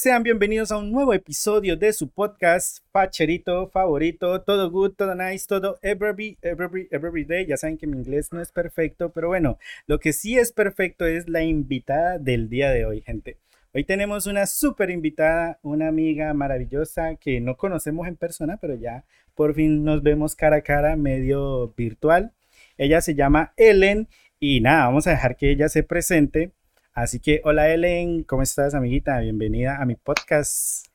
Sean 0.00 0.22
bienvenidos 0.22 0.72
a 0.72 0.78
un 0.78 0.90
nuevo 0.90 1.12
episodio 1.12 1.76
de 1.76 1.92
su 1.92 2.08
podcast 2.08 2.78
Facherito 2.90 3.68
favorito, 3.68 4.40
todo 4.40 4.70
good, 4.70 4.92
todo 4.92 5.14
nice, 5.14 5.44
todo 5.46 5.78
every, 5.82 6.38
every, 6.40 6.88
every 6.90 7.24
day. 7.24 7.44
Ya 7.44 7.58
saben 7.58 7.76
que 7.76 7.86
mi 7.86 7.98
inglés 7.98 8.32
no 8.32 8.40
es 8.40 8.50
perfecto, 8.50 9.12
pero 9.12 9.28
bueno, 9.28 9.58
lo 9.86 10.00
que 10.00 10.14
sí 10.14 10.38
es 10.38 10.52
perfecto 10.52 11.04
es 11.04 11.28
la 11.28 11.42
invitada 11.42 12.18
del 12.18 12.48
día 12.48 12.70
de 12.70 12.86
hoy, 12.86 13.02
gente. 13.02 13.36
Hoy 13.74 13.84
tenemos 13.84 14.26
una 14.26 14.46
súper 14.46 14.88
invitada, 14.88 15.58
una 15.60 15.88
amiga 15.88 16.32
maravillosa 16.32 17.16
que 17.16 17.38
no 17.42 17.58
conocemos 17.58 18.08
en 18.08 18.16
persona, 18.16 18.56
pero 18.56 18.76
ya 18.76 19.04
por 19.34 19.54
fin 19.54 19.84
nos 19.84 20.02
vemos 20.02 20.34
cara 20.34 20.56
a 20.56 20.62
cara, 20.62 20.96
medio 20.96 21.74
virtual. 21.76 22.32
Ella 22.78 23.02
se 23.02 23.14
llama 23.14 23.52
Ellen 23.58 24.08
y 24.38 24.62
nada, 24.62 24.86
vamos 24.86 25.06
a 25.06 25.10
dejar 25.10 25.36
que 25.36 25.50
ella 25.50 25.68
se 25.68 25.82
presente 25.82 26.52
Así 26.92 27.20
que, 27.20 27.40
hola 27.44 27.72
Ellen, 27.72 28.24
¿cómo 28.24 28.42
estás, 28.42 28.74
amiguita? 28.74 29.20
Bienvenida 29.20 29.80
a 29.80 29.86
mi 29.86 29.94
podcast. 29.94 30.86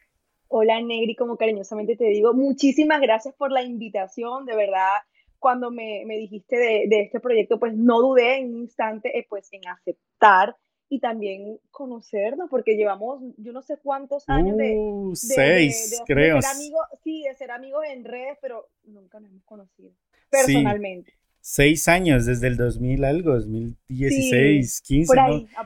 Hola 0.50 0.82
Negri, 0.82 1.16
como 1.16 1.38
cariñosamente 1.38 1.96
te 1.96 2.06
digo, 2.06 2.34
muchísimas 2.34 3.00
gracias 3.00 3.34
por 3.36 3.52
la 3.52 3.64
invitación, 3.64 4.46
de 4.46 4.58
verdad, 4.58 4.90
cuando 5.40 5.72
me, 5.72 6.04
me 6.06 6.18
dijiste 6.18 6.58
de, 6.58 6.86
de, 6.90 7.02
este 7.02 7.22
proyecto, 7.22 7.60
pues 7.60 7.76
no 7.76 8.02
dudé 8.02 8.40
en 8.40 8.54
un 8.54 8.62
instante 8.64 9.18
eh, 9.18 9.26
pues 9.30 9.48
en 9.54 9.66
aceptar 9.70 10.58
y 10.90 11.00
también 11.00 11.60
conocernos, 11.72 12.50
porque 12.50 12.76
llevamos 12.76 13.22
yo 13.38 13.54
no 13.54 13.62
sé 13.62 13.78
cuántos 13.82 14.28
años 14.28 14.58
de, 14.58 14.76
uh, 14.78 15.12
de 15.12 15.16
seis, 15.16 16.04
creo. 16.06 16.42
ser 16.42 16.52
amigos, 16.56 16.88
sí, 17.06 17.24
de 17.24 17.36
ser 17.36 17.52
amigos 17.52 17.86
en 17.90 18.04
redes, 18.04 18.38
pero 18.42 18.68
nunca 18.84 19.22
nos 19.22 19.32
hemos 19.32 19.46
conocido 19.46 19.94
personalmente. 20.30 21.12
Sí 21.12 21.25
seis 21.46 21.88
años, 21.88 22.26
desde 22.26 22.48
el 22.48 22.58
2000 22.58 23.06
algo, 23.06 23.36
2016, 23.36 24.82
15, 24.82 25.14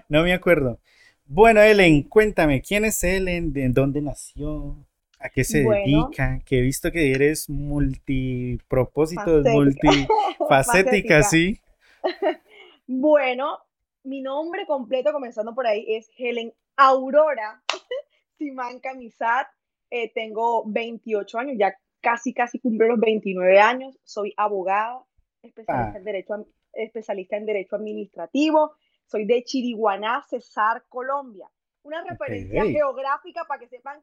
no, 0.09 0.23
me 0.23 0.33
acuerdo. 0.33 0.77
Bueno, 1.25 1.61
Ellen, 1.61 2.03
cuéntame, 2.03 2.61
¿quién 2.61 2.83
es 2.83 3.01
Ellen? 3.01 3.53
¿De 3.53 3.69
dónde 3.69 4.01
nació? 4.01 4.75
¿A 5.19 5.29
qué 5.29 5.45
se 5.45 5.59
dedica? 5.59 6.41
Que 6.45 6.59
he 6.59 6.61
visto 6.61 6.91
que 6.91 7.13
eres 7.13 7.49
multipropósitos, 7.49 9.45
multifacética, 9.45 11.23
¿sí? 11.23 11.61
bueno, 12.87 13.59
mi 14.03 14.21
nombre 14.21 14.65
completo, 14.65 15.13
comenzando 15.13 15.55
por 15.55 15.65
ahí, 15.65 15.85
es 15.87 16.09
Helen 16.17 16.51
Aurora 16.75 17.63
Simán 18.37 18.81
Camisat. 18.81 19.47
Eh, 19.91 20.11
tengo 20.13 20.65
28 20.67 21.39
años, 21.39 21.55
ya 21.57 21.73
casi, 22.01 22.33
casi 22.33 22.59
cumplo 22.59 22.85
los 22.85 22.99
29 22.99 23.61
años. 23.61 23.97
Soy 24.03 24.33
abogada, 24.35 25.05
especialista, 25.41 25.91
ah. 25.93 25.97
en 25.97 26.03
derecho, 26.03 26.47
especialista 26.73 27.37
en 27.37 27.45
Derecho 27.45 27.75
Administrativo. 27.75 28.73
Soy 29.05 29.25
de 29.25 29.43
Chiriguaná, 29.43 30.23
Cesar, 30.29 30.83
Colombia. 30.87 31.47
Una 31.83 32.03
referencia 32.03 32.63
geográfica 32.65 33.45
para 33.47 33.59
que 33.59 33.67
sepan 33.67 33.99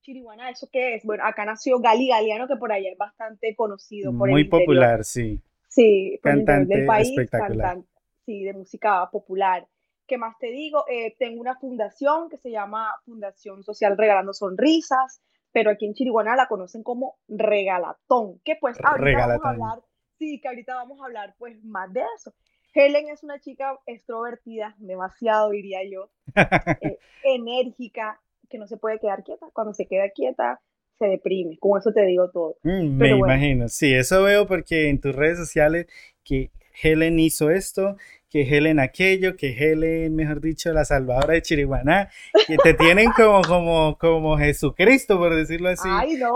Chiriguaná, 0.00 0.50
¿eso 0.50 0.68
qué 0.72 0.94
es? 0.94 1.04
Bueno, 1.04 1.24
acá 1.24 1.44
nació 1.44 1.78
Gali 1.78 2.08
Galiano, 2.08 2.48
que 2.48 2.56
por 2.56 2.72
allá 2.72 2.90
es 2.90 2.98
bastante 2.98 3.54
conocido. 3.54 4.16
Por 4.16 4.30
Muy 4.30 4.44
popular, 4.44 5.04
sí. 5.04 5.40
Sí, 5.68 6.18
cantante 6.22 6.76
del 6.76 6.86
país, 6.86 7.10
espectacular. 7.10 7.78
sí, 8.26 8.44
de 8.44 8.52
música 8.52 9.08
popular. 9.10 9.66
¿Qué 10.06 10.18
más 10.18 10.36
te 10.38 10.48
digo? 10.48 10.84
Eh, 10.88 11.14
tengo 11.18 11.40
una 11.40 11.56
fundación 11.56 12.28
que 12.28 12.36
se 12.36 12.50
llama 12.50 12.88
Fundación 13.04 13.62
Social 13.62 13.96
Regalando 13.96 14.34
Sonrisas, 14.34 15.22
pero 15.52 15.70
aquí 15.70 15.86
en 15.86 15.94
Chiriguaná 15.94 16.36
la 16.36 16.48
conocen 16.48 16.82
como 16.82 17.16
Regalatón, 17.28 18.40
que 18.44 18.56
pues 18.60 18.76
ahorita 18.82 19.26
vamos 19.26 19.44
a 19.44 19.50
hablar 19.50 19.91
sí, 20.22 20.40
que 20.40 20.48
ahorita 20.48 20.76
vamos 20.76 21.00
a 21.00 21.06
hablar 21.06 21.34
pues 21.36 21.62
más 21.64 21.92
de 21.92 22.02
eso. 22.16 22.32
Helen 22.74 23.08
es 23.08 23.24
una 23.24 23.40
chica 23.40 23.76
extrovertida, 23.86 24.76
demasiado 24.78 25.50
diría 25.50 25.80
yo, 25.90 26.10
eh, 26.80 26.98
enérgica, 27.24 28.20
que 28.48 28.58
no 28.58 28.66
se 28.66 28.76
puede 28.76 29.00
quedar 29.00 29.24
quieta. 29.24 29.46
Cuando 29.52 29.74
se 29.74 29.86
queda 29.86 30.08
quieta, 30.10 30.60
se 30.98 31.06
deprime. 31.06 31.58
Con 31.58 31.78
eso 31.78 31.92
te 31.92 32.02
digo 32.06 32.30
todo. 32.30 32.56
Mm, 32.62 32.96
me 32.96 33.08
imagino, 33.10 33.68
sí, 33.68 33.92
eso 33.92 34.22
veo 34.22 34.46
porque 34.46 34.88
en 34.88 35.00
tus 35.00 35.14
redes 35.14 35.38
sociales 35.38 35.86
que 36.22 36.50
Helen 36.80 37.18
hizo 37.18 37.50
esto, 37.50 37.96
que 38.30 38.42
Helen 38.42 38.78
aquello, 38.78 39.36
que 39.36 39.50
Helen, 39.58 40.14
mejor 40.14 40.40
dicho, 40.40 40.72
la 40.72 40.84
salvadora 40.84 41.34
de 41.34 41.42
Chiriguaná, 41.42 42.10
que 42.46 42.56
te 42.58 42.74
tienen 42.74 43.10
como, 43.10 43.42
como, 43.42 43.98
como 43.98 44.38
Jesucristo, 44.38 45.18
por 45.18 45.34
decirlo 45.34 45.68
así, 45.68 45.88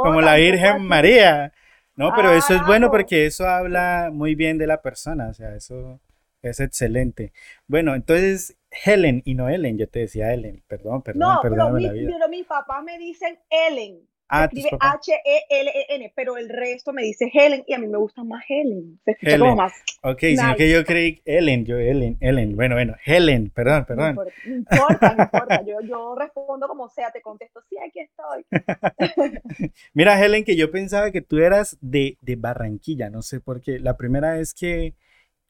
como 0.02 0.20
la 0.20 0.34
Virgen 0.34 0.82
María. 0.82 1.52
No, 1.96 2.12
pero 2.14 2.32
eso 2.32 2.54
es 2.54 2.64
bueno 2.66 2.90
porque 2.90 3.26
eso 3.26 3.48
habla 3.48 4.10
muy 4.12 4.34
bien 4.34 4.58
de 4.58 4.66
la 4.66 4.82
persona, 4.82 5.28
o 5.28 5.34
sea, 5.34 5.54
eso 5.54 6.00
es 6.42 6.60
excelente. 6.60 7.32
Bueno, 7.66 7.94
entonces 7.94 8.56
Helen 8.84 9.22
y 9.24 9.34
no 9.34 9.48
Ellen, 9.48 9.78
yo 9.78 9.88
te 9.88 10.00
decía 10.00 10.32
Ellen, 10.32 10.62
perdón, 10.68 11.02
perdón, 11.02 11.20
no, 11.20 11.38
pero, 11.42 11.70
mi, 11.70 11.88
pero 11.88 12.28
mis 12.28 12.46
papás 12.46 12.84
me 12.84 12.98
dicen 12.98 13.38
Ellen. 13.50 14.06
Ah, 14.28 14.44
escribe 14.46 14.70
H-E-L-E-N, 14.80 16.12
pero 16.16 16.36
el 16.36 16.48
resto 16.48 16.92
me 16.92 17.02
dice 17.02 17.30
Helen 17.32 17.62
y 17.66 17.74
a 17.74 17.78
mí 17.78 17.86
me 17.86 17.98
gusta 17.98 18.24
más 18.24 18.44
Helen. 18.48 18.98
Se 19.04 19.12
escucha 19.12 19.38
como 19.38 19.54
más. 19.54 19.72
Ok, 20.02 20.18
sino 20.20 20.56
que 20.56 20.68
yo 20.68 20.84
creí 20.84 21.22
Ellen, 21.24 21.64
yo 21.64 21.78
Ellen, 21.78 22.16
Ellen. 22.20 22.56
Bueno, 22.56 22.74
bueno, 22.74 22.96
Helen, 23.04 23.50
perdón, 23.50 23.84
perdón. 23.84 24.16
No 24.44 24.56
importa, 24.56 25.14
no 25.14 25.22
importa. 25.22 25.62
Yo, 25.66 25.80
yo 25.80 26.14
respondo 26.14 26.68
como 26.68 26.88
sea, 26.88 27.10
te 27.10 27.20
contesto, 27.20 27.60
sí, 27.68 27.76
aquí 27.78 28.00
estoy. 28.00 28.44
Mira, 29.94 30.22
Helen, 30.22 30.44
que 30.44 30.56
yo 30.56 30.70
pensaba 30.70 31.10
que 31.10 31.22
tú 31.22 31.38
eras 31.38 31.76
de, 31.80 32.18
de 32.20 32.36
Barranquilla, 32.36 33.10
no 33.10 33.22
sé 33.22 33.40
por 33.40 33.60
qué. 33.60 33.78
La 33.80 33.96
primera 33.96 34.34
vez 34.34 34.54
que, 34.54 34.94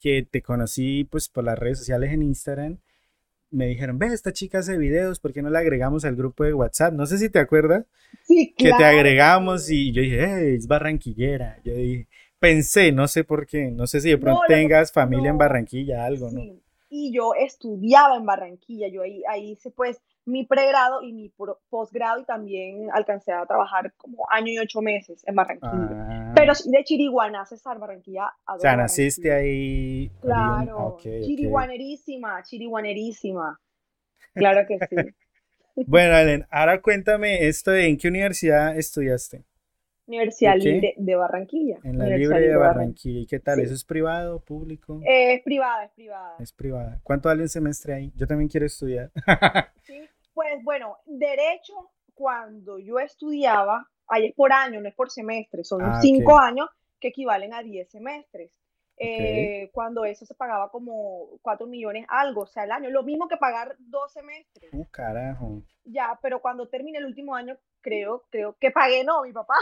que 0.00 0.22
te 0.22 0.42
conocí, 0.42 1.04
pues 1.04 1.28
por 1.28 1.44
las 1.44 1.58
redes 1.58 1.78
sociales 1.78 2.12
en 2.12 2.22
Instagram, 2.22 2.78
me 3.50 3.66
dijeron, 3.66 3.98
ve, 3.98 4.06
esta 4.08 4.32
chica 4.32 4.58
hace 4.58 4.76
videos, 4.76 5.20
¿por 5.20 5.32
qué 5.32 5.42
no 5.42 5.50
la 5.50 5.60
agregamos 5.60 6.04
al 6.04 6.16
grupo 6.16 6.44
de 6.44 6.54
WhatsApp? 6.54 6.94
No 6.94 7.06
sé 7.06 7.18
si 7.18 7.30
te 7.30 7.38
acuerdas. 7.38 7.86
Sí, 8.24 8.54
Que 8.56 8.72
te 8.72 8.84
agregamos 8.84 9.70
y 9.70 9.92
yo 9.92 10.02
dije, 10.02 10.24
hey, 10.26 10.54
es 10.56 10.66
barranquillera. 10.66 11.60
Yo 11.64 11.74
dije, 11.74 12.08
pensé, 12.38 12.92
no 12.92 13.08
sé 13.08 13.24
por 13.24 13.46
qué, 13.46 13.70
no 13.70 13.86
sé 13.86 14.00
si 14.00 14.10
de 14.10 14.18
pronto 14.18 14.40
tengas 14.46 14.92
familia 14.92 15.30
en 15.30 15.38
Barranquilla, 15.38 16.04
algo, 16.04 16.30
¿no? 16.30 16.40
Y 16.88 17.12
yo 17.12 17.32
estudiaba 17.34 18.16
en 18.16 18.24
Barranquilla, 18.24 18.88
yo 18.88 19.02
ahí, 19.02 19.22
ahí 19.28 19.52
hice 19.52 19.70
pues 19.70 20.00
mi 20.26 20.44
pregrado 20.44 21.02
y 21.02 21.12
mi 21.12 21.32
posgrado 21.70 22.20
y 22.20 22.24
también 22.24 22.88
alcancé 22.92 23.32
a 23.32 23.46
trabajar 23.46 23.94
como 23.96 24.26
año 24.30 24.52
y 24.52 24.58
ocho 24.58 24.82
meses 24.82 25.22
en 25.26 25.34
Barranquilla. 25.34 25.72
Ah. 25.72 26.32
Pero 26.34 26.52
de 26.64 26.84
Chiriguaná, 26.84 27.46
César, 27.46 27.78
Barranquilla. 27.78 28.32
O 28.46 28.58
sea, 28.58 28.76
naciste 28.76 29.32
ahí. 29.32 30.10
Claro, 30.20 30.98
chiriguanerísima, 31.00 32.42
chiriguanerísima. 32.42 33.58
Claro 34.34 34.66
que 34.66 34.78
sí. 34.86 34.96
bueno, 35.86 36.16
Ellen, 36.18 36.46
ahora 36.50 36.82
cuéntame 36.82 37.46
esto 37.46 37.70
de 37.70 37.86
en 37.86 37.96
qué 37.96 38.08
universidad 38.08 38.76
estudiaste. 38.76 39.44
Universidad 40.06 40.56
Libre 40.56 40.94
de 40.96 41.14
Barranquilla. 41.16 41.78
En 41.82 41.98
la 41.98 42.06
Libre 42.06 42.40
de 42.40 42.56
Barranquilla. 42.56 43.20
¿Y 43.20 43.26
qué 43.26 43.40
tal? 43.40 43.60
¿Eso 43.60 43.74
es 43.74 43.84
privado, 43.84 44.40
público? 44.40 45.00
es 45.04 45.42
privada, 45.42 45.84
es 45.84 45.92
privada. 45.92 46.36
Es 46.38 46.52
privada. 46.52 47.00
¿Cuánto 47.02 47.28
vale 47.28 47.42
un 47.42 47.48
semestre 47.48 47.94
ahí? 47.94 48.12
Yo 48.14 48.26
también 48.26 48.48
quiero 48.48 48.66
estudiar. 48.66 49.10
sí, 49.82 50.02
pues 50.36 50.62
bueno, 50.62 50.98
derecho, 51.06 51.72
cuando 52.12 52.78
yo 52.78 52.98
estudiaba, 52.98 53.88
ahí 54.06 54.26
es 54.26 54.34
por 54.34 54.52
año, 54.52 54.82
no 54.82 54.88
es 54.88 54.94
por 54.94 55.10
semestre, 55.10 55.64
son 55.64 55.80
ah, 55.82 55.98
cinco 56.02 56.38
años 56.38 56.68
que 57.00 57.08
equivalen 57.08 57.54
a 57.54 57.62
diez 57.62 57.90
semestres. 57.90 58.52
Eh, 58.98 59.70
cuando 59.72 60.04
eso 60.04 60.26
se 60.26 60.34
pagaba 60.34 60.70
como 60.70 61.38
cuatro 61.40 61.66
millones 61.66 62.04
algo, 62.10 62.42
o 62.42 62.46
sea, 62.46 62.64
al 62.64 62.72
año. 62.72 62.90
Lo 62.90 63.02
mismo 63.02 63.28
que 63.28 63.38
pagar 63.38 63.76
dos 63.78 64.12
semestres. 64.12 64.70
Uh, 64.74 64.84
carajo. 64.90 65.62
Ya, 65.84 66.18
pero 66.20 66.42
cuando 66.42 66.68
termine 66.68 66.98
el 66.98 67.06
último 67.06 67.34
año, 67.34 67.56
creo, 67.80 68.24
creo 68.30 68.56
que 68.60 68.70
pagué, 68.70 69.04
no, 69.04 69.22
mi 69.22 69.32
papá, 69.32 69.56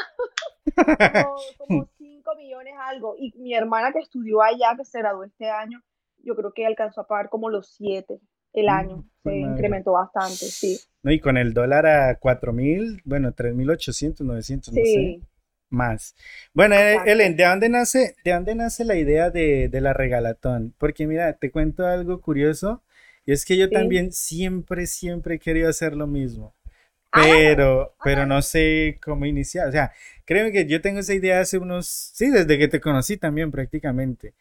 como, 1.59 1.87
5 1.99 2.35
millones 2.37 2.75
algo. 2.81 3.15
Y 3.17 3.33
mi 3.39 3.55
hermana 3.55 3.93
que 3.93 4.01
estudió 4.01 4.43
allá, 4.43 4.75
que 4.77 4.85
se 4.85 4.99
graduó 4.99 5.23
este 5.23 5.49
año, 5.51 5.81
yo 6.19 6.35
creo 6.35 6.53
que 6.53 6.67
alcanzó 6.67 7.03
a 7.03 7.07
pagar 7.07 7.29
como 7.29 7.49
los 7.49 7.75
7 7.75 8.21
el 8.55 8.67
mm, 8.67 8.71
año. 8.71 9.05
se 9.23 9.37
incrementó 9.37 9.93
bastante, 9.93 10.47
sí. 10.47 10.81
No, 11.03 11.13
y 11.13 11.21
con 11.21 11.37
el 11.37 11.53
dólar 11.53 11.87
a 11.87 12.19
4 12.19 12.53
mil, 12.53 13.03
bueno, 13.05 13.33
3 13.33 13.55
mil 13.55 13.69
800, 13.69 14.27
900, 14.27 14.73
no 14.73 14.83
sé. 14.83 15.21
Más. 15.69 16.15
Bueno, 16.53 16.77
Ellen, 16.77 17.37
¿de 17.37 17.45
dónde 17.45 17.69
nace, 17.69 18.15
de 18.25 18.33
dónde 18.33 18.55
nace 18.55 18.85
la 18.85 18.97
idea 18.97 19.31
de, 19.31 19.69
de 19.69 19.81
la 19.81 19.93
regalatón? 19.93 20.73
Porque 20.79 21.07
mira, 21.07 21.33
te 21.35 21.51
cuento 21.51 21.85
algo 21.87 22.21
curioso. 22.21 22.83
Y 23.27 23.33
es 23.33 23.45
que 23.45 23.57
yo 23.57 23.71
también 23.71 24.13
siempre, 24.13 24.87
siempre 24.87 25.37
he 25.37 25.39
querido 25.39 25.69
hacer 25.69 25.97
lo 25.97 26.07
mismo. 26.07 26.55
Ah, 27.11 27.23
pero, 27.23 27.95
pero 28.03 28.27
no 28.27 28.43
sé 28.43 28.99
cómo 29.03 29.25
iniciar. 29.25 29.69
O 29.69 29.73
sea, 29.73 29.93
créeme 30.25 30.53
que 30.53 30.67
yo 30.67 30.81
tengo 30.81 31.01
esa 31.01 31.15
idea 31.15 31.41
hace 31.41 31.59
unos, 31.59 31.87
sí, 31.87 32.29
desde 32.29 32.59
que 32.59 32.69
te 32.69 32.81
conocí 32.81 33.17
también 33.17 33.51
prácticamente. 33.51 34.35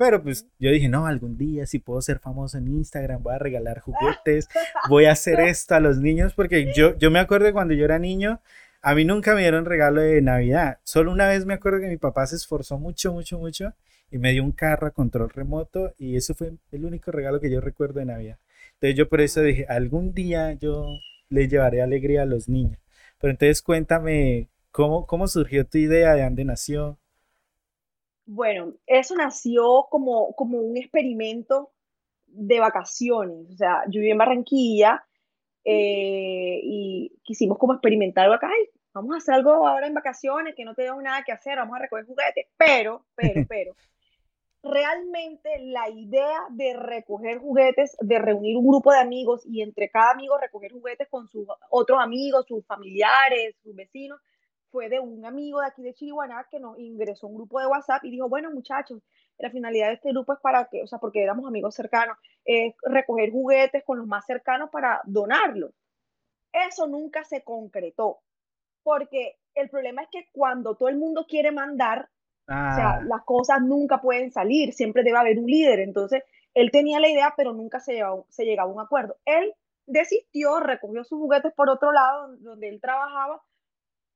Pero 0.00 0.22
pues 0.22 0.46
yo 0.58 0.70
dije, 0.70 0.88
no, 0.88 1.04
algún 1.04 1.36
día 1.36 1.66
si 1.66 1.78
puedo 1.78 2.00
ser 2.00 2.20
famoso 2.20 2.56
en 2.56 2.68
Instagram, 2.68 3.22
voy 3.22 3.34
a 3.34 3.38
regalar 3.38 3.80
juguetes, 3.80 4.48
voy 4.88 5.04
a 5.04 5.12
hacer 5.12 5.40
esto 5.40 5.74
a 5.74 5.80
los 5.80 5.98
niños, 5.98 6.32
porque 6.32 6.72
yo, 6.74 6.96
yo 6.96 7.10
me 7.10 7.18
acuerdo 7.18 7.52
cuando 7.52 7.74
yo 7.74 7.84
era 7.84 7.98
niño, 7.98 8.40
a 8.80 8.94
mí 8.94 9.04
nunca 9.04 9.34
me 9.34 9.42
dieron 9.42 9.66
regalo 9.66 10.00
de 10.00 10.22
Navidad. 10.22 10.78
Solo 10.84 11.12
una 11.12 11.28
vez 11.28 11.44
me 11.44 11.52
acuerdo 11.52 11.80
que 11.80 11.88
mi 11.88 11.98
papá 11.98 12.26
se 12.26 12.36
esforzó 12.36 12.78
mucho, 12.78 13.12
mucho, 13.12 13.38
mucho 13.38 13.74
y 14.10 14.16
me 14.16 14.32
dio 14.32 14.42
un 14.42 14.52
carro 14.52 14.86
a 14.86 14.90
control 14.90 15.28
remoto 15.28 15.92
y 15.98 16.16
eso 16.16 16.34
fue 16.34 16.54
el 16.72 16.86
único 16.86 17.10
regalo 17.10 17.38
que 17.38 17.50
yo 17.50 17.60
recuerdo 17.60 18.00
de 18.00 18.06
Navidad. 18.06 18.38
Entonces 18.76 18.96
yo 18.96 19.06
por 19.06 19.20
eso 19.20 19.42
dije, 19.42 19.66
algún 19.68 20.14
día 20.14 20.54
yo 20.54 20.86
le 21.28 21.46
llevaré 21.46 21.82
alegría 21.82 22.22
a 22.22 22.24
los 22.24 22.48
niños. 22.48 22.78
Pero 23.20 23.32
entonces 23.32 23.60
cuéntame, 23.60 24.48
¿cómo, 24.70 25.06
cómo 25.06 25.28
surgió 25.28 25.66
tu 25.66 25.76
idea? 25.76 26.14
¿De 26.14 26.22
dónde 26.22 26.46
nació? 26.46 26.98
Bueno, 28.32 28.74
eso 28.86 29.16
nació 29.16 29.88
como, 29.90 30.36
como 30.36 30.58
un 30.58 30.76
experimento 30.76 31.72
de 32.28 32.60
vacaciones. 32.60 33.50
O 33.50 33.56
sea, 33.56 33.82
yo 33.86 34.00
viví 34.00 34.12
en 34.12 34.18
Barranquilla 34.18 35.04
eh, 35.64 36.60
y 36.62 37.12
quisimos 37.24 37.58
como 37.58 37.72
experimentar 37.72 38.26
algo 38.26 38.36
acá. 38.36 38.48
vamos 38.94 39.16
a 39.16 39.18
hacer 39.18 39.34
algo 39.34 39.66
ahora 39.66 39.88
en 39.88 39.94
vacaciones, 39.94 40.54
que 40.54 40.64
no 40.64 40.76
tenemos 40.76 41.02
nada 41.02 41.24
que 41.24 41.32
hacer, 41.32 41.56
vamos 41.56 41.74
a 41.74 41.82
recoger 41.82 42.06
juguetes. 42.06 42.46
Pero, 42.56 43.04
pero, 43.16 43.44
pero, 43.48 43.74
realmente 44.62 45.50
la 45.62 45.90
idea 45.90 46.38
de 46.50 46.74
recoger 46.74 47.38
juguetes, 47.38 47.96
de 47.98 48.18
reunir 48.20 48.56
un 48.56 48.68
grupo 48.68 48.92
de 48.92 49.00
amigos 49.00 49.44
y 49.44 49.62
entre 49.62 49.90
cada 49.90 50.12
amigo 50.12 50.38
recoger 50.38 50.70
juguetes 50.70 51.08
con 51.08 51.26
sus 51.26 51.48
otros 51.68 51.98
amigos, 52.00 52.46
sus 52.46 52.64
familiares, 52.64 53.56
sus 53.60 53.74
vecinos, 53.74 54.20
fue 54.70 54.88
de 54.88 55.00
un 55.00 55.24
amigo 55.24 55.60
de 55.60 55.66
aquí 55.66 55.82
de 55.82 55.94
Chiriguaná 55.94 56.46
que 56.50 56.60
nos 56.60 56.78
ingresó 56.78 57.26
un 57.26 57.34
grupo 57.34 57.60
de 57.60 57.66
WhatsApp 57.66 58.04
y 58.04 58.10
dijo, 58.10 58.28
bueno 58.28 58.50
muchachos, 58.50 59.02
la 59.38 59.50
finalidad 59.50 59.88
de 59.88 59.94
este 59.94 60.10
grupo 60.10 60.32
es 60.32 60.40
para 60.40 60.66
que, 60.66 60.82
o 60.82 60.86
sea, 60.86 60.98
porque 60.98 61.22
éramos 61.22 61.46
amigos 61.46 61.74
cercanos, 61.74 62.16
es 62.44 62.74
recoger 62.82 63.30
juguetes 63.30 63.84
con 63.84 63.98
los 63.98 64.06
más 64.06 64.26
cercanos 64.26 64.70
para 64.70 65.00
donarlos. 65.04 65.72
Eso 66.52 66.86
nunca 66.86 67.24
se 67.24 67.42
concretó, 67.42 68.20
porque 68.82 69.38
el 69.54 69.68
problema 69.70 70.02
es 70.02 70.08
que 70.10 70.28
cuando 70.32 70.76
todo 70.76 70.88
el 70.88 70.96
mundo 70.96 71.26
quiere 71.28 71.52
mandar, 71.52 72.08
o 72.44 72.74
sea, 72.74 72.90
ah. 72.94 73.02
las 73.04 73.22
cosas 73.24 73.62
nunca 73.62 74.00
pueden 74.00 74.32
salir, 74.32 74.72
siempre 74.72 75.04
debe 75.04 75.18
haber 75.18 75.38
un 75.38 75.46
líder. 75.46 75.78
Entonces, 75.78 76.24
él 76.52 76.72
tenía 76.72 76.98
la 76.98 77.08
idea, 77.08 77.34
pero 77.36 77.52
nunca 77.52 77.78
se, 77.78 78.00
se 78.28 78.44
llegaba 78.44 78.68
a 78.68 78.74
un 78.74 78.80
acuerdo. 78.80 79.16
Él 79.24 79.54
desistió, 79.86 80.58
recogió 80.58 81.04
sus 81.04 81.18
juguetes 81.18 81.52
por 81.54 81.70
otro 81.70 81.92
lado, 81.92 82.36
donde 82.38 82.68
él 82.68 82.80
trabajaba, 82.80 83.40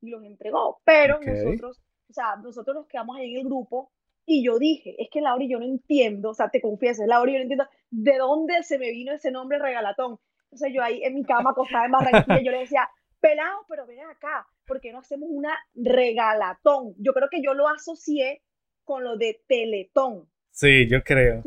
y 0.06 0.10
los 0.10 0.24
entregó. 0.24 0.80
Pero 0.84 1.20
nosotros, 1.20 1.82
o 2.08 2.12
sea, 2.12 2.36
nosotros 2.36 2.76
nos 2.76 2.86
quedamos 2.86 3.16
ahí 3.16 3.32
en 3.32 3.38
el 3.40 3.44
grupo 3.44 3.90
y 4.26 4.44
yo 4.44 4.58
dije, 4.58 4.94
es 4.98 5.08
que 5.10 5.20
Laura, 5.20 5.44
yo 5.48 5.58
no 5.58 5.66
entiendo, 5.66 6.30
o 6.30 6.34
sea, 6.34 6.48
te 6.48 6.60
confieso, 6.60 7.04
Laura, 7.06 7.30
yo 7.30 7.38
no 7.38 7.42
entiendo 7.42 7.66
de 7.90 8.18
dónde 8.18 8.62
se 8.62 8.78
me 8.78 8.90
vino 8.90 9.12
ese 9.12 9.30
nombre 9.30 9.58
regalatón. 9.58 10.18
Entonces 10.44 10.72
yo 10.72 10.82
ahí 10.82 11.02
en 11.02 11.14
mi 11.14 11.24
cama 11.24 11.50
acostada 11.50 11.86
en 11.86 11.92
Barranquilla, 11.92 12.40
yo 12.40 12.52
le 12.52 12.60
decía, 12.60 12.88
pelado, 13.20 13.64
pero 13.68 13.86
ven 13.86 14.00
acá, 14.00 14.46
¿por 14.66 14.80
qué 14.80 14.92
no 14.92 15.00
hacemos 15.00 15.28
una 15.30 15.56
regalatón? 15.74 16.94
Yo 16.98 17.12
creo 17.12 17.28
que 17.30 17.42
yo 17.42 17.54
lo 17.54 17.68
asocié 17.68 18.42
con 18.84 19.02
lo 19.02 19.16
de 19.16 19.42
teletón. 19.46 20.28
Sí, 20.50 20.88
yo 20.88 21.02
creo. 21.02 21.42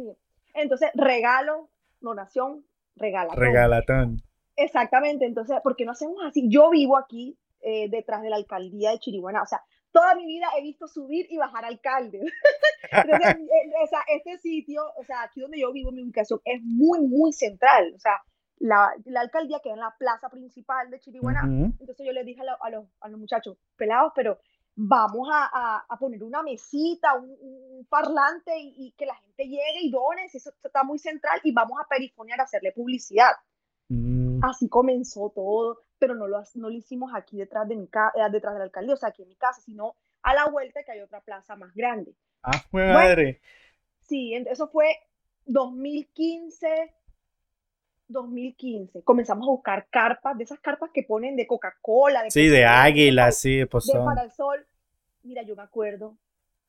Entonces, 0.54 0.89
regalo, 0.95 1.69
donación, 2.01 2.65
regalatón. 2.95 3.39
Regalatón. 3.39 4.18
Exactamente, 4.56 5.25
entonces, 5.25 5.57
¿por 5.63 5.75
qué 5.75 5.86
no 5.86 5.92
hacemos 5.92 6.18
así? 6.25 6.50
Yo 6.50 6.69
vivo 6.71 6.98
aquí 6.98 7.38
eh, 7.62 7.89
detrás 7.89 8.21
de 8.21 8.30
la 8.30 8.36
alcaldía 8.36 8.92
de 8.92 9.00
Chiriguaná, 9.00 9.42
o 9.44 9.45
sea, 9.45 9.62
toda 9.92 10.15
mi 10.15 10.25
vida 10.25 10.48
he 10.57 10.62
visto 10.62 10.88
subir 10.88 11.25
y 11.30 11.38
bajar 11.38 11.65
alcaldes. 11.65 12.21
Entonces, 12.92 13.36
eh, 13.36 13.71
o 13.83 13.88
sea, 13.88 14.00
este 14.07 14.38
sitio, 14.38 14.83
o 14.95 15.04
sea, 15.04 15.24
aquí 15.24 15.42
donde 15.42 15.59
yo 15.59 15.71
vivo, 15.71 15.92
mi 15.92 16.04
ubicación 16.04 16.39
es 16.45 16.62
muy, 16.63 17.00
muy 17.01 17.33
central. 17.33 17.94
O 17.95 18.00
sea, 18.00 18.21
la, 18.59 18.94
la 19.06 19.21
alcaldía 19.21 19.59
queda 19.63 19.74
en 19.74 19.80
la 19.80 19.95
plaza 19.98 20.30
principal 20.30 20.89
de 20.89 21.00
Chiriguaná. 21.00 21.42
Entonces 21.80 22.06
yo 22.06 22.12
les 22.12 22.25
dije 22.25 22.42
a, 22.42 22.69
los, 22.69 22.88
a, 23.00 23.09
los, 23.09 23.19
muchachos, 23.19 23.57
pelados, 23.75 24.12
pero 24.15 24.39
vamos 24.75 25.27
a, 25.31 25.86
a, 25.88 25.98
poner 25.98 26.24
una 26.24 26.44
mesita, 26.44 27.15
un, 27.15 27.86
parlante 27.89 28.51
y, 28.57 28.94
que 28.98 29.06
la 29.06 29.15
gente 29.15 29.44
llegue 29.44 29.81
y 29.81 29.92
done, 29.92 30.25
eso 30.25 30.51
está 30.63 30.83
muy 30.83 31.00
central, 31.00 31.39
y 31.44 31.51
vamos 31.51 31.80
a 31.80 31.88
perifonear, 31.88 32.39
a 32.39 32.44
hacerle 32.44 32.71
publicidad. 32.71 33.31
Así 34.44 34.69
comenzó 34.69 35.31
todo 35.33 35.80
pero 35.99 36.15
no 36.15 36.27
lo, 36.27 36.44
no 36.55 36.69
lo 36.69 36.75
hicimos 36.75 37.11
aquí 37.13 37.38
detrás 37.38 37.67
de, 37.67 37.75
mi 37.75 37.85
eh, 37.85 38.31
detrás 38.31 38.53
de 38.53 38.59
la 38.59 38.65
alcaldía, 38.65 38.94
o 38.94 38.97
sea, 38.97 39.09
aquí 39.09 39.23
en 39.23 39.29
mi 39.29 39.35
casa, 39.35 39.61
sino 39.61 39.95
a 40.21 40.33
la 40.33 40.45
vuelta 40.45 40.83
que 40.83 40.91
hay 40.91 41.01
otra 41.01 41.21
plaza 41.21 41.55
más 41.55 41.73
grande. 41.73 42.13
Ah, 42.44 42.61
madre. 42.71 43.41
Sí, 44.01 44.33
eso 44.33 44.67
fue 44.67 44.95
2015, 45.45 46.94
2015. 48.07 49.03
Comenzamos 49.03 49.47
a 49.47 49.51
buscar 49.51 49.88
carpas, 49.89 50.38
de 50.38 50.44
esas 50.44 50.59
carpas 50.59 50.91
que 50.94 51.03
ponen 51.03 51.35
de 51.35 51.47
Coca-Cola. 51.47 52.29
Sí, 52.29 52.47
de 52.47 52.65
águila, 52.65 53.31
sí, 53.31 53.65
de. 53.65 53.99
De 53.99 54.05
para 54.05 54.23
el 54.23 54.31
sol. 54.31 54.65
Mira, 55.23 55.41
yo 55.44 55.55
me 55.55 55.63
acuerdo, 55.63 56.17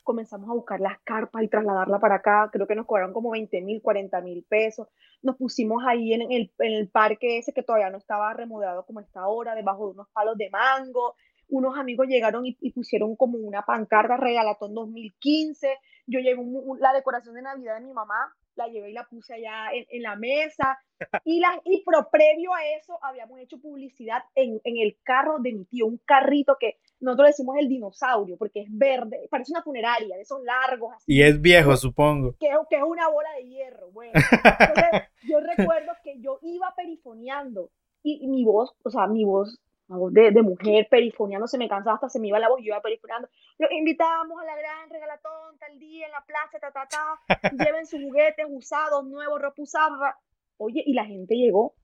comenzamos 0.08 0.48
a 0.48 0.54
buscar 0.54 0.80
las 0.80 0.98
carpas 1.04 1.42
y 1.42 1.48
trasladarla 1.48 1.98
para 1.98 2.14
acá. 2.14 2.48
Creo 2.50 2.66
que 2.66 2.74
nos 2.74 2.86
cobraron 2.86 3.12
como 3.12 3.30
20 3.30 3.60
mil, 3.60 3.82
40 3.82 4.22
mil 4.22 4.42
pesos. 4.48 4.88
Nos 5.22 5.36
pusimos 5.36 5.84
ahí 5.86 6.14
en 6.14 6.22
el, 6.22 6.50
en 6.60 6.72
el 6.72 6.88
parque 6.88 7.36
ese 7.36 7.52
que 7.52 7.62
todavía 7.62 7.90
no 7.90 7.98
estaba 7.98 8.32
remodelado 8.32 8.86
como 8.86 9.00
está 9.00 9.20
ahora, 9.20 9.54
debajo 9.54 9.88
de 9.88 9.92
unos 9.92 10.08
palos 10.08 10.38
de 10.38 10.48
mango. 10.48 11.14
Unos 11.50 11.76
amigos 11.76 12.06
llegaron 12.06 12.46
y, 12.46 12.72
pusieron 12.72 13.16
como 13.16 13.36
una 13.36 13.66
pancarta 13.66 14.16
regalatón 14.16 14.72
2015. 14.72 15.76
Yo 16.06 16.20
llevé 16.20 16.42
la 16.80 16.94
decoración 16.94 17.34
de 17.34 17.42
Navidad 17.42 17.74
de 17.74 17.84
mi 17.84 17.92
mamá, 17.92 18.32
la 18.54 18.66
llevé 18.68 18.90
y 18.90 18.94
la 18.94 19.04
puse 19.04 19.34
allá 19.34 19.72
en, 19.74 19.84
en 19.90 20.02
la 20.02 20.16
mesa. 20.16 20.78
Y, 21.24 21.38
la, 21.38 21.60
y 21.64 21.84
pro, 21.84 22.08
previo 22.10 22.52
a 22.54 22.66
eso 22.76 22.98
habíamos 23.02 23.38
hecho 23.38 23.60
publicidad 23.60 24.22
en, 24.34 24.60
en 24.64 24.78
el 24.78 24.96
carro 25.04 25.38
de 25.38 25.52
mi 25.52 25.64
tío, 25.66 25.86
un 25.86 25.98
carrito 25.98 26.56
que 26.58 26.78
nosotros 27.00 27.28
decimos 27.28 27.56
el 27.58 27.68
dinosaurio, 27.68 28.36
porque 28.36 28.62
es 28.62 28.68
verde, 28.70 29.28
parece 29.30 29.52
una 29.52 29.62
funeraria, 29.62 30.16
de 30.16 30.22
esos 30.22 30.42
largos. 30.42 30.94
Así, 30.96 31.14
y 31.14 31.22
es 31.22 31.40
viejo, 31.40 31.76
supongo. 31.76 32.32
Que, 32.38 32.50
que, 32.68 32.76
es 32.76 32.82
una 32.82 33.08
bola 33.08 33.32
de 33.34 33.48
hierro. 33.48 33.90
Bueno, 33.92 34.12
entonces, 34.60 35.08
yo 35.22 35.40
recuerdo 35.40 35.92
que 36.02 36.20
yo 36.20 36.38
iba 36.42 36.74
perifoneando 36.76 37.70
y, 38.02 38.26
mi 38.28 38.44
voz, 38.44 38.74
o 38.82 38.90
sea, 38.90 39.06
mi 39.06 39.24
voz, 39.24 39.60
la 39.88 39.96
voz 39.96 40.12
de, 40.12 40.30
de, 40.32 40.42
mujer 40.42 40.88
perifoneando, 40.90 41.46
se 41.46 41.58
me 41.58 41.68
cansaba 41.68 41.94
hasta 41.94 42.08
se 42.08 42.20
me 42.20 42.28
iba 42.28 42.38
la 42.38 42.48
voz, 42.48 42.60
yo 42.60 42.66
iba 42.66 42.82
perifoneando. 42.82 43.28
Los 43.58 43.70
invitábamos 43.70 44.40
a 44.40 44.44
la 44.44 44.56
gran 44.56 44.90
regalatón 44.90 45.58
tal 45.58 45.78
día 45.78 46.06
en 46.06 46.12
la 46.12 46.24
plaza, 46.26 46.58
ta, 46.58 46.72
ta, 46.72 46.86
ta, 46.88 47.64
lleven 47.64 47.86
sus 47.86 48.00
juguetes 48.02 48.46
usados, 48.48 49.04
nuevos, 49.06 49.40
ropa 49.40 49.62
usada. 49.62 50.18
Oye, 50.56 50.82
y 50.84 50.94
la 50.94 51.04
gente 51.04 51.36
llegó 51.36 51.74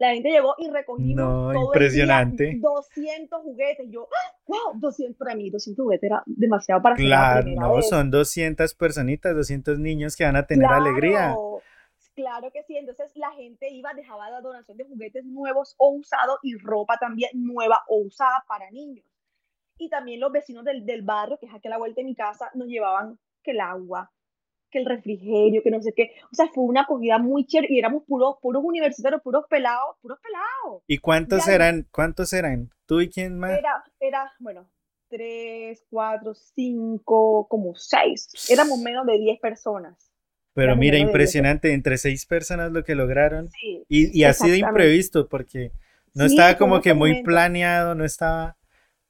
la 0.00 0.14
gente 0.14 0.30
llegó 0.30 0.54
y 0.56 0.70
recogimos 0.70 1.14
no, 1.14 1.52
todo 1.52 1.64
impresionante. 1.66 2.58
200 2.58 3.42
juguetes. 3.42 3.86
Yo, 3.90 4.08
wow, 4.46 4.80
200 4.80 5.14
para 5.18 5.34
mí, 5.34 5.50
200 5.50 5.84
juguetes 5.84 6.10
era 6.10 6.22
demasiado 6.24 6.80
para 6.80 6.96
Claro, 6.96 7.46
no, 7.50 7.82
son 7.82 8.10
200 8.10 8.74
personitas, 8.74 9.36
200 9.36 9.78
niños 9.78 10.16
que 10.16 10.24
van 10.24 10.36
a 10.36 10.46
tener 10.46 10.66
alegría. 10.66 11.34
Claro 12.14 12.50
que 12.50 12.62
sí, 12.62 12.76
entonces 12.76 13.12
la 13.14 13.30
gente 13.32 13.68
iba, 13.70 13.92
dejaba 13.92 14.30
la 14.30 14.40
donación 14.40 14.78
de 14.78 14.84
juguetes 14.84 15.24
nuevos 15.26 15.74
o 15.76 15.90
usados 15.90 16.38
y 16.42 16.56
ropa 16.56 16.96
también 16.98 17.30
nueva 17.34 17.82
o 17.86 18.00
usada 18.00 18.42
para 18.48 18.70
niños. 18.70 19.04
Y 19.76 19.90
también 19.90 20.20
los 20.20 20.32
vecinos 20.32 20.64
del, 20.64 20.86
del 20.86 21.02
barrio, 21.02 21.38
que 21.38 21.46
es 21.46 21.54
aquí 21.54 21.68
a 21.68 21.72
la 21.72 21.78
vuelta 21.78 22.00
de 22.00 22.06
mi 22.06 22.14
casa, 22.14 22.50
nos 22.54 22.68
llevaban 22.68 23.18
que 23.42 23.50
el 23.50 23.60
agua, 23.60 24.10
que 24.70 24.78
el 24.78 24.86
refrigerio, 24.86 25.62
que 25.62 25.70
no 25.70 25.82
sé 25.82 25.92
qué. 25.94 26.12
O 26.32 26.34
sea, 26.34 26.48
fue 26.54 26.64
una 26.64 26.82
acogida 26.82 27.18
muy 27.18 27.46
chévere 27.46 27.74
y 27.74 27.78
éramos 27.78 28.04
puros, 28.06 28.36
puros 28.40 28.62
universitarios, 28.64 29.22
puros 29.22 29.44
pelados, 29.48 29.96
puros 30.00 30.18
pelados. 30.22 30.82
¿Y 30.86 30.98
cuántos 30.98 31.46
eran? 31.48 31.86
¿Cuántos 31.90 32.32
eran? 32.32 32.70
¿Tú 32.86 33.00
y 33.00 33.08
quién 33.08 33.38
más? 33.38 33.58
Era, 33.58 33.84
era, 34.00 34.32
bueno, 34.38 34.68
tres, 35.08 35.84
cuatro, 35.90 36.34
cinco, 36.34 37.46
como 37.48 37.74
seis. 37.74 38.28
Éramos 38.48 38.78
menos 38.78 39.06
de 39.06 39.18
diez 39.18 39.38
personas. 39.40 40.10
Pero 40.52 40.76
mira, 40.76 40.98
impresionante, 40.98 41.72
entre 41.72 41.96
seis 41.96 42.26
personas 42.26 42.72
lo 42.72 42.82
que 42.84 42.94
lograron. 42.94 43.50
Sí, 43.50 43.84
y, 43.88 44.18
y 44.18 44.24
así 44.24 44.50
de 44.50 44.58
imprevisto, 44.58 45.28
porque 45.28 45.72
no 46.14 46.24
estaba 46.24 46.56
como 46.56 46.80
que 46.80 46.94
muy 46.94 47.22
planeado, 47.22 47.94
no 47.94 48.04
estaba... 48.04 48.56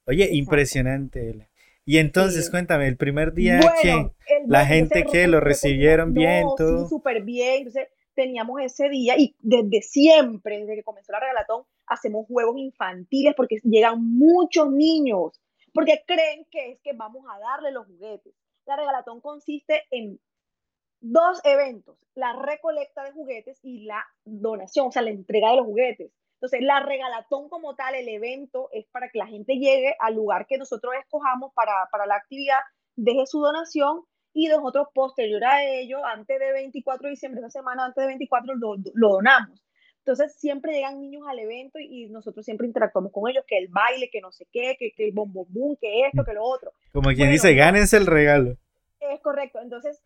Oye, 0.05 0.29
impresionante. 0.31 1.49
Y 1.83 1.97
entonces, 1.97 2.49
cuéntame, 2.49 2.87
el 2.87 2.95
primer 2.95 3.33
día 3.33 3.59
que 3.81 4.11
la 4.47 4.65
gente 4.65 5.05
que 5.05 5.27
lo 5.27 5.39
recibieron 5.39 6.13
bien, 6.13 6.45
todo. 6.57 6.83
Sí, 6.83 6.89
súper 6.89 7.23
bien. 7.23 7.59
Entonces, 7.59 7.87
teníamos 8.13 8.61
ese 8.61 8.89
día 8.89 9.15
y 9.17 9.35
desde 9.39 9.81
siempre, 9.81 10.59
desde 10.59 10.75
que 10.75 10.83
comenzó 10.83 11.11
la 11.11 11.19
regalatón, 11.19 11.63
hacemos 11.87 12.27
juegos 12.27 12.57
infantiles 12.57 13.33
porque 13.35 13.57
llegan 13.63 14.03
muchos 14.03 14.71
niños, 14.71 15.39
porque 15.73 16.03
creen 16.05 16.45
que 16.51 16.71
es 16.71 16.79
que 16.81 16.93
vamos 16.93 17.25
a 17.29 17.39
darle 17.39 17.71
los 17.71 17.87
juguetes. 17.87 18.33
La 18.65 18.75
regalatón 18.75 19.21
consiste 19.21 19.83
en 19.91 20.19
dos 20.99 21.41
eventos, 21.43 21.97
la 22.13 22.33
recolecta 22.33 23.03
de 23.03 23.11
juguetes 23.11 23.59
y 23.63 23.85
la 23.85 24.05
donación, 24.23 24.87
o 24.87 24.91
sea, 24.91 25.01
la 25.01 25.09
entrega 25.09 25.49
de 25.49 25.57
los 25.57 25.65
juguetes. 25.65 26.11
Entonces, 26.35 26.61
la 26.61 26.79
regalatón 26.79 27.49
como 27.49 27.75
tal, 27.75 27.95
el 27.95 28.09
evento, 28.09 28.69
es 28.71 28.85
para 28.87 29.09
que 29.09 29.19
la 29.19 29.27
gente 29.27 29.55
llegue 29.55 29.95
al 29.99 30.15
lugar 30.15 30.47
que 30.47 30.57
nosotros 30.57 30.93
escojamos 30.99 31.53
para, 31.53 31.87
para 31.91 32.05
la 32.05 32.15
actividad, 32.15 32.59
deje 32.95 33.25
su 33.25 33.39
donación 33.39 34.05
y 34.33 34.47
nosotros 34.47 34.87
posterior 34.93 35.43
a 35.43 35.63
ello, 35.63 36.05
antes 36.05 36.39
de 36.39 36.51
24 36.51 37.05
de 37.05 37.11
diciembre, 37.11 37.41
esa 37.41 37.49
semana 37.49 37.85
antes 37.85 38.01
de 38.01 38.07
24, 38.07 38.55
lo, 38.55 38.75
lo 38.93 39.09
donamos. 39.09 39.61
Entonces 39.99 40.35
siempre 40.35 40.73
llegan 40.73 40.99
niños 40.99 41.23
al 41.27 41.37
evento 41.39 41.77
y, 41.79 42.07
nosotros 42.07 42.43
siempre 42.43 42.65
interactuamos 42.65 43.11
con 43.11 43.29
ellos, 43.29 43.43
que 43.47 43.57
el 43.57 43.67
baile, 43.67 44.09
que 44.09 44.21
no 44.21 44.31
sé 44.31 44.47
qué, 44.51 44.75
que, 44.79 44.91
que 44.91 45.05
el 45.05 45.13
bombón, 45.13 45.75
que 45.79 46.07
esto, 46.07 46.23
que 46.23 46.33
lo 46.33 46.43
otro. 46.43 46.73
Como 46.91 47.09
quien 47.09 47.29
dice, 47.29 47.53
gánense 47.53 47.97
el 47.97 48.07
regalo. 48.07 48.57
Es 48.99 49.21
correcto. 49.21 49.59
Entonces, 49.61 50.01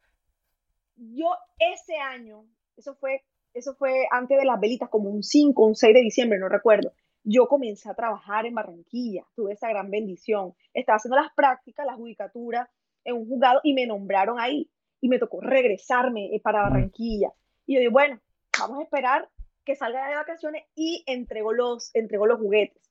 yo 0.98 1.28
ese 1.60 1.96
año, 1.98 2.46
eso 2.76 2.96
fue 2.96 3.24
eso 3.56 3.74
fue 3.76 4.06
antes 4.12 4.38
de 4.38 4.44
las 4.44 4.60
velitas, 4.60 4.90
como 4.90 5.10
un 5.10 5.24
5, 5.24 5.66
un 5.66 5.76
6 5.76 5.94
de 5.94 6.02
diciembre, 6.02 6.38
no 6.38 6.50
recuerdo. 6.50 6.92
Yo 7.24 7.48
comencé 7.48 7.90
a 7.90 7.96
trabajar 7.96 8.46
en 8.46 8.54
Barranquilla, 8.54 9.26
tuve 9.34 9.54
esa 9.54 9.70
gran 9.70 9.90
bendición. 9.90 10.54
Estaba 10.74 10.98
haciendo 10.98 11.16
las 11.16 11.34
prácticas, 11.34 11.86
la 11.86 11.96
judicatura 11.96 12.70
en 13.06 13.16
un 13.16 13.28
juzgado 13.28 13.62
y 13.64 13.74
me 13.74 13.86
nombraron 13.86 14.40
ahí 14.40 14.70
y 15.00 15.08
me 15.08 15.20
tocó 15.20 15.40
regresarme 15.40 16.36
eh, 16.36 16.42
para 16.42 16.64
Barranquilla. 16.64 17.32
Y 17.66 17.76
yo 17.76 17.80
dije, 17.80 17.92
bueno, 17.92 18.20
vamos 18.60 18.80
a 18.80 18.84
esperar 18.84 19.30
que 19.64 19.76
salga 19.76 20.08
de 20.10 20.16
vacaciones 20.16 20.64
y 20.76 21.04
entregó 21.08 21.54
los, 21.54 21.94
entregó 21.96 22.26
los 22.26 22.40
juguetes. 22.40 22.82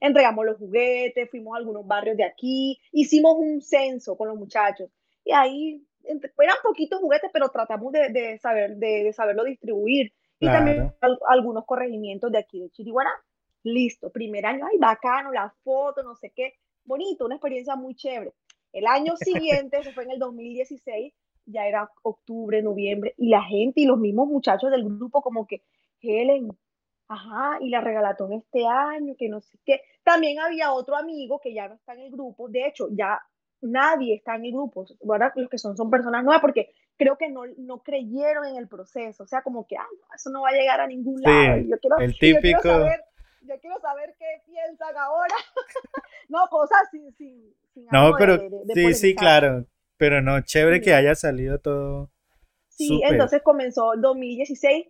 Entregamos 0.00 0.46
los 0.46 0.58
juguetes, 0.58 1.28
fuimos 1.30 1.54
a 1.54 1.58
algunos 1.58 1.86
barrios 1.86 2.16
de 2.16 2.24
aquí, 2.24 2.78
hicimos 2.92 3.36
un 3.36 3.60
censo 3.60 4.16
con 4.16 4.28
los 4.28 4.36
muchachos 4.36 4.90
y 5.24 5.32
ahí 5.32 5.84
eran 6.04 6.56
poquitos 6.62 7.00
juguetes, 7.00 7.30
pero 7.32 7.50
tratamos 7.50 7.92
de, 7.92 8.38
saber, 8.38 8.76
de, 8.76 9.12
saberlo 9.12 9.44
distribuir. 9.44 10.12
Y 10.40 10.46
también 10.46 10.94
algunos 11.28 11.64
corregimientos 11.66 12.30
de 12.30 12.38
aquí 12.38 12.60
de 12.60 12.70
Chiriguaná. 12.70 13.10
Listo, 13.64 14.10
primer 14.10 14.46
año, 14.46 14.66
ay, 14.70 14.78
bacano, 14.78 15.32
la 15.32 15.52
foto, 15.64 16.04
no 16.04 16.14
sé 16.14 16.32
qué, 16.34 16.54
bonito, 16.84 17.26
una 17.26 17.34
experiencia 17.34 17.74
muy 17.74 17.94
chévere. 17.96 18.32
El 18.72 18.86
año 18.86 19.16
siguiente, 19.16 19.78
eso 19.78 19.92
fue 19.92 20.04
en 20.04 20.12
el 20.12 20.18
2016, 20.18 21.14
ya 21.46 21.66
era 21.66 21.90
octubre, 22.02 22.62
noviembre, 22.62 23.14
y 23.16 23.30
la 23.30 23.42
gente 23.42 23.80
y 23.80 23.86
los 23.86 23.98
mismos 23.98 24.28
muchachos 24.28 24.70
del 24.70 24.84
grupo 24.84 25.22
como 25.22 25.46
que, 25.46 25.62
Helen, 26.00 26.48
ajá, 27.08 27.58
y 27.60 27.70
la 27.70 27.80
regalatón 27.80 28.32
este 28.34 28.66
año, 28.66 29.14
que 29.18 29.28
no 29.28 29.40
sé 29.40 29.58
qué. 29.64 29.80
También 30.04 30.38
había 30.40 30.72
otro 30.72 30.96
amigo 30.96 31.40
que 31.42 31.54
ya 31.54 31.68
no 31.68 31.74
está 31.74 31.94
en 31.94 32.00
el 32.00 32.10
grupo, 32.10 32.48
de 32.48 32.66
hecho, 32.66 32.88
ya 32.90 33.20
nadie 33.60 34.14
está 34.14 34.36
en 34.36 34.44
el 34.44 34.52
grupo, 34.52 34.84
ahora 35.06 35.32
los 35.34 35.48
que 35.48 35.58
son 35.58 35.76
son 35.76 35.90
personas 35.90 36.22
nuevas, 36.22 36.40
porque 36.40 36.70
creo 36.96 37.16
que 37.16 37.28
no, 37.30 37.42
no 37.56 37.82
creyeron 37.82 38.46
en 38.46 38.56
el 38.56 38.68
proceso, 38.68 39.24
o 39.24 39.26
sea, 39.26 39.42
como 39.42 39.66
que, 39.66 39.76
ay, 39.76 39.84
eso 40.14 40.30
no 40.30 40.42
va 40.42 40.50
a 40.50 40.52
llegar 40.52 40.80
a 40.80 40.86
ningún 40.86 41.20
lado. 41.22 41.58
yo 41.58 41.78
quiero, 41.78 41.96
el 41.98 42.18
típico... 42.18 42.58
Yo 42.58 42.60
quiero, 42.60 42.62
saber, 42.62 43.00
qué 43.40 44.42
piensan 44.46 44.96
ahora. 44.96 45.34
no, 46.28 46.46
cosas 46.48 46.88
sin... 46.90 47.12
sin, 47.14 47.54
no, 47.92 48.12
pero 48.18 48.38
sí, 48.74 48.94
sí, 48.94 49.14
claro, 49.14 49.66
pero 49.96 50.20
no, 50.20 50.40
chévere 50.40 50.80
que 50.80 50.94
haya 50.94 51.14
salido 51.14 51.60
todo. 51.60 52.10
Sí, 52.68 53.00
entonces 53.04 53.42
comenzó 53.42 53.92
2016 53.96 54.86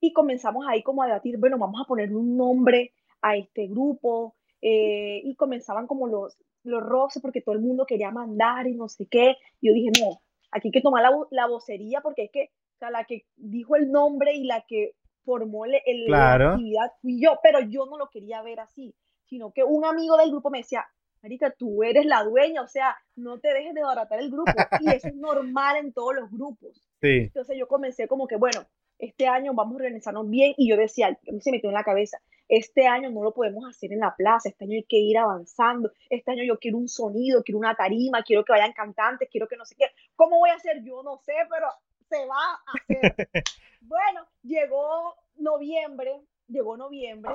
y 0.00 0.12
comenzamos 0.12 0.66
ahí 0.68 0.82
como 0.82 1.02
a 1.02 1.06
debatir, 1.06 1.38
bueno, 1.38 1.58
vamos 1.58 1.80
a 1.82 1.86
poner 1.86 2.14
un 2.14 2.36
nombre 2.36 2.92
a 3.22 3.36
este 3.36 3.66
grupo, 3.66 4.34
eh, 4.60 5.20
y 5.24 5.36
comenzaban 5.36 5.86
como 5.86 6.08
los, 6.08 6.36
los 6.64 6.82
roces 6.82 7.22
porque 7.22 7.40
todo 7.40 7.54
el 7.54 7.60
mundo 7.60 7.86
quería 7.86 8.10
mandar 8.10 8.66
y 8.66 8.74
no 8.74 8.88
sé 8.88 9.06
qué. 9.06 9.36
Yo 9.60 9.72
dije, 9.72 9.90
no, 10.00 10.20
aquí 10.50 10.68
hay 10.68 10.72
que 10.72 10.80
tomar 10.80 11.02
la, 11.02 11.10
la 11.30 11.46
vocería 11.46 12.00
porque 12.00 12.24
es 12.24 12.30
que, 12.32 12.50
o 12.76 12.78
sea, 12.78 12.90
la 12.90 13.04
que 13.04 13.26
dijo 13.36 13.76
el 13.76 13.90
nombre 13.90 14.34
y 14.34 14.44
la 14.44 14.64
que 14.66 14.94
formó 15.28 15.66
el, 15.66 16.06
la 16.06 16.32
actividad 16.32 16.90
fui 17.02 17.20
yo, 17.20 17.38
pero 17.42 17.60
yo 17.60 17.84
no 17.84 17.98
lo 17.98 18.08
quería 18.08 18.40
ver 18.40 18.60
así, 18.60 18.94
sino 19.26 19.52
que 19.52 19.62
un 19.62 19.84
amigo 19.84 20.16
del 20.16 20.30
grupo 20.30 20.48
me 20.48 20.58
decía, 20.58 20.86
Marica, 21.22 21.50
tú 21.50 21.82
eres 21.82 22.06
la 22.06 22.24
dueña, 22.24 22.62
o 22.62 22.66
sea, 22.66 22.96
no 23.14 23.38
te 23.38 23.52
dejes 23.52 23.74
de 23.74 23.82
baratar 23.82 24.20
el 24.20 24.30
grupo. 24.30 24.50
Y 24.80 24.88
eso 24.88 25.08
es 25.08 25.14
normal 25.16 25.76
en 25.76 25.92
todos 25.92 26.14
los 26.14 26.30
grupos. 26.30 26.82
Entonces 27.02 27.58
yo 27.58 27.68
comencé 27.68 28.08
como 28.08 28.26
que, 28.26 28.36
bueno, 28.36 28.64
este 28.98 29.26
año 29.26 29.52
vamos 29.52 29.74
a 29.74 29.76
organizarnos 29.76 30.30
bien 30.30 30.54
y 30.56 30.70
yo 30.70 30.78
decía, 30.78 31.18
se 31.40 31.50
metió 31.50 31.68
en 31.68 31.74
la 31.74 31.84
cabeza, 31.84 32.18
este 32.48 32.86
año 32.86 33.10
no 33.10 33.22
lo 33.22 33.34
podemos 33.34 33.68
hacer 33.68 33.92
en 33.92 34.00
la 34.00 34.14
plaza, 34.16 34.48
este 34.48 34.64
año 34.64 34.76
hay 34.76 34.84
que 34.84 34.96
ir 34.96 35.18
avanzando, 35.18 35.92
este 36.08 36.30
año 36.30 36.42
yo 36.42 36.58
quiero 36.58 36.78
un 36.78 36.88
sonido, 36.88 37.42
quiero 37.42 37.58
una 37.58 37.74
tarima, 37.74 38.22
quiero 38.22 38.44
que 38.44 38.52
vayan 38.52 38.72
cantantes, 38.72 39.28
quiero 39.30 39.46
que 39.46 39.58
no 39.58 39.66
sé 39.66 39.76
qué. 39.78 39.84
¿Cómo 40.16 40.38
voy 40.38 40.48
a 40.48 40.54
hacer? 40.54 40.82
Yo 40.82 41.02
no 41.02 41.18
sé, 41.18 41.34
pero 41.50 41.66
se 42.08 42.26
va 42.26 42.36
a 42.36 42.72
hacer. 42.74 43.28
bueno, 43.80 44.26
llegó 44.42 45.14
noviembre, 45.36 46.20
llegó 46.48 46.76
noviembre 46.76 47.32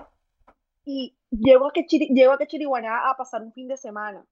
y 0.86 1.16
llego 1.30 1.68
a, 1.68 1.74
que 1.74 1.84
llego 1.84 2.34
a 2.34 2.38
que 2.38 2.48
Chiriguaná 2.48 3.10
a 3.10 3.16
pasar 3.16 3.42
un 3.42 3.54
fin 3.54 3.68
de 3.68 3.78
semana. 3.78 4.26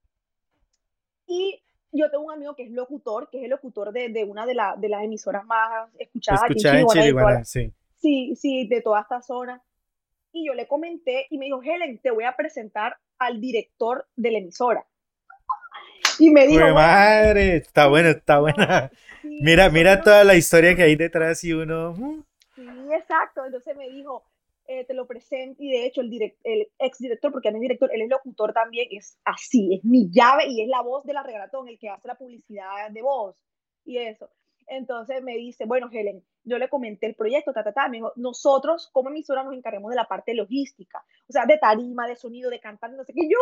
Y 1.28 1.62
yo 1.92 2.10
tengo 2.10 2.26
un 2.26 2.34
amigo 2.34 2.56
que 2.56 2.64
es 2.64 2.72
locutor, 2.72 3.30
que 3.30 3.40
es 3.40 3.44
el 3.46 3.50
locutor 3.50 3.92
de, 3.92 4.10
de 4.10 4.24
una 4.24 4.46
de, 4.46 4.56
de, 4.78 4.90
las 4.90 5.04
emisoras 5.04 5.46
más 5.46 5.90
escuchadas 5.98 6.44
en 6.50 6.88
Chiriguaná, 6.88 7.44
sí. 7.44 7.74
Sí, 8.02 8.36
sí, 8.36 8.68
de 8.68 8.82
toda 8.82 9.02
esta 9.02 9.22
zona. 9.22 9.62
Y 10.34 10.48
yo 10.48 10.54
le 10.54 10.68
comenté 10.68 11.28
y 11.30 11.38
me 11.38 11.46
dijo, 11.46 11.62
Helen, 11.62 12.00
te 12.00 12.10
voy 12.10 12.24
a 12.24 12.36
presentar 12.36 12.98
al 13.20 13.40
director 13.40 14.08
de 14.16 14.32
la 14.32 14.38
emisora. 14.40 14.86
Y 16.18 16.30
me 16.32 16.48
dijo, 16.48 16.66
madre, 16.74 17.58
está 17.58 17.88
bueno, 17.88 18.10
está 18.10 18.40
buena. 18.40 18.92
Mira, 19.42 19.70
mira 19.70 20.02
toda 20.02 20.24
la 20.24 20.36
historia 20.36 20.76
que 20.76 20.84
hay 20.84 20.96
detrás 20.96 21.44
y 21.44 21.54
uno... 21.54 21.94
Mm". 21.94 22.24
Sí, 22.56 22.68
exacto. 22.94 23.46
Entonces 23.46 23.76
me 23.78 23.90
dijo, 23.90 24.24
eh, 24.68 24.86
te 24.86 24.94
lo 24.94 25.08
presento 25.08 25.62
y 25.62 25.70
de 25.70 25.86
hecho 25.86 26.02
el, 26.02 26.10
direct, 26.10 26.40
el 26.44 26.68
ex 26.80 26.98
director, 27.00 27.32
porque 27.32 27.50
él 27.50 27.56
es 27.56 27.62
director, 27.62 27.90
él 27.94 28.04
es 28.04 28.10
locutor 28.10 28.54
también, 28.54 28.88
es 28.92 29.18
así, 29.26 29.76
es 29.76 29.84
mi 29.84 30.10
llave 30.12 30.46
y 30.48 30.62
es 30.62 30.70
la 30.70 30.82
voz 30.82 31.04
de 31.04 31.14
la 31.14 31.24
regalatón, 31.24 31.68
el 31.68 31.78
que 31.78 31.90
hace 31.90 32.08
la 32.08 32.16
publicidad 32.16 32.90
de 32.90 33.02
voz 33.02 33.36
y 33.86 33.98
eso. 33.98 34.30
Entonces 34.68 35.22
me 35.24 35.36
dice, 35.36 35.66
bueno, 35.66 35.90
Helen, 35.92 36.24
yo 36.44 36.58
le 36.58 36.70
comenté 36.70 37.08
el 37.08 37.16
proyecto, 37.16 37.52
ta, 37.52 37.64
ta, 37.64 37.74
ta, 37.74 37.90
me 37.90 37.98
dijo, 37.98 38.14
nosotros 38.16 38.90
como 38.94 39.10
emisora 39.10 39.44
nos 39.44 39.54
encargamos 39.54 39.90
de 39.90 39.98
la 39.98 40.08
parte 40.08 40.34
logística, 40.34 41.04
o 41.28 41.34
sea, 41.34 41.46
de 41.46 41.58
tarima, 41.58 42.08
de 42.08 42.16
sonido, 42.16 42.50
de 42.50 42.60
cantar, 42.60 42.92
no 42.92 43.04
sé 43.04 43.14
qué. 43.14 43.22
yo, 43.24 43.38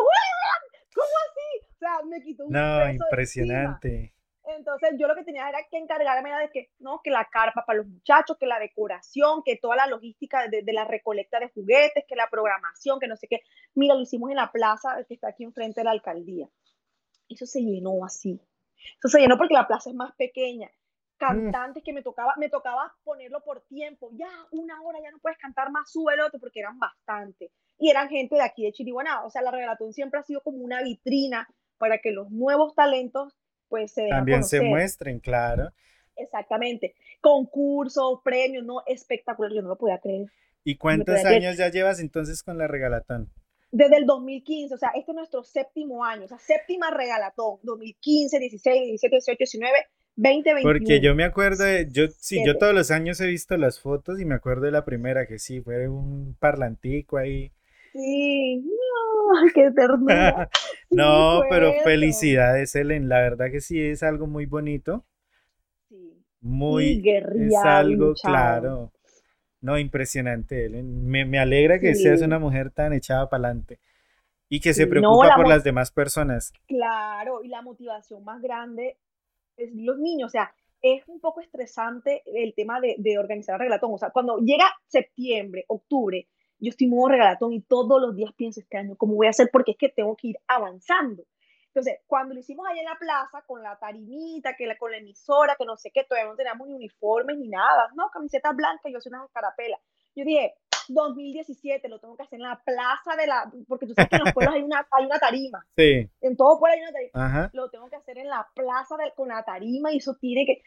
¿cómo 0.96 1.08
así? 1.30 1.68
O 1.76 1.78
sea, 1.78 2.06
me 2.08 2.24
quitó 2.24 2.46
un 2.46 2.54
No, 2.54 2.90
impresionante. 2.90 4.14
Entonces 4.56 4.96
yo 4.98 5.08
lo 5.08 5.16
que 5.16 5.24
tenía 5.24 5.48
era 5.48 5.60
que 5.70 5.78
encargarme 5.78 6.32
de 6.36 6.50
que, 6.50 6.72
no, 6.80 7.02
que 7.04 7.12
la 7.12 7.26
carpa 7.26 7.66
para 7.66 7.78
los 7.78 7.88
muchachos, 7.88 8.38
que 8.40 8.46
la 8.46 8.60
decoración, 8.60 9.44
que 9.44 9.58
toda 9.58 9.76
la 9.76 9.88
logística 9.88 10.48
de, 10.48 10.64
la 10.74 10.86
recolecta 10.86 11.40
de 11.40 11.50
juguetes, 11.50 12.06
que 12.08 12.16
la 12.16 12.30
programación, 12.30 13.00
que 13.00 13.08
no 13.08 13.16
sé 13.16 13.28
qué. 13.28 13.42
Mira, 13.76 13.96
lo 13.96 14.02
hicimos 14.02 14.30
en 14.30 14.38
la 14.38 14.52
plaza 14.52 15.04
que 15.08 15.14
está 15.14 15.30
aquí 15.30 15.44
enfrente 15.44 15.82
de 15.82 15.86
la 15.86 15.92
alcaldía. 15.92 16.48
Eso 17.28 17.46
se 17.46 17.62
llenó 17.62 18.04
así. 18.04 18.40
Eso 18.98 19.10
se 19.10 19.20
llenó 19.20 19.38
porque 19.38 19.54
la 19.54 19.68
plaza 19.68 19.90
es 19.90 19.96
más 19.96 20.16
pequeña. 20.16 20.70
Cantantes 21.18 21.84
que 21.84 21.92
me 21.92 22.02
tocaba, 22.02 22.34
me 22.38 22.50
tocaba 22.50 22.96
ponerlo 23.04 23.44
por 23.44 23.62
tiempo. 23.62 24.10
Ya, 24.14 24.30
una 24.52 24.82
hora 24.82 25.00
ya 25.04 25.12
no 25.12 25.20
puedes 25.20 25.38
cantar 25.38 25.70
más, 25.70 25.92
sube 25.92 26.14
el 26.14 26.22
otro, 26.22 26.40
porque 26.40 26.62
eran 26.62 26.80
bastante. 26.80 27.52
Y 27.78 27.90
eran 27.90 28.10
gente 28.10 28.36
de 28.36 28.42
aquí 28.42 28.64
de 28.64 28.72
Chiriguaná. 28.72 29.26
O 29.26 29.30
sea, 29.30 29.42
la 29.42 29.52
regalatón 29.52 29.94
siempre 29.94 30.20
ha 30.20 30.24
sido 30.24 30.42
como 30.42 30.60
una 30.60 30.82
vitrina 30.82 31.48
para 31.78 32.00
que 32.00 32.12
los 32.12 32.32
nuevos 32.32 32.74
talentos 32.74 33.39
pues 33.70 33.92
se 33.92 34.08
También 34.10 34.44
se 34.44 34.62
muestren, 34.62 35.20
claro. 35.20 35.70
Exactamente. 36.16 36.96
Concursos, 37.22 38.20
premios, 38.24 38.66
no, 38.66 38.84
espectacular, 38.86 39.52
yo 39.54 39.62
no 39.62 39.70
lo 39.70 39.78
podía 39.78 40.00
creer. 40.00 40.28
¿Y 40.64 40.76
cuántos 40.76 41.24
años 41.26 41.58
ya 41.58 41.70
llevas 41.70 42.00
entonces 42.00 42.44
con 42.44 42.58
la 42.58 42.68
regalatón? 42.68 43.30
Desde 43.72 43.98
el 43.98 44.06
2015, 44.06 44.74
o 44.74 44.78
sea, 44.78 44.90
este 44.96 45.12
es 45.12 45.16
nuestro 45.16 45.44
séptimo 45.44 46.04
año, 46.04 46.26
o 46.26 46.28
sea, 46.28 46.40
séptima 46.40 46.90
regalatón, 46.90 47.60
2015, 47.64 48.40
16, 48.40 48.88
17, 48.88 49.16
18, 49.16 49.38
19, 49.38 49.78
20, 50.16 50.54
21. 50.56 50.80
Porque 50.80 51.00
yo 51.02 51.14
me 51.16 51.24
acuerdo 51.24 51.64
de, 51.66 51.88
yo 51.92 52.08
sí, 52.18 52.44
yo 52.46 52.58
todos 52.58 52.74
los 52.74 52.90
años 52.90 53.22
he 53.22 53.28
visto 53.28 53.56
las 53.58 53.80
fotos 53.80 54.20
y 54.20 54.26
me 54.26 54.36
acuerdo 54.36 54.66
de 54.66 54.72
la 54.72 54.86
primera 54.86 55.28
que 55.28 55.38
sí, 55.38 55.62
fue 55.62 55.88
un 55.88 56.36
parlantico 56.40 57.18
ahí. 57.18 57.52
Sí, 57.92 58.58
no, 58.58 59.48
qué 59.54 59.72
ternura. 59.72 60.50
no, 60.90 61.42
pero 61.50 61.74
felicidades, 61.84 62.76
Ellen. 62.76 63.10
La 63.10 63.20
verdad 63.20 63.52
que 63.52 63.62
sí 63.62 63.82
es 63.82 64.04
algo 64.04 64.28
muy 64.28 64.46
bonito. 64.46 65.06
Sí. 65.88 66.24
Muy 66.42 67.02
es 67.06 67.56
algo 67.64 68.14
claro. 68.14 68.92
No, 69.62 69.78
impresionante, 69.78 70.66
Ellen. 70.66 71.06
Me, 71.06 71.40
alegra 71.40 71.80
que 71.80 71.96
seas 71.96 72.22
una 72.22 72.40
mujer 72.40 72.72
tan 72.72 72.94
echada 72.94 73.30
para 73.30 73.46
adelante 73.46 73.80
y 74.48 74.62
que 74.62 74.74
se 74.74 74.88
preocupa 74.88 75.36
por 75.36 75.48
las 75.48 75.64
demás 75.64 75.92
personas. 75.92 76.54
Claro, 76.68 77.44
y 77.44 77.50
la 77.50 77.62
motivación 77.62 78.24
más 78.24 78.42
grande 78.42 78.98
es 79.58 79.70
los 79.76 80.00
niños. 80.00 80.28
O 80.28 80.32
sea, 80.32 80.54
es 80.82 81.04
un 81.08 81.20
poco 81.20 81.42
estresante 81.42 82.24
el 82.26 82.54
tema 82.56 82.80
de, 82.80 82.96
de 82.98 83.20
organizar 83.20 83.56
el 83.56 83.68
regatón. 83.68 83.94
O 83.94 83.98
sea, 83.98 84.12
cuando 84.12 84.38
llega 84.38 84.66
septiembre, 84.88 85.66
octubre, 85.68 86.28
yo 86.60 86.70
estoy 86.70 86.88
modo 86.88 87.10
regalatón 87.10 87.54
y 87.54 87.62
todos 87.62 88.02
los 88.02 88.16
días 88.16 88.32
pienso 88.36 88.60
este 88.60 88.78
año 88.78 88.96
cómo 88.98 89.16
voy 89.16 89.28
a 89.28 89.32
hacer 89.32 89.50
porque 89.52 89.72
es 89.72 89.78
que 89.78 89.90
tengo 89.90 90.16
que 90.16 90.30
ir 90.30 90.38
avanzando. 90.48 91.24
Entonces, 91.68 92.00
cuando 92.08 92.34
lo 92.34 92.40
hicimos 92.40 92.66
allá 92.68 92.80
en 92.80 92.86
la 92.86 92.98
plaza 92.98 93.44
con 93.46 93.62
la 93.62 93.78
tarimita, 93.78 94.56
que 94.58 94.66
la, 94.66 94.76
con 94.76 94.92
la 94.92 94.98
emisora, 94.98 95.56
que 95.58 95.66
no 95.66 95.78
sé 95.78 95.92
qué, 95.94 96.04
todavía 96.04 96.30
no 96.30 96.36
teníamos 96.36 96.68
ni 96.68 96.74
uniformes 96.74 97.38
ni 97.38 97.48
nada, 97.48 97.90
no, 97.96 98.10
camiseta 98.12 98.52
blanca, 98.54 98.90
yo 98.90 99.00
soy 99.00 99.12
una 99.12 99.24
escarapela. 99.24 99.78
Yo 100.16 100.26
dije, 100.26 100.56
2017 100.90 101.88
lo 101.88 102.00
tengo 102.00 102.18
que 102.18 102.24
hacer 102.24 102.40
en 102.40 102.48
la 102.48 102.60
plaza 102.66 103.16
de 103.16 103.28
la, 103.28 103.52
porque 103.68 103.86
tú 103.86 103.94
sabes 103.94 104.10
que 104.10 104.16
en 104.16 104.24
los 104.24 104.34
pueblos 104.34 104.56
hay 104.56 104.64
una, 104.64 104.88
hay 104.92 105.06
una 105.06 105.20
tarima. 105.20 105.66
Sí. 105.78 106.10
En 106.22 106.36
todo 106.36 106.60
pueblo 106.60 106.76
hay 106.76 106.82
una 106.82 106.92
tarima. 106.92 107.50
Lo 107.54 107.70
tengo 107.70 107.90
que 107.90 107.96
hacer 107.96 108.18
en 108.18 108.28
la 108.28 108.48
plaza 108.54 108.98
de, 108.98 109.14
con 109.16 109.30
la 109.30 109.44
tarima 109.44 109.94
y 109.94 109.98
eso 109.98 110.16
tiene 110.20 110.46
que, 110.46 110.64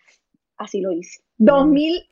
así 0.56 0.80
lo 0.80 0.92
hice. 0.92 1.22
2000, 1.36 2.11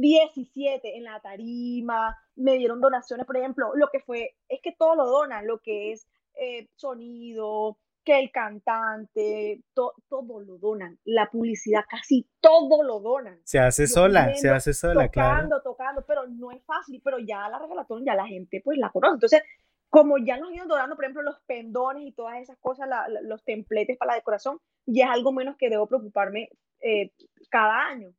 17 0.00 0.96
en 0.96 1.04
la 1.04 1.20
tarima, 1.20 2.16
me 2.36 2.56
dieron 2.56 2.80
donaciones, 2.80 3.26
por 3.26 3.36
ejemplo, 3.36 3.74
lo 3.74 3.88
que 3.88 4.00
fue, 4.00 4.36
es 4.48 4.60
que 4.62 4.72
todo 4.72 4.94
lo 4.94 5.06
donan, 5.06 5.46
lo 5.46 5.58
que 5.58 5.92
es 5.92 6.06
eh, 6.34 6.68
sonido, 6.76 7.78
que 8.04 8.18
el 8.18 8.30
cantante, 8.30 9.62
todo 9.74 10.40
lo 10.40 10.58
donan, 10.58 10.98
la 11.04 11.28
publicidad 11.30 11.84
casi 11.88 12.26
todo 12.40 12.82
lo 12.82 13.00
donan. 13.00 13.40
Se 13.44 13.58
hace 13.58 13.86
sola, 13.86 14.34
se 14.34 14.48
hace 14.48 14.72
sola, 14.72 15.08
claro. 15.08 15.34
Tocando, 15.34 15.62
tocando, 15.62 16.06
pero 16.06 16.26
no 16.26 16.50
es 16.50 16.64
fácil, 16.64 17.02
pero 17.04 17.18
ya 17.18 17.48
la 17.48 17.58
regalatón 17.58 18.04
ya 18.06 18.14
la 18.14 18.26
gente 18.26 18.62
pues 18.64 18.78
la 18.78 18.90
conoce. 18.90 19.14
Entonces, 19.14 19.42
como 19.90 20.16
ya 20.18 20.38
nos 20.38 20.52
iban 20.52 20.68
donando, 20.68 20.96
por 20.96 21.04
ejemplo, 21.04 21.22
los 21.22 21.40
pendones 21.40 22.06
y 22.06 22.12
todas 22.12 22.40
esas 22.40 22.56
cosas, 22.58 22.88
los 23.22 23.44
templetes 23.44 23.98
para 23.98 24.12
la 24.12 24.16
decoración, 24.16 24.58
ya 24.86 25.06
es 25.06 25.10
algo 25.10 25.32
menos 25.32 25.56
que 25.56 25.68
debo 25.68 25.86
preocuparme 25.86 26.48
eh, 26.80 27.12
cada 27.50 27.88
año. 27.88 28.14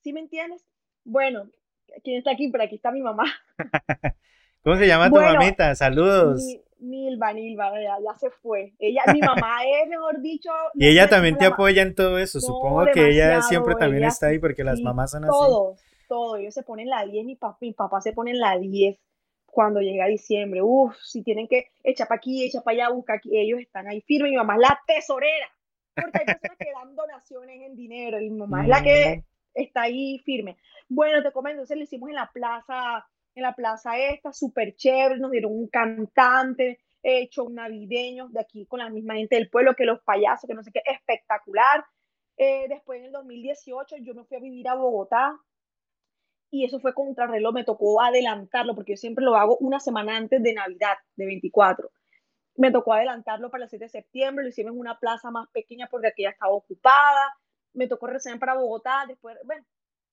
¿Sí 0.00 0.12
me 0.12 0.20
entiendes? 0.20 0.64
Bueno, 1.04 1.50
¿quién 2.04 2.18
está 2.18 2.32
aquí? 2.32 2.48
Pero 2.50 2.64
aquí 2.64 2.76
está 2.76 2.90
mi 2.90 3.00
mamá. 3.00 3.24
¿Cómo 4.62 4.76
se 4.76 4.86
llama 4.86 5.08
tu 5.08 5.16
mamita? 5.16 5.74
Saludos. 5.74 6.42
Nilva, 6.80 7.32
Nilva, 7.32 7.72
ya, 7.80 8.18
se 8.18 8.30
fue. 8.30 8.74
Ella, 8.78 9.02
mi 9.12 9.20
mamá 9.20 9.58
es, 9.82 9.88
mejor 9.88 10.20
dicho. 10.20 10.50
y 10.74 10.88
ella 10.88 11.08
también 11.08 11.36
te 11.36 11.46
apoya 11.46 11.82
en 11.82 11.94
todo 11.94 12.18
eso. 12.18 12.40
Supongo 12.40 12.86
que 12.92 13.10
ella 13.10 13.42
siempre 13.42 13.74
también 13.74 14.04
está 14.04 14.28
ahí 14.28 14.38
porque 14.38 14.64
las 14.64 14.80
mamás 14.80 15.10
son 15.10 15.24
así. 15.24 15.30
Todos, 15.30 15.80
todos. 16.08 16.38
Ellos 16.38 16.54
se 16.54 16.62
ponen 16.62 16.88
la 16.88 17.04
10, 17.04 17.24
mi 17.24 17.36
papá, 17.36 17.58
mi 17.60 17.72
papá 17.72 18.00
se 18.00 18.12
pone 18.12 18.34
la 18.34 18.58
10 18.58 18.98
cuando 19.46 19.80
llega 19.80 20.06
diciembre. 20.06 20.62
Uf, 20.62 20.94
si 21.02 21.22
tienen 21.22 21.48
que 21.48 21.68
echar 21.82 22.06
para 22.06 22.18
aquí, 22.18 22.44
echar 22.44 22.62
para 22.62 22.84
allá, 22.84 22.94
buscar 22.94 23.16
aquí. 23.16 23.36
Ellos 23.36 23.60
están 23.60 23.88
ahí 23.88 24.00
firmes. 24.02 24.30
Mi 24.30 24.36
mamá 24.36 24.54
es 24.54 24.60
la 24.60 24.80
tesorera. 24.86 25.48
Porque 25.94 26.18
hay 26.18 26.26
personas 26.26 26.58
que 26.58 26.72
dan 26.72 26.94
donaciones 26.94 27.60
en 27.62 27.74
dinero 27.74 28.20
y 28.20 28.30
mi 28.30 28.38
mamá 28.38 28.62
es 28.62 28.68
la 28.68 28.82
que 28.82 29.16
mm. 29.16 29.37
Está 29.62 29.82
ahí 29.82 30.18
firme. 30.20 30.56
Bueno, 30.88 31.22
te 31.22 31.32
comento, 31.32 31.56
entonces 31.56 31.76
lo 31.76 31.84
hicimos 31.84 32.08
en 32.08 32.16
la 32.16 32.30
plaza 32.32 33.06
en 33.38 33.42
la 33.42 33.54
plaza 33.54 33.96
esta, 33.98 34.32
súper 34.32 34.74
chévere, 34.74 35.18
nos 35.18 35.30
dieron 35.30 35.52
un 35.52 35.68
cantante, 35.68 36.80
hecho 37.02 37.44
un 37.44 37.54
navideño 37.54 38.28
de 38.28 38.40
aquí 38.40 38.66
con 38.66 38.80
la 38.80 38.90
misma 38.90 39.14
gente 39.14 39.36
del 39.36 39.48
pueblo, 39.48 39.74
que 39.74 39.84
los 39.84 40.02
payasos, 40.02 40.48
que 40.48 40.54
no 40.54 40.62
sé 40.62 40.72
qué, 40.72 40.82
espectacular. 40.84 41.84
Eh, 42.36 42.66
después 42.68 42.98
en 43.00 43.06
el 43.06 43.12
2018 43.12 43.96
yo 44.02 44.14
me 44.14 44.24
fui 44.24 44.36
a 44.36 44.40
vivir 44.40 44.68
a 44.68 44.74
Bogotá 44.74 45.38
y 46.50 46.64
eso 46.64 46.80
fue 46.80 46.94
contrarreloj, 46.94 47.52
me 47.52 47.64
tocó 47.64 48.00
adelantarlo 48.00 48.74
porque 48.74 48.92
yo 48.92 48.96
siempre 48.96 49.24
lo 49.24 49.36
hago 49.36 49.56
una 49.58 49.80
semana 49.80 50.16
antes 50.16 50.42
de 50.42 50.54
Navidad, 50.54 50.96
de 51.16 51.26
24. 51.26 51.90
Me 52.56 52.72
tocó 52.72 52.92
adelantarlo 52.92 53.50
para 53.50 53.64
el 53.64 53.70
7 53.70 53.84
de 53.84 53.88
septiembre, 53.88 54.44
lo 54.44 54.48
hicimos 54.50 54.72
en 54.72 54.80
una 54.80 54.98
plaza 54.98 55.30
más 55.30 55.48
pequeña 55.52 55.88
porque 55.90 56.08
aquí 56.08 56.22
ya 56.22 56.30
estaba 56.30 56.52
ocupada. 56.52 57.36
Me 57.78 57.86
tocó 57.86 58.08
recién 58.08 58.38
para 58.38 58.54
Bogotá, 58.54 59.04
después, 59.06 59.36
bueno, 59.44 59.64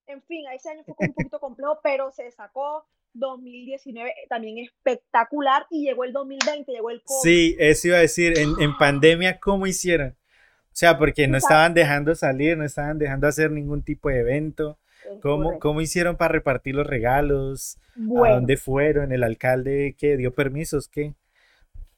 en 0.06 0.22
fin, 0.24 0.46
ese 0.54 0.70
año 0.70 0.84
fue 0.84 0.94
un 1.00 1.14
poquito 1.14 1.40
complejo, 1.40 1.80
pero 1.84 2.12
se 2.12 2.32
sacó. 2.32 2.86
2019 3.18 4.14
también 4.28 4.58
espectacular 4.58 5.66
y 5.70 5.86
llegó 5.86 6.04
el 6.04 6.12
2020, 6.12 6.70
llegó 6.70 6.90
el 6.90 7.02
COVID. 7.02 7.22
Sí, 7.22 7.56
eso 7.60 7.88
iba 7.88 7.98
a 7.98 8.02
decir, 8.02 8.38
en, 8.38 8.50
en 8.60 8.78
pandemia, 8.78 9.40
¿cómo 9.40 9.68
hicieron? 9.68 10.10
O 10.10 10.78
sea, 10.78 10.98
porque 10.98 11.26
no 11.28 11.38
estaban 11.38 11.74
dejando 11.74 12.14
salir, 12.14 12.58
no 12.58 12.66
estaban 12.66 13.00
dejando 13.00 13.28
hacer 13.28 13.50
ningún 13.50 13.84
tipo 13.84 14.10
de 14.10 14.20
evento. 14.20 14.78
¿Cómo, 15.22 15.60
¿Cómo, 15.60 15.82
hicieron 15.82 16.18
para 16.18 16.34
repartir 16.34 16.76
los 16.76 16.86
regalos? 16.86 17.80
¿A 17.96 18.30
dónde 18.32 18.58
fueron? 18.58 19.12
¿El 19.12 19.24
alcalde 19.24 19.96
qué? 19.98 20.18
¿Dio 20.18 20.34
permisos? 20.34 20.90
¿Qué? 20.90 21.16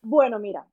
Bueno, 0.01 0.39
mira, 0.39 0.67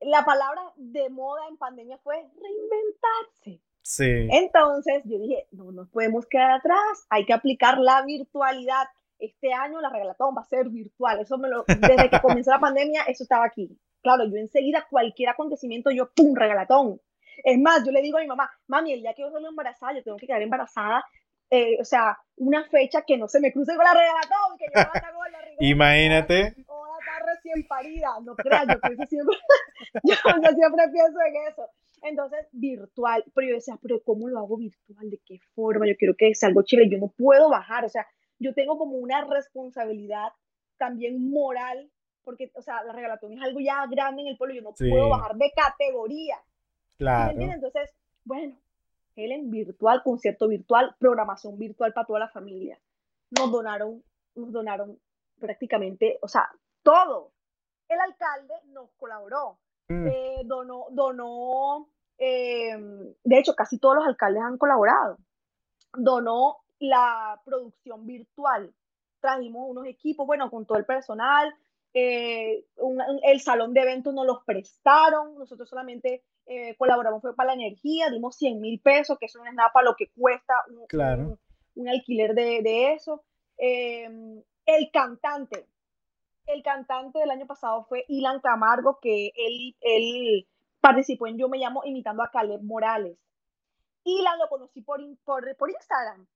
la 0.00 0.24
palabra 0.24 0.62
de 0.76 1.10
moda 1.10 1.46
en 1.48 1.56
pandemia 1.56 1.98
fue 1.98 2.16
reinventarse. 2.16 3.60
Sí. 3.88 4.28
Entonces 4.30 5.02
yo 5.06 5.18
dije, 5.18 5.46
no 5.50 5.72
nos 5.72 5.88
podemos 5.88 6.26
quedar 6.26 6.50
atrás, 6.50 7.06
hay 7.08 7.24
que 7.24 7.32
aplicar 7.32 7.78
la 7.78 8.02
virtualidad 8.02 8.86
este 9.18 9.52
año 9.52 9.80
la 9.80 9.90
regalatón 9.90 10.36
va 10.36 10.42
a 10.42 10.44
ser 10.44 10.68
virtual. 10.68 11.20
Eso 11.20 11.38
me 11.38 11.48
lo, 11.48 11.64
desde 11.66 12.10
que 12.10 12.20
comenzó 12.20 12.50
la 12.50 12.60
pandemia, 12.60 13.02
eso 13.08 13.22
estaba 13.22 13.46
aquí. 13.46 13.76
Claro, 14.02 14.24
yo 14.26 14.36
enseguida, 14.36 14.86
cualquier 14.88 15.30
acontecimiento, 15.30 15.90
yo, 15.90 16.10
¡pum!, 16.14 16.34
regalatón. 16.34 17.00
Es 17.44 17.58
más, 17.58 17.84
yo 17.84 17.90
le 17.90 18.02
digo 18.02 18.18
a 18.18 18.20
mi 18.20 18.26
mamá, 18.26 18.50
mami, 18.66 18.92
el 18.92 19.00
día 19.00 19.14
que 19.14 19.22
yo 19.22 19.30
salgo 19.30 19.48
embarazada, 19.48 19.94
yo 19.94 20.04
tengo 20.04 20.18
que 20.18 20.26
quedar 20.26 20.42
embarazada, 20.42 21.04
eh, 21.50 21.78
o 21.80 21.84
sea, 21.84 22.18
una 22.36 22.64
fecha 22.68 23.02
que 23.02 23.16
no 23.16 23.26
se 23.26 23.40
me 23.40 23.52
cruce 23.52 23.74
con 23.74 23.84
la 23.84 23.94
regalatón, 23.94 24.58
que 24.58 24.66
yo 24.66 24.72
la 24.74 25.08
hago 25.08 25.24
la 25.24 25.38
Imagínate. 25.60 26.54
O 26.66 26.98
estar 27.00 27.22
recién 27.24 27.66
parida, 27.66 28.08
no 28.22 28.36
creas, 28.36 28.66
yo, 28.66 29.06
siempre, 29.06 29.36
yo, 30.04 30.14
yo 30.14 30.50
siempre 30.50 30.88
pienso 30.92 31.18
en 31.26 31.36
eso. 31.48 31.70
Entonces, 32.02 32.46
virtual, 32.52 33.24
pero 33.34 33.48
yo 33.48 33.54
decía, 33.54 33.78
pero 33.82 34.02
¿cómo 34.02 34.28
lo 34.28 34.38
hago 34.38 34.56
virtual? 34.56 35.10
¿De 35.10 35.20
qué 35.24 35.38
forma? 35.54 35.86
Yo 35.86 35.96
quiero 35.96 36.14
que 36.16 36.34
sea 36.34 36.48
algo 36.48 36.62
chévere, 36.62 36.90
yo 36.90 36.98
no 36.98 37.08
puedo 37.08 37.50
bajar, 37.50 37.84
o 37.84 37.88
sea, 37.88 38.06
yo 38.38 38.54
tengo 38.54 38.78
como 38.78 38.96
una 38.96 39.24
responsabilidad 39.24 40.28
también 40.76 41.30
moral, 41.30 41.90
porque, 42.24 42.50
o 42.54 42.62
sea, 42.62 42.84
la 42.84 42.92
regalatón 42.92 43.32
es 43.32 43.42
algo 43.42 43.60
ya 43.60 43.86
grande 43.90 44.22
en 44.22 44.28
el 44.28 44.36
pueblo, 44.36 44.54
yo 44.54 44.62
no 44.62 44.74
puedo 44.74 45.08
bajar 45.08 45.36
de 45.36 45.52
categoría. 45.54 46.36
Claro. 46.98 47.40
Entonces, 47.40 47.90
bueno, 48.24 48.56
Helen 49.16 49.50
virtual, 49.50 50.02
concierto 50.02 50.46
virtual, 50.46 50.94
programación 50.98 51.58
virtual 51.58 51.92
para 51.92 52.06
toda 52.06 52.20
la 52.20 52.28
familia. 52.28 52.78
Nos 53.30 53.50
donaron, 53.50 54.02
nos 54.34 54.52
donaron 54.52 54.98
prácticamente, 55.38 56.18
o 56.22 56.28
sea, 56.28 56.48
todo. 56.82 57.32
El 57.88 58.00
alcalde 58.00 58.54
nos 58.66 58.90
colaboró, 58.92 59.58
mm. 59.88 60.06
eh, 60.06 60.40
donó, 60.44 60.86
donó 60.90 61.88
eh, 62.18 62.76
de 63.22 63.38
hecho, 63.38 63.54
casi 63.54 63.78
todos 63.78 63.96
los 63.96 64.06
alcaldes 64.06 64.42
han 64.42 64.58
colaborado. 64.58 65.18
Donó 65.94 66.58
la 66.80 67.40
producción 67.44 68.06
virtual. 68.06 68.74
Trajimos 69.20 69.68
unos 69.68 69.86
equipos, 69.86 70.26
bueno, 70.26 70.50
con 70.50 70.66
todo 70.66 70.78
el 70.78 70.84
personal, 70.84 71.54
eh, 71.94 72.64
el 73.22 73.40
salón 73.40 73.72
de 73.72 73.80
eventos 73.80 74.14
nos 74.14 74.26
los 74.26 74.44
prestaron, 74.44 75.36
nosotros 75.36 75.68
solamente 75.68 76.22
eh, 76.46 76.76
colaboramos 76.76 77.22
fue 77.22 77.34
para 77.34 77.48
la 77.48 77.62
energía, 77.62 78.10
dimos 78.10 78.36
100 78.36 78.60
mil 78.60 78.80
pesos, 78.80 79.18
que 79.18 79.26
eso 79.26 79.38
no 79.38 79.46
es 79.46 79.54
nada 79.54 79.70
para 79.72 79.86
lo 79.86 79.96
que 79.96 80.10
cuesta 80.10 80.54
un, 80.68 80.86
claro. 80.86 81.38
un, 81.74 81.88
alquiler 81.88 82.34
de, 82.34 82.62
de 82.62 82.92
eso. 82.92 83.24
Em, 83.56 84.40
el 84.66 84.90
cantante, 84.92 85.66
el 86.48 86.62
cantante 86.62 87.18
del 87.18 87.30
año 87.30 87.46
pasado 87.46 87.84
fue 87.84 88.04
Ilan 88.08 88.40
Camargo, 88.40 88.98
que 89.00 89.32
él, 89.36 89.76
él 89.80 90.48
participó 90.80 91.26
en 91.26 91.38
Yo 91.38 91.48
Me 91.48 91.58
Llamo 91.58 91.82
imitando 91.84 92.22
a 92.22 92.30
Caleb 92.30 92.62
Morales. 92.62 93.18
Ilan 94.04 94.38
lo 94.38 94.48
conocí 94.48 94.80
por, 94.80 95.00
por, 95.24 95.56
por 95.56 95.70
Instagram 95.70 96.26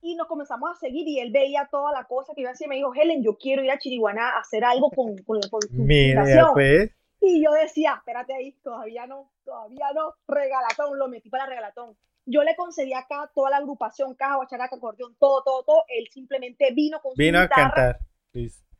y 0.00 0.14
nos 0.14 0.28
comenzamos 0.28 0.70
a 0.70 0.74
seguir 0.74 1.08
y 1.08 1.18
él 1.18 1.32
veía 1.32 1.68
toda 1.70 1.92
la 1.92 2.04
cosa 2.04 2.32
que 2.34 2.42
iba 2.42 2.50
así 2.50 2.64
y 2.64 2.68
me 2.68 2.76
dijo, 2.76 2.94
Helen, 2.94 3.24
yo 3.24 3.36
quiero 3.36 3.64
ir 3.64 3.70
a 3.70 3.78
Chiriguaná 3.78 4.30
a 4.30 4.40
hacer 4.40 4.64
algo 4.64 4.90
con, 4.90 5.16
con, 5.18 5.40
con 5.50 5.60
tu 5.60 5.68
Mira, 5.72 6.50
pues. 6.52 6.90
Y 7.20 7.42
yo 7.42 7.50
decía, 7.52 7.94
espérate 7.98 8.34
ahí, 8.34 8.52
todavía 8.62 9.06
no, 9.06 9.32
todavía 9.44 9.86
no, 9.94 10.14
regalatón, 10.28 10.98
lo 10.98 11.08
metí 11.08 11.28
para 11.28 11.46
regalatón. 11.46 11.96
Yo 12.24 12.42
le 12.42 12.54
concedí 12.56 12.92
acá 12.92 13.30
toda 13.34 13.50
la 13.50 13.56
agrupación, 13.56 14.14
caja, 14.14 14.36
guacharaca, 14.36 14.76
acordeón, 14.76 15.16
todo, 15.18 15.42
todo, 15.42 15.64
todo. 15.64 15.82
Él 15.88 16.08
simplemente 16.12 16.72
vino 16.72 17.00
con 17.00 17.14
vino 17.16 17.40
a 17.40 17.48
cantar. 17.48 17.98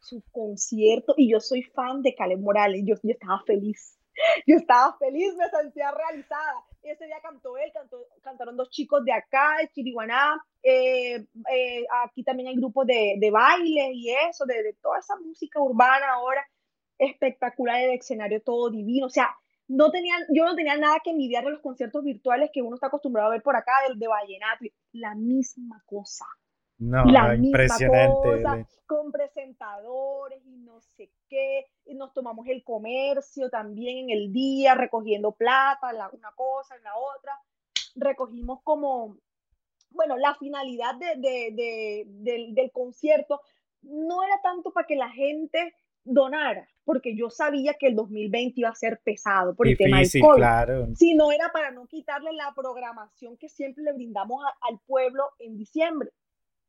Su 0.06 0.22
concierto 0.30 1.14
y 1.16 1.30
yo 1.32 1.40
soy 1.40 1.62
fan 1.62 2.02
de 2.02 2.14
Caleb 2.14 2.40
Morales. 2.40 2.82
Yo, 2.84 2.94
yo 3.02 3.10
estaba 3.10 3.42
feliz. 3.46 3.98
Yo 4.46 4.56
estaba 4.56 4.96
feliz, 4.98 5.34
me 5.36 5.46
sentía 5.50 5.90
realizada 5.90 6.64
ese 6.90 7.06
día 7.06 7.20
cantó 7.22 7.56
él, 7.56 7.72
cantaron 8.22 8.56
dos 8.56 8.70
chicos 8.70 9.04
de 9.04 9.12
acá, 9.12 9.56
de 9.60 9.68
Chiriguaná, 9.68 10.36
eh, 10.62 11.26
eh, 11.52 11.86
aquí 12.04 12.22
también 12.22 12.48
hay 12.48 12.56
grupos 12.56 12.86
de, 12.86 13.16
de 13.18 13.30
baile 13.30 13.92
y 13.92 14.10
eso, 14.28 14.44
de, 14.46 14.76
toda 14.80 14.98
esa 14.98 15.16
música 15.16 15.60
urbana 15.60 16.14
ahora, 16.14 16.46
espectacular 16.98 17.82
el 17.82 17.98
escenario, 17.98 18.42
todo 18.42 18.70
divino, 18.70 19.06
o 19.06 19.10
sea, 19.10 19.34
no 19.68 19.90
tenían, 19.90 20.22
yo 20.32 20.44
no 20.44 20.54
tenía 20.54 20.76
nada 20.76 21.00
que 21.02 21.10
envidiar 21.10 21.44
de 21.44 21.50
los 21.50 21.60
conciertos 21.60 22.04
virtuales 22.04 22.50
que 22.52 22.62
uno 22.62 22.76
está 22.76 22.86
acostumbrado 22.86 23.28
a 23.28 23.32
ver 23.32 23.42
por 23.42 23.56
acá, 23.56 23.72
de, 23.88 23.94
de 23.96 24.06
vallenato, 24.06 24.64
la 24.92 25.14
misma 25.14 25.82
cosa. 25.86 26.24
No, 26.78 27.04
la 27.06 27.34
impresionante. 27.34 28.66
con 28.86 29.10
presentadores 29.10 30.42
y 30.44 30.58
no 30.58 30.80
sé 30.80 31.10
qué, 31.28 31.66
y 31.86 31.94
nos 31.94 32.12
tomamos 32.12 32.46
el 32.48 32.62
comercio 32.62 33.48
también 33.48 33.98
en 33.98 34.10
el 34.10 34.32
día, 34.32 34.74
recogiendo 34.74 35.32
plata, 35.32 35.92
la, 35.92 36.10
una 36.10 36.32
cosa, 36.32 36.76
la 36.84 36.92
otra, 36.96 37.32
recogimos 37.94 38.60
como, 38.62 39.16
bueno, 39.90 40.18
la 40.18 40.34
finalidad 40.34 40.94
de, 40.96 42.04
del, 42.06 42.54
del 42.54 42.70
concierto 42.72 43.40
no 43.82 44.22
era 44.22 44.40
tanto 44.42 44.70
para 44.72 44.86
que 44.86 44.96
la 44.96 45.10
gente 45.10 45.74
donara, 46.04 46.68
porque 46.84 47.16
yo 47.16 47.30
sabía 47.30 47.74
que 47.74 47.88
el 47.88 47.96
2020 47.96 48.60
iba 48.60 48.68
a 48.68 48.74
ser 48.74 49.00
pesado 49.02 49.54
por 49.54 49.66
el 49.66 49.76
tema 49.76 49.98
del 49.98 50.10
COVID, 50.20 50.36
claro. 50.36 50.86
sino 50.94 51.32
era 51.32 51.50
para 51.52 51.70
no 51.72 51.86
quitarle 51.86 52.32
la 52.32 52.52
programación 52.54 53.36
que 53.36 53.48
siempre 53.48 53.82
le 53.82 53.92
brindamos 53.92 54.44
al 54.68 54.78
pueblo 54.86 55.24
en 55.38 55.56
diciembre. 55.56 56.10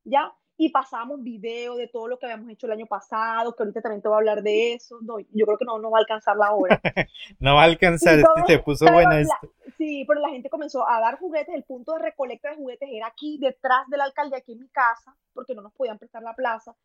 ¿Ya? 0.07 0.33
Y 0.59 0.69
pasamos 0.69 1.21
video 1.21 1.75
de 1.75 1.87
todo 1.87 2.07
lo 2.07 2.17
que 2.17 2.25
habíamos 2.25 2.49
hecho 2.49 2.65
el 2.65 2.73
año 2.73 2.87
pasado, 2.87 3.55
que 3.55 3.61
ahorita 3.61 3.81
también 3.81 4.01
te 4.01 4.07
voy 4.07 4.15
a 4.15 4.17
hablar 4.17 4.41
de 4.41 4.73
eso. 4.73 4.97
No, 5.01 5.19
yo 5.19 5.45
creo 5.45 5.57
que 5.57 5.65
no, 5.65 5.77
no 5.77 5.91
va 5.91 5.99
a 5.99 6.01
alcanzar 6.01 6.35
la 6.35 6.51
hora. 6.51 6.81
no 7.39 7.53
va 7.53 7.61
a 7.61 7.65
alcanzar, 7.65 8.23
te 8.47 8.57
puso 8.59 8.91
buena 8.91 9.19
esto. 9.19 9.53
Sí, 9.77 10.03
pero 10.07 10.19
la 10.19 10.29
gente 10.29 10.49
comenzó 10.49 10.89
a 10.89 10.99
dar 10.99 11.19
juguetes. 11.19 11.53
El 11.53 11.63
punto 11.63 11.93
de 11.93 11.99
recolecta 11.99 12.49
de 12.49 12.55
juguetes 12.55 12.89
era 12.91 13.05
aquí, 13.05 13.37
detrás 13.39 13.87
del 13.89 14.01
alcalde, 14.01 14.37
aquí 14.37 14.53
en 14.53 14.61
mi 14.61 14.69
casa, 14.69 15.15
porque 15.33 15.53
no 15.53 15.61
nos 15.61 15.73
podían 15.73 15.99
prestar 15.99 16.23
la 16.23 16.33
plaza. 16.33 16.75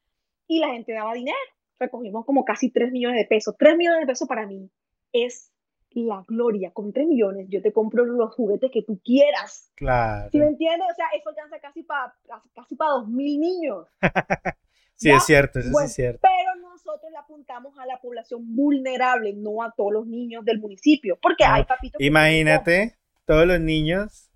Y 0.46 0.58
la 0.58 0.68
gente 0.68 0.92
daba 0.92 1.14
dinero. 1.14 1.38
Recogimos 1.78 2.26
como 2.26 2.44
casi 2.44 2.70
3 2.70 2.92
millones 2.92 3.16
de 3.16 3.26
pesos. 3.26 3.54
3 3.58 3.78
millones 3.78 4.00
de 4.00 4.06
pesos 4.06 4.28
para 4.28 4.46
mí 4.46 4.70
es 5.12 5.52
la 5.94 6.24
gloria, 6.26 6.72
con 6.72 6.92
3 6.92 7.07
millones 7.07 7.46
yo 7.48 7.62
te 7.62 7.72
compro 7.72 8.05
los 8.05 8.35
juguetes 8.35 8.70
que 8.72 8.83
tú 8.83 9.00
quieras. 9.05 9.70
Claro. 9.74 10.31
¿Sí 10.31 10.38
me 10.38 10.46
entiendes? 10.46 10.87
O 10.90 10.94
sea, 10.94 11.07
eso 11.14 11.28
alcanza 11.28 11.59
casi 11.61 11.83
para 11.83 12.14
casi 12.55 12.76
para 12.76 12.92
2.000 12.92 13.38
niños. 13.38 13.87
sí, 14.96 15.11
es 15.11 15.24
cierto, 15.24 15.59
eso 15.59 15.70
sí 15.70 15.85
es 15.85 15.92
cierto. 15.92 16.20
Pero 16.22 16.61
nosotros 16.61 17.11
le 17.11 17.18
apuntamos 17.18 17.78
a 17.78 17.87
la 17.87 18.00
población 18.00 18.55
vulnerable, 18.55 19.33
no 19.35 19.62
a 19.62 19.72
todos 19.76 19.92
los 19.92 20.07
niños 20.07 20.44
del 20.44 20.59
municipio, 20.61 21.18
porque 21.20 21.44
hay 21.44 21.64
papitos. 21.64 22.00
Imagínate, 22.00 22.96
todos 23.24 23.46
los 23.46 23.61
niños, 23.61 24.31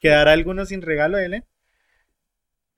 ¿quedará 0.00 0.32
alguno 0.32 0.64
sin 0.66 0.82
regalo, 0.82 1.18
Ellen? 1.18 1.44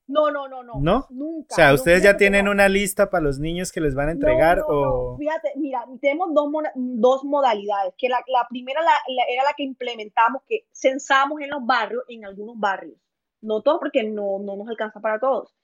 No, 0.08 0.30
no, 0.30 0.46
no, 0.48 0.62
no. 0.62 0.74
¿No? 0.80 1.06
Nunca. 1.10 1.54
O 1.54 1.56
sea, 1.56 1.74
ustedes 1.74 2.02
ya 2.02 2.16
tienen 2.16 2.48
una 2.48 2.68
lista 2.68 3.10
para 3.10 3.24
los 3.24 3.40
niños 3.40 3.72
que 3.72 3.80
les 3.80 3.94
van 3.94 4.08
a 4.08 4.12
entregar 4.12 4.62
o... 4.66 5.16
Fíjate, 5.18 5.52
mira, 5.56 5.84
tenemos 6.00 6.32
dos, 6.32 6.48
dos 6.74 7.24
modalidades, 7.24 7.92
que 7.98 8.08
la, 8.08 8.22
primera 8.48 8.80
era 9.28 9.44
la 9.44 9.54
que 9.56 9.64
implementamos, 9.64 10.42
que 10.46 10.66
censamos 10.72 11.40
en 11.40 11.50
los 11.50 11.66
barrios, 11.66 12.04
en 12.08 12.24
algunos 12.24 12.58
barrios. 12.58 12.96
No 13.40 13.62
todos, 13.62 13.80
porque 13.80 14.04
no, 14.04 14.38
no 14.38 14.56
nos 14.56 14.68
alcanza 14.68 15.00
para 15.00 15.18
todos. 15.18 15.54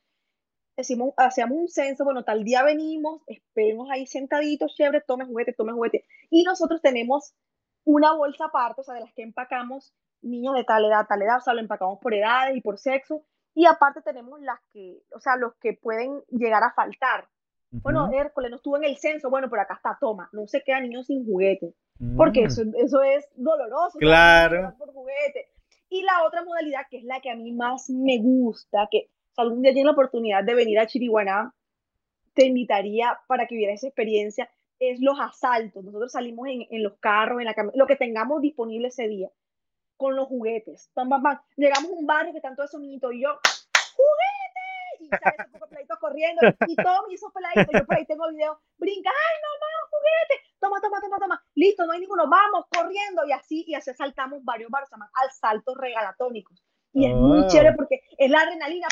Decimos, 0.76 1.12
hacíamos 1.16 1.58
un 1.58 1.68
censo, 1.68 2.04
bueno, 2.04 2.24
tal 2.24 2.44
día 2.44 2.62
venimos, 2.62 3.22
esperemos 3.26 3.90
ahí 3.90 4.06
sentaditos, 4.06 4.74
chévere, 4.74 5.02
tome 5.02 5.26
juguete, 5.26 5.52
tome 5.52 5.72
juguete. 5.72 6.04
Y 6.30 6.42
nosotros 6.44 6.80
tenemos 6.80 7.34
una 7.84 8.14
bolsa 8.14 8.46
aparte, 8.46 8.80
o 8.80 8.84
sea, 8.84 8.94
de 8.94 9.00
las 9.00 9.12
que 9.12 9.22
empacamos 9.22 9.92
niños 10.22 10.54
de 10.54 10.64
tal 10.64 10.84
edad, 10.84 11.06
tal 11.08 11.22
edad, 11.22 11.38
o 11.38 11.40
sea, 11.40 11.54
lo 11.54 11.60
empacamos 11.60 11.98
por 12.00 12.14
edades 12.14 12.56
y 12.56 12.60
por 12.60 12.78
sexo, 12.78 13.24
y 13.54 13.66
aparte 13.66 14.00
tenemos 14.02 14.40
las 14.40 14.58
que, 14.72 15.02
o 15.14 15.20
sea, 15.20 15.36
los 15.36 15.54
que 15.56 15.74
pueden 15.74 16.22
llegar 16.30 16.62
a 16.62 16.72
faltar. 16.72 17.28
Bueno, 17.70 18.10
Hércules 18.12 18.50
no 18.50 18.56
estuvo 18.56 18.76
en 18.76 18.84
el 18.84 18.98
censo, 18.98 19.30
bueno, 19.30 19.48
pero 19.48 19.62
acá 19.62 19.74
está, 19.74 19.96
toma, 19.98 20.28
no 20.32 20.46
se 20.46 20.62
queda 20.62 20.80
niños 20.80 21.06
sin 21.06 21.24
juguete, 21.24 21.74
porque 22.18 22.42
mm. 22.42 22.46
eso, 22.46 22.62
eso 22.76 23.02
es 23.02 23.26
doloroso. 23.34 23.98
Claro. 23.98 24.74
Por 24.76 24.92
juguete. 24.92 25.48
Y 25.88 26.02
la 26.02 26.24
otra 26.26 26.44
modalidad, 26.44 26.82
que 26.90 26.98
es 26.98 27.04
la 27.04 27.20
que 27.20 27.30
a 27.30 27.34
mí 27.34 27.50
más 27.52 27.88
me 27.88 28.18
gusta, 28.18 28.88
que 28.90 29.08
algún 29.38 29.62
día 29.62 29.72
tienes 29.72 29.86
la 29.86 29.92
oportunidad 29.92 30.44
de 30.44 30.54
venir 30.54 30.78
a 30.78 30.86
Chiriguaná, 30.86 31.54
te 32.34 32.44
invitaría 32.44 33.18
para 33.26 33.46
que 33.46 33.54
vieras 33.54 33.76
esa 33.76 33.86
experiencia, 33.86 34.50
es 34.78 35.00
los 35.00 35.18
asaltos. 35.18 35.82
Nosotros 35.82 36.12
salimos 36.12 36.48
en, 36.48 36.66
en 36.70 36.82
los 36.82 36.98
carros, 36.98 37.40
en 37.40 37.46
la 37.46 37.54
lo 37.74 37.86
que 37.86 37.96
tengamos 37.96 38.42
disponible 38.42 38.88
ese 38.88 39.08
día 39.08 39.30
con 40.02 40.16
los 40.16 40.26
juguetes. 40.26 40.90
Llegamos 41.56 41.90
a 41.90 41.94
un 41.94 42.06
barrio 42.06 42.32
que 42.32 42.38
están 42.38 42.56
todos 42.56 42.70
esos 42.70 42.80
niñitos 42.80 43.14
y 43.14 43.22
yo, 43.22 43.30
¡juguete! 43.94 45.04
Y 45.04 45.06
sale 45.06 45.36
ese 45.38 45.50
poco 45.52 45.68
peladitos 45.68 45.98
corriendo 46.00 46.40
y 46.66 46.74
todos 46.74 47.06
esos 47.12 47.32
peladitos, 47.32 47.72
yo 47.72 47.86
por 47.86 47.96
ahí 47.96 48.04
tengo 48.04 48.28
video, 48.28 48.58
brinca, 48.78 49.10
¡ay, 49.10 49.36
mamá, 49.46 49.72
juguete! 49.94 50.34
Toma, 50.58 50.80
toma, 50.80 51.00
toma, 51.00 51.18
toma. 51.18 51.44
Listo, 51.54 51.86
no 51.86 51.92
hay 51.92 52.00
ninguno, 52.00 52.28
vamos, 52.28 52.66
corriendo. 52.68 53.24
Y 53.26 53.32
así, 53.32 53.64
y 53.66 53.74
así 53.74 53.94
saltamos 53.94 54.44
varios 54.44 54.70
barrios, 54.70 54.88
se 54.88 54.96
llaman 54.96 55.08
asaltos 55.24 55.76
regalatónicos. 55.76 56.60
Y 56.92 57.06
es 57.06 57.14
muy 57.14 57.46
chévere 57.46 57.74
porque 57.74 58.02
es 58.18 58.30
la 58.30 58.40
adrenalina. 58.40 58.88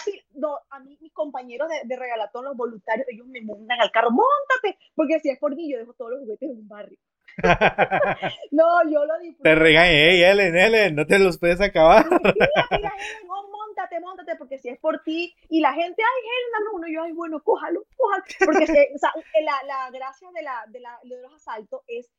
a 0.70 0.80
mí, 0.80 0.96
mis 1.00 1.12
compañeros 1.12 1.68
de, 1.68 1.88
de, 1.88 1.96
regalatón, 1.96 2.44
los 2.44 2.56
voluntarios, 2.56 3.06
ellos 3.10 3.26
me 3.26 3.42
montan 3.42 3.80
al 3.80 3.90
carro, 3.90 4.10
montate, 4.10 4.78
porque 4.94 5.18
si 5.20 5.28
es 5.28 5.38
por 5.38 5.54
mí, 5.54 5.70
yo 5.70 5.78
dejo 5.78 5.92
todos 5.94 6.12
los 6.12 6.20
juguetes 6.20 6.48
en 6.48 6.56
un 6.56 6.68
barrio. 6.68 6.98
no, 8.50 8.90
yo 8.90 9.04
lo 9.04 9.18
disfruto. 9.18 9.42
Te 9.42 9.54
regañé, 9.54 10.10
hey, 10.10 10.22
Ellen, 10.22 10.56
Ellen, 10.56 10.94
no 10.94 11.06
te 11.06 11.18
los 11.18 11.38
puedes 11.38 11.60
acabar. 11.60 12.06
mira, 12.10 12.66
mira, 12.70 12.92
no, 13.26 13.48
montate, 13.48 14.00
montate, 14.00 14.36
porque 14.36 14.58
si 14.58 14.68
es 14.68 14.78
por 14.78 15.02
ti 15.02 15.34
y 15.48 15.60
la 15.60 15.72
gente, 15.72 16.02
ay, 16.02 16.22
Ellen, 16.22 16.52
dame 16.52 16.76
uno, 16.76 16.86
yo, 16.88 17.02
ay, 17.02 17.12
bueno, 17.12 17.42
cójalo, 17.42 17.84
cójalo. 17.96 18.24
Porque 18.44 18.64
o 18.94 18.98
sea, 18.98 19.12
la, 19.42 19.54
la, 19.66 19.90
gracia 19.90 20.28
de, 20.34 20.42
la, 20.42 20.64
de, 20.68 20.80
la, 20.80 20.98
de 21.04 21.22
los 21.22 21.32
asaltos 21.34 21.82
es 21.86 22.10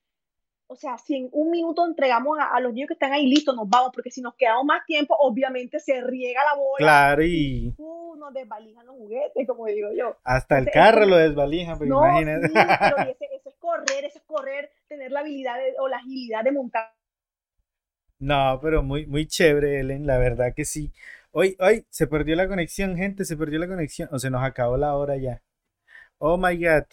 o 0.72 0.76
sea, 0.78 0.98
si 0.98 1.18
en 1.18 1.30
un 1.34 1.52
minuto 1.52 1.86
entregamos 1.86 2.38
a, 2.40 2.58
los 2.62 2.72
niños 2.72 2.88
que 2.88 2.94
están 2.94 3.12
ahí 3.12 3.28
listos, 3.28 3.54
nos 3.58 3.68
vamos, 3.68 3.92
porque 3.94 4.10
si 4.10 4.22
nos 4.22 4.36
quedamos 4.36 4.64
más 4.64 4.86
tiempo, 4.86 5.14
obviamente 5.20 5.82
se 5.82 6.00
riega 6.00 6.46
la 6.46 6.56
bola. 6.56 6.78
Claro, 6.78 7.24
y. 7.26 7.74
Uh, 7.78 8.16
nos 8.16 8.34
desvalijan 8.34 8.86
los 8.86 8.96
juguetes, 8.96 9.46
como 9.46 9.66
digo 9.66 9.90
yo. 9.92 10.16
Hasta 10.24 10.60
el 10.60 10.72
carro 10.72 11.06
lo 11.06 11.18
desvalijan, 11.18 11.78
pero 11.78 11.96
no, 11.96 12.08
imagínate. 12.08 12.48
Sí, 12.48 12.54
pero 12.54 13.02
ese, 13.02 13.26
eso 13.36 13.50
es 13.50 13.56
correr, 13.58 14.06
eso 14.06 14.20
es 14.20 14.24
correr, 14.24 14.72
tener 14.92 15.10
la 15.10 15.22
habilidad 15.22 15.56
o 15.80 15.88
la 15.88 15.98
agilidad 15.98 16.44
de 16.44 16.52
montar. 16.52 16.94
No, 18.20 18.60
pero 18.62 18.84
muy, 18.84 19.08
muy 19.08 19.26
chévere, 19.26 19.80
Ellen, 19.80 20.06
la 20.06 20.18
verdad 20.18 20.54
que 20.54 20.66
sí. 20.66 20.92
Hoy, 21.32 21.56
hoy 21.60 21.86
se 21.90 22.08
perdió 22.08 22.36
la 22.36 22.50
conexión, 22.50 22.98
gente, 22.98 23.24
se 23.24 23.38
perdió 23.38 23.58
la 23.58 23.68
conexión, 23.68 24.10
o 24.12 24.20
se 24.20 24.30
nos 24.30 24.44
acabó 24.44 24.76
la 24.76 24.96
hora 24.96 25.16
ya. 25.16 25.42
Oh 26.18 26.38
my 26.38 26.58
god. 26.58 26.84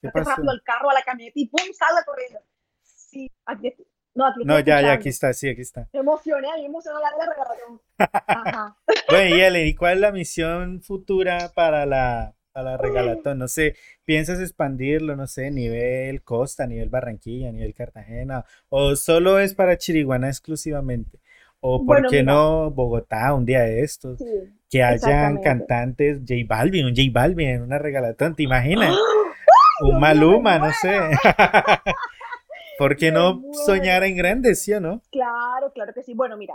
¿Qué 0.00 0.08
pasó? 0.10 0.30
al 0.30 0.62
carro, 0.62 0.88
a 0.88 0.94
la 0.94 1.02
camioneta 1.02 1.34
y 1.34 1.48
pum, 1.48 1.60
salga 1.76 2.04
corriendo 2.04 2.38
sí, 2.84 3.28
aquí, 3.44 3.74
no, 4.14 4.26
aquí 4.26 4.44
No, 4.44 4.60
ya, 4.60 4.80
ya, 4.80 4.92
aquí 4.92 5.08
está, 5.08 5.32
sí, 5.32 5.48
aquí 5.48 5.62
está. 5.62 5.88
Me 5.92 5.98
emocioné, 5.98 6.48
me 6.56 6.66
emocionó 6.66 7.00
la 7.00 7.10
regalación. 7.10 7.80
Ajá. 7.98 8.76
bueno, 9.10 9.36
y 9.36 9.40
Ellen, 9.40 9.66
¿y 9.66 9.74
cuál 9.74 9.94
es 9.94 10.00
la 10.00 10.12
misión 10.12 10.80
futura 10.80 11.52
para 11.54 11.86
la, 11.86 12.37
para 12.58 12.70
la 12.72 12.76
regalatón? 12.76 13.38
No 13.38 13.48
sé, 13.48 13.76
¿piensas 14.04 14.40
expandirlo, 14.40 15.16
no 15.16 15.26
sé, 15.26 15.50
nivel 15.50 16.22
Costa, 16.22 16.66
nivel 16.66 16.88
Barranquilla, 16.88 17.52
nivel 17.52 17.74
Cartagena? 17.74 18.44
¿O 18.68 18.96
solo 18.96 19.38
es 19.38 19.54
para 19.54 19.78
Chiriguana 19.78 20.28
exclusivamente? 20.28 21.20
¿O 21.60 21.84
por 21.84 22.06
qué 22.08 22.22
no 22.22 22.70
Bogotá 22.70 23.34
un 23.34 23.44
día 23.44 23.62
de 23.62 23.82
estos? 23.82 24.22
que 24.70 24.82
hayan 24.82 25.40
cantantes 25.40 26.18
J 26.28 26.34
Balvin, 26.46 26.84
un 26.84 26.94
J 26.94 27.08
Balvin 27.10 27.48
en 27.48 27.62
una 27.62 27.78
regalatón, 27.78 28.34
¿te 28.34 28.42
imaginas? 28.42 28.94
un 29.80 29.98
Maluma, 29.98 30.58
no 30.58 30.70
sé. 30.72 30.94
¿Por 32.78 32.96
qué 32.96 33.10
no 33.10 33.42
soñar 33.64 34.04
en 34.04 34.16
grande, 34.16 34.54
sí 34.54 34.74
o 34.74 34.80
no? 34.80 35.00
Claro, 35.10 35.72
claro 35.72 35.94
que 35.94 36.02
sí. 36.02 36.12
Bueno, 36.12 36.36
mira, 36.36 36.54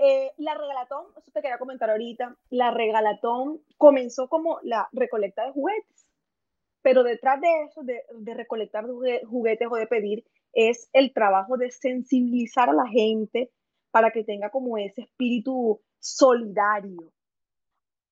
eh, 0.00 0.32
la 0.38 0.54
regalatón, 0.54 1.06
eso 1.16 1.30
te 1.32 1.42
quería 1.42 1.58
comentar 1.58 1.90
ahorita, 1.90 2.36
la 2.48 2.70
regalatón 2.70 3.60
comenzó 3.76 4.28
como 4.28 4.58
la 4.62 4.88
recolecta 4.92 5.44
de 5.44 5.52
juguetes, 5.52 6.06
pero 6.82 7.02
detrás 7.02 7.40
de 7.40 7.64
eso, 7.64 7.82
de, 7.82 8.02
de 8.18 8.34
recolectar 8.34 8.86
juguetes 8.86 9.68
o 9.70 9.76
de 9.76 9.86
pedir, 9.86 10.24
es 10.52 10.88
el 10.92 11.12
trabajo 11.12 11.56
de 11.56 11.70
sensibilizar 11.70 12.70
a 12.70 12.74
la 12.74 12.86
gente 12.86 13.50
para 13.90 14.10
que 14.10 14.24
tenga 14.24 14.50
como 14.50 14.78
ese 14.78 15.02
espíritu 15.02 15.80
solidario. 15.98 17.12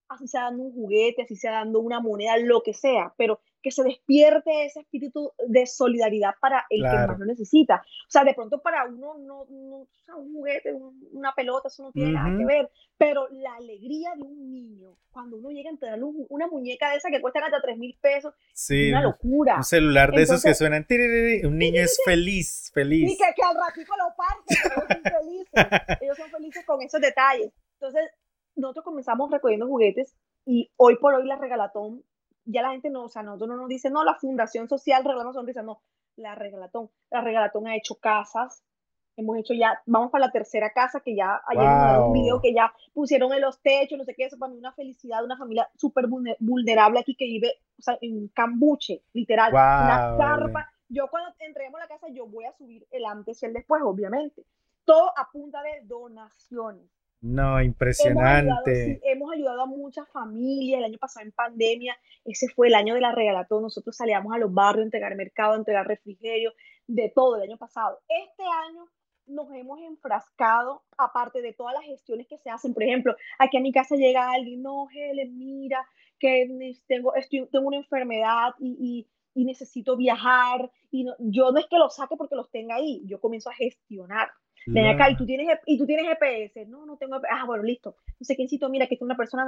Así 0.09 0.27
sea 0.27 0.45
dando 0.45 0.65
un 0.65 0.73
juguete, 0.73 1.23
así 1.23 1.37
sea 1.37 1.53
dando 1.53 1.81
una 1.81 2.01
moneda, 2.01 2.37
lo 2.39 2.63
que 2.63 2.73
sea, 2.73 3.13
pero 3.17 3.41
que 3.63 3.71
se 3.71 3.83
despierte 3.83 4.65
ese 4.65 4.81
espíritu 4.81 5.33
de 5.47 5.67
solidaridad 5.67 6.35
para 6.41 6.65
el 6.71 6.83
que 6.83 7.07
más 7.07 7.19
lo 7.19 7.27
necesita. 7.27 7.83
O 7.85 8.11
sea, 8.11 8.25
de 8.25 8.35
pronto 8.35 8.61
para 8.61 8.87
uno, 8.87 9.19
no, 9.19 9.47
no 9.51 9.87
un 10.17 10.33
juguete, 10.33 10.75
una 11.13 11.33
pelota, 11.35 11.69
eso 11.69 11.83
no 11.83 11.93
tiene 11.93 12.13
nada 12.13 12.37
que 12.37 12.45
ver, 12.45 12.71
pero 12.97 13.29
la 13.31 13.55
alegría 13.55 14.15
de 14.17 14.23
un 14.23 14.51
niño, 14.51 14.97
cuando 15.11 15.37
uno 15.37 15.51
llega 15.51 15.71
a 15.71 15.73
entregarle 15.73 16.05
una 16.29 16.47
muñeca 16.47 16.91
de 16.91 16.97
esa 16.97 17.11
que 17.11 17.21
cuesta 17.21 17.41
hasta 17.45 17.61
3 17.61 17.79
mil 17.79 17.97
pesos, 18.01 18.35
es 18.53 18.91
una 18.91 19.03
locura. 19.03 19.57
Un 19.57 19.65
celular 19.65 20.13
de 20.13 20.23
esos 20.23 20.43
que 20.43 20.55
suenan, 20.55 20.87
un 21.45 21.59
niño 21.59 21.83
es 21.83 22.01
feliz, 22.05 22.71
feliz. 22.73 23.13
Y 23.13 23.17
que, 23.17 23.25
que 23.37 23.43
al 23.43 23.57
ratito 23.57 23.93
lo 23.97 24.15
parte, 24.17 24.55
ellos 24.55 24.89
son 24.89 25.03
felices, 25.03 25.53
ellos 26.01 26.17
son 26.17 26.31
felices 26.31 26.65
con 26.65 26.83
esos 26.83 27.01
detalles. 27.01 27.53
Entonces, 27.75 28.11
nosotros 28.59 28.85
comenzamos 28.85 29.31
recogiendo 29.31 29.67
juguetes 29.67 30.15
y 30.45 30.71
hoy 30.77 30.97
por 30.97 31.15
hoy 31.15 31.27
la 31.27 31.37
regalatón 31.37 32.03
ya 32.49 32.63
la 32.63 32.71
gente 32.71 32.91
no, 32.91 33.05
o 33.05 33.09
sea, 33.09 33.23
nosotros 33.23 33.51
no 33.51 33.57
nos 33.57 33.69
dice, 33.69 33.91
no, 33.91 34.05
la 34.05 34.15
Fundación 34.15 34.69
Social 34.69 35.05
Regalamos 35.05 35.35
Sonrisa, 35.35 35.63
no, 35.63 35.83
la 36.17 36.35
Regalatón. 36.35 36.91
La 37.11 37.21
Regalatón 37.21 37.67
ha 37.67 37.77
hecho 37.77 37.97
casas, 37.97 38.63
hemos 39.17 39.37
hecho 39.37 39.53
ya, 39.53 39.83
vamos 39.87 40.11
para 40.11 40.27
la 40.27 40.33
tercera 40.33 40.71
casa 40.73 41.01
que 41.01 41.15
ya 41.15 41.43
ayer 41.47 41.99
wow. 41.99 42.07
un 42.07 42.13
video 42.13 42.41
que 42.41 42.55
ya 42.55 42.73
pusieron 42.95 43.33
en 43.35 43.43
los 43.43 43.61
techos, 43.61 43.99
no 43.99 44.05
sé 44.05 44.15
qué, 44.15 44.25
eso 44.25 44.39
para 44.39 44.51
mí 44.51 44.59
una 44.59 44.73
felicidad, 44.73 45.25
una 45.25 45.37
familia 45.37 45.69
súper 45.77 46.07
vulnerable 46.39 47.01
aquí 47.01 47.15
que 47.15 47.27
vive, 47.27 47.53
o 47.79 47.83
sea, 47.83 47.99
en 48.01 48.29
cambuche, 48.29 49.03
literal, 49.13 49.53
una 49.53 50.17
carpa. 50.19 50.71
Yo 50.89 51.09
cuando 51.09 51.35
entreguemos 51.41 51.81
la 51.81 51.89
casa, 51.89 52.09
yo 52.09 52.27
voy 52.27 52.47
a 52.47 52.53
subir 52.53 52.87
el 52.91 53.05
antes 53.05 53.43
y 53.43 53.47
el 53.47 53.53
después, 53.53 53.83
obviamente. 53.85 54.47
Todo 54.87 55.13
a 55.19 55.29
punta 55.31 55.63
de 55.63 55.83
donaciones. 55.83 56.89
No, 57.21 57.61
impresionante. 57.61 59.01
Hemos 59.03 59.33
ayudado, 59.33 59.63
a 59.63 59.67
muchas 59.67 60.09
familias. 60.11 60.79
El 60.79 60.85
año 60.85 60.99
pasado 60.99 61.27
en 61.27 61.33
pandemia, 61.33 61.97
ese 62.25 62.49
fue 62.49 62.69
el 62.69 62.75
año 62.75 62.95
de 62.95 63.01
la 63.01 63.13
regalatón. 63.13 63.63
Nosotros 63.63 63.97
salíamos 63.97 64.33
a 64.33 64.39
los 64.39 64.53
barrios 64.53 64.83
a 64.83 64.85
entregar 64.85 65.17
mercado, 65.17 65.55
a 65.55 65.57
entregar 65.57 65.87
refrigerio, 65.87 66.53
de 66.87 67.13
todo 67.15 67.37
el 67.37 67.43
año 67.43 67.59
pasado. 67.59 67.99
Este 68.09 68.45
año 68.45 68.89
nos 69.27 69.53
hemos 69.53 69.81
enfrascado, 69.81 70.83
aparte 70.97 71.43
de 71.43 71.53
todas 71.53 71.75
las 71.75 71.85
gestiones 71.85 72.27
que 72.29 72.39
se 72.39 72.51
hacen. 72.51 72.73
Por 72.73 72.85
ejemplo, 72.85 73.15
aquí 73.39 73.57
a 73.57 73.61
mi 73.61 73.73
casa 73.73 73.97
llega 73.97 74.31
alguien, 74.31 74.63
no, 74.63 74.87
Helen, 74.91 75.37
mira, 75.37 75.87
que 76.19 76.49
tengo, 76.87 77.13
tengo 77.51 77.67
una 77.67 77.77
enfermedad 77.77 78.55
y, 78.59 79.07
y, 79.35 79.45
necesito 79.45 79.97
viajar. 79.97 80.71
Y 80.91 81.07
yo 81.19 81.53
no 81.53 81.59
es 81.59 81.67
que 81.67 81.79
lo 81.79 81.91
saque 81.91 82.17
porque 82.17 82.35
los 82.35 82.51
tenga 82.51 82.77
ahí, 82.77 83.03
yo 83.07 83.21
comienzo 83.21 83.51
a 83.51 83.55
gestionar 83.55 84.31
Ven 84.67 84.87
acá, 84.87 85.11
y 85.11 85.17
tú 85.17 85.25
tienes, 85.25 85.49
y 85.67 85.79
tú 85.79 85.87
tienes 85.87 86.07
GPS. 86.07 86.67
No, 86.67 86.85
no 86.85 86.97
tengo 86.97 87.17
Ah, 87.31 87.45
bueno, 87.47 87.63
listo. 87.63 87.97
No 88.19 88.25
sé 88.25 88.37
quiéncito, 88.37 88.69
mira, 88.69 88.87
que 88.87 88.95
es 88.95 89.03
una 89.03 89.17
persona. 89.17 89.47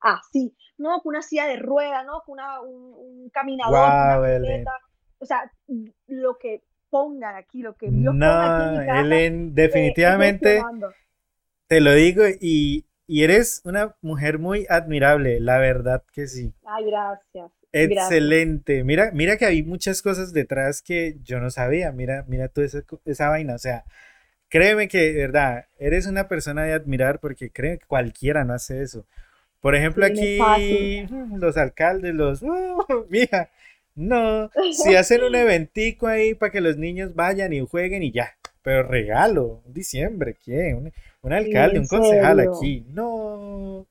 Ah, 0.00 0.20
sí. 0.32 0.54
No, 0.78 1.00
con 1.00 1.10
una 1.10 1.22
silla 1.22 1.46
de 1.46 1.56
rueda, 1.56 2.04
¿no? 2.04 2.22
Con 2.24 2.34
una, 2.34 2.60
un, 2.60 3.30
caminador, 3.30 4.20
una 4.40 4.72
O 5.18 5.26
sea, 5.26 5.50
lo 6.06 6.38
que 6.38 6.62
ponga 6.90 7.36
aquí, 7.36 7.62
lo 7.62 7.74
que 7.74 7.90
Dios 7.90 8.14
no, 8.14 8.26
ponga 8.26 9.00
aquí 9.00 9.50
definitivamente 9.50 10.62
te 11.66 11.80
lo 11.80 11.92
digo 11.92 12.24
y, 12.40 12.86
y, 13.06 13.24
eres 13.24 13.60
una 13.64 13.96
mujer 14.00 14.38
muy 14.38 14.66
admirable, 14.68 15.40
la 15.40 15.58
verdad 15.58 16.04
que 16.12 16.26
sí. 16.26 16.54
Ay, 16.64 16.84
gracias. 16.86 17.50
Excelente. 17.72 18.84
Mira, 18.84 19.10
mira 19.12 19.36
que 19.36 19.46
hay 19.46 19.64
muchas 19.64 20.02
cosas 20.02 20.32
detrás 20.32 20.82
que 20.82 21.16
yo 21.22 21.40
no 21.40 21.50
sabía. 21.50 21.90
Mira, 21.90 22.24
mira 22.28 22.48
toda 22.48 22.66
esa, 22.66 22.82
esa 23.04 23.28
vaina. 23.28 23.54
O 23.54 23.58
sea, 23.58 23.84
créeme 24.54 24.86
que, 24.86 25.12
de 25.12 25.20
verdad, 25.22 25.66
eres 25.80 26.06
una 26.06 26.28
persona 26.28 26.62
de 26.62 26.74
admirar 26.74 27.18
porque 27.18 27.50
creo 27.50 27.76
que 27.76 27.86
cualquiera 27.86 28.44
no 28.44 28.54
hace 28.54 28.82
eso. 28.82 29.04
Por 29.60 29.74
ejemplo, 29.74 30.06
aquí 30.06 30.38
los 31.36 31.56
alcaldes, 31.56 32.14
los, 32.14 32.40
uh, 32.42 32.84
mija, 33.10 33.50
no, 33.96 34.52
si 34.70 34.94
hacen 34.96 35.24
un 35.24 35.34
eventico 35.34 36.06
ahí 36.06 36.34
para 36.34 36.52
que 36.52 36.60
los 36.60 36.76
niños 36.76 37.16
vayan 37.16 37.52
y 37.52 37.66
jueguen 37.66 38.04
y 38.04 38.12
ya, 38.12 38.36
pero 38.62 38.84
regalo, 38.84 39.60
diciembre, 39.66 40.36
¿quién? 40.44 40.92
Un, 41.22 41.32
alcalde, 41.32 41.80
un 41.80 41.88
concejal 41.88 42.38
aquí, 42.38 42.86
no, 42.90 43.88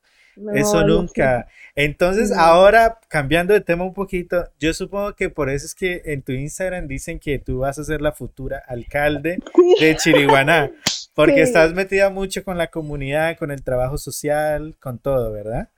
eso 0.53 0.85
nunca. 0.85 1.47
Entonces, 1.75 2.31
ahora 2.31 2.99
cambiando 3.07 3.53
de 3.53 3.61
tema 3.61 3.83
un 3.83 3.93
poquito, 3.93 4.45
yo 4.59 4.73
supongo 4.73 5.15
que 5.15 5.29
por 5.29 5.49
eso 5.49 5.65
es 5.65 5.75
que 5.75 6.01
en 6.05 6.21
tu 6.21 6.31
Instagram 6.31 6.87
dicen 6.87 7.19
que 7.19 7.39
tú 7.39 7.59
vas 7.59 7.79
a 7.79 7.83
ser 7.83 8.01
la 8.01 8.11
futura 8.11 8.61
alcalde 8.67 9.39
de 9.79 9.95
Chiriguaná, 9.97 10.71
porque 11.15 11.41
estás 11.41 11.73
metida 11.73 12.09
mucho 12.09 12.43
con 12.43 12.57
la 12.57 12.67
comunidad, 12.67 13.37
con 13.37 13.51
el 13.51 13.63
trabajo 13.63 13.97
social, 13.97 14.75
con 14.79 14.99
todo, 14.99 15.31
¿verdad? 15.31 15.69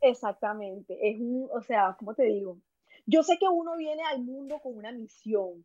Exactamente. 0.00 0.96
Es 1.02 1.18
un, 1.18 1.48
o 1.52 1.62
sea, 1.62 1.96
¿cómo 1.98 2.14
te 2.14 2.24
digo? 2.24 2.58
Yo 3.06 3.22
sé 3.22 3.38
que 3.38 3.46
uno 3.48 3.76
viene 3.76 4.02
al 4.10 4.22
mundo 4.22 4.60
con 4.62 4.76
una 4.76 4.92
misión. 4.92 5.64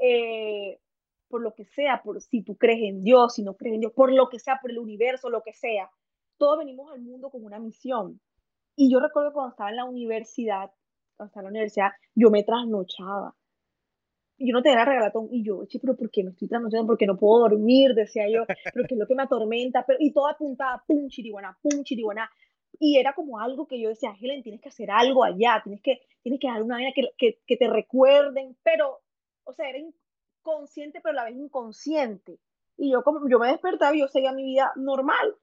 Eh, 0.00 0.78
por 1.28 1.40
lo 1.40 1.54
que 1.54 1.64
sea, 1.64 2.02
por 2.02 2.20
si 2.20 2.42
tú 2.42 2.58
crees 2.58 2.82
en 2.82 3.02
Dios, 3.02 3.36
si 3.36 3.42
no 3.42 3.56
crees 3.56 3.76
en 3.76 3.80
Dios, 3.80 3.92
por 3.92 4.12
lo 4.12 4.28
que 4.28 4.38
sea, 4.38 4.58
por 4.60 4.70
el 4.70 4.78
universo, 4.78 5.30
lo 5.30 5.42
que 5.42 5.54
sea 5.54 5.90
todos 6.42 6.58
venimos 6.58 6.90
al 6.90 7.00
mundo 7.00 7.30
con 7.30 7.44
una 7.44 7.60
misión. 7.60 8.20
Y 8.74 8.92
yo 8.92 8.98
recuerdo 8.98 9.32
cuando 9.32 9.50
estaba 9.50 9.70
en 9.70 9.76
la 9.76 9.84
universidad, 9.84 10.72
cuando 11.16 11.28
estaba 11.28 11.42
en 11.42 11.44
la 11.44 11.50
universidad, 11.50 11.90
yo 12.16 12.32
me 12.32 12.42
trasnochaba. 12.42 13.36
Yo 14.38 14.52
no 14.52 14.60
tenía 14.60 14.84
regalatón 14.84 15.28
y 15.30 15.44
yo, 15.44 15.64
che, 15.68 15.78
pero 15.78 15.96
¿por 15.96 16.10
qué 16.10 16.24
me 16.24 16.30
estoy 16.30 16.48
trasnochando? 16.48 16.88
Porque 16.88 17.06
no 17.06 17.16
puedo 17.16 17.48
dormir, 17.48 17.94
decía 17.94 18.28
yo, 18.28 18.42
pero 18.74 18.88
¿qué 18.88 18.94
es 18.94 18.98
lo 18.98 19.06
que 19.06 19.14
me 19.14 19.22
atormenta? 19.22 19.84
Pero, 19.86 19.98
y 20.00 20.12
todo 20.12 20.26
apuntaba, 20.26 20.82
pum, 20.84 21.06
chiriguaná, 21.06 21.56
pum, 21.62 21.84
chiriguaná. 21.84 22.28
Y 22.80 22.98
era 22.98 23.14
como 23.14 23.38
algo 23.38 23.68
que 23.68 23.80
yo 23.80 23.90
decía, 23.90 24.12
Helen, 24.20 24.42
tienes 24.42 24.60
que 24.60 24.70
hacer 24.70 24.90
algo 24.90 25.22
allá, 25.22 25.60
tienes 25.62 25.80
que, 25.80 26.00
tienes 26.24 26.40
que 26.40 26.48
dar 26.48 26.60
una 26.60 26.74
manera 26.74 26.90
que, 26.92 27.02
que, 27.18 27.38
que 27.46 27.56
te 27.56 27.68
recuerden, 27.68 28.56
pero, 28.64 28.98
o 29.44 29.52
sea, 29.52 29.68
era 29.68 29.78
inconsciente, 29.78 31.00
pero 31.00 31.12
a 31.12 31.22
la 31.22 31.24
vez 31.26 31.36
inconsciente. 31.36 32.40
Y 32.76 32.90
yo, 32.90 33.04
como, 33.04 33.28
yo 33.28 33.38
me 33.38 33.46
despertaba 33.46 33.94
y 33.94 34.00
yo 34.00 34.08
seguía 34.08 34.32
mi 34.32 34.42
vida 34.42 34.72
normal 34.74 35.36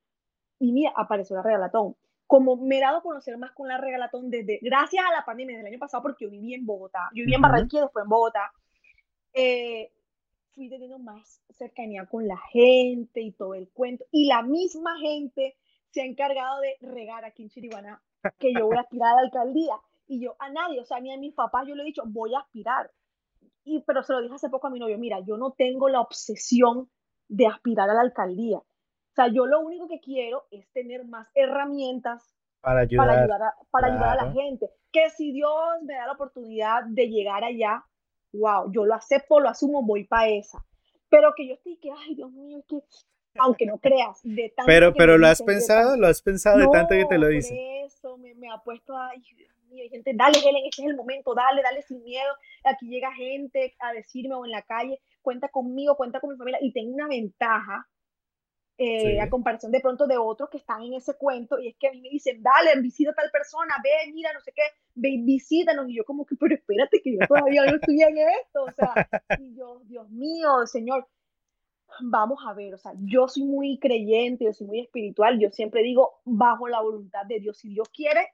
y 0.59 0.71
mira, 0.73 0.93
apareció 0.95 1.35
la 1.37 1.41
regalatón. 1.41 1.95
Como 2.27 2.57
me 2.57 2.77
he 2.77 2.81
dado 2.81 2.97
a 2.97 3.01
conocer 3.01 3.37
más 3.37 3.51
con 3.53 3.67
la 3.67 3.77
regalatón 3.77 4.29
desde, 4.29 4.59
gracias 4.61 5.03
a 5.03 5.13
la 5.13 5.25
pandemia 5.25 5.57
del 5.57 5.65
año 5.65 5.79
pasado, 5.79 6.03
porque 6.03 6.25
yo 6.25 6.31
viví 6.31 6.53
en 6.53 6.65
Bogotá, 6.65 7.09
yo 7.15 7.23
viví 7.23 7.33
en 7.33 7.41
Barranquilla, 7.41 7.83
después 7.83 8.03
en 8.03 8.09
Bogotá, 8.09 8.51
eh, 9.33 9.91
fui 10.53 10.69
teniendo 10.69 10.99
más 10.99 11.41
cercanía 11.49 12.05
con 12.05 12.27
la 12.27 12.37
gente 12.51 13.21
y 13.21 13.31
todo 13.31 13.55
el 13.55 13.69
cuento. 13.69 14.05
Y 14.11 14.27
la 14.27 14.43
misma 14.43 14.99
gente 14.99 15.55
se 15.89 16.01
ha 16.01 16.05
encargado 16.05 16.59
de 16.59 16.75
regar 16.81 17.25
aquí 17.25 17.43
en 17.43 17.49
Chiriguaná 17.49 18.01
que 18.37 18.53
yo 18.53 18.67
voy 18.67 18.77
a 18.77 18.81
aspirar 18.81 19.13
a 19.13 19.15
la 19.15 19.21
alcaldía. 19.21 19.75
Y 20.07 20.21
yo 20.21 20.35
a 20.39 20.49
nadie, 20.49 20.81
o 20.81 20.85
sea, 20.85 20.99
ni 20.99 21.13
a 21.13 21.17
mis 21.17 21.33
papás 21.33 21.67
yo 21.67 21.75
le 21.75 21.83
he 21.83 21.85
dicho, 21.85 22.03
voy 22.05 22.35
a 22.35 22.39
aspirar. 22.39 22.91
Y, 23.63 23.81
pero 23.81 24.03
se 24.03 24.13
lo 24.13 24.21
dije 24.21 24.35
hace 24.35 24.49
poco 24.49 24.67
a 24.67 24.69
mi 24.69 24.79
novio, 24.79 24.97
mira, 24.97 25.19
yo 25.21 25.37
no 25.37 25.51
tengo 25.51 25.89
la 25.89 26.01
obsesión 26.01 26.89
de 27.27 27.47
aspirar 27.47 27.89
a 27.89 27.93
la 27.93 28.01
alcaldía 28.01 28.61
sea, 29.15 29.27
yo 29.27 29.45
lo 29.45 29.59
único 29.59 29.87
que 29.87 29.99
quiero 29.99 30.45
es 30.51 30.69
tener 30.71 31.05
más 31.05 31.27
herramientas 31.35 32.35
para 32.61 32.81
ayudar, 32.81 33.07
para 33.07 33.21
ayudar, 33.21 33.41
a, 33.43 33.55
para 33.71 33.87
ayudar 33.87 34.19
a 34.19 34.25
la 34.25 34.31
gente. 34.31 34.69
Que 34.91 35.09
si 35.09 35.31
Dios 35.31 35.51
me 35.83 35.93
da 35.93 36.07
la 36.07 36.13
oportunidad 36.13 36.83
de 36.85 37.07
llegar 37.07 37.43
allá, 37.43 37.85
wow, 38.33 38.71
yo 38.71 38.85
lo 38.85 38.95
acepto, 38.95 39.39
lo 39.39 39.49
asumo, 39.49 39.83
voy 39.83 40.05
para 40.05 40.29
esa. 40.29 40.65
Pero 41.09 41.33
que 41.35 41.47
yo 41.47 41.53
estoy 41.55 41.77
que, 41.77 41.89
ay, 41.91 42.15
Dios 42.15 42.31
mío, 42.31 42.63
que, 42.67 42.81
aunque 43.37 43.65
no 43.65 43.77
creas, 43.77 44.19
de 44.23 44.49
tanto 44.55 44.67
Pero, 44.67 44.93
pero 44.93 45.17
lo 45.17 45.27
has 45.27 45.41
pensado, 45.41 45.97
lo 45.97 46.07
has 46.07 46.21
pensado 46.21 46.59
de 46.59 46.67
tanto 46.67 46.95
que 46.95 47.05
te 47.05 47.17
lo 47.17 47.27
dicen. 47.27 47.57
eso 47.85 48.17
me, 48.17 48.35
me, 48.35 48.51
ha 48.51 48.57
puesto, 48.59 48.95
ay, 48.95 49.21
Dios 49.35 49.55
mío, 49.69 49.85
gente, 49.89 50.11
dale, 50.15 50.37
Helen, 50.39 50.65
este 50.65 50.83
es 50.83 50.89
el 50.89 50.95
momento, 50.95 51.33
dale, 51.33 51.61
dale 51.63 51.81
sin 51.83 52.03
miedo. 52.03 52.31
Aquí 52.63 52.87
llega 52.87 53.11
gente 53.13 53.75
a 53.79 53.93
decirme 53.93 54.35
o 54.35 54.45
en 54.45 54.51
la 54.51 54.61
calle, 54.63 54.99
cuenta 55.21 55.47
conmigo, 55.47 55.95
cuenta 55.95 56.19
con 56.19 56.31
mi 56.31 56.37
familia, 56.37 56.59
y 56.61 56.73
tengo 56.73 56.93
una 56.93 57.07
ventaja 57.07 57.87
eh, 58.81 59.19
a 59.19 59.29
comparación 59.29 59.73
de 59.73 59.81
pronto 59.81 60.07
de 60.07 60.17
otros 60.17 60.49
que 60.49 60.57
están 60.57 60.81
en 60.81 60.93
ese 60.93 61.13
cuento, 61.15 61.59
y 61.59 61.67
es 61.67 61.75
que 61.77 61.89
a 61.89 61.91
mí 61.91 62.01
me 62.01 62.09
dicen, 62.09 62.41
dale, 62.41 62.79
visita 62.81 63.11
a 63.11 63.13
tal 63.13 63.29
persona, 63.29 63.75
ve, 63.83 64.11
mira, 64.13 64.31
no 64.31 64.39
sé 64.39 64.53
qué, 64.55 64.61
ve, 64.95 65.17
visítanos, 65.19 65.89
y 65.89 65.95
yo 65.95 66.05
como 66.05 66.25
que, 66.25 66.37
pero 66.37 66.55
espérate 66.55 67.01
que 67.01 67.11
yo 67.11 67.27
todavía 67.27 67.65
no 67.65 67.75
estoy 67.75 68.01
en 68.01 68.17
esto, 68.17 68.63
o 68.63 68.71
sea, 68.71 69.09
y 69.37 69.53
yo, 69.53 69.81
Dios 69.83 70.09
mío, 70.09 70.65
Señor, 70.65 71.05
vamos 72.01 72.39
a 72.47 72.53
ver, 72.53 72.73
o 72.73 72.77
sea, 72.77 72.93
yo 73.01 73.27
soy 73.27 73.43
muy 73.43 73.79
creyente, 73.79 74.45
yo 74.45 74.53
soy 74.53 74.67
muy 74.67 74.79
espiritual, 74.79 75.39
yo 75.39 75.49
siempre 75.49 75.83
digo, 75.83 76.21
bajo 76.23 76.69
la 76.69 76.79
voluntad 76.81 77.25
de 77.25 77.41
Dios, 77.41 77.57
si 77.57 77.69
Dios 77.69 77.89
quiere, 77.89 78.29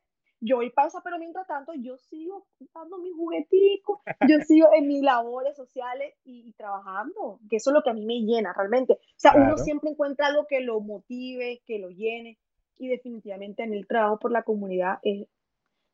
yo 0.45 0.57
voy 0.57 0.69
para 0.69 0.89
pero 1.03 1.17
mientras 1.17 1.47
tanto 1.47 1.73
yo 1.73 1.97
sigo 1.97 2.45
dando 2.73 2.99
mis 2.99 3.13
jugueticos, 3.15 3.99
yo 4.29 4.39
sigo 4.47 4.67
en 4.73 4.87
mis 4.87 5.01
labores 5.01 5.55
sociales 5.55 6.13
y, 6.23 6.53
trabajando, 6.53 7.39
que 7.49 7.57
eso 7.57 7.71
es 7.71 7.73
lo 7.73 7.81
que 7.81 7.89
a 7.89 7.93
mí 7.93 8.05
me 8.05 8.21
llena 8.21 8.53
realmente. 8.53 8.93
O 8.93 8.97
sea, 9.15 9.33
uno 9.35 9.57
siempre 9.57 9.89
encuentra 9.89 10.27
algo 10.27 10.45
que 10.47 10.61
lo 10.61 10.79
motive, 10.79 11.61
que 11.65 11.79
lo 11.79 11.89
llene, 11.89 12.37
y 12.77 12.87
definitivamente 12.87 13.63
en 13.63 13.73
el 13.73 13.87
trabajo 13.87 14.19
por 14.19 14.31
la 14.31 14.43
comunidad 14.43 14.99
es, 15.01 15.27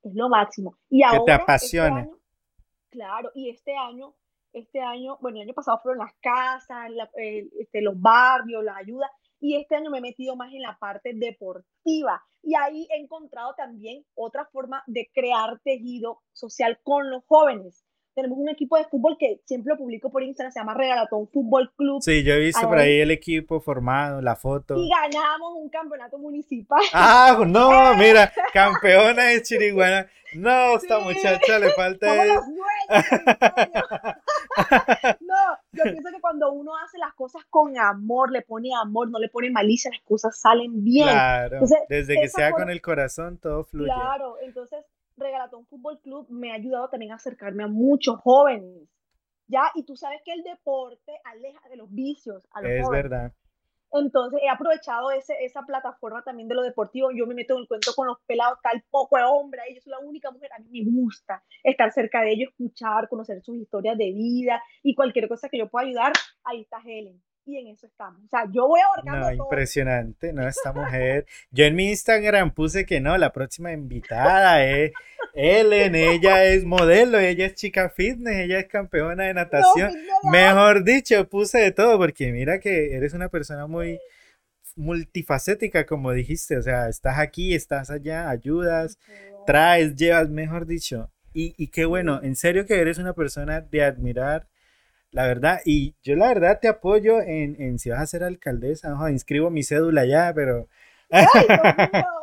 es 0.04 0.16
lo 0.16 0.28
máximo. 0.30 0.78
Y 0.90 1.04
ahora, 1.04 1.20
que 1.20 1.26
te 1.26 1.32
este 1.32 1.44
apasione. 1.44 2.10
claro, 2.90 3.32
y 3.34 3.50
este 3.50 3.76
año, 3.76 4.14
este 4.52 4.82
año, 4.82 5.18
bueno, 5.22 5.38
el 5.38 5.44
año 5.44 5.54
pasado 5.54 5.80
fueron 5.82 6.00
las 6.00 6.14
casas, 6.16 6.92
este, 7.16 7.82
los 7.82 8.00
barrios, 8.00 8.64
las 8.64 8.78
ayudas, 8.78 9.10
y 9.40 9.56
este 9.56 9.76
año 9.76 9.90
me 9.90 10.00
he 10.00 10.02
metido 10.02 10.36
más 10.36 10.52
en 10.54 10.62
la 10.62 10.78
parte 10.78 11.14
deportiva 11.14 12.22
y 12.43 12.56
ahí 12.56 12.88
he 12.91 13.01
encontrado 13.01 13.54
también 13.56 14.06
otra 14.15 14.45
forma 14.45 14.84
de 14.88 15.10
crear 15.13 15.60
tejido 15.63 16.21
social 16.34 16.80
con 16.84 17.10
los 17.10 17.23
jóvenes 17.25 17.84
tenemos 18.13 18.38
un 18.38 18.49
equipo 18.49 18.77
de 18.77 18.84
fútbol 18.86 19.17
que 19.17 19.41
siempre 19.45 19.71
lo 19.73 19.77
publico 19.77 20.12
por 20.12 20.21
Instagram, 20.23 20.51
se 20.51 20.60
llama 20.60 20.73
Regalatón 20.73 21.30
Fútbol 21.30 21.71
Club. 21.75 22.01
Sí, 22.01 22.23
yo 22.23 22.34
he 22.34 22.39
visto 22.39 22.67
por 22.67 22.77
ahí 22.77 22.99
el 22.99 23.12
equipo 23.12 23.62
formado, 23.62 24.21
la 24.21 24.36
foto. 24.36 24.75
Y 24.77 24.89
ganamos 24.89 25.54
un 25.56 25.69
campeonato 25.69 26.17
municipal. 26.17 26.82
Ah, 26.93 27.38
no, 27.45 27.95
mira, 27.95 28.32
campeona 28.54 29.23
de 29.25 29.41
Chiriguana. 29.41 30.08
No, 30.34 30.75
esta 30.75 30.99
muchacha 30.99 31.60
le 31.60 31.71
falta. 31.71 32.08
no, 35.19 35.51
yo 35.86 35.91
pienso 35.91 36.10
que 36.12 36.22
cuando 36.22 36.52
uno 36.52 36.76
hace 36.78 36.98
las 36.98 37.13
cosas 37.13 37.44
con 37.50 37.78
amor, 37.78 38.32
le 38.32 38.41
pone 38.41 38.70
amor, 38.74 39.10
no 39.10 39.20
le 39.20 39.30
pone 39.30 39.50
malicia, 39.50 39.91
las 39.91 40.02
cosas 40.02 40.38
salen 40.38 40.84
bien. 40.84 41.10
Claro, 41.10 41.62
desde 41.89 42.15
que 42.20 42.30
sea 42.30 42.52
con 42.52 42.70
el 42.70 42.82
corazón, 42.82 43.38
todo 43.38 43.63
fluye. 43.63 43.91
Claro, 43.91 44.38
entonces 44.41 44.86
Regalatón 45.17 45.65
Fútbol 45.65 46.00
Club 46.02 46.28
me 46.30 46.52
ha 46.52 46.56
ayudado 46.56 46.89
también 46.89 47.12
a 47.12 47.15
acercarme 47.15 47.63
a 47.63 47.67
muchos 47.67 48.20
jóvenes, 48.20 48.88
¿ya? 49.48 49.72
Y 49.76 49.84
tú 49.84 49.96
sabes 49.96 50.22
que 50.24 50.34
el 50.34 50.44
deporte 50.44 51.13
aleja 51.26 51.67
de 51.70 51.78
los 51.78 51.91
vicios 51.94 52.48
a 52.52 52.62
los 52.62 52.72
Es 52.72 52.89
verdad. 52.89 53.32
Entonces 53.93 54.39
he 54.43 54.49
aprovechado 54.49 55.12
ese, 55.12 55.36
esa 55.43 55.63
plataforma 55.63 56.23
también 56.23 56.47
de 56.47 56.56
lo 56.56 56.62
deportivo. 56.62 57.10
Yo 57.12 57.25
me 57.25 57.36
meto 57.36 57.56
en 57.56 57.62
el 57.62 57.67
cuento 57.67 57.93
con 57.95 58.08
los 58.08 58.17
pelados, 58.25 58.60
tal 58.63 58.84
poco 58.89 59.17
de 59.17 59.23
hombre, 59.23 59.62
yo 59.73 59.82
soy 59.82 59.91
la 59.91 59.99
única 59.99 60.32
mujer. 60.32 60.51
A 60.54 60.60
mí 60.60 60.84
me 60.84 61.01
gusta 61.01 61.43
estar 61.63 61.91
cerca 61.91 62.21
de 62.21 62.32
ellos, 62.32 62.49
escuchar, 62.51 63.10
conocer 63.10 63.41
sus 63.41 63.58
historias 63.58 63.97
de 63.97 64.12
vida 64.13 64.62
y 64.84 64.95
cualquier 64.95 65.27
cosa 65.27 65.49
que 65.49 65.58
yo 65.58 65.69
pueda 65.69 65.88
ayudar, 65.88 66.13
ahí 66.43 66.62
está 66.62 66.77
Helen 66.86 67.21
y 67.45 67.58
en 67.58 67.67
eso 67.67 67.88
estamos. 67.88 68.23
O 68.23 68.27
sea, 68.27 68.45
yo 68.51 68.67
voy 68.67 68.80
abarcando 68.82 69.32
No, 69.32 69.43
impresionante, 69.45 70.34
¿no? 70.34 70.47
Esta 70.47 70.71
mujer. 70.73 71.25
Yo 71.51 71.65
en 71.65 71.75
mi 71.75 71.89
Instagram 71.89 72.51
puse 72.51 72.86
que 72.86 72.99
no, 72.99 73.17
la 73.17 73.32
próxima 73.32 73.71
invitada 73.71 74.63
es 74.65 74.91
Ellen, 75.34 75.95
ella 75.95 76.45
es 76.45 76.65
modelo, 76.65 77.19
ella 77.19 77.47
es 77.47 77.56
chica 77.56 77.89
fitness, 77.89 78.38
ella 78.38 78.60
es 78.60 78.67
campeona 78.67 79.25
de 79.25 79.34
natación. 79.34 79.93
Mejor 80.23 80.84
dicho, 80.84 81.27
puse 81.30 81.60
de 81.60 81.71
todo, 81.71 81.97
porque 81.97 82.32
mira 82.32 82.60
que 82.60 82.95
eres 82.95 83.13
una 83.13 83.30
persona 83.30 83.67
muy 83.67 83.99
multifacética, 84.75 85.86
como 85.86 86.12
dijiste, 86.12 86.58
o 86.58 86.62
sea, 86.62 86.88
estás 86.89 87.19
aquí, 87.19 87.54
estás 87.54 87.89
allá, 87.89 88.30
ayudas, 88.30 88.97
traes, 89.45 89.95
llevas, 89.95 90.30
mejor 90.30 90.65
dicho. 90.65 91.12
Y, 91.34 91.54
y 91.58 91.67
qué 91.67 91.86
bueno, 91.86 92.19
en 92.23 92.36
serio 92.36 92.65
que 92.65 92.80
eres 92.80 92.97
una 92.97 93.13
persona 93.13 93.62
de 93.62 93.84
admirar 93.84 94.47
la 95.12 95.28
verdad, 95.28 95.60
y 95.65 95.95
yo 96.04 96.15
la 96.15 96.28
verdad 96.30 96.60
te 96.62 96.67
apoyo 96.67 97.21
en, 97.21 97.62
en 97.62 97.80
si 97.80 97.89
vas 97.89 98.02
a 98.02 98.08
ser 98.08 98.24
alcaldesa, 98.24 98.95
inscribo 99.10 99.50
mi 99.50 99.63
cédula 99.63 100.06
ya, 100.06 100.32
pero... 100.34 100.67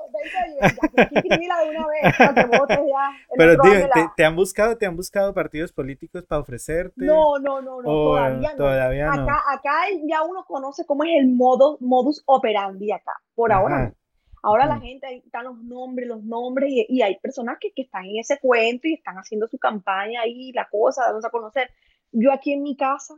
Pero 3.37 3.57
dime, 3.63 3.89
¿te, 4.17 4.25
han 4.25 4.35
buscado, 4.35 4.77
¿te 4.77 4.87
han 4.87 4.97
buscado 4.97 5.33
partidos 5.33 5.73
políticos 5.73 6.25
para 6.27 6.41
ofrecerte? 6.41 7.05
No, 7.05 7.39
no, 7.39 7.61
no, 7.63 7.81
no, 7.81 7.89
todavía 7.89 8.51
no. 8.51 8.57
Todavía 8.57 9.07
no. 9.07 9.23
Acá, 9.23 9.43
acá 9.53 9.73
ya 10.05 10.23
uno 10.23 10.45
conoce 10.45 10.85
cómo 10.85 11.05
es 11.05 11.11
el 11.19 11.29
modo, 11.29 11.79
modus 11.81 12.23
operandi 12.27 12.91
acá, 12.91 13.13
por 13.35 13.53
ahora 13.53 13.95
Ahora 14.43 14.67
la 14.67 14.79
gente, 14.79 15.07
ahí 15.07 15.23
están 15.25 15.45
los 15.45 15.59
nombres, 15.59 16.07
los 16.07 16.23
nombres, 16.23 16.71
y, 16.71 17.03
hay 17.03 17.19
personas 17.19 17.59
que, 17.61 17.73
que, 17.73 17.83
están 17.83 18.05
en 18.05 18.19
ese 18.19 18.39
cuento 18.39 18.87
y 18.87 18.95
están 18.95 19.17
haciendo 19.17 19.49
su 19.49 19.59
campaña 19.59 20.21
ahí, 20.21 20.53
la 20.53 20.69
cosa, 20.69 21.03
vamos 21.09 21.25
a 21.25 21.31
conocer. 21.31 21.71
Yo 22.13 22.33
aquí 22.33 22.53
en 22.53 22.63
mi 22.63 22.77
casa 22.77 23.15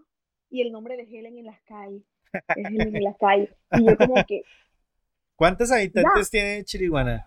y 0.49 0.63
el 0.63 0.73
nombre 0.73 0.97
de 0.97 1.03
Helen 1.03 1.39
en 1.39 1.47
las 1.47 1.61
calles, 1.63 2.03
Helen 2.57 2.97
en 2.97 3.05
las 3.05 3.17
calles, 3.19 3.51
y 3.73 3.87
yo 3.87 3.97
como 3.97 4.15
que... 4.27 4.43
¿Cuántos 5.37 5.73
habitantes 5.73 6.31
tiene 6.31 6.65
Chiriguaná? 6.65 7.27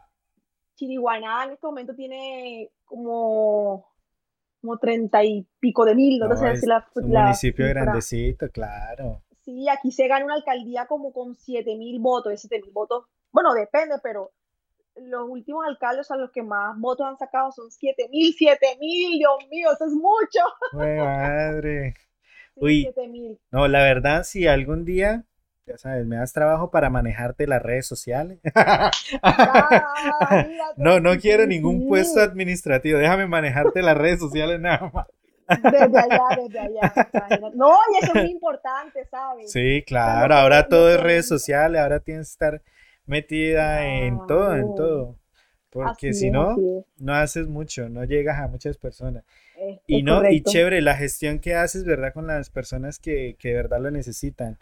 Chiriguaná 0.76 1.46
en 1.46 1.52
este 1.52 1.66
momento 1.66 1.96
tiene 1.96 2.70
como 2.86 3.92
como 4.62 4.78
treinta 4.78 5.24
y 5.26 5.46
pico 5.60 5.84
de 5.84 5.94
mil, 5.94 6.20
no, 6.20 6.38
sé 6.38 6.56
si 6.56 6.66
la, 6.66 6.88
un 6.96 7.10
municipio 7.10 7.68
grandecito, 7.68 8.50
claro. 8.50 9.22
Sí, 9.42 9.68
aquí 9.68 9.92
se 9.92 10.08
gana 10.08 10.24
una 10.24 10.36
alcaldía 10.36 10.86
como 10.86 11.12
con 11.12 11.36
siete 11.36 11.76
mil 11.76 12.00
votos, 12.00 12.40
siete 12.40 12.62
mil 12.62 12.72
votos 12.72 13.06
bueno, 13.34 13.54
depende, 13.56 13.96
pero 14.02 14.32
los 14.96 15.30
últimos 15.30 15.66
alcaldes 15.68 16.10
a 16.12 16.18
los 16.18 16.32
que 16.32 16.44
más 16.44 16.78
votos 16.78 17.08
han 17.08 17.18
sacado 17.18 17.52
son 17.52 17.72
7 17.72 18.10
mil, 18.10 18.36
7 18.38 18.78
mil, 18.80 19.18
Dios 19.18 19.34
mío, 19.50 19.72
eso 19.72 19.86
es 19.86 19.94
mucho. 19.94 20.40
madre. 20.74 21.96
Uy, 22.56 22.88
no, 23.52 23.68
la 23.68 23.82
verdad, 23.82 24.24
si 24.24 24.48
algún 24.48 24.86
día, 24.86 25.24
ya 25.66 25.76
sabes, 25.78 26.06
me 26.06 26.18
das 26.18 26.34
trabajo 26.34 26.70
para 26.70 26.92
manejarte 26.92 27.48
las 27.48 27.64
redes 27.64 27.88
sociales. 27.88 28.40
no, 30.78 31.00
no 31.00 31.18
quiero 31.18 31.48
ningún 31.48 31.88
puesto 31.88 32.22
administrativo, 32.22 33.00
déjame 33.00 33.26
manejarte 33.26 33.82
las 33.82 33.98
redes 33.98 34.20
sociales 34.20 34.60
nada 34.60 34.92
más. 34.94 35.08
Desde 35.48 36.00
allá, 36.00 36.22
desde 36.38 36.60
allá. 36.60 36.94
No, 37.56 37.76
y 37.92 38.04
eso 38.04 38.14
es 38.14 38.22
muy 38.22 38.32
importante, 38.32 39.04
¿sabes? 39.10 39.52
Sí, 39.52 39.84
claro, 39.86 40.36
ahora 40.36 40.68
todo 40.68 40.94
es 40.94 41.00
redes 41.00 41.28
sociales, 41.28 41.82
ahora 41.82 42.02
tienes 42.02 42.28
que 42.28 42.34
estar 42.34 42.62
metida 43.06 43.86
en 43.88 44.20
todo, 44.28 44.56
en 44.56 44.76
todo. 44.76 45.20
Porque 45.74 46.14
si 46.14 46.30
no, 46.30 46.56
no 46.98 47.14
haces 47.16 47.48
mucho, 47.48 47.90
no 47.90 48.04
llegas 48.04 48.40
a 48.40 48.48
muchas 48.48 48.78
personas. 48.78 49.24
y 49.88 50.04
no, 50.04 50.30
y 50.30 50.44
chévere, 50.44 50.82
la 50.82 50.96
gestión 50.96 51.40
que 51.40 51.56
haces, 51.56 51.84
¿verdad? 51.84 52.14
Con 52.14 52.28
las 52.28 52.52
personas 52.52 53.00
que, 53.00 53.36
que 53.40 53.50
de 53.50 53.56
verdad 53.56 53.82
lo 53.82 53.90
necesitan. 53.90 54.60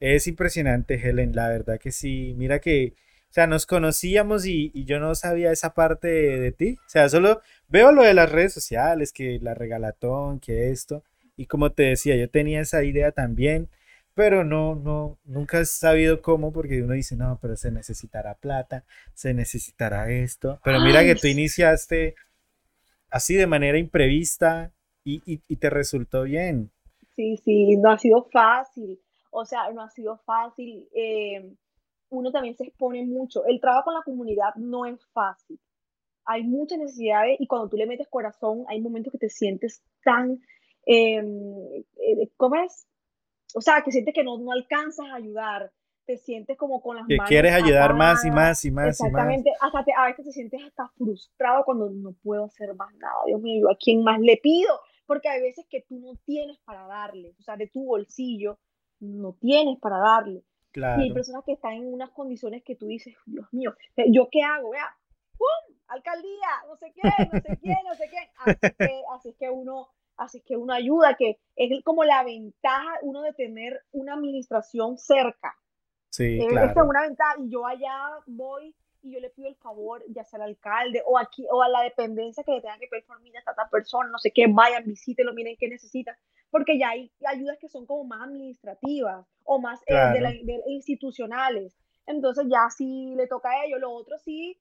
Es 0.00 0.26
impresionante, 0.26 0.94
Helen, 0.94 1.34
la 1.34 1.48
verdad 1.48 1.78
que 1.78 1.92
sí. 1.92 2.34
Mira 2.38 2.60
que, 2.60 2.94
o 3.28 3.32
sea, 3.32 3.46
nos 3.46 3.66
conocíamos 3.66 4.46
y, 4.46 4.70
y 4.72 4.84
yo 4.84 4.98
no 5.00 5.14
sabía 5.14 5.52
esa 5.52 5.74
parte 5.74 6.08
de, 6.08 6.40
de, 6.40 6.52
ti. 6.52 6.76
O 6.86 6.88
sea, 6.88 7.10
solo 7.10 7.42
veo 7.68 7.92
lo 7.92 8.02
de 8.02 8.14
las 8.14 8.32
redes 8.32 8.54
sociales, 8.54 9.12
que 9.12 9.38
la 9.42 9.52
regalatón, 9.52 10.40
que 10.40 10.70
esto. 10.70 11.04
Y 11.36 11.44
como 11.44 11.72
te 11.72 11.82
decía, 11.82 12.16
yo 12.16 12.30
tenía 12.30 12.60
esa 12.60 12.84
idea 12.84 13.12
también 13.12 13.68
pero 14.14 14.44
no, 14.44 14.76
no, 14.76 15.18
nunca 15.24 15.60
he 15.60 15.64
sabido 15.64 16.22
cómo, 16.22 16.52
porque 16.52 16.82
uno 16.82 16.94
dice, 16.94 17.16
no, 17.16 17.38
pero 17.42 17.56
se 17.56 17.70
necesitará 17.70 18.34
plata, 18.34 18.84
se 19.12 19.34
necesitará 19.34 20.10
esto. 20.10 20.60
Pero 20.64 20.80
mira 20.80 21.02
que 21.02 21.16
tú 21.16 21.26
iniciaste 21.26 22.14
así 23.10 23.34
de 23.34 23.46
manera 23.46 23.76
imprevista 23.78 24.72
y, 25.04 25.20
y, 25.26 25.56
te 25.56 25.68
resultó 25.68 26.22
bien. 26.22 26.70
Sí, 27.14 27.36
sí, 27.44 27.76
no 27.76 27.90
ha 27.90 27.98
sido 27.98 28.28
fácil. 28.32 29.00
O 29.30 29.44
sea, 29.44 29.70
no 29.72 29.82
ha 29.82 29.90
sido 29.90 30.18
fácil. 30.24 30.88
Eh, 30.94 31.52
uno 32.10 32.30
también 32.30 32.56
se 32.56 32.64
expone 32.64 33.04
mucho. 33.04 33.44
El 33.46 33.60
trabajo 33.60 33.86
con 33.86 33.94
la 33.94 34.02
comunidad 34.02 34.54
no 34.56 34.86
es 34.86 35.04
fácil. 35.12 35.60
Hay 36.24 36.44
muchas 36.44 36.78
necesidades 36.78 37.38
y 37.40 37.46
cuando 37.46 37.68
tú 37.68 37.76
le 37.76 37.86
metes 37.86 38.08
corazón, 38.08 38.64
hay 38.68 38.80
momentos 38.80 39.12
que 39.12 39.18
te 39.18 39.28
sientes 39.28 39.82
tan, 40.02 40.40
em, 40.86 41.54
eh, 41.96 42.30
¿cómo 42.36 42.56
es? 42.56 42.86
O 43.54 43.60
sea, 43.60 43.82
que 43.82 43.92
sientes 43.92 44.14
que 44.14 44.24
no, 44.24 44.38
no 44.38 44.52
alcanzas 44.52 45.06
a 45.06 45.16
ayudar, 45.16 45.70
te 46.06 46.18
sientes 46.18 46.56
como 46.56 46.82
con 46.82 46.96
las 46.96 47.06
que 47.06 47.16
quieres 47.26 47.52
ayudar 47.52 47.94
más 47.94 48.24
y 48.24 48.30
más 48.30 48.64
y 48.64 48.70
más 48.70 48.88
exactamente, 48.88 49.50
y 49.50 49.52
más. 49.52 49.74
hasta 49.74 49.92
a 49.96 50.06
veces 50.06 50.26
te 50.26 50.32
sientes 50.32 50.62
hasta 50.62 50.88
frustrado 50.96 51.64
cuando 51.64 51.88
no 51.90 52.14
puedo 52.22 52.44
hacer 52.44 52.74
más 52.74 52.94
nada, 52.96 53.14
Dios 53.26 53.40
mío, 53.40 53.62
¿yo 53.62 53.70
a 53.70 53.76
quién 53.78 54.02
más 54.02 54.20
le 54.20 54.36
pido? 54.36 54.80
Porque 55.06 55.28
hay 55.28 55.40
veces 55.40 55.66
que 55.68 55.82
tú 55.88 55.98
no 56.00 56.16
tienes 56.24 56.58
para 56.64 56.86
darle, 56.86 57.34
o 57.38 57.42
sea, 57.42 57.56
de 57.56 57.68
tu 57.68 57.84
bolsillo 57.84 58.58
no 59.00 59.34
tienes 59.34 59.78
para 59.80 59.98
darle. 59.98 60.44
Claro. 60.72 61.02
Y 61.02 61.04
hay 61.04 61.12
personas 61.12 61.44
que 61.44 61.52
están 61.52 61.74
en 61.74 61.92
unas 61.92 62.10
condiciones 62.10 62.62
que 62.64 62.74
tú 62.74 62.86
dices, 62.86 63.14
Dios 63.26 63.46
mío, 63.52 63.74
¿yo 64.10 64.28
qué 64.30 64.42
hago? 64.42 64.70
Vea, 64.70 64.96
¡pum! 65.36 65.76
Alcaldía, 65.86 66.48
no 66.66 66.76
sé 66.76 66.92
qué, 66.94 67.02
no 67.32 67.40
sé 67.40 67.58
qué, 67.62 67.76
no 67.84 67.94
sé 67.94 68.10
qué. 68.10 68.30
Así 68.38 68.74
que, 68.76 69.02
así 69.14 69.28
es 69.28 69.36
que 69.36 69.50
uno 69.50 69.88
Así 70.16 70.40
que 70.42 70.56
uno 70.56 70.72
ayuda, 70.72 71.16
que 71.16 71.38
es 71.56 71.84
como 71.84 72.04
la 72.04 72.22
ventaja 72.22 72.98
uno 73.02 73.22
de 73.22 73.32
tener 73.32 73.80
una 73.92 74.14
administración 74.14 74.96
cerca. 74.98 75.56
Sí, 76.10 76.38
claro. 76.48 76.70
es 76.70 76.88
una 76.88 77.02
ventaja 77.02 77.34
y 77.40 77.50
yo 77.50 77.66
allá 77.66 77.98
voy 78.26 78.74
y 79.02 79.12
yo 79.12 79.20
le 79.20 79.30
pido 79.30 79.48
el 79.48 79.56
favor, 79.56 80.02
ya 80.08 80.24
sea 80.24 80.38
al 80.38 80.50
alcalde 80.50 81.02
o 81.04 81.18
aquí 81.18 81.46
o 81.50 81.62
a 81.62 81.68
la 81.68 81.82
dependencia 81.82 82.44
que 82.44 82.52
le 82.52 82.60
tengan 82.60 82.80
que 82.80 82.86
pedir 82.86 83.04
por 83.04 83.20
mí 83.20 83.30
a 83.34 83.38
esta 83.38 83.68
persona, 83.68 84.08
no 84.08 84.18
sé 84.18 84.30
qué, 84.32 84.46
vayan, 84.48 84.84
visítenlo, 84.84 85.34
miren 85.34 85.56
qué 85.58 85.68
necesita, 85.68 86.16
porque 86.50 86.78
ya 86.78 86.90
hay 86.90 87.12
ayudas 87.26 87.58
que 87.58 87.68
son 87.68 87.84
como 87.84 88.04
más 88.04 88.22
administrativas 88.22 89.26
o 89.42 89.58
más 89.58 89.80
eh, 89.86 89.94
de 89.94 90.62
institucionales. 90.68 91.76
Entonces 92.06 92.46
ya 92.48 92.70
sí 92.70 93.14
le 93.16 93.26
toca 93.26 93.50
a 93.50 93.64
ellos, 93.64 93.80
lo 93.80 93.92
otro 93.92 94.18
sí 94.18 94.58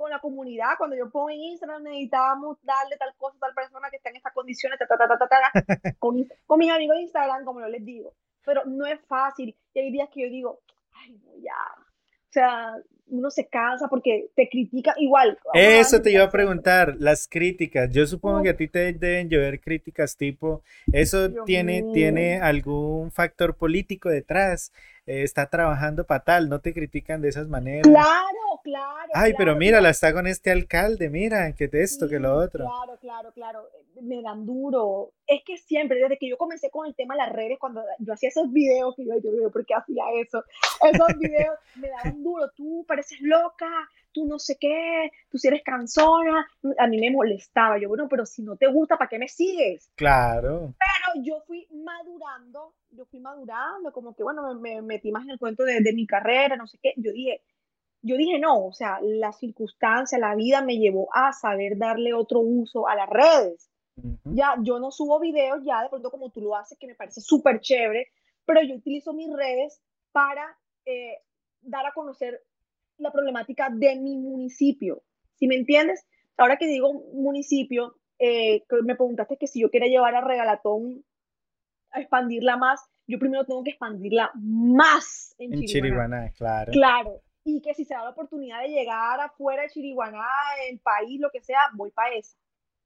con 0.00 0.10
la 0.10 0.18
comunidad. 0.18 0.78
Cuando 0.78 0.96
yo 0.96 1.10
pongo 1.10 1.28
en 1.28 1.40
Instagram, 1.40 1.82
necesitábamos 1.82 2.56
darle 2.62 2.96
tal 2.96 3.14
cosa 3.18 3.36
a 3.36 3.40
tal 3.40 3.54
persona 3.54 3.90
que 3.90 3.98
está 3.98 4.08
en 4.08 4.16
estas 4.16 4.32
condiciones, 4.32 4.78
ta, 4.78 4.86
ta, 4.86 4.96
ta, 4.96 5.18
ta, 5.18 5.28
ta, 5.28 5.52
con, 5.98 6.26
con 6.46 6.58
mis 6.58 6.70
amigos 6.70 6.96
de 6.96 7.02
Instagram, 7.02 7.44
como 7.44 7.60
yo 7.60 7.68
les 7.68 7.84
digo. 7.84 8.14
Pero 8.42 8.64
no 8.64 8.86
es 8.86 8.98
fácil. 9.06 9.54
Y 9.74 9.78
hay 9.78 9.92
días 9.92 10.08
que 10.10 10.22
yo 10.22 10.30
digo, 10.30 10.60
ay, 10.94 11.20
no, 11.22 11.36
ya. 11.36 11.52
O 11.76 12.32
sea, 12.32 12.76
uno 13.08 13.30
se 13.30 13.46
cansa 13.48 13.88
porque 13.88 14.30
te 14.34 14.48
critica 14.48 14.94
igual. 14.96 15.38
Eso 15.52 16.00
te 16.00 16.12
iba 16.12 16.24
a 16.24 16.30
preguntar, 16.30 16.94
las 16.98 17.28
críticas. 17.28 17.90
Yo 17.92 18.06
supongo 18.06 18.42
que 18.42 18.50
a 18.50 18.56
ti 18.56 18.68
te 18.68 18.94
deben 18.94 19.28
llover 19.28 19.60
críticas 19.60 20.16
tipo, 20.16 20.62
¿eso 20.92 21.30
tiene, 21.44 21.84
tiene 21.92 22.40
algún 22.40 23.10
factor 23.10 23.54
político 23.56 24.08
detrás? 24.08 24.72
Eh, 25.06 25.24
¿Está 25.24 25.50
trabajando 25.50 26.06
para 26.06 26.24
tal? 26.24 26.48
¿No 26.48 26.60
te 26.60 26.72
critican 26.72 27.20
de 27.20 27.28
esas 27.28 27.48
maneras? 27.48 27.82
Claro, 27.82 28.49
claro. 28.62 29.10
Ay, 29.14 29.32
pero 29.36 29.56
mira, 29.56 29.80
la 29.80 29.90
está 29.90 30.12
con 30.12 30.26
este 30.26 30.50
alcalde, 30.50 31.08
mira, 31.10 31.54
que 31.54 31.68
esto, 31.72 32.08
que 32.08 32.18
lo 32.18 32.36
otro. 32.36 32.64
Claro, 32.64 32.98
claro, 33.00 33.32
claro. 33.32 33.68
Me 34.00 34.22
dan 34.22 34.46
duro. 34.46 35.12
Es 35.26 35.42
que 35.44 35.58
siempre, 35.58 35.98
desde 35.98 36.18
que 36.18 36.28
yo 36.28 36.36
comencé 36.36 36.70
con 36.70 36.86
el 36.86 36.94
tema 36.94 37.14
de 37.14 37.20
las 37.20 37.32
redes, 37.32 37.58
cuando 37.58 37.82
yo 37.98 38.12
hacía 38.12 38.28
esos 38.28 38.52
videos, 38.52 38.94
que 38.96 39.04
yo, 39.04 39.14
yo, 39.22 39.50
¿por 39.50 39.64
qué 39.66 39.74
hacía 39.74 40.04
eso? 40.20 40.44
Esos 40.82 41.18
videos 41.18 41.58
me 41.76 41.88
daban 41.88 42.22
duro. 42.22 42.50
Tú 42.56 42.84
pareces 42.86 43.20
loca, 43.20 43.70
tú 44.12 44.26
no 44.26 44.38
sé 44.38 44.56
qué, 44.58 45.10
tú 45.30 45.38
si 45.38 45.48
eres 45.48 45.62
cansona. 45.62 46.48
A 46.78 46.86
mí 46.86 46.98
me 46.98 47.10
molestaba. 47.10 47.78
Yo, 47.78 47.88
bueno, 47.88 48.08
pero 48.08 48.26
si 48.26 48.42
no 48.42 48.56
te 48.56 48.66
gusta, 48.66 48.96
¿para 48.96 49.08
qué 49.08 49.18
me 49.18 49.28
sigues? 49.28 49.90
Claro. 49.94 50.74
Pero 50.78 51.24
yo 51.24 51.40
fui 51.46 51.66
madurando, 51.70 52.74
yo 52.90 53.04
fui 53.06 53.20
madurando, 53.20 53.92
como 53.92 54.14
que, 54.14 54.22
bueno, 54.22 54.54
me, 54.54 54.82
metí 54.82 55.12
más 55.12 55.24
en 55.24 55.30
el 55.30 55.38
cuento 55.38 55.64
de, 55.64 55.80
de 55.80 55.92
mi 55.92 56.06
carrera, 56.06 56.56
no 56.56 56.66
sé 56.66 56.78
qué. 56.82 56.94
Yo 56.96 57.12
dije, 57.12 57.42
yo 58.02 58.16
dije 58.16 58.38
no, 58.38 58.66
o 58.66 58.72
sea, 58.72 58.98
la 59.02 59.32
circunstancia, 59.32 60.18
la 60.18 60.34
vida 60.34 60.62
me 60.62 60.78
llevó 60.78 61.08
a 61.14 61.32
saber 61.32 61.76
darle 61.76 62.14
otro 62.14 62.40
uso 62.40 62.88
a 62.88 62.94
las 62.94 63.08
redes. 63.08 63.70
Ya, 64.24 64.54
yo 64.62 64.78
no 64.78 64.90
subo 64.90 65.20
videos 65.20 65.60
ya 65.62 65.82
de 65.82 65.90
pronto 65.90 66.10
como 66.10 66.30
tú 66.30 66.40
lo 66.40 66.56
haces, 66.56 66.78
que 66.78 66.86
me 66.86 66.94
parece 66.94 67.20
súper 67.20 67.60
chévere, 67.60 68.06
pero 68.46 68.62
yo 68.62 68.76
utilizo 68.76 69.12
mis 69.12 69.30
redes 69.30 69.82
para 70.12 70.56
eh, 70.86 71.18
dar 71.60 71.84
a 71.84 71.92
conocer 71.92 72.40
la 72.96 73.12
problemática 73.12 73.68
de 73.70 73.96
mi 73.96 74.16
municipio. 74.16 75.02
¿Sí 75.34 75.46
me 75.46 75.56
entiendes? 75.56 76.06
Ahora 76.38 76.56
que 76.56 76.66
digo 76.66 76.92
municipio, 77.12 77.94
eh, 78.18 78.64
me 78.84 78.96
preguntaste 78.96 79.36
que 79.36 79.46
si 79.46 79.60
yo 79.60 79.70
quería 79.70 79.88
llevar 79.88 80.14
a 80.14 80.22
Regalatón 80.22 81.04
a 81.90 82.00
expandirla 82.00 82.56
más, 82.56 82.80
yo 83.06 83.18
primero 83.18 83.44
tengo 83.44 83.62
que 83.62 83.70
expandirla 83.70 84.30
más 84.34 85.34
en, 85.38 85.52
en. 85.52 85.66
Claro, 86.70 87.22
y 87.44 87.60
que 87.62 87.74
si 87.74 87.84
se 87.84 87.94
da 87.94 88.04
la 88.04 88.10
oportunidad 88.10 88.60
de 88.62 88.68
llegar 88.68 89.20
afuera 89.20 89.62
de 89.62 89.70
Chiriguaná, 89.70 90.26
en 90.68 90.78
país, 90.78 91.20
lo 91.20 91.30
que 91.30 91.40
sea, 91.40 91.60
voy 91.74 91.90
para 91.90 92.14
esa. 92.14 92.36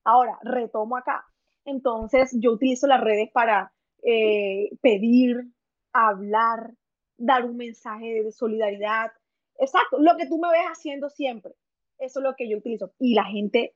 Ahora, 0.05 0.38
retomo 0.42 0.96
acá. 0.96 1.26
Entonces, 1.64 2.30
yo 2.38 2.52
utilizo 2.52 2.86
las 2.86 3.00
redes 3.00 3.30
para 3.32 3.72
eh, 4.02 4.70
pedir, 4.82 5.48
hablar, 5.92 6.74
dar 7.16 7.44
un 7.44 7.57
mensaje 7.57 8.22
de 8.22 8.32
solidaridad. 8.32 9.12
Exacto, 9.59 9.98
lo 9.98 10.16
que 10.16 10.26
tú 10.26 10.38
me 10.38 10.50
ves 10.50 10.66
haciendo 10.66 11.09
siempre. 11.09 11.55
Eso 11.98 12.20
es 12.20 12.24
lo 12.24 12.34
que 12.36 12.48
yo 12.48 12.59
utilizo. 12.59 12.92
Y 12.98 13.14
la 13.14 13.24
gente 13.24 13.74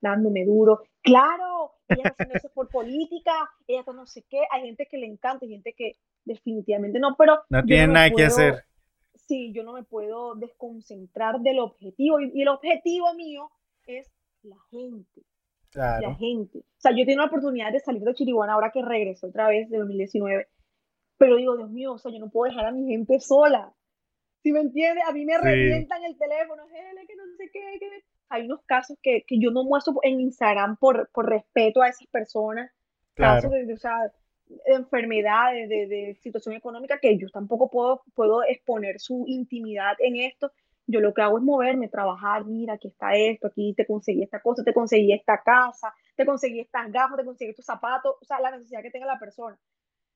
dándome 0.00 0.44
duro. 0.44 0.82
Claro, 1.02 1.72
ella 1.88 2.02
está 2.04 2.24
haciendo 2.24 2.34
eso 2.36 2.50
por 2.54 2.68
política, 2.70 3.32
ella 3.66 3.84
no 3.92 4.06
sé 4.06 4.24
qué. 4.28 4.42
Hay 4.50 4.62
gente 4.62 4.86
que 4.86 4.98
le 4.98 5.06
encanta, 5.06 5.44
hay 5.44 5.52
gente 5.52 5.74
que 5.76 5.96
definitivamente 6.24 7.00
no, 7.00 7.16
pero... 7.18 7.40
No 7.48 7.64
tiene 7.64 7.88
nada 7.88 8.10
que 8.10 8.24
hacer 8.24 8.64
Sí, 9.30 9.52
yo 9.54 9.62
no 9.62 9.74
me 9.74 9.84
puedo 9.84 10.34
desconcentrar 10.34 11.38
del 11.38 11.60
objetivo. 11.60 12.18
Y, 12.18 12.42
el 12.42 12.48
objetivo 12.48 13.14
mío 13.14 13.48
es 13.86 14.10
la 14.42 14.56
gente. 14.72 15.22
La 15.72 16.16
gente. 16.16 16.58
O 16.58 16.80
sea, 16.80 16.90
yo 16.90 17.06
tengo 17.06 17.20
la 17.20 17.28
oportunidad 17.28 17.70
de 17.70 17.78
salir 17.78 18.02
de 18.02 18.12
Chiriguana 18.12 18.54
ahora 18.54 18.72
que 18.72 18.82
regreso 18.82 19.28
otra 19.28 19.46
vez 19.46 19.70
de 19.70 19.78
2019. 19.78 20.48
Pero 21.16 21.36
digo, 21.36 21.56
Dios 21.56 21.70
mío, 21.70 21.92
o 21.92 21.98
sea, 21.98 22.10
yo 22.10 22.18
no 22.18 22.28
puedo 22.28 22.50
dejar 22.50 22.66
a 22.66 22.72
mi 22.72 22.88
gente 22.88 23.20
sola. 23.20 23.72
Si 24.42 24.50
me 24.50 24.62
entiendes, 24.62 25.04
a 25.06 25.12
mí 25.12 25.24
me 25.24 25.38
revientan 25.38 26.02
el 26.02 26.18
teléfono, 26.18 26.64
que 26.66 27.14
no 27.14 27.22
sé 27.36 27.50
qué, 27.52 27.78
Hay 28.30 28.46
unos 28.46 28.64
casos 28.66 28.98
que, 29.00 29.22
que, 29.28 29.38
yo 29.38 29.52
no 29.52 29.62
muestro 29.62 29.94
en 30.02 30.18
Instagram 30.18 30.76
por, 30.76 31.08
por 31.12 31.28
respeto 31.28 31.82
a 31.82 31.88
esas 31.88 32.08
personas. 32.08 32.72
Casos 33.14 33.52
de, 33.52 33.72
o 33.72 33.76
sea, 33.76 34.12
enfermedades, 34.66 35.68
de, 35.68 35.86
de, 35.86 36.14
situación 36.20 36.54
económica, 36.54 36.98
que 37.00 37.16
yo 37.18 37.28
tampoco 37.28 37.70
puedo, 37.70 38.02
puedo 38.14 38.42
exponer 38.44 39.00
su 39.00 39.24
intimidad 39.26 39.94
en 39.98 40.16
esto. 40.16 40.52
Yo 40.86 41.00
lo 41.00 41.14
que 41.14 41.22
hago 41.22 41.38
es 41.38 41.44
moverme, 41.44 41.88
trabajar, 41.88 42.44
mira, 42.44 42.74
aquí 42.74 42.88
está 42.88 43.14
esto, 43.14 43.46
aquí 43.46 43.74
te 43.76 43.86
conseguí 43.86 44.22
esta 44.22 44.40
cosa, 44.40 44.64
te 44.64 44.72
conseguí 44.72 45.12
esta 45.12 45.40
casa, 45.42 45.94
te 46.16 46.26
conseguí 46.26 46.60
estas 46.60 46.90
gafas, 46.90 47.16
te 47.16 47.24
conseguí 47.24 47.50
estos 47.50 47.66
zapatos, 47.66 48.16
o 48.20 48.24
sea, 48.24 48.40
la 48.40 48.50
necesidad 48.50 48.82
que 48.82 48.90
tenga 48.90 49.06
la 49.06 49.18
persona. 49.18 49.56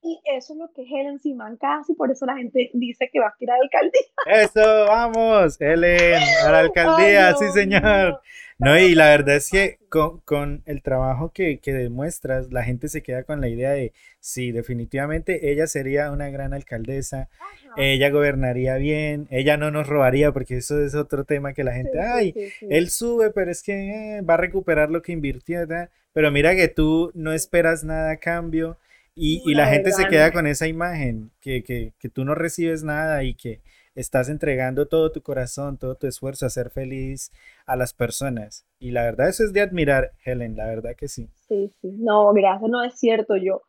Y 0.04 0.20
eso 0.24 0.52
es 0.52 0.58
lo 0.58 0.70
que 0.72 0.82
Helen 0.82 1.18
Simán 1.18 1.56
casi, 1.56 1.94
por 1.94 2.10
eso 2.10 2.26
la 2.26 2.36
gente 2.36 2.70
dice 2.74 3.08
que 3.10 3.20
va 3.20 3.26
a 3.26 3.28
aspirar 3.30 3.56
a 3.56 3.58
la 3.58 3.64
alcaldía. 3.64 4.44
Eso, 4.44 4.86
vamos, 4.86 5.58
Helen, 5.58 6.22
a 6.44 6.52
la 6.52 6.58
alcaldía, 6.58 7.34
sí 7.36 7.46
señor. 7.54 8.20
No, 8.58 8.78
y 8.78 8.94
la 8.94 9.06
verdad 9.08 9.36
es 9.36 9.50
que 9.50 9.78
con, 9.88 10.62
el 10.66 10.82
trabajo 10.82 11.32
que, 11.32 11.58
demuestras, 11.64 12.52
la 12.52 12.62
gente 12.62 12.88
se 12.88 13.02
queda 13.02 13.24
con 13.24 13.40
la 13.40 13.48
idea 13.48 13.70
de, 13.70 13.92
sí, 14.20 14.52
definitivamente 14.52 15.50
ella 15.50 15.66
sería 15.66 16.10
una 16.12 16.28
gran 16.28 16.52
alcaldesa, 16.52 17.28
ella 17.76 18.10
gobernaría 18.10 18.76
bien, 18.76 19.26
ella 19.30 19.56
no 19.56 19.70
nos 19.70 19.88
robaría, 19.88 20.32
porque 20.32 20.58
eso 20.58 20.80
es 20.82 20.94
otro 20.94 21.24
tema 21.24 21.54
que 21.54 21.64
la 21.64 21.72
gente, 21.72 22.00
ay, 22.00 22.34
él 22.68 22.90
sube, 22.90 23.30
pero 23.30 23.50
es 23.50 23.62
que 23.62 24.18
eh, 24.18 24.20
va 24.20 24.34
a 24.34 24.38
recuperar 24.38 24.90
lo 24.90 25.02
que 25.02 25.12
invirtió, 25.12 25.66
pero 26.12 26.30
mira 26.30 26.54
que 26.54 26.68
tú 26.68 27.10
no 27.14 27.32
esperas 27.32 27.82
nada 27.84 28.12
a 28.12 28.16
cambio 28.18 28.76
y, 29.16 29.54
la, 29.54 29.66
gente 29.66 29.92
se 29.92 30.08
queda 30.08 30.32
con 30.32 30.46
esa 30.46 30.66
imagen, 30.66 31.30
que, 31.40 31.62
que, 31.62 31.94
que, 31.98 32.08
tú 32.08 32.24
no 32.24 32.34
recibes 32.34 32.82
nada 32.82 33.22
y 33.22 33.34
que 33.34 33.62
estás 33.94 34.28
entregando 34.28 34.88
todo 34.88 35.12
tu 35.12 35.22
corazón, 35.22 35.78
todo 35.78 35.94
tu 35.94 36.06
esfuerzo 36.06 36.46
a 36.46 36.50
ser 36.50 36.70
feliz 36.70 37.30
a 37.66 37.76
las 37.76 37.94
personas. 37.94 38.66
Y 38.78 38.90
la 38.90 39.04
verdad 39.04 39.28
eso 39.28 39.44
es 39.44 39.52
de 39.52 39.60
admirar, 39.60 40.12
Helen, 40.24 40.56
la 40.56 40.66
verdad 40.66 40.96
que 40.96 41.08
sí. 41.08 41.30
Sí, 41.48 41.72
sí, 41.80 41.92
no, 41.98 42.32
gracias, 42.32 42.68
no 42.68 42.82
es 42.82 42.98
cierto 42.98 43.36
yo. 43.36 43.62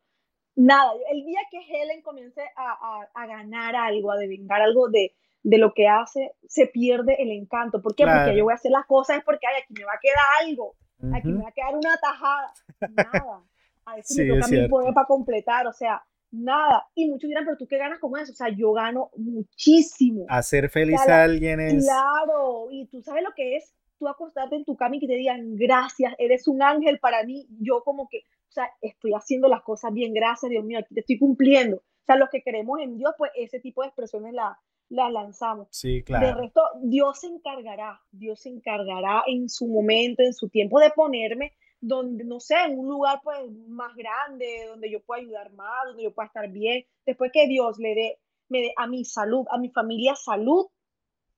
Nada, 0.56 0.92
el 1.12 1.24
día 1.26 1.40
que 1.52 1.60
Helen 1.60 2.02
comience 2.02 2.42
a, 2.56 3.08
a, 3.14 3.28
ganar 3.28 3.76
algo, 3.76 4.12
a 4.12 4.18
devengar 4.18 4.62
algo 4.62 4.90
de, 4.90 5.14
de, 5.44 5.58
lo 5.58 5.74
que 5.74 5.88
hace, 5.88 6.32
se 6.48 6.68
pierde 6.68 7.22
el 7.22 7.30
encanto. 7.32 7.82
¿Por 7.82 7.94
qué? 7.94 8.06
Porque 8.06 8.38
yo 8.38 8.46
voy 8.46 8.54
a 8.54 8.56
hacer 8.56 8.72
las 8.72 8.86
cosas 8.86 9.18
es 9.18 9.24
porque 9.24 9.46
ay, 9.48 9.62
aquí 9.62 9.74
me 9.74 9.86
va 9.86 9.94
a 9.94 10.00
quedar 10.02 10.48
algo, 10.48 10.76
aquí 11.14 11.28
me 11.28 11.44
va 11.44 11.50
a 11.50 11.52
quedar 11.52 11.76
una 11.76 11.98
tajada. 11.98 12.54
Nada 12.90 13.44
a 13.86 13.96
veces 13.96 14.18
me 14.18 14.68
toca 14.68 14.94
para 14.94 15.08
completar, 15.08 15.68
o 15.68 15.74
sea, 15.74 16.04
nada. 16.32 16.88
Y 16.96 17.10
muchos 17.10 17.28
dirán, 17.28 17.46
pero 17.46 17.58
tú 17.58 17.68
qué 17.68 17.78
ganas 17.78 18.00
con 18.00 18.20
eso, 18.20 18.32
o 18.32 18.36
sea, 18.36 18.50
yo 18.50 18.74
gano 18.74 19.10
muchísimo. 19.16 20.26
Hacer 20.28 20.70
feliz 20.70 21.00
a 21.08 21.24
alguien 21.24 21.60
es... 21.60 21.86
Claro, 21.86 22.68
y 22.72 22.88
tú 22.88 23.02
sabes 23.02 23.24
lo 23.24 23.32
que 23.36 23.58
es 23.58 23.74
tú 23.98 24.08
acostarte 24.08 24.56
en 24.56 24.66
tu 24.66 24.76
cama 24.76 24.98
y 24.98 25.00
que 25.00 25.08
te 25.08 25.16
digan, 25.16 25.56
gracias, 25.56 26.14
eres 26.18 26.48
un 26.48 26.62
ángel 26.62 27.00
para 27.00 27.24
mí, 27.24 27.48
yo 27.62 27.82
como 27.84 28.10
que, 28.10 28.20
o 28.50 28.52
sea, 28.52 28.70
estoy 28.82 29.14
haciendo 29.14 29.48
las 29.48 29.62
cosas 29.62 29.94
bien, 29.94 30.14
gracias, 30.14 30.50
Dios 30.50 30.66
mío, 30.66 30.80
aquí 30.80 30.94
te 30.94 31.00
estoy 31.02 31.18
cumpliendo. 31.18 31.78
O 31.78 32.06
sea, 32.06 32.18
los 32.18 32.30
que 32.30 32.44
creemos 32.44 32.80
en 32.82 32.98
Dios, 32.98 33.14
pues 33.18 33.32
ese 33.36 33.60
tipo 33.60 33.82
de 33.82 33.88
expresiones 33.88 34.34
las 34.34 34.58
la 34.90 35.10
lanzamos. 35.10 35.68
Sí, 35.72 36.04
claro. 36.04 36.28
De 36.28 36.34
resto, 36.36 36.62
Dios 36.84 37.20
se 37.20 37.28
encargará, 37.28 38.02
Dios 38.12 38.42
se 38.42 38.50
encargará 38.50 39.24
en 39.26 39.50
su 39.50 39.68
momento, 39.68 40.22
en 40.22 40.34
su 40.34 40.50
tiempo 40.50 40.80
de 40.80 40.92
ponerme 40.92 41.54
donde, 41.88 42.24
no 42.24 42.40
sé, 42.40 42.56
en 42.66 42.80
un 42.80 42.88
lugar 42.88 43.20
pues 43.24 43.38
más 43.68 43.96
grande, 43.96 44.66
donde 44.68 44.90
yo 44.90 45.02
pueda 45.02 45.22
ayudar 45.22 45.52
más, 45.54 45.86
donde 45.86 46.04
yo 46.04 46.14
pueda 46.14 46.28
estar 46.28 46.50
bien, 46.50 46.84
después 47.06 47.32
que 47.32 47.48
Dios 47.48 47.78
le 47.78 47.94
dé, 47.94 48.20
me 48.50 48.60
dé 48.60 48.74
a 48.76 48.88
mi 48.88 49.06
salud, 49.06 49.46
a 49.52 49.60
mi 49.60 49.70
familia 49.70 50.16
salud, 50.16 50.66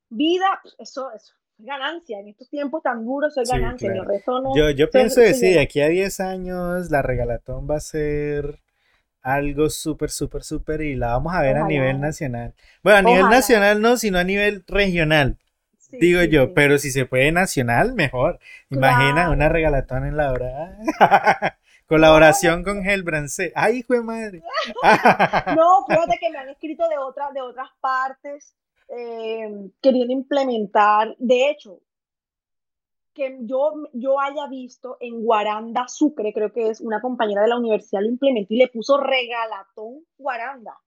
vida, 0.09 0.45
pues, 0.61 0.75
eso, 0.79 1.11
eso 1.11 1.33
es 1.59 1.65
ganancia, 1.65 2.19
en 2.19 2.29
estos 2.29 2.49
tiempos 2.49 2.81
tan 2.81 3.05
duros 3.05 3.37
es 3.37 3.49
ganancia, 3.49 3.93
Yo, 4.55 4.69
yo 4.69 4.89
pienso 4.89 5.21
que 5.21 5.33
sí, 5.33 5.53
de 5.53 5.59
aquí 5.59 5.81
a 5.81 5.89
10 5.89 6.19
años 6.21 6.91
la 6.91 7.01
regalatón 7.01 7.67
va 7.69 7.75
a 7.75 7.81
ser 7.81 8.61
algo 9.21 9.69
súper, 9.69 10.11
súper, 10.11 10.43
súper 10.43 10.81
y 10.81 10.95
la 10.95 11.07
vamos 11.07 11.33
a 11.33 11.41
ver 11.41 11.57
a 11.57 11.67
nivel 11.67 11.99
nacional. 11.99 12.53
Bueno, 12.83 12.99
a 12.99 13.01
nivel 13.01 13.29
nacional 13.29 13.81
no, 13.81 13.97
sino 13.97 14.17
a 14.17 14.23
nivel 14.23 14.63
regional 14.67 15.37
digo 15.91 16.23
yo, 16.23 16.53
pero 16.53 16.77
si 16.77 16.91
se 16.91 17.05
puede 17.05 17.31
nacional, 17.31 17.93
mejor. 17.93 18.39
Imagina 18.69 19.29
una 19.29 19.49
regalatón 19.49 20.05
en 20.05 20.17
la 20.17 20.31
hora. 20.31 20.77
Colaboración 21.88 22.63
con 22.63 22.85
Helbrance. 22.85 23.53
¡Ay, 23.55 23.77
hijo 23.77 23.93
de 23.93 24.01
madre! 24.01 24.43
no, 25.55 25.85
fíjate 25.88 26.17
que 26.19 26.29
me 26.29 26.38
han 26.38 26.49
escrito 26.49 26.88
de, 26.89 26.97
otras 26.97 27.33
de 27.33 27.41
otras 27.41 27.69
partes 27.79 28.55
eh, 28.89 29.69
queriendo 29.81 30.11
implementar. 30.11 31.15
De 31.17 31.49
hecho, 31.49 31.79
que 33.13 33.38
yo, 33.41 33.73
yo 33.93 34.19
haya 34.19 34.47
visto 34.47 34.97
en 34.99 35.23
Guaranda 35.23 35.88
Sucre, 35.88 36.33
creo 36.33 36.51
que 36.51 36.69
es 36.69 36.81
una 36.81 36.99
compañera 36.99 37.41
de 37.41 37.47
la 37.47 37.57
universidad, 37.57 38.01
lo 38.01 38.09
implementó 38.09 38.53
y 38.53 38.57
le 38.57 38.67
puso 38.67 38.97
regalatón 38.97 40.05
Guaranda 40.17 40.77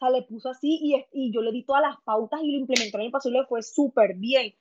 sea, 0.00 0.10
le 0.10 0.22
puso 0.22 0.50
así 0.50 0.78
y, 0.82 1.06
y 1.12 1.32
yo 1.32 1.42
le 1.42 1.52
di 1.52 1.64
todas 1.64 1.82
las 1.82 2.00
pautas 2.02 2.40
y 2.42 2.52
lo 2.52 2.58
implementó 2.58 2.98
en 2.98 3.04
el 3.04 3.10
paso 3.10 3.28
y 3.28 3.32
le 3.32 3.44
fue 3.44 3.62
súper 3.62 4.14
bien. 4.14 4.54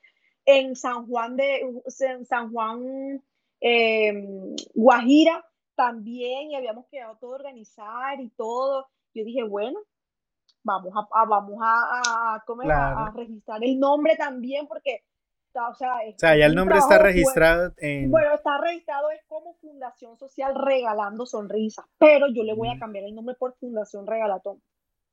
En 0.46 0.76
San 0.76 1.08
Juan 1.08 1.36
de 1.36 1.62
en 2.00 2.26
San 2.26 2.52
Juan 2.52 3.24
em, 3.60 4.56
Guajira 4.74 5.46
también 5.76 6.52
y 6.52 6.56
habíamos 6.56 6.88
quedado 6.88 7.18
todo 7.18 7.32
organizar 7.32 8.20
y 8.20 8.30
todo. 8.30 8.88
Yo 9.14 9.24
dije, 9.24 9.44
bueno, 9.44 9.80
vamos 10.64 10.94
a, 10.96 11.26
vamos 11.26 11.58
a, 11.62 12.36
a, 12.36 13.12
registrar 13.16 13.64
el 13.64 13.80
nombre 13.80 14.16
también 14.16 14.68
porque 14.68 15.04
o 15.50 15.74
sea, 15.74 15.96
o 15.96 16.18
sea, 16.18 16.38
ya 16.38 16.46
el 16.46 16.54
nombre 16.54 16.78
está 16.78 17.00
registrado 17.00 17.74
en... 17.78 18.12
Bueno, 18.12 18.36
está 18.36 18.60
registrado 18.60 19.10
es 19.10 19.22
como 19.28 19.56
Fundación 19.56 20.16
Social 20.18 20.54
Regalando 20.56 21.26
Sonrisas, 21.26 21.86
pero 21.98 22.28
yo 22.28 22.44
le 22.44 22.54
voy 22.54 22.70
a 22.70 22.78
cambiar 22.78 23.06
el 23.06 23.16
nombre 23.16 23.36
por 23.36 23.56
Fundación 23.56 24.06
Regalatón. 24.06 24.62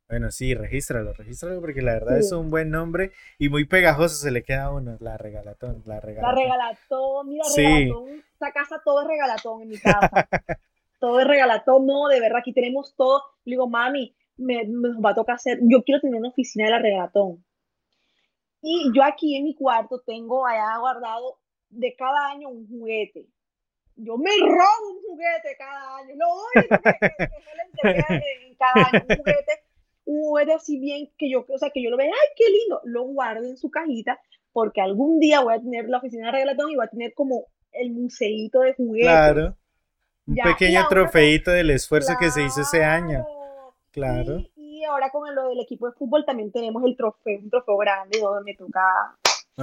Bueno, 0.08 0.30
sí, 0.30 0.54
regístralo, 0.54 1.12
regístralo 1.14 1.60
porque 1.60 1.82
la 1.82 1.94
verdad 1.94 2.18
es 2.18 2.30
un 2.30 2.48
buen 2.48 2.70
nombre 2.70 3.10
y 3.38 3.48
muy 3.48 3.64
pegajoso 3.64 4.14
se 4.14 4.30
le 4.30 4.44
queda 4.44 4.66
a 4.66 4.72
uno, 4.72 4.96
la 5.00 5.16
regalatón, 5.16 5.82
la 5.84 5.98
regalatón. 5.98 6.36
La 6.36 6.42
regalatón, 6.42 7.28
mira, 7.28 7.44
regalatón, 7.56 8.24
esta 8.32 8.52
casa 8.52 8.80
todo 8.84 9.02
es 9.02 9.08
regalatón 9.08 9.62
en 9.62 9.68
mi 9.68 9.78
casa. 9.78 10.28
todo 11.00 11.18
es 11.18 11.26
regalatón, 11.26 11.86
no, 11.86 12.06
de 12.06 12.20
verdad, 12.20 12.38
aquí 12.38 12.52
tenemos 12.52 12.94
todo. 12.94 13.20
Le 13.44 13.54
digo, 13.54 13.68
mami, 13.68 14.14
me, 14.36 14.64
me 14.66 15.00
va 15.00 15.10
a 15.10 15.14
tocar 15.14 15.34
hacer, 15.36 15.58
yo 15.62 15.82
quiero 15.82 16.00
tener 16.00 16.20
una 16.20 16.28
oficina 16.28 16.66
de 16.66 16.70
la 16.70 16.78
regalatón. 16.78 17.44
Y 18.62 18.92
yo 18.94 19.02
aquí 19.02 19.36
en 19.36 19.44
mi 19.44 19.56
cuarto 19.56 20.02
tengo 20.06 20.46
allá 20.46 20.78
guardado 20.78 21.40
de 21.68 21.96
cada 21.96 22.30
año 22.30 22.48
un 22.48 22.68
juguete. 22.68 23.26
Yo 23.96 24.16
me 24.18 24.30
robo 24.40 24.90
un 24.92 25.02
juguete 25.02 25.56
cada 25.58 25.96
año. 25.96 26.14
Lo 26.16 26.26
único 26.28 26.82
que, 26.82 26.98
que, 27.00 28.04
que 28.04 28.46
en 28.46 28.54
cada 28.54 28.88
año, 28.88 29.04
un 29.08 29.16
juguete 29.16 29.65
juguete 30.06 30.54
así 30.54 30.78
bien 30.78 31.10
que 31.18 31.30
yo, 31.30 31.44
o 31.48 31.58
sea, 31.58 31.70
que 31.70 31.82
yo 31.82 31.90
lo 31.90 31.96
vea, 31.96 32.06
ay, 32.06 32.28
qué 32.36 32.44
lindo, 32.48 32.80
lo 32.84 33.04
guardo 33.04 33.44
en 33.44 33.56
su 33.56 33.70
cajita, 33.70 34.18
porque 34.52 34.80
algún 34.80 35.18
día 35.18 35.40
voy 35.40 35.54
a 35.54 35.60
tener 35.60 35.88
la 35.88 35.98
oficina 35.98 36.26
de 36.26 36.32
regalatón 36.32 36.70
y 36.70 36.76
voy 36.76 36.86
a 36.86 36.90
tener 36.90 37.12
como 37.12 37.46
el 37.72 37.90
museíto 37.90 38.60
de 38.60 38.74
juguetes. 38.74 39.08
Claro. 39.08 39.56
Un 40.26 40.36
pequeño 40.36 40.86
trofeito 40.88 41.50
del 41.50 41.70
esfuerzo 41.70 42.14
que 42.18 42.30
se 42.30 42.42
hizo 42.42 42.62
ese 42.62 42.82
año. 42.82 43.24
Claro. 43.92 44.42
Y, 44.56 44.82
ahora 44.84 45.10
con 45.10 45.34
lo 45.34 45.48
del 45.48 45.60
equipo 45.60 45.86
de 45.86 45.92
fútbol 45.92 46.24
también 46.24 46.52
tenemos 46.52 46.82
el 46.84 46.96
trofeo, 46.96 47.40
un 47.40 47.50
trofeo 47.50 47.76
grande 47.76 48.18
donde 48.20 48.42
me 48.44 48.56
toca. 48.56 49.16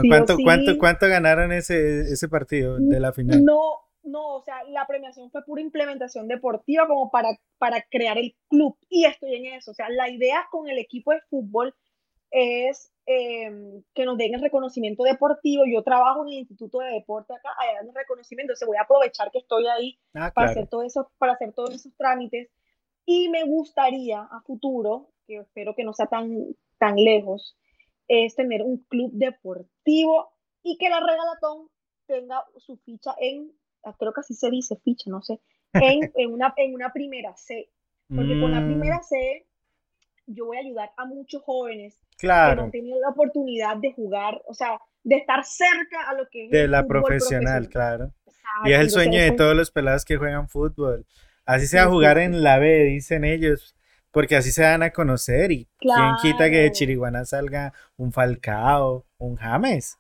¿Cuánto, 0.08 0.38
¿cuánto, 0.44 0.78
¿Cuánto 0.78 1.08
ganaron 1.08 1.52
ese, 1.52 2.02
ese 2.02 2.28
partido 2.28 2.78
de 2.80 3.00
la 3.00 3.14
final? 3.14 3.44
No, 3.44 3.80
no, 4.04 4.36
o 4.36 4.42
sea, 4.42 4.64
la 4.66 4.86
premiación 4.86 5.32
fue 5.32 5.44
pura 5.44 5.62
implementación 5.62 6.28
deportiva 6.28 6.88
como 6.88 7.10
para, 7.10 7.30
para 7.58 7.82
crear 7.90 8.18
el 8.18 8.36
club 8.50 8.78
y 8.90 9.06
estoy 9.06 9.36
en 9.36 9.46
eso. 9.54 9.72
O 9.72 9.74
sea, 9.74 9.90
la 9.90 10.10
idea 10.10 10.48
con 10.52 10.68
el 10.68 10.78
equipo 10.78 11.12
de 11.12 11.22
fútbol 11.30 11.74
es 12.32 12.92
em, 13.06 13.84
que 13.94 14.06
nos 14.06 14.18
den 14.18 14.34
el 14.34 14.42
reconocimiento 14.42 15.04
deportivo. 15.04 15.64
Yo 15.72 15.84
trabajo 15.84 16.24
en 16.24 16.34
el 16.34 16.40
Instituto 16.40 16.80
de 16.80 16.92
Deporte 16.92 17.34
acá, 17.34 17.50
allá 17.60 17.80
dan 17.80 17.90
el 17.90 17.96
reconocimiento, 17.96 18.52
entonces 18.52 18.68
voy 18.68 18.78
a 18.78 18.84
aprovechar 18.84 19.32
que 19.32 19.40
estoy 19.40 19.68
ahí 19.68 20.00
ah, 20.16 20.32
para, 20.34 20.52
hacer 20.52 20.68
todo 20.68 20.84
eso, 20.84 21.12
para 21.18 21.34
hacer 21.34 21.54
todos 21.54 21.74
esos 21.74 21.96
trámites. 21.96 22.50
Y 23.06 23.30
me 23.30 23.44
gustaría 23.44 24.22
a 24.22 24.42
futuro, 24.42 25.10
que 25.28 25.38
espero 25.38 25.76
que 25.76 25.84
no 25.84 25.94
sea 25.94 26.08
tan, 26.08 26.56
tan 26.78 26.96
lejos, 26.96 27.58
es 28.08 28.36
tener 28.36 28.64
un 28.64 28.78
club 28.90 29.12
deportivo 29.14 30.32
y 30.62 30.78
que 30.78 30.90
la 30.90 31.00
Regalatón 31.00 31.70
tenga 32.08 32.44
su 32.58 32.78
ficha 32.78 33.16
en 33.20 33.52
creo 33.98 34.14
que 34.14 34.22
así 34.22 34.34
se 34.34 34.50
dice, 34.50 34.78
ficha, 34.84 35.10
no 35.10 35.22
sé, 35.22 35.40
en, 35.74 36.12
en, 36.16 36.34
una, 36.34 36.54
en 36.58 36.74
una 36.74 36.92
primera 36.92 37.36
C. 37.36 37.70
Porque 38.08 38.40
con 38.40 38.52
la 38.52 38.60
mm. 38.60 38.66
primera 38.66 39.02
C 39.02 39.48
yo 40.28 40.46
voy 40.46 40.58
a 40.58 40.62
ayudar 40.62 40.92
a 40.98 41.06
muchos 41.06 41.42
jóvenes 41.44 41.98
claro. 42.18 42.56
que 42.56 42.66
no 42.66 42.72
tienen 42.72 43.02
la 43.02 43.10
oportunidad 43.10 43.78
de 43.78 43.92
jugar, 43.94 44.42
o 44.48 44.54
sea, 44.54 44.80
de 45.04 45.18
estar 45.18 45.44
cerca 45.44 46.10
a 46.10 46.14
lo 46.14 46.28
que 46.30 46.46
es 46.46 46.52
de 46.52 46.68
la 46.68 46.86
profesional, 46.86 47.68
claro. 47.70 48.14
y 48.64 48.72
es 48.72 48.80
el 48.80 48.90
sueño 48.90 49.22
de 49.22 49.32
todos 49.32 49.56
los 49.56 49.72
pelados 49.72 50.06
que 50.06 50.18
juegan 50.18 50.48
fútbol. 50.48 51.06
Así 51.46 51.68
sea 51.68 51.88
jugar 51.88 52.20
en 52.20 52.42
la 52.42 52.58
B, 52.58 52.86
dicen 52.86 53.26
ellos, 53.26 53.76
porque 54.12 54.38
así 54.38 54.52
se 54.52 54.64
dan 54.64 54.84
a 54.84 54.92
conocer 54.92 55.52
y 55.52 55.68
quién 55.78 56.16
quita 56.22 56.50
que 56.50 56.60
de 56.60 56.72
Chiriguana 56.72 57.26
salga 57.26 57.74
un 57.98 58.14
Falcao, 58.14 59.06
un 59.18 59.36
James. 59.36 59.98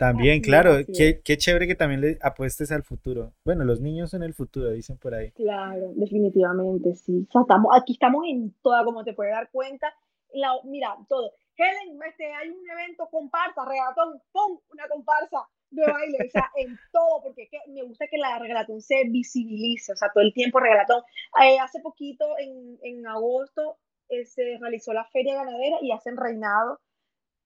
También, 0.00 0.40
claro, 0.40 0.78
qué, 0.96 1.20
qué, 1.22 1.36
chévere 1.36 1.66
que 1.66 1.74
también 1.74 2.00
le 2.00 2.18
apuestes 2.22 2.72
al 2.72 2.82
futuro. 2.82 3.34
Bueno, 3.44 3.64
los 3.64 3.82
niños 3.82 4.08
son 4.08 4.22
el 4.22 4.32
futuro, 4.32 4.70
dicen 4.70 4.96
por 4.96 5.12
ahí. 5.12 5.30
Claro, 5.32 5.92
definitivamente, 5.94 6.96
sí. 6.96 7.26
O 7.28 7.32
sea, 7.32 7.42
estamos, 7.42 7.70
aquí 7.76 7.92
estamos 7.92 8.24
en 8.26 8.54
toda, 8.62 8.82
como 8.82 9.04
te 9.04 9.12
puedes 9.12 9.34
dar 9.34 9.50
cuenta. 9.50 9.92
La, 10.32 10.52
mira, 10.64 10.96
todo. 11.06 11.34
Helen, 11.54 12.00
este, 12.08 12.32
hay 12.32 12.48
un 12.48 12.70
evento, 12.70 13.08
comparsa, 13.10 13.62
regatón, 13.68 14.22
¡pum! 14.32 14.58
Una 14.72 14.88
comparsa 14.88 15.46
de 15.68 15.84
baile, 15.84 16.16
o 16.26 16.30
sea, 16.30 16.50
en 16.56 16.78
todo, 16.92 17.22
porque 17.22 17.42
es 17.42 17.50
que 17.50 17.58
me 17.68 17.82
gusta 17.82 18.06
que 18.10 18.16
la 18.16 18.38
regalatón 18.38 18.80
se 18.80 19.04
visibilice, 19.04 19.92
o 19.92 19.96
sea, 19.96 20.08
todo 20.14 20.24
el 20.24 20.32
tiempo 20.32 20.60
regalatón. 20.60 21.02
Eh, 21.44 21.58
hace 21.58 21.78
poquito, 21.80 22.24
en, 22.38 22.78
en 22.80 23.06
agosto, 23.06 23.76
eh, 24.08 24.24
se 24.24 24.56
realizó 24.58 24.94
la 24.94 25.04
feria 25.04 25.34
ganadera 25.34 25.76
y 25.82 25.92
hacen 25.92 26.16
reinado. 26.16 26.80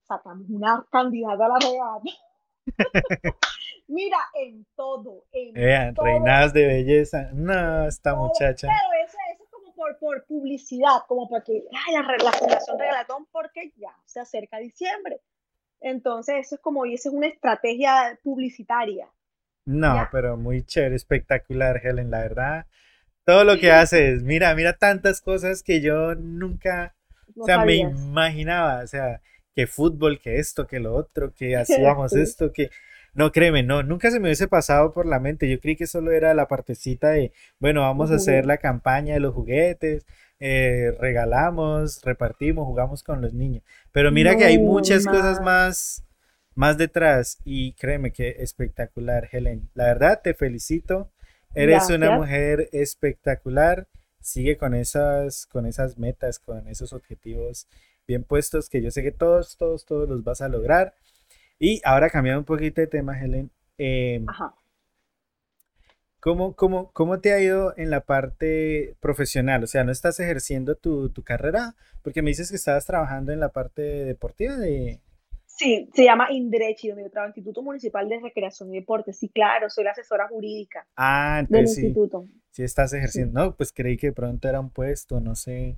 Sacamos 0.03 0.49
una 0.49 0.85
candidata 0.89 1.47
a 1.47 1.49
la 1.49 1.59
regalatón. 1.59 2.13
Mira, 3.87 4.17
en 4.33 4.65
todo, 4.75 5.25
en 5.31 5.93
todo. 5.93 6.05
Reinadas 6.05 6.53
de 6.53 6.65
belleza. 6.65 7.29
No, 7.33 7.87
esta 7.87 8.15
muchacha. 8.15 8.67
Pero 8.67 9.05
eso, 9.05 9.17
es 9.31 9.49
como 9.49 9.75
por, 9.75 9.97
por, 9.99 10.25
publicidad, 10.25 11.01
como 11.07 11.29
porque 11.29 11.63
ay, 11.71 11.93
la, 11.93 12.01
la 12.23 12.31
Fundación 12.31 12.79
Regalatón, 12.79 13.27
porque 13.31 13.71
ya 13.77 13.95
se 14.05 14.19
acerca 14.19 14.57
diciembre. 14.57 15.21
Entonces, 15.81 16.45
eso 16.45 16.55
es 16.55 16.61
como, 16.61 16.85
y 16.85 16.95
eso 16.95 17.09
es 17.09 17.15
una 17.15 17.27
estrategia 17.27 18.19
publicitaria. 18.23 19.07
No, 19.65 20.07
pero 20.11 20.37
muy 20.37 20.63
chévere, 20.63 20.95
espectacular, 20.95 21.81
Helen, 21.83 22.11
la 22.11 22.19
verdad. 22.19 22.65
Todo 23.23 23.43
lo 23.43 23.57
que 23.57 23.71
haces, 23.71 24.21
mira, 24.21 24.53
mira 24.53 24.73
tantas 24.73 25.21
cosas 25.21 25.63
que 25.63 25.81
yo 25.81 26.13
nunca, 26.13 26.95
o 27.35 27.45
sea, 27.45 27.65
me 27.65 27.77
imaginaba, 27.77 28.83
o 28.83 28.87
sea, 28.87 29.21
que 29.55 29.67
fútbol, 29.67 30.19
que 30.19 30.37
esto, 30.39 30.67
que 30.67 30.79
lo 30.79 30.93
otro, 30.93 31.33
que 31.33 31.55
hacíamos 31.57 32.13
esto, 32.13 32.51
que... 32.51 32.69
No, 33.13 33.31
créeme, 33.31 33.63
no, 33.63 33.81
nunca 33.81 34.11
se 34.11 34.19
me 34.19 34.27
hubiese 34.27 34.49
pasado 34.49 34.91
por 34.91 35.05
la 35.05 35.21
mente. 35.21 35.49
Yo 35.49 35.61
creí 35.61 35.77
que 35.77 35.87
solo 35.87 36.11
era 36.11 36.33
la 36.33 36.49
partecita 36.49 37.11
de, 37.11 37.31
bueno, 37.59 37.79
vamos 37.79 38.11
a 38.11 38.15
hacer 38.15 38.45
la 38.45 38.57
campaña 38.57 39.13
de 39.13 39.21
los 39.21 39.33
juguetes, 39.33 40.05
eh, 40.41 40.93
regalamos, 40.99 42.03
repartimos, 42.03 42.65
jugamos 42.65 43.03
con 43.03 43.21
los 43.21 43.33
niños. 43.33 43.63
Pero 43.93 44.11
mira 44.11 44.35
que 44.35 44.43
hay 44.43 44.57
muchas 44.57 45.05
cosas 45.05 45.41
más, 45.41 46.03
más 46.55 46.77
detrás 46.77 47.37
y 47.45 47.71
créeme 47.75 48.11
que 48.11 48.35
espectacular, 48.39 49.29
Helen. 49.31 49.69
La 49.75 49.85
verdad, 49.85 50.19
te 50.21 50.33
felicito. 50.33 51.09
Eres 51.53 51.89
una 51.89 52.17
mujer 52.17 52.67
espectacular. 52.73 53.87
Sigue 54.19 54.57
con 54.57 54.73
esas, 54.73 55.45
con 55.45 55.65
esas 55.65 55.97
metas, 55.97 56.39
con 56.39 56.67
esos 56.67 56.91
objetivos 56.91 57.69
bien 58.07 58.23
puestos 58.23 58.69
que 58.69 58.81
yo 58.81 58.91
sé 58.91 59.03
que 59.03 59.11
todos, 59.11 59.57
todos, 59.57 59.85
todos 59.85 60.07
los 60.07 60.23
vas 60.23 60.41
a 60.41 60.49
lograr. 60.49 60.93
Y 61.59 61.81
ahora 61.83 62.09
cambiando 62.09 62.39
un 62.39 62.45
poquito 62.45 62.81
de 62.81 62.87
tema, 62.87 63.19
Helen. 63.19 63.49
Em, 63.77 64.27
Ajá. 64.27 64.53
¿cómo, 66.25 66.91
cómo, 66.91 67.19
te 67.19 67.33
ha 67.33 67.39
ido 67.39 67.73
en 67.77 67.91
la 67.91 68.01
parte 68.01 68.95
profesional? 68.99 69.63
O 69.63 69.67
sea, 69.67 69.83
¿no 69.83 69.91
estás 69.91 70.19
ejerciendo 70.19 70.75
tu, 70.75 71.11
carrera? 71.23 71.75
Porque 72.01 72.21
me 72.21 72.31
dices 72.31 72.49
que 72.49 72.55
estabas 72.55 72.85
trabajando 72.85 73.31
en 73.31 73.39
la 73.39 73.49
parte 73.49 73.81
deportiva 73.81 74.55
de... 74.57 75.01
Sí, 75.45 75.89
se 75.93 76.03
llama 76.03 76.27
INDRECHI, 76.31 76.89
donde 76.89 77.03
yo 77.03 77.11
trabajo, 77.11 77.29
Instituto 77.29 77.61
Municipal 77.61 78.09
de 78.09 78.19
Recreación 78.19 78.73
y 78.73 78.79
Deporte. 78.79 79.13
Sí, 79.13 79.29
claro, 79.29 79.69
soy 79.69 79.85
la 79.85 79.91
asesora 79.91 80.27
jurídica 80.27 80.85
ah, 80.97 81.37
entonces 81.39 81.77
del 81.77 81.85
instituto. 81.85 82.27
Sí, 82.51 82.63
estás 82.63 82.91
ejerciendo. 82.91 83.39
No, 83.39 83.55
pues 83.55 83.71
creí 83.71 83.95
que 83.95 84.07
de 84.07 84.13
pronto 84.13 84.49
era 84.49 84.59
un 84.59 84.69
puesto, 84.69 85.21
no 85.21 85.35
sé. 85.35 85.77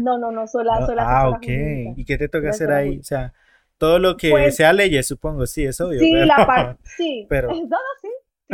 No, 0.00 0.18
no, 0.18 0.30
no, 0.30 0.46
sola, 0.46 0.84
sola. 0.86 1.04
Ah, 1.06 1.28
ok. 1.30 1.46
¿Y 1.96 2.04
qué 2.04 2.18
te 2.18 2.28
toca 2.28 2.50
hacer 2.50 2.72
ahí? 2.72 2.98
O 2.98 3.04
sea, 3.04 3.32
todo 3.78 3.98
lo 3.98 4.16
que 4.16 4.30
pues 4.30 4.56
sea 4.56 4.72
leyes, 4.72 5.06
supongo, 5.06 5.46
sí, 5.46 5.64
es 5.64 5.80
obvio. 5.80 6.00
Sí, 6.00 6.12
la 6.12 6.46
parte, 6.46 6.82
sí. 6.96 7.26
Pero... 7.28 7.48
No, 7.68 7.78
sí, 8.00 8.08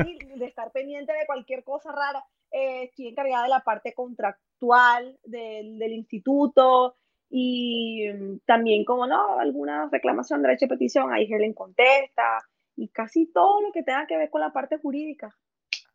sí, 0.05 0.39
de 0.39 0.47
estar 0.47 0.71
pendiente 0.73 1.13
de 1.13 1.27
cualquier 1.27 1.65
cosa 1.65 1.93
rara. 1.93 2.25
Eh, 2.51 2.85
estoy 2.85 3.09
encargada 3.09 3.45
de 3.45 3.51
la 3.51 3.61
parte 3.61 3.95
contractual 3.95 5.19
del, 5.25 5.79
del 5.79 5.93
instituto 5.93 6.97
y 7.35 8.39
también, 8.45 8.85
como 8.85 9.07
no, 9.07 9.39
alguna 9.39 9.89
reclamación, 9.91 10.43
derecho 10.43 10.67
de 10.67 10.71
petición, 10.75 11.13
ahí 11.13 11.25
Helen 11.33 11.55
contesta 11.55 12.39
y 12.77 12.89
casi 12.89 13.27
todo 13.33 13.63
lo 13.63 13.73
que 13.73 13.83
tenga 13.83 14.07
que 14.07 14.19
ver 14.19 14.29
con 14.29 14.43
la 14.43 14.53
parte 14.53 14.77
jurídica. 14.77 15.35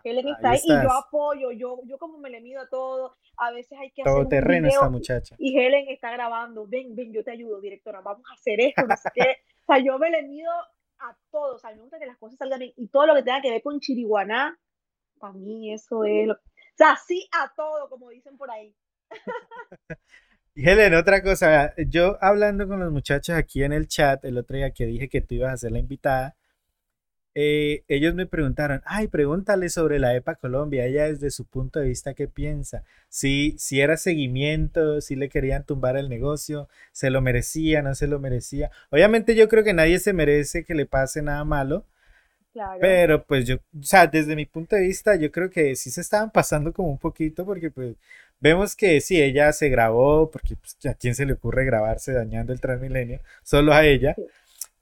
Helen 0.03 0.27
está 0.27 0.51
ahí, 0.51 0.59
y 0.63 0.69
yo 0.69 0.91
apoyo, 0.93 1.51
yo, 1.51 1.81
yo 1.85 1.97
como 1.97 2.17
me 2.17 2.29
le 2.29 2.41
mido 2.41 2.61
a 2.61 2.69
todo, 2.69 3.15
a 3.37 3.51
veces 3.51 3.77
hay 3.79 3.91
que 3.91 4.03
todo 4.03 4.17
hacer 4.17 4.29
terreno 4.29 4.67
esta 4.67 4.89
muchacha. 4.89 5.35
Y 5.39 5.57
Helen 5.57 5.89
está 5.89 6.11
grabando, 6.11 6.65
ven, 6.67 6.95
ven, 6.95 7.11
yo 7.11 7.23
te 7.23 7.31
ayudo, 7.31 7.59
directora, 7.59 8.01
vamos 8.01 8.25
a 8.29 8.33
hacer 8.33 8.61
esto, 8.61 8.83
no 8.87 8.95
sé 8.95 9.09
qué. 9.13 9.37
O 9.63 9.73
sea, 9.73 9.83
yo 9.83 9.97
me 9.99 10.09
le 10.09 10.23
mido 10.23 10.51
a 10.99 11.17
todo, 11.31 11.55
o 11.55 11.59
sea, 11.59 11.71
me 11.71 11.81
gusta 11.81 11.99
que 11.99 12.05
las 12.05 12.17
cosas 12.17 12.37
salgan 12.37 12.59
bien 12.59 12.73
y 12.77 12.87
todo 12.87 13.05
lo 13.05 13.15
que 13.15 13.23
tenga 13.23 13.41
que 13.41 13.51
ver 13.51 13.61
con 13.61 13.79
Chiriguaná, 13.79 14.57
para 15.19 15.33
mí 15.33 15.73
eso 15.73 16.03
es 16.03 16.27
lo... 16.27 16.33
O 16.33 16.77
sea, 16.77 16.95
sí 16.95 17.27
a 17.31 17.51
todo, 17.55 17.89
como 17.89 18.09
dicen 18.09 18.37
por 18.37 18.51
ahí. 18.51 18.73
Helen, 20.55 20.93
otra 20.93 21.21
cosa, 21.21 21.73
yo 21.75 22.17
hablando 22.21 22.67
con 22.67 22.79
los 22.79 22.91
muchachos 22.91 23.35
aquí 23.35 23.63
en 23.63 23.73
el 23.73 23.87
chat 23.87 24.23
el 24.25 24.37
otro 24.37 24.57
día 24.57 24.71
que 24.71 24.85
dije 24.85 25.09
que 25.09 25.21
tú 25.21 25.35
ibas 25.35 25.53
a 25.53 25.57
ser 25.57 25.71
la 25.71 25.79
invitada, 25.79 26.36
eh, 27.39 27.83
ellos 27.87 28.15
me 28.15 28.25
preguntaron, 28.25 28.81
ay, 28.83 29.09
pregúntale 29.09 29.69
sobre 29.69 29.99
la 29.99 30.15
EPA 30.15 30.33
Colombia, 30.37 30.87
ella 30.87 31.05
desde 31.05 31.29
su 31.29 31.45
punto 31.45 31.79
de 31.79 31.89
vista, 31.89 32.15
¿qué 32.15 32.27
piensa? 32.27 32.83
Si, 33.09 33.55
si 33.59 33.79
era 33.79 33.95
seguimiento, 33.95 35.01
si 35.01 35.15
le 35.15 35.29
querían 35.29 35.63
tumbar 35.63 35.97
el 35.97 36.09
negocio, 36.09 36.67
se 36.91 37.11
lo 37.11 37.21
merecía, 37.21 37.83
no 37.83 37.93
se 37.93 38.07
lo 38.07 38.17
merecía. 38.19 38.71
Obviamente 38.89 39.35
yo 39.35 39.47
creo 39.49 39.63
que 39.63 39.75
nadie 39.75 39.99
se 39.99 40.13
merece 40.13 40.63
que 40.63 40.73
le 40.73 40.87
pase 40.87 41.21
nada 41.21 41.45
malo, 41.45 41.85
pero 42.81 43.23
pues 43.23 43.45
yo, 43.45 43.57
o 43.57 43.83
sea, 43.83 44.07
desde 44.07 44.35
mi 44.35 44.47
punto 44.47 44.75
de 44.75 44.81
vista, 44.81 45.15
yo 45.15 45.31
creo 45.31 45.51
que 45.51 45.75
sí 45.75 45.91
se 45.91 46.01
estaban 46.01 46.31
pasando 46.31 46.73
como 46.73 46.89
un 46.89 46.97
poquito 46.97 47.45
porque 47.45 47.69
pues 47.69 47.95
vemos 48.39 48.75
que 48.75 48.99
sí, 48.99 49.21
ella 49.21 49.53
se 49.53 49.69
grabó, 49.69 50.31
porque 50.31 50.55
pues, 50.55 50.75
a 50.87 50.95
quién 50.95 51.13
se 51.13 51.27
le 51.27 51.33
ocurre 51.33 51.65
grabarse 51.65 52.13
dañando 52.13 52.51
el 52.51 52.59
Transmilenio, 52.61 53.21
solo 53.43 53.73
a 53.73 53.85
ella. 53.85 54.15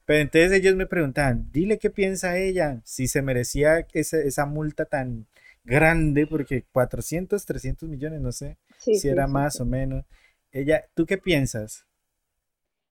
Pero 0.05 0.19
entonces 0.19 0.51
ellos 0.51 0.75
me 0.75 0.85
preguntaban, 0.85 1.51
dile 1.51 1.79
qué 1.79 1.89
piensa 1.89 2.37
ella, 2.37 2.81
si 2.83 3.07
se 3.07 3.21
merecía 3.21 3.87
esa, 3.93 4.17
esa 4.17 4.45
multa 4.45 4.85
tan 4.85 5.25
grande, 5.63 6.27
porque 6.27 6.63
400, 6.71 7.43
300 7.43 7.89
millones, 7.89 8.21
no 8.21 8.31
sé 8.31 8.57
si 8.77 9.07
era 9.07 9.27
más 9.27 9.59
o 9.59 9.65
menos. 9.65 10.05
Ella, 10.51 10.85
¿tú 10.93 11.05
qué 11.05 11.17
piensas? 11.17 11.85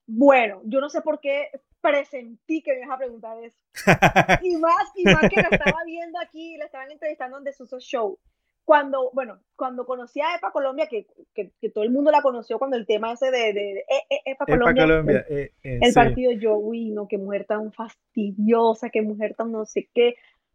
Bueno, 0.07 0.61
yo 0.65 0.81
no 0.81 0.91
sé 0.91 1.01
por 1.01 1.21
qué 1.21 1.49
presentí 1.81 2.63
que 2.63 2.73
me 2.73 2.79
ibas 2.79 2.91
a 2.91 2.99
preguntar 2.99 3.39
eso. 3.43 3.59
y 4.43 4.57
más, 4.57 4.91
y 4.97 5.05
más 5.05 5.29
que 5.31 5.41
la 5.41 5.49
estaba 5.51 5.85
viendo 5.87 6.19
aquí, 6.21 6.57
la 6.57 6.67
estaban 6.67 6.91
entrevistando 6.91 7.39
en 7.39 7.45
The 7.45 7.53
Suso 7.53 7.79
Show 7.79 8.19
cuando, 8.65 9.11
bueno, 9.13 9.41
cuando 9.57 9.85
conocí 9.85 10.21
a 10.21 10.37
EPA 10.37 10.51
Colombia, 10.51 10.87
que, 10.89 11.07
que, 11.35 11.71
todo 11.71 11.85
el 11.85 11.91
mundo 11.91 12.11
la 12.11 12.23
conoció 12.23 12.59
cuando 12.59 12.77
el 12.77 12.87
tema 12.87 13.13
ese 13.13 13.31
de, 13.31 13.53
de, 13.53 13.71
e, 13.81 14.15
e, 14.15 14.33
EPA 14.33 14.47
Colombia, 14.47 15.25
el, 15.29 15.51
eh, 15.63 15.93
partido 15.95 16.33
yo, 16.33 16.57
uy, 16.57 16.91
no, 16.91 17.07
qué 17.07 17.19
mujer 17.19 17.45
tan 17.45 17.73
fastidiosa, 17.73 18.89
qué 18.91 19.03
mujer 19.03 19.35
tan 19.35 19.53
no 19.53 19.67
sé 19.67 19.89
qué. 19.95 20.15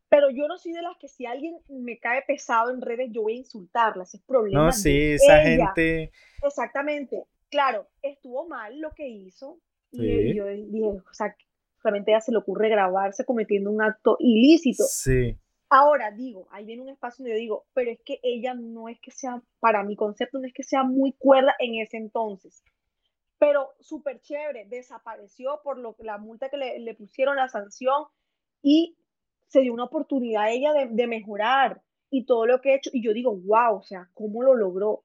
Pero 0.09 0.31
yo 0.31 0.47
no 0.47 0.57
soy 0.57 0.71
de 0.71 0.81
las 0.81 0.97
que 0.97 1.07
si 1.07 1.27
alguien 1.27 1.57
me 1.69 1.99
cae 1.99 2.23
pesado 2.23 2.71
en 2.71 2.81
redes, 2.81 3.09
yo 3.11 3.21
voy 3.21 3.33
a 3.33 3.37
insultarla, 3.37 4.03
ese 4.03 4.17
es 4.17 4.23
problema. 4.23 4.65
No, 4.65 4.71
sí, 4.71 5.11
esa 5.11 5.41
gente. 5.41 6.11
Exactamente. 6.43 7.25
Claro, 7.51 7.87
estuvo 8.01 8.47
mal 8.47 8.79
lo 8.79 8.91
que 8.95 9.07
hizo. 9.07 9.59
Y 9.91 10.35
yo 10.35 10.47
dije, 10.47 10.83
o 10.83 11.13
sea, 11.13 11.35
realmente 11.83 12.11
ella 12.11 12.21
se 12.21 12.31
le 12.31 12.39
ocurre 12.39 12.69
grabarse 12.69 13.23
cometiendo 13.23 13.69
un 13.69 13.83
acto 13.83 14.17
ilícito. 14.19 14.83
Sí. 14.83 15.37
Ahora 15.71 16.09
digo, 16.09 16.47
ahí 16.49 16.65
viene 16.65 16.81
un 16.81 16.89
espacio 16.89 17.23
donde 17.23 17.37
yo 17.37 17.39
digo, 17.39 17.65
pero 17.73 17.91
es 17.91 17.99
que 18.03 18.19
ella 18.23 18.55
no 18.55 18.89
es 18.89 18.99
que 18.99 19.11
sea, 19.11 19.41
para 19.59 19.83
mi 19.83 19.95
concepto, 19.95 20.39
no 20.39 20.47
es 20.47 20.53
que 20.53 20.63
sea 20.63 20.83
muy 20.83 21.13
cuerda 21.13 21.55
en 21.59 21.75
ese 21.75 21.97
entonces. 21.97 22.63
Pero 23.37 23.73
súper 23.79 24.19
chévere, 24.19 24.65
desapareció 24.65 25.61
por 25.63 25.77
lo, 25.77 25.95
la 25.99 26.17
multa 26.17 26.49
que 26.49 26.57
le, 26.57 26.95
pusieron, 26.95 27.35
la 27.35 27.49
sanción, 27.49 28.05
y 28.63 28.97
se 29.47 29.61
dio 29.61 29.73
una 29.73 29.85
oportunidad 29.85 30.43
a 30.43 30.49
ella 30.49 30.73
de, 30.73 31.07
mejorar 31.07 31.81
y 32.09 32.25
todo 32.25 32.47
lo 32.47 32.61
que 32.61 32.71
ha 32.71 32.75
hecho. 32.75 32.89
Y 32.91 33.03
yo 33.03 33.13
digo, 33.13 33.35
wow, 33.35 33.77
o 33.77 33.83
sea, 33.83 34.09
¿cómo 34.15 34.41
lo 34.41 34.55
logró? 34.55 35.03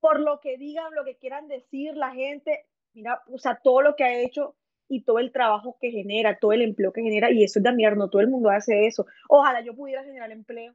Por 0.00 0.20
lo 0.20 0.40
que 0.40 0.58
digan, 0.58 0.94
lo 0.94 1.04
que 1.04 1.16
quieran 1.16 1.48
decir 1.48 1.96
la 1.96 2.12
gente, 2.12 2.66
mira, 2.92 3.22
o 3.32 3.38
sea, 3.38 3.60
todo 3.62 3.80
lo 3.80 3.96
que 3.96 4.04
ha 4.04 4.20
hecho 4.20 4.56
y 4.88 5.02
todo 5.02 5.18
el 5.18 5.32
trabajo 5.32 5.76
que 5.80 5.90
genera, 5.90 6.38
todo 6.38 6.52
el 6.52 6.62
empleo 6.62 6.92
que 6.92 7.02
genera, 7.02 7.30
y 7.30 7.42
eso 7.42 7.58
es 7.58 7.62
de 7.62 7.68
admirar, 7.68 7.96
no 7.96 8.10
todo 8.10 8.22
el 8.22 8.28
mundo 8.28 8.50
hace 8.50 8.86
eso. 8.86 9.06
Ojalá 9.28 9.60
yo 9.62 9.74
pudiera 9.74 10.04
generar 10.04 10.30
empleo 10.30 10.74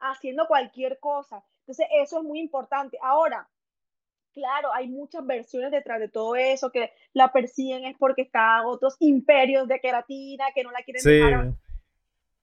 haciendo 0.00 0.46
cualquier 0.46 0.98
cosa. 0.98 1.44
Entonces, 1.60 1.86
eso 2.02 2.18
es 2.18 2.24
muy 2.24 2.40
importante. 2.40 2.98
Ahora, 3.02 3.48
claro, 4.32 4.72
hay 4.72 4.88
muchas 4.88 5.26
versiones 5.26 5.70
detrás 5.70 6.00
de 6.00 6.08
todo 6.08 6.36
eso, 6.36 6.70
que 6.70 6.92
la 7.12 7.32
persiguen 7.32 7.84
es 7.84 7.96
porque 7.98 8.22
están 8.22 8.64
otros 8.66 8.96
imperios 9.00 9.68
de 9.68 9.80
queratina 9.80 10.46
que 10.54 10.62
no 10.62 10.70
la 10.70 10.82
quieren 10.82 11.02
dejar, 11.02 11.52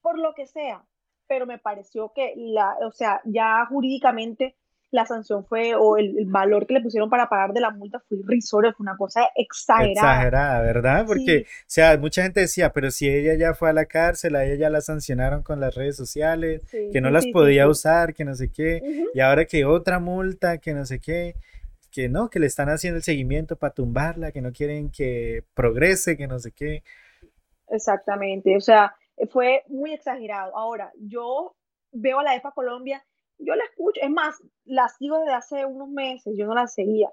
por 0.00 0.18
lo 0.18 0.34
que 0.34 0.46
sea. 0.46 0.84
Pero 1.26 1.44
me 1.46 1.58
pareció 1.58 2.12
que 2.12 2.34
la, 2.36 2.76
o 2.86 2.92
sea, 2.92 3.20
ya 3.24 3.66
jurídicamente 3.66 4.54
la 4.96 5.06
sanción 5.06 5.44
fue, 5.44 5.74
o 5.74 5.96
el, 5.98 6.24
valor 6.26 6.66
que 6.66 6.74
le 6.74 6.80
pusieron 6.80 7.10
para 7.10 7.28
pagar 7.28 7.52
de 7.52 7.60
la 7.60 7.70
multa 7.70 8.00
fue 8.08 8.18
irrisorio, 8.18 8.72
fue 8.72 8.84
una 8.84 8.96
cosa 8.96 9.28
exagerada. 9.36 9.92
Exagerada, 9.92 10.60
¿verdad? 10.62 11.04
Porque, 11.06 11.42
o 11.42 11.64
sea, 11.66 11.96
mucha 11.98 12.22
gente 12.22 12.40
decía, 12.40 12.72
pero 12.72 12.90
si 12.90 13.08
ella 13.08 13.34
ya 13.34 13.54
fue 13.54 13.68
a 13.68 13.74
la 13.74 13.84
cárcel, 13.84 14.34
a 14.34 14.44
ella 14.44 14.54
ya 14.56 14.70
la 14.70 14.80
sancionaron 14.80 15.42
con 15.42 15.60
las 15.60 15.74
redes 15.74 15.96
sociales, 15.96 16.62
que 16.70 17.00
no 17.00 17.10
las 17.10 17.26
podía 17.26 17.68
usar, 17.68 18.14
que 18.14 18.24
no 18.24 18.34
sé 18.34 18.50
qué, 18.50 18.82
y 19.14 19.20
ahora 19.20 19.44
que 19.44 19.66
otra 19.66 20.00
multa, 20.00 20.58
que 20.58 20.72
no 20.72 20.86
sé 20.86 20.98
qué, 20.98 21.36
que 21.92 22.08
no, 22.08 22.30
que 22.30 22.40
le 22.40 22.46
están 22.46 22.70
haciendo 22.70 22.96
el 22.96 23.02
seguimiento 23.02 23.56
para 23.56 23.74
tumbarla, 23.74 24.32
que 24.32 24.40
no 24.40 24.52
quieren 24.52 24.90
que 24.90 25.44
progrese, 25.54 26.16
que 26.16 26.26
no 26.26 26.38
sé 26.38 26.52
qué. 26.52 26.82
Exactamente, 27.68 28.56
o 28.56 28.60
sea, 28.60 28.96
fue 29.30 29.62
muy 29.68 29.92
exagerado. 29.92 30.56
Ahora, 30.56 30.90
yo 30.98 31.54
veo 31.92 32.20
a 32.20 32.22
la 32.22 32.34
EPA 32.34 32.52
Colombia 32.52 33.04
yo 33.38 33.54
la 33.54 33.64
escucho, 33.64 34.00
es 34.02 34.10
más, 34.10 34.36
la 34.64 34.88
sigo 34.88 35.18
desde 35.18 35.34
hace 35.34 35.64
unos 35.64 35.88
meses, 35.88 36.34
yo 36.36 36.46
no 36.46 36.54
la 36.54 36.66
seguía. 36.66 37.10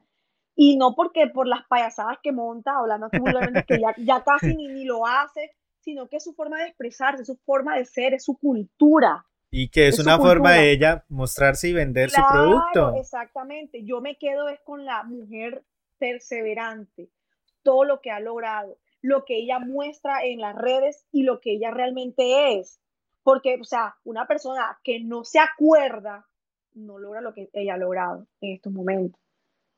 Y 0.55 0.77
no 0.77 0.93
porque 0.95 1.27
por 1.27 1.47
las 1.47 1.65
payasadas 1.67 2.17
que 2.21 2.31
monta, 2.31 2.77
hablando 2.77 3.09
que 3.09 3.79
ya, 3.79 3.95
ya 3.97 4.23
casi 4.23 4.55
ni, 4.55 4.67
ni 4.67 4.85
lo 4.85 5.05
hace, 5.05 5.51
sino 5.79 6.07
que 6.07 6.17
es 6.17 6.23
su 6.23 6.33
forma 6.33 6.59
de 6.59 6.67
expresarse, 6.67 7.23
es 7.23 7.27
su 7.27 7.37
forma 7.37 7.77
de 7.77 7.85
ser, 7.85 8.13
es 8.13 8.23
su 8.23 8.37
cultura. 8.37 9.25
Y 9.49 9.69
que 9.69 9.87
es, 9.87 9.99
una 9.99 10.17
forma 10.17 10.53
de 10.53 10.71
ella 10.71 11.05
mostrarse 11.09 11.67
y 11.69 11.73
vender 11.73 12.09
su 12.09 12.21
producto. 12.31 12.95
Exactamente. 12.95 13.83
Yo 13.83 14.01
me 14.01 14.17
quedo 14.17 14.49
es 14.49 14.59
con 14.61 14.83
la 14.83 15.03
mujer 15.03 15.63
perseverante, 15.99 17.09
todo 17.61 17.83
lo 17.83 18.01
que 18.01 18.09
ha 18.09 18.19
logrado, 18.19 18.79
lo 19.01 19.25
que 19.25 19.37
ella 19.37 19.59
muestra 19.59 20.23
en 20.25 20.39
las 20.39 20.55
redes 20.55 21.05
y 21.11 21.23
lo 21.23 21.39
que 21.39 21.53
ella 21.53 21.69
realmente 21.69 22.59
es. 22.59 22.79
Porque, 23.23 23.57
o 23.59 23.63
sea, 23.63 23.95
una 24.03 24.27
persona 24.27 24.77
que 24.83 24.99
no 24.99 25.23
se 25.23 25.39
acuerda 25.39 26.27
no 26.73 26.97
logra 26.97 27.21
lo 27.21 27.33
que 27.33 27.49
ella 27.53 27.75
ha 27.75 27.77
logrado 27.77 28.27
en 28.41 28.55
estos 28.55 28.73
momentos. 28.73 29.19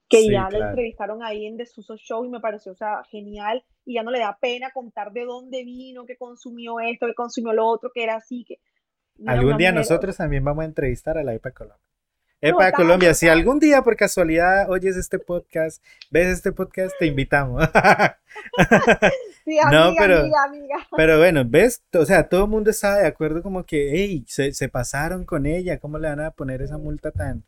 Que 0.08 0.30
ya 0.30 0.50
la 0.52 0.70
entrevistaron 0.70 1.24
ahí 1.24 1.46
en 1.46 1.58
The 1.58 1.66
Suso 1.66 1.98
Show 1.98 2.26
y 2.26 2.30
me 2.30 2.40
pareció, 2.40 2.72
o 2.72 2.76
sea, 2.76 3.04
genial. 3.10 3.64
Y 3.86 3.96
ya 3.96 4.04
no 4.04 4.12
le 4.12 4.20
da 4.20 4.38
pena 4.40 4.72
contar 4.72 5.12
de 5.12 5.26
dónde 5.26 5.64
vino, 5.64 6.06
que 6.06 6.16
consumió 6.16 6.80
esto, 6.80 7.08
que 7.08 7.16
consumió 7.16 7.54
lo 7.54 7.68
otro, 7.68 7.92
que 7.94 8.04
era 8.04 8.16
así. 8.16 8.46
que 8.46 8.60
Algún 9.26 9.58
día 9.58 9.72
nosotros 9.72 10.18
también 10.18 10.44
vamos 10.44 10.64
a 10.64 10.66
entrevistar 10.66 11.18
a 11.18 11.24
la 11.24 11.34
EPA 11.34 11.52
Colombia. 11.52 11.95
EPA 12.46 12.72
Colombia, 12.72 13.14
si 13.14 13.28
algún 13.28 13.60
día 13.60 13.82
por 13.82 13.96
casualidad 13.96 14.70
oyes 14.70 14.96
este 14.96 15.20
podcast, 15.20 15.84
ves 16.12 16.28
este 16.28 16.52
podcast, 16.52 16.94
te 17.00 17.08
invitamos. 17.08 17.68
Sí, 19.46 19.60
amiga, 19.60 19.72
no, 19.72 19.94
pero, 19.96 20.24
pero 20.98 21.18
bueno, 21.20 21.44
ves, 21.46 21.84
o 21.94 22.04
sea, 22.04 22.28
todo 22.28 22.46
el 22.46 22.50
mundo 22.50 22.72
estaba 22.72 22.98
de 22.98 23.06
acuerdo 23.06 23.44
como 23.44 23.64
que, 23.64 23.92
hey, 23.94 24.26
se, 24.28 24.54
se, 24.54 24.70
pasaron 24.70 25.24
con 25.24 25.46
ella, 25.46 25.78
¿cómo 25.78 26.00
le 26.00 26.10
van 26.10 26.20
a 26.20 26.32
poner 26.32 26.64
esa 26.64 26.80
multa 26.80 27.12
tan, 27.12 27.44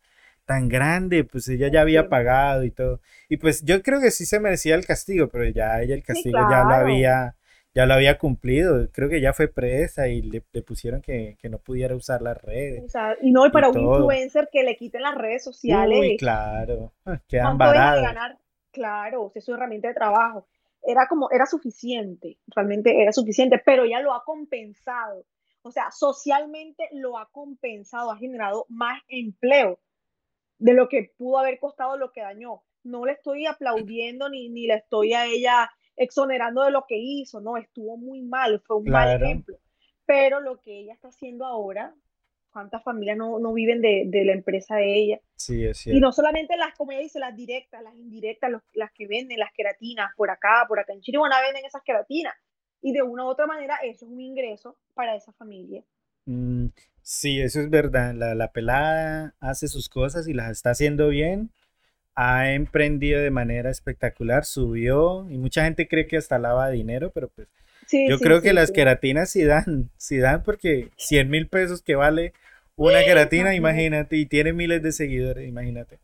tan 0.46 0.68
grande? 0.68 1.24
Pues 1.24 1.48
ella 1.48 1.68
ya 1.72 1.80
había 1.80 2.08
pagado 2.08 2.62
y 2.62 2.70
todo. 2.70 3.00
Y 3.28 3.38
pues 3.38 3.64
yo 3.64 3.82
creo 3.82 4.00
que 4.00 4.12
sí 4.12 4.26
se 4.26 4.38
merecía 4.38 4.76
el 4.76 4.86
castigo, 4.86 5.26
pero 5.26 5.44
ya 5.48 5.82
ella 5.82 5.96
el 5.96 6.04
castigo 6.04 6.38
ya 6.48 6.62
lo 6.62 6.74
había 6.74 7.34
ya 7.74 7.86
lo 7.86 7.94
había 7.94 8.18
cumplido. 8.18 8.88
Creo 8.92 9.08
que 9.08 9.20
ya 9.20 9.32
fue 9.32 9.48
presa 9.48 10.08
y 10.08 10.22
le, 10.22 10.40
pusieron 10.40 11.00
que, 11.00 11.36
no 11.50 11.58
pudiera 11.58 11.94
usar 11.94 12.22
las 12.22 12.40
redes. 12.40 12.84
O 12.84 12.88
sea, 12.88 13.16
y 13.20 13.30
no, 13.30 13.46
y 13.46 13.50
para 13.50 13.68
un 13.68 13.78
influencer 13.78 14.48
que 14.50 14.62
le 14.62 14.76
quiten 14.76 15.02
las 15.02 15.14
redes 15.14 15.44
sociales. 15.44 15.98
Uy, 15.98 16.16
claro. 16.16 16.92
Quedan 17.28 17.58
ganar? 17.58 18.38
Claro, 18.70 19.32
es 19.34 19.44
su 19.44 19.54
herramienta 19.54 19.88
de 19.88 19.94
trabajo 19.94 20.46
era 20.82 21.06
como, 21.06 21.30
era 21.30 21.46
suficiente, 21.46 22.38
realmente 22.54 23.02
era 23.02 23.12
suficiente, 23.12 23.60
pero 23.64 23.84
ella 23.84 24.00
lo 24.00 24.14
ha 24.14 24.24
compensado. 24.24 25.24
O 25.62 25.70
sea, 25.70 25.90
socialmente 25.90 26.88
lo 26.92 27.18
ha 27.18 27.28
compensado, 27.30 28.10
ha 28.10 28.16
generado 28.16 28.64
más 28.68 29.02
empleo 29.08 29.80
de 30.58 30.72
lo 30.72 30.88
que 30.88 31.12
pudo 31.16 31.38
haber 31.38 31.58
costado 31.58 31.96
lo 31.96 32.12
que 32.12 32.22
dañó. 32.22 32.62
No 32.84 33.04
le 33.04 33.12
estoy 33.12 33.46
aplaudiendo 33.46 34.28
ni, 34.30 34.48
ni 34.48 34.66
le 34.66 34.74
estoy 34.74 35.12
a 35.12 35.26
ella 35.26 35.70
exonerando 35.98 36.62
de 36.62 36.70
lo 36.70 36.84
que 36.86 36.96
hizo, 36.96 37.40
no, 37.40 37.56
estuvo 37.56 37.96
muy 37.96 38.22
mal, 38.22 38.60
fue 38.60 38.76
un 38.76 38.88
mal 38.90 39.22
ejemplo. 39.22 39.58
Pero 40.06 40.40
lo 40.40 40.60
que 40.60 40.80
ella 40.80 40.94
está 40.94 41.08
haciendo 41.08 41.44
ahora 41.44 41.94
cuántas 42.50 42.82
familias 42.82 43.16
no, 43.16 43.38
no 43.38 43.52
viven 43.52 43.80
de, 43.80 44.04
de, 44.06 44.24
la 44.24 44.32
empresa 44.32 44.76
de 44.76 44.94
ella. 44.94 45.20
Sí, 45.36 45.64
es 45.64 45.78
cierto. 45.78 45.96
Y 45.96 46.00
no 46.00 46.12
solamente 46.12 46.56
las, 46.56 46.74
como 46.76 46.92
ella 46.92 47.02
dice, 47.02 47.18
las 47.18 47.36
directas, 47.36 47.82
las 47.82 47.94
indirectas, 47.94 48.50
las 48.72 48.90
que 48.92 49.06
venden 49.06 49.38
las 49.38 49.52
queratinas 49.52 50.10
por 50.16 50.30
acá, 50.30 50.64
por 50.66 50.80
acá 50.80 50.92
en 50.92 51.00
Chile, 51.00 51.18
bueno, 51.18 51.36
venden 51.44 51.64
esas 51.64 51.82
queratinas. 51.82 52.34
Y 52.80 52.92
de 52.92 53.02
una 53.02 53.24
u 53.24 53.28
otra 53.28 53.46
manera 53.46 53.76
eso 53.82 54.06
es 54.06 54.10
un 54.10 54.20
ingreso 54.20 54.76
para 54.94 55.16
esa 55.16 55.32
familia. 55.32 55.84
Mm, 56.26 56.66
sí, 57.02 57.40
eso 57.40 57.60
es 57.60 57.70
verdad. 57.70 58.14
La, 58.14 58.34
la 58.34 58.52
pelada 58.52 59.34
hace 59.40 59.68
sus 59.68 59.88
cosas 59.88 60.28
y 60.28 60.34
las 60.34 60.50
está 60.50 60.70
haciendo 60.70 61.08
bien. 61.08 61.50
Ha 62.20 62.52
emprendido 62.52 63.20
de 63.20 63.30
manera 63.30 63.70
espectacular, 63.70 64.44
subió 64.44 65.30
y 65.30 65.38
mucha 65.38 65.62
gente 65.62 65.86
cree 65.86 66.08
que 66.08 66.16
hasta 66.16 66.38
lava 66.38 66.68
dinero, 66.68 67.12
pero 67.14 67.28
pues 67.28 67.46
yo 67.90 68.18
creo 68.18 68.42
que 68.42 68.52
las 68.52 68.72
queratinas 68.72 69.30
sí 69.30 69.44
dan, 69.44 69.90
sí 69.96 70.18
dan 70.18 70.42
porque 70.42 70.90
100 70.96 71.30
mil 71.30 71.46
pesos 71.46 71.80
que 71.80 71.94
vale 71.94 72.32
una 72.76 73.04
queratina, 73.04 73.54
imagínate, 73.54 74.16
y 74.16 74.26
tiene 74.26 74.52
miles 74.52 74.82
de 74.82 74.92
seguidores, 74.92 75.48
imagínate. 75.48 75.98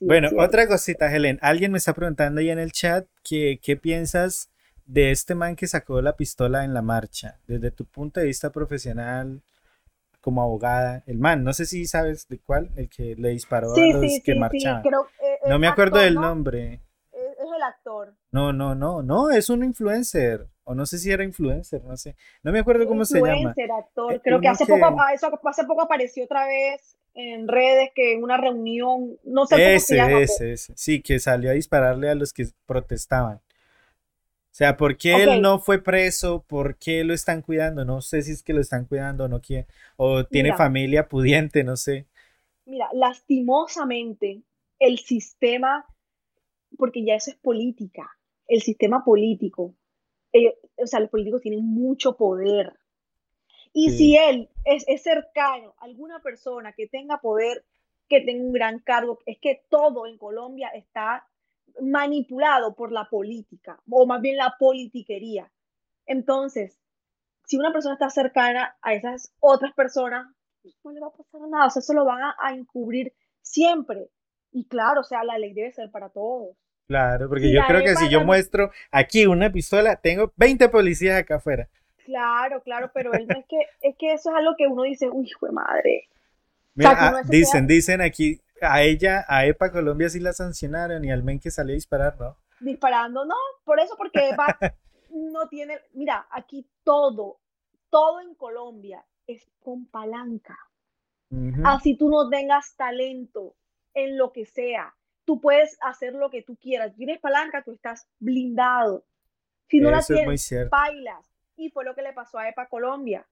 bueno, 0.00 0.30
otra 0.38 0.66
cosita, 0.66 1.14
Helen. 1.14 1.38
Alguien 1.42 1.72
me 1.72 1.78
está 1.78 1.94
preguntando 1.94 2.40
ahí 2.40 2.50
en 2.50 2.58
el 2.58 2.72
chat 2.72 3.06
que, 3.22 3.60
qué 3.62 3.76
piensas 3.76 4.48
de 4.86 5.10
este 5.10 5.34
man 5.34 5.56
que 5.56 5.66
sacó 5.66 6.02
la 6.02 6.16
pistola 6.16 6.64
en 6.64 6.74
la 6.74 6.82
marcha, 6.82 7.38
desde 7.46 7.70
tu 7.70 7.84
punto 7.84 8.20
de 8.20 8.26
vista 8.26 8.50
profesional 8.50 9.42
como 10.24 10.42
abogada, 10.42 11.02
el 11.06 11.18
man, 11.18 11.44
no 11.44 11.52
sé 11.52 11.66
si 11.66 11.84
sabes 11.84 12.26
de 12.28 12.38
cuál, 12.38 12.70
el 12.76 12.88
que 12.88 13.14
le 13.14 13.28
disparó 13.28 13.74
a 13.74 13.78
los 13.78 14.22
que 14.24 14.34
marchaban. 14.34 14.82
No 15.48 15.58
me 15.58 15.66
acuerdo 15.66 15.98
del 15.98 16.14
nombre. 16.14 16.80
Es 17.12 17.48
el 17.54 17.62
actor. 17.62 18.14
No, 18.30 18.52
no, 18.52 18.74
no, 18.74 19.02
no, 19.02 19.30
es 19.30 19.50
un 19.50 19.64
influencer 19.64 20.46
o 20.64 20.74
no 20.74 20.86
sé 20.86 20.98
si 20.98 21.10
era 21.10 21.24
influencer, 21.24 21.84
no 21.84 21.96
sé, 21.96 22.16
no 22.42 22.50
me 22.50 22.60
acuerdo 22.60 22.86
cómo 22.86 23.04
se 23.04 23.18
llama. 23.18 23.36
Influencer, 23.36 23.70
actor, 23.70 24.14
eh, 24.14 24.20
creo 24.22 24.40
que 24.40 24.48
hace, 24.48 24.66
Poco, 24.66 24.96
eso 25.14 25.30
hace 25.44 25.64
poco 25.64 25.82
apareció 25.82 26.24
otra 26.24 26.46
vez 26.46 26.96
en 27.14 27.46
redes 27.46 27.90
que 27.94 28.14
en 28.14 28.24
una 28.24 28.38
reunión, 28.38 29.18
no 29.24 29.46
sé 29.46 29.56
cómo 29.56 29.78
se 29.78 29.96
llama. 29.96 30.20
Ese, 30.20 30.52
ese, 30.52 30.72
sí, 30.74 31.02
que 31.02 31.18
salió 31.18 31.50
a 31.50 31.54
dispararle 31.54 32.08
a 32.10 32.14
los 32.14 32.32
que 32.32 32.46
protestaban. 32.66 33.36
O 33.36 34.56
sea, 34.56 34.76
¿por 34.76 34.96
qué 34.96 35.24
él 35.24 35.42
no 35.42 35.58
fue 35.58 35.82
preso? 35.82 36.44
¿Por 36.46 36.76
qué 36.76 37.02
lo 37.02 37.12
están 37.12 37.42
cuidando? 37.42 37.84
No 37.84 38.00
sé 38.00 38.22
si 38.22 38.32
es 38.32 38.42
que 38.42 38.52
lo 38.52 38.60
están 38.60 38.84
cuidando 38.84 39.24
o 39.24 39.28
no 39.28 39.40
quiere, 39.40 39.66
o 39.96 40.24
tiene 40.24 40.56
familia 40.56 41.08
pudiente, 41.08 41.64
no 41.64 41.76
sé. 41.76 42.06
Mira, 42.64 42.88
lastimosamente 42.94 44.42
el 44.86 44.98
sistema, 44.98 45.86
porque 46.76 47.04
ya 47.04 47.14
eso 47.14 47.30
es 47.30 47.36
política, 47.36 48.10
el 48.46 48.62
sistema 48.62 49.04
político 49.04 49.74
o 50.76 50.86
sea, 50.86 51.00
los 51.00 51.10
políticos 51.10 51.40
tienen 51.42 51.64
mucho 51.64 52.16
poder. 52.16 52.78
Y 53.72 53.90
si 53.90 54.16
él 54.16 54.48
es, 54.64 54.84
cercano 55.02 55.74
a 55.78 55.84
alguna 55.84 56.20
persona 56.20 56.72
que 56.72 56.86
tenga 56.86 57.20
poder, 57.20 57.64
que 58.08 58.20
tenga 58.20 58.44
un 58.44 58.52
gran 58.52 58.78
cargo, 58.80 59.18
es 59.26 59.38
que 59.40 59.64
todo 59.68 60.06
en 60.06 60.16
Colombia 60.16 60.68
está 60.68 61.26
manipulado 61.80 62.74
por 62.74 62.92
la 62.92 63.08
política, 63.08 63.80
o 63.90 64.06
más 64.06 64.20
bien 64.20 64.36
la 64.36 64.54
politiquería. 64.58 65.50
Entonces, 66.06 66.78
si 67.46 67.56
una 67.56 67.72
persona 67.72 67.94
está 67.94 68.10
cercana 68.10 68.76
a 68.80 68.94
esas 68.94 69.32
otras 69.40 69.72
personas, 69.74 70.32
no 70.84 70.92
le 70.92 71.00
va 71.00 71.08
a 71.08 71.10
pasar 71.10 71.40
nada, 71.48 71.66
o 71.66 71.70
sea, 71.70 71.80
eso 71.80 71.94
lo 71.94 72.04
van 72.04 72.22
a, 72.22 72.36
a 72.38 72.54
encubrir 72.54 73.12
siempre. 73.42 74.08
Y 74.54 74.66
claro, 74.66 75.00
o 75.00 75.04
sea, 75.04 75.24
la 75.24 75.36
ley 75.36 75.52
debe 75.52 75.72
ser 75.72 75.90
para 75.90 76.10
todos. 76.10 76.56
Claro, 76.86 77.28
porque 77.28 77.52
yo 77.52 77.60
creo 77.66 77.82
que 77.82 77.96
si 77.96 78.08
yo 78.08 78.24
muestro 78.24 78.70
aquí 78.92 79.26
una 79.26 79.50
pistola, 79.50 79.96
tengo 79.96 80.32
20 80.36 80.68
policías 80.68 81.18
acá 81.18 81.36
afuera. 81.36 81.68
Claro, 82.04 82.62
claro, 82.62 82.90
pero 82.94 83.12
es 83.14 83.26
que, 83.48 83.58
es 83.82 83.96
que 83.98 84.12
eso 84.12 84.30
es 84.30 84.36
algo 84.36 84.54
que 84.56 84.68
uno 84.68 84.84
dice, 84.84 85.10
uy, 85.10 85.26
hijo 85.26 85.46
de 85.46 85.52
madre. 85.52 86.08
Ah, 86.84 87.22
dicen, 87.28 87.66
dicen 87.66 88.00
aquí, 88.00 88.40
a 88.60 88.82
ella, 88.82 89.24
a 89.26 89.44
EPA 89.44 89.72
Colombia 89.72 90.08
sí 90.08 90.20
la 90.20 90.32
sancionaron 90.32 91.04
y 91.04 91.10
al 91.10 91.24
men 91.24 91.40
que 91.40 91.50
salió 91.50 91.72
a 91.72 91.74
disparar, 91.74 92.16
¿no? 92.20 92.36
Disparando, 92.60 93.24
no, 93.24 93.34
por 93.64 93.80
eso, 93.80 93.96
porque 93.96 94.28
EPA 94.28 94.56
no 95.10 95.48
tiene, 95.48 95.80
mira, 95.94 96.28
aquí 96.30 96.64
todo, 96.84 97.40
todo 97.90 98.20
en 98.20 98.36
Colombia 98.36 99.04
es 99.26 99.48
con 99.58 99.86
palanca. 99.86 100.56
Así 101.64 101.96
tú 101.96 102.08
no 102.08 102.28
tengas 102.28 102.76
talento 102.76 103.56
en 103.94 104.18
lo 104.18 104.32
que 104.32 104.44
sea, 104.44 104.94
tú 105.24 105.40
puedes 105.40 105.78
hacer 105.80 106.14
lo 106.14 106.30
que 106.30 106.42
tú 106.42 106.56
quieras. 106.56 106.94
Tienes 106.94 107.20
palanca, 107.20 107.62
tú 107.62 107.72
estás 107.72 108.06
blindado. 108.18 109.04
Si 109.68 109.80
no 109.80 109.90
la 109.90 110.02
tienes, 110.02 110.68
bailas. 110.70 111.30
Y 111.56 111.70
fue 111.70 111.84
lo 111.84 111.94
que 111.94 112.02
le 112.02 112.12
pasó 112.12 112.38
a 112.38 112.48
EPA 112.48 112.68
Colombia. 112.68 113.26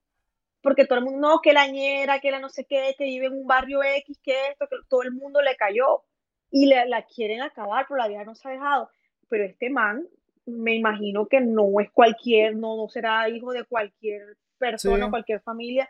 Porque 0.63 0.87
todo 0.87 0.99
el 0.99 1.05
mundo, 1.05 1.29
no, 1.29 1.41
que 1.41 1.53
la 1.53 1.67
ñera, 1.67 2.21
que 2.21 2.31
la 2.31 2.39
no 2.39 2.49
sé 2.49 2.65
qué, 2.65 2.95
que 2.97 3.05
vive 3.05 3.27
en 3.27 3.33
un 3.33 3.47
barrio 3.47 3.83
X, 3.83 4.19
que 4.23 4.49
esto, 4.49 4.69
que 4.69 4.77
todo 4.89 5.03
el 5.03 5.13
mundo 5.13 5.43
le 5.43 5.57
cayó. 5.57 6.05
y 6.51 6.67
le, 6.67 6.87
la 6.87 7.05
quieren 7.05 7.43
acabar, 7.43 7.87
pero 7.89 7.99
la 7.99 8.09
vida 8.09 8.25
no 8.25 8.35
se 8.35 8.49
ha 8.49 8.53
dejado. 8.53 8.91
Pero 9.29 9.45
este 9.45 9.71
man, 9.71 10.07
me 10.47 10.75
imagino 10.75 11.27
que 11.27 11.41
no 11.41 11.81
es 11.81 11.91
cualquier, 11.91 12.57
no, 12.57 12.77
no 12.77 12.89
será 12.89 13.29
hijo 13.29 13.53
de 13.53 13.65
cualquier 13.65 14.37
persona, 14.59 15.11
cualquier 15.11 15.41
familia, 15.41 15.89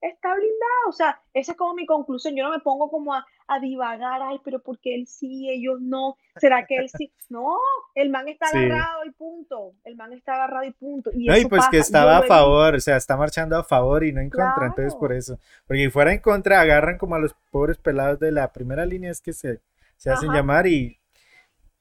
está 0.00 0.34
blindado. 0.34 0.88
O 0.88 0.92
sea, 0.92 1.20
esa 1.32 1.52
es 1.52 1.58
como 1.58 1.74
mi 1.74 1.86
conclusión. 1.86 2.34
Yo 2.36 2.44
no 2.44 2.50
me 2.50 2.60
pongo 2.60 2.90
como 2.90 3.14
a, 3.14 3.24
divagar, 3.60 4.20
ay, 4.22 4.40
pero 4.44 4.60
porque 4.60 4.94
él 4.94 5.06
sí, 5.06 5.48
ellos 5.50 5.80
no? 5.80 6.16
¿Será 6.36 6.66
que 6.66 6.76
él 6.76 6.88
sí? 6.88 7.12
No, 7.28 7.58
el 7.94 8.10
man 8.10 8.28
está 8.28 8.46
agarrado 8.48 9.04
y 9.04 9.10
punto. 9.12 9.74
El 9.84 9.96
man 9.96 10.12
está 10.12 10.34
agarrado 10.34 10.64
y 10.64 10.72
punto. 10.72 11.10
Y 11.12 11.26
no, 11.26 11.36
y 11.36 11.44
pues 11.46 11.68
que 11.70 11.78
estaba 11.78 12.18
a 12.18 12.22
favor, 12.22 12.74
o 12.74 12.80
sea, 12.80 12.96
está 12.96 13.16
marchando 13.16 13.56
a 13.56 13.64
favor 13.64 14.04
y 14.04 14.12
no 14.12 14.20
en 14.20 14.30
contra, 14.30 14.66
entonces 14.66 14.94
por 14.94 15.12
eso. 15.12 15.38
Porque 15.66 15.84
si 15.84 15.90
fuera 15.90 16.12
en 16.12 16.20
contra, 16.20 16.60
agarran 16.60 16.98
como 16.98 17.14
a 17.14 17.18
los 17.18 17.34
pobres 17.50 17.78
pelados 17.78 18.18
de 18.18 18.32
la 18.32 18.52
primera 18.52 18.86
línea, 18.86 19.10
es 19.10 19.20
que 19.20 19.32
se, 19.32 19.60
se 19.96 20.10
hacen 20.10 20.32
llamar 20.32 20.66
y 20.66 20.98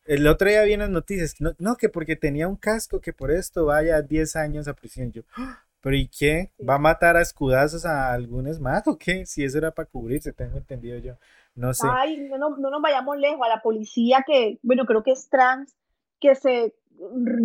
el 0.05 0.27
otro 0.27 0.49
día 0.49 0.63
vi 0.63 0.75
unas 0.75 0.89
noticias, 0.89 1.39
no, 1.39 1.53
no, 1.59 1.75
que 1.77 1.89
porque 1.89 2.15
tenía 2.15 2.47
un 2.47 2.57
casco, 2.57 2.99
que 2.99 3.13
por 3.13 3.31
esto 3.31 3.65
vaya 3.65 4.01
10 4.01 4.35
años 4.35 4.67
a 4.67 4.73
prisión. 4.73 5.11
Yo, 5.11 5.21
¿Pero 5.83 5.97
y 5.97 6.07
qué? 6.07 6.53
¿Va 6.67 6.75
a 6.75 6.79
matar 6.79 7.17
a 7.17 7.21
escudazos 7.21 7.85
a 7.85 8.13
algunos 8.13 8.57
más 8.61 8.87
o 8.87 8.97
qué? 8.97 9.25
Si 9.25 9.43
eso 9.43 9.57
era 9.57 9.71
para 9.71 9.89
cubrirse, 9.89 10.31
tengo 10.31 10.57
entendido 10.57 10.97
yo. 10.97 11.15
No 11.55 11.73
sé. 11.73 11.85
Ay, 11.91 12.17
no, 12.29 12.37
no, 12.37 12.55
no 12.55 12.69
nos 12.69 12.81
vayamos 12.81 13.17
lejos. 13.17 13.45
A 13.45 13.49
la 13.49 13.61
policía 13.61 14.23
que, 14.25 14.59
bueno, 14.63 14.85
creo 14.85 15.03
que 15.03 15.11
es 15.11 15.27
trans, 15.27 15.75
que 16.21 16.35
se 16.35 16.73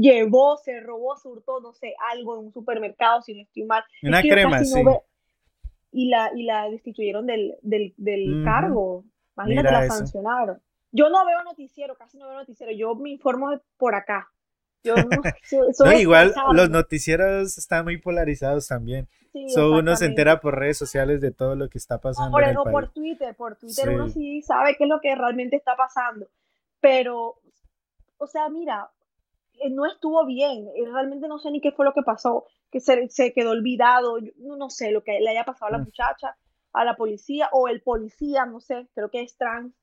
llevó, 0.00 0.56
se 0.58 0.78
robó, 0.78 1.16
surtó, 1.16 1.60
no 1.60 1.72
sé, 1.72 1.94
algo 2.12 2.38
en 2.38 2.46
un 2.46 2.52
supermercado, 2.52 3.22
si 3.22 3.34
no 3.34 3.42
estoy 3.42 3.64
mal. 3.64 3.82
Una 4.04 4.22
crema, 4.22 4.62
sí. 4.62 4.84
y, 5.90 6.08
la, 6.08 6.30
y 6.32 6.44
la 6.44 6.70
destituyeron 6.70 7.26
del, 7.26 7.56
del, 7.62 7.92
del 7.96 8.44
cargo. 8.44 9.04
Imagínate, 9.36 9.72
la 9.72 9.88
sancionaron. 9.88 10.62
Yo 10.92 11.08
no 11.08 11.26
veo 11.26 11.42
noticiero, 11.42 11.96
casi 11.96 12.18
no 12.18 12.28
veo 12.28 12.38
noticiero. 12.38 12.72
Yo 12.72 12.94
me 12.94 13.10
informo 13.10 13.50
por 13.76 13.96
acá. 13.96 14.28
No, 14.84 15.92
igual 15.98 16.34
los 16.52 16.70
noticieros 16.70 17.58
están 17.58 17.84
muy 17.84 17.98
polarizados 17.98 18.68
también. 18.68 19.08
uno 19.56 19.96
se 19.96 20.06
entera 20.06 20.40
por 20.40 20.58
redes 20.58 20.78
sociales 20.78 21.20
de 21.20 21.30
todo 21.30 21.56
lo 21.56 21.68
que 21.68 21.78
está 21.78 21.98
pasando. 21.98 22.32
por, 22.32 22.42
en 22.42 22.50
el 22.50 22.56
por 22.56 22.92
Twitter, 22.92 23.34
por 23.34 23.56
Twitter 23.56 23.90
uno 23.90 24.08
sí 24.08 24.42
sabe 24.42 24.76
qué 24.76 24.84
es 24.84 24.90
lo 24.90 25.00
que 25.00 25.14
realmente 25.14 25.56
está 25.56 25.76
pasando. 25.76 26.28
Pero, 26.80 27.40
o 28.18 28.26
sea, 28.26 28.48
mira, 28.48 28.90
eh, 29.60 29.70
no 29.70 29.86
estuvo 29.86 30.24
bien. 30.26 30.68
Eh, 30.76 30.84
realmente 30.90 31.28
no 31.28 31.38
sé 31.38 31.50
ni 31.50 31.60
qué 31.60 31.72
fue 31.72 31.84
lo 31.84 31.92
que 31.92 32.02
pasó, 32.02 32.46
que 32.70 32.80
se, 32.80 33.08
se 33.08 33.32
quedó 33.32 33.50
olvidado. 33.50 34.18
No, 34.36 34.56
no 34.56 34.70
sé 34.70 34.90
lo 34.92 35.02
que 35.02 35.18
le 35.20 35.30
haya 35.30 35.44
pasado 35.44 35.68
a 35.68 35.72
la 35.72 35.78
mm. 35.78 35.84
muchacha, 35.84 36.36
a 36.72 36.84
la 36.84 36.96
policía 36.96 37.48
o 37.52 37.68
el 37.68 37.82
policía, 37.82 38.46
no 38.46 38.60
sé, 38.60 38.86
creo 38.94 39.10
que 39.10 39.22
es 39.22 39.36
trans. 39.36 39.74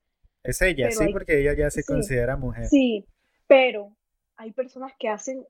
Es 0.42 0.62
ella, 0.62 0.90
sí, 0.92 1.08
porque 1.12 1.40
ella 1.40 1.54
ya 1.54 1.70
se 1.70 1.84
considera 1.84 2.36
mujer. 2.36 2.66
Sí, 2.66 3.04
pero 3.48 3.96
hay 4.36 4.52
personas 4.52 4.92
que 4.98 5.08
hacen 5.08 5.46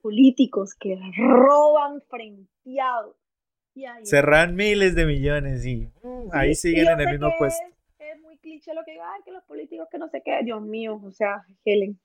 políticos 0.00 0.74
que 0.74 0.98
roban 1.16 2.02
frenteados. 2.08 3.16
Cerran 4.02 4.56
miles 4.56 4.94
de 4.94 5.06
millones 5.06 5.64
y 5.64 5.90
mm, 6.02 6.28
ahí 6.32 6.54
siguen 6.54 6.88
en 6.88 7.00
el 7.00 7.10
mismo 7.12 7.30
puesto. 7.38 7.62
Es, 7.98 8.20
muy 8.20 8.36
cliché 8.38 8.74
lo 8.74 8.84
que 8.84 8.92
digo, 8.92 9.04
ay, 9.04 9.20
que 9.24 9.30
los 9.30 9.44
políticos 9.44 9.88
que 9.90 9.98
no 9.98 10.08
sé 10.08 10.22
qué, 10.24 10.40
Dios 10.42 10.60
mío, 10.62 11.00
o 11.02 11.12
sea, 11.12 11.44
Helen, 11.64 11.98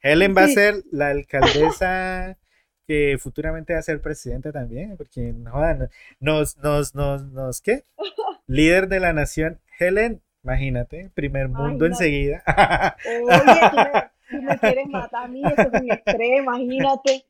Helen 0.00 0.34
va 0.36 0.44
a 0.44 0.48
ser 0.48 0.74
la 0.90 1.08
alcaldesa 1.10 2.38
que 2.86 3.18
futuramente 3.20 3.74
va 3.74 3.80
a 3.80 3.82
ser 3.82 4.00
presidenta 4.00 4.50
también, 4.50 4.96
porque 4.96 5.34
jodan, 5.50 5.90
nos, 6.20 6.56
nos, 6.56 6.94
nos, 6.94 7.22
nos, 7.24 7.60
¿qué? 7.60 7.84
Líder 8.46 8.88
de 8.88 9.00
la 9.00 9.12
nación, 9.12 9.60
Helen 9.78 10.22
Imagínate, 10.48 11.10
primer 11.14 11.46
mundo 11.48 11.84
enseguida. 11.84 12.42
Oye, 13.04 14.10
tú 14.30 14.36
me, 14.40 14.58
quieres 14.58 14.86
matar 14.88 15.24
a 15.24 15.28
mí, 15.28 15.42
eso 15.44 15.60
es 15.60 15.82
un 15.82 15.92
estrés, 15.92 16.38
imagínate. 16.42 17.26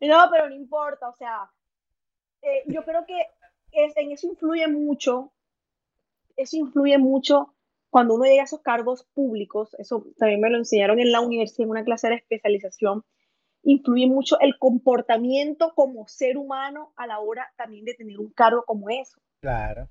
No, 0.00 0.28
pero 0.32 0.48
no 0.48 0.54
importa, 0.56 1.08
o 1.08 1.14
sea, 1.14 1.48
eh, 2.42 2.64
yo 2.66 2.84
creo 2.84 3.06
que 3.06 3.14
en 3.70 4.10
eso 4.10 4.26
influye 4.26 4.66
mucho, 4.66 5.32
eso 6.36 6.56
influye 6.56 6.98
mucho 6.98 7.54
cuando 7.88 8.14
uno 8.14 8.24
llega 8.24 8.42
a 8.42 8.46
esos 8.46 8.62
cargos 8.62 9.04
públicos, 9.14 9.76
eso 9.78 10.04
también 10.18 10.40
me 10.40 10.50
lo 10.50 10.58
enseñaron 10.58 10.98
en 10.98 11.12
la 11.12 11.20
universidad, 11.20 11.66
en 11.66 11.70
una 11.70 11.84
clase 11.84 12.08
de 12.08 12.16
especialización, 12.16 13.04
influye 13.62 14.08
mucho 14.08 14.40
el 14.40 14.58
comportamiento 14.58 15.72
como 15.76 16.08
ser 16.08 16.36
humano 16.36 16.92
a 16.96 17.06
la 17.06 17.20
hora 17.20 17.52
también 17.56 17.84
de 17.84 17.94
tener 17.94 18.18
un 18.18 18.30
cargo 18.30 18.64
como 18.64 18.90
eso. 18.90 19.20
Claro. 19.40 19.88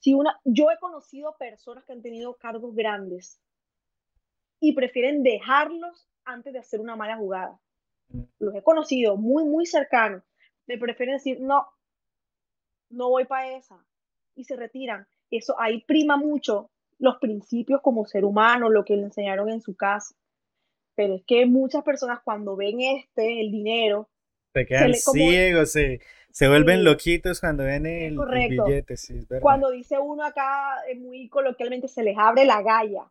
Si 0.00 0.14
una, 0.14 0.40
yo 0.44 0.70
he 0.70 0.78
conocido 0.78 1.36
personas 1.38 1.84
que 1.84 1.92
han 1.92 2.02
tenido 2.02 2.36
cargos 2.36 2.74
grandes 2.74 3.40
y 4.58 4.72
prefieren 4.72 5.22
dejarlos 5.22 6.08
antes 6.24 6.52
de 6.52 6.58
hacer 6.58 6.80
una 6.80 6.96
mala 6.96 7.16
jugada. 7.16 7.60
Los 8.38 8.54
he 8.54 8.62
conocido 8.62 9.16
muy, 9.16 9.44
muy 9.44 9.66
cercanos. 9.66 10.22
Me 10.66 10.78
prefieren 10.78 11.16
decir, 11.16 11.40
no, 11.40 11.66
no 12.88 13.10
voy 13.10 13.26
para 13.26 13.56
esa. 13.56 13.84
Y 14.34 14.44
se 14.44 14.56
retiran. 14.56 15.06
Eso 15.30 15.58
ahí 15.60 15.82
prima 15.84 16.16
mucho 16.16 16.70
los 16.98 17.16
principios 17.18 17.80
como 17.82 18.06
ser 18.06 18.24
humano, 18.24 18.70
lo 18.70 18.84
que 18.84 18.96
le 18.96 19.04
enseñaron 19.04 19.50
en 19.50 19.60
su 19.60 19.76
casa. 19.76 20.14
Pero 20.94 21.14
es 21.14 21.24
que 21.26 21.46
muchas 21.46 21.84
personas 21.84 22.20
cuando 22.24 22.56
ven 22.56 22.80
este, 22.80 23.40
el 23.40 23.50
dinero, 23.50 24.08
se 24.52 24.66
quedan 24.66 24.94
ciegos, 24.94 25.72
se, 25.72 26.00
se 26.32 26.48
vuelven 26.48 26.84
loquitos 26.84 27.40
cuando 27.40 27.64
ven 27.64 27.86
el, 27.86 28.18
billete, 28.18 28.96
sí, 28.96 29.26
Cuando 29.40 29.70
dice 29.70 29.98
uno 29.98 30.24
acá, 30.24 30.76
eh, 30.88 30.94
muy 30.94 31.28
coloquialmente, 31.28 31.88
se 31.88 32.02
les 32.02 32.16
abre 32.16 32.44
la 32.44 32.62
galla. 32.62 33.10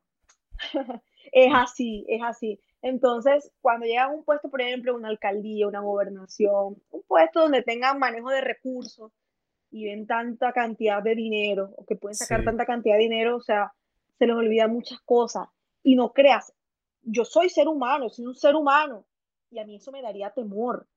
es 1.31 1.53
así, 1.53 2.05
es 2.07 2.21
así. 2.23 2.59
Entonces, 2.81 3.51
cuando 3.61 3.85
llegan 3.85 4.09
a 4.09 4.13
un 4.13 4.23
puesto, 4.23 4.49
por 4.49 4.61
ejemplo, 4.61 4.95
una 4.95 5.09
alcaldía, 5.09 5.67
una 5.67 5.81
gobernación, 5.81 6.81
un 6.91 7.03
puesto 7.07 7.41
donde 7.41 7.61
tengan 7.61 7.99
manejo 7.99 8.29
de 8.29 8.41
recursos 8.41 9.11
y 9.69 9.85
ven 9.85 10.07
tanta 10.07 10.53
cantidad 10.53 11.03
de 11.03 11.13
dinero, 11.15 11.71
o 11.75 11.85
que 11.85 11.95
pueden 11.95 12.15
sacar 12.15 12.43
tanta 12.43 12.65
cantidad 12.65 12.95
de 12.95 13.03
dinero, 13.03 13.35
o 13.35 13.41
sea, 13.41 13.73
se 14.17 14.25
les 14.25 14.35
olvida 14.35 14.67
muchas 14.67 14.99
cosas. 15.01 15.47
Y 15.83 15.95
no 15.95 16.13
creas, 16.13 16.53
yo 17.03 17.25
soy 17.25 17.49
ser 17.49 17.67
humano, 17.67 18.09
soy 18.09 18.25
un 18.25 18.35
ser 18.35 18.55
humano, 18.55 19.05
y 19.51 19.59
a 19.59 19.65
mí 19.65 19.75
eso 19.75 19.91
me 19.91 20.01
daría 20.01 20.31
temor. 20.31 20.87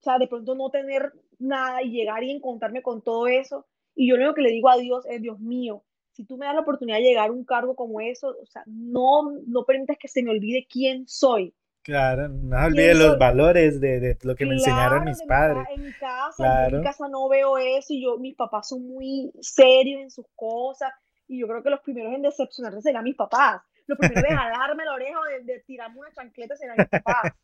O 0.00 0.02
sea, 0.02 0.18
de 0.18 0.28
pronto 0.28 0.54
no 0.54 0.70
tener 0.70 1.12
nada 1.40 1.82
y 1.82 1.90
llegar 1.90 2.22
y 2.22 2.30
encontrarme 2.30 2.82
con 2.82 3.02
todo 3.02 3.26
eso. 3.26 3.66
Y 3.94 4.08
yo 4.08 4.16
lo 4.16 4.22
único 4.22 4.36
que 4.36 4.42
le 4.42 4.50
digo 4.50 4.68
a 4.68 4.76
Dios 4.76 5.04
es, 5.06 5.20
Dios 5.20 5.40
mío, 5.40 5.84
si 6.12 6.24
tú 6.24 6.36
me 6.36 6.46
das 6.46 6.54
la 6.54 6.60
oportunidad 6.60 6.98
de 6.98 7.04
llegar 7.04 7.28
a 7.28 7.32
un 7.32 7.44
cargo 7.44 7.74
como 7.74 8.00
eso, 8.00 8.36
o 8.40 8.46
sea, 8.46 8.62
no, 8.66 9.32
no 9.46 9.64
permitas 9.64 9.96
que 9.98 10.08
se 10.08 10.22
me 10.22 10.30
olvide 10.30 10.66
quién 10.70 11.06
soy. 11.08 11.54
Claro, 11.82 12.28
no 12.28 12.62
olvide 12.62 12.94
los 12.94 13.18
valores 13.18 13.80
de, 13.80 14.00
de, 14.00 14.18
lo 14.22 14.36
que 14.36 14.44
me 14.44 14.54
enseñaron 14.54 15.04
mis 15.04 15.22
padres. 15.22 15.64
en 15.74 15.82
mi 15.82 15.92
casa, 15.94 16.68
en 16.68 16.78
mi 16.78 16.84
casa 16.84 17.08
no 17.08 17.26
veo 17.28 17.56
eso 17.56 17.94
y 17.94 18.02
yo, 18.02 18.18
mis 18.18 18.36
papás 18.36 18.68
son 18.68 18.86
muy 18.86 19.32
serios 19.40 20.02
en 20.02 20.10
sus 20.10 20.26
cosas 20.36 20.92
y 21.26 21.40
yo 21.40 21.48
creo 21.48 21.62
que 21.62 21.70
los 21.70 21.80
primeros 21.80 22.12
en 22.12 22.22
decepcionarse 22.22 22.82
serán 22.82 23.04
mis 23.04 23.16
papás. 23.16 23.62
Los 23.86 23.96
primeros 23.98 24.30
en 24.30 24.36
jalarme 24.36 24.84
la 24.84 24.92
oreja 24.92 25.18
o 25.18 25.24
de, 25.24 25.52
de 25.52 25.60
tirarme 25.60 26.00
una 26.00 26.12
chancleta 26.12 26.54
serán 26.56 26.76
mis 26.78 26.88
papás. 26.88 27.32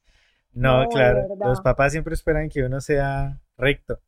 No, 0.53 0.89
claro. 0.89 1.27
Los 1.39 1.61
papás 1.61 1.93
siempre 1.93 2.15
esperan 2.15 2.49
que 2.49 2.65
uno 2.65 2.81
sea 2.81 3.43
recto. 3.57 3.99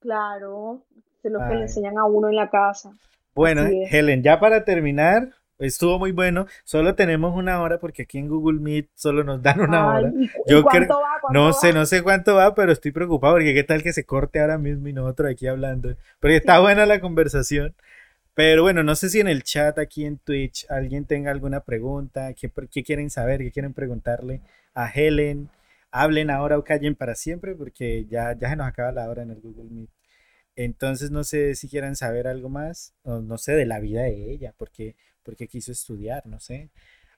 Claro, 0.00 0.82
es 1.22 1.32
lo 1.32 1.40
que 1.40 1.54
le 1.54 1.62
enseñan 1.62 1.98
a 1.98 2.04
uno 2.04 2.28
en 2.28 2.36
la 2.36 2.50
casa. 2.50 2.92
Bueno, 3.34 3.66
Helen, 3.90 4.22
ya 4.22 4.40
para 4.40 4.64
terminar, 4.64 5.30
estuvo 5.58 5.98
muy 5.98 6.12
bueno. 6.12 6.46
Solo 6.64 6.94
tenemos 6.94 7.36
una 7.36 7.60
hora 7.60 7.78
porque 7.78 8.02
aquí 8.02 8.18
en 8.18 8.28
Google 8.28 8.60
Meet 8.60 8.88
solo 8.94 9.24
nos 9.24 9.42
dan 9.42 9.60
una 9.60 9.86
hora. 9.86 10.12
Yo 10.46 10.64
creo, 10.64 10.88
no 11.30 11.52
sé, 11.52 11.72
no 11.72 11.84
sé 11.86 12.02
cuánto 12.02 12.36
va, 12.36 12.54
pero 12.54 12.72
estoy 12.72 12.92
preocupado 12.92 13.34
porque 13.34 13.54
qué 13.54 13.64
tal 13.64 13.82
que 13.82 13.92
se 13.92 14.04
corte 14.04 14.40
ahora 14.40 14.58
mismo 14.58 14.88
y 14.88 14.92
nosotros 14.92 15.30
aquí 15.30 15.46
hablando. 15.46 15.94
Porque 16.20 16.36
está 16.36 16.60
buena 16.60 16.86
la 16.86 17.00
conversación. 17.00 17.74
Pero 18.34 18.62
bueno, 18.62 18.82
no 18.82 18.94
sé 18.94 19.08
si 19.08 19.20
en 19.20 19.28
el 19.28 19.42
chat 19.42 19.78
aquí 19.78 20.04
en 20.04 20.18
Twitch 20.18 20.66
alguien 20.68 21.06
tenga 21.06 21.30
alguna 21.30 21.60
pregunta, 21.60 22.34
qué, 22.34 22.50
qué 22.70 22.82
quieren 22.82 23.08
saber, 23.08 23.40
qué 23.40 23.50
quieren 23.50 23.72
preguntarle 23.72 24.42
a 24.74 24.90
Helen 24.90 25.48
hablen 25.90 26.30
ahora 26.30 26.58
o 26.58 26.64
callen 26.64 26.94
para 26.94 27.14
siempre 27.14 27.54
porque 27.54 28.06
ya, 28.06 28.36
ya 28.38 28.50
se 28.50 28.56
nos 28.56 28.66
acaba 28.68 28.92
la 28.92 29.08
hora 29.08 29.22
en 29.22 29.30
el 29.30 29.40
Google 29.40 29.70
Meet. 29.70 29.90
Entonces 30.56 31.10
no 31.10 31.24
sé 31.24 31.54
si 31.54 31.68
quieran 31.68 31.96
saber 31.96 32.26
algo 32.26 32.48
más, 32.48 32.94
o 33.02 33.20
no 33.20 33.38
sé, 33.38 33.52
de 33.52 33.66
la 33.66 33.80
vida 33.80 34.02
de 34.02 34.32
ella, 34.32 34.54
porque, 34.56 34.96
porque 35.22 35.48
quiso 35.48 35.72
estudiar, 35.72 36.26
no 36.26 36.40
sé. 36.40 36.70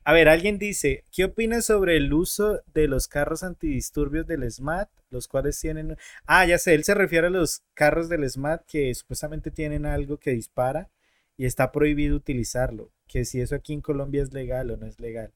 A 0.04 0.12
ver, 0.12 0.28
alguien 0.28 0.58
dice, 0.58 1.04
¿qué 1.12 1.24
opinas 1.24 1.66
sobre 1.66 1.96
el 1.96 2.12
uso 2.12 2.62
de 2.74 2.88
los 2.88 3.08
carros 3.08 3.42
antidisturbios 3.42 4.26
del 4.26 4.50
SMAT, 4.50 4.88
los 5.10 5.28
cuales 5.28 5.60
tienen... 5.60 5.96
Ah, 6.26 6.46
ya 6.46 6.58
sé, 6.58 6.74
él 6.74 6.84
se 6.84 6.94
refiere 6.94 7.28
a 7.28 7.30
los 7.30 7.62
carros 7.74 8.08
del 8.08 8.28
SMAT 8.28 8.64
que 8.66 8.94
supuestamente 8.94 9.50
tienen 9.50 9.86
algo 9.86 10.16
que 10.18 10.30
dispara 10.32 10.90
y 11.36 11.44
está 11.46 11.72
prohibido 11.72 12.16
utilizarlo, 12.16 12.90
que 13.06 13.24
si 13.24 13.40
eso 13.40 13.54
aquí 13.54 13.72
en 13.72 13.82
Colombia 13.82 14.22
es 14.22 14.32
legal 14.32 14.70
o 14.70 14.76
no 14.76 14.86
es 14.86 14.98
legal. 14.98 15.32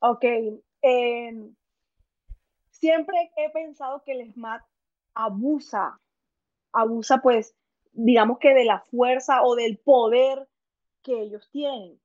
Ok, 0.00 0.24
eh, 0.82 1.50
siempre 2.80 3.30
he 3.36 3.50
pensado 3.50 4.02
que 4.02 4.12
el 4.12 4.32
SMAT 4.32 4.62
abusa, 5.14 6.00
abusa 6.72 7.18
pues, 7.18 7.54
digamos 7.92 8.38
que 8.38 8.54
de 8.54 8.64
la 8.64 8.80
fuerza 8.80 9.42
o 9.42 9.54
del 9.54 9.78
poder 9.78 10.48
que 11.02 11.20
ellos 11.20 11.48
tienen. 11.50 12.00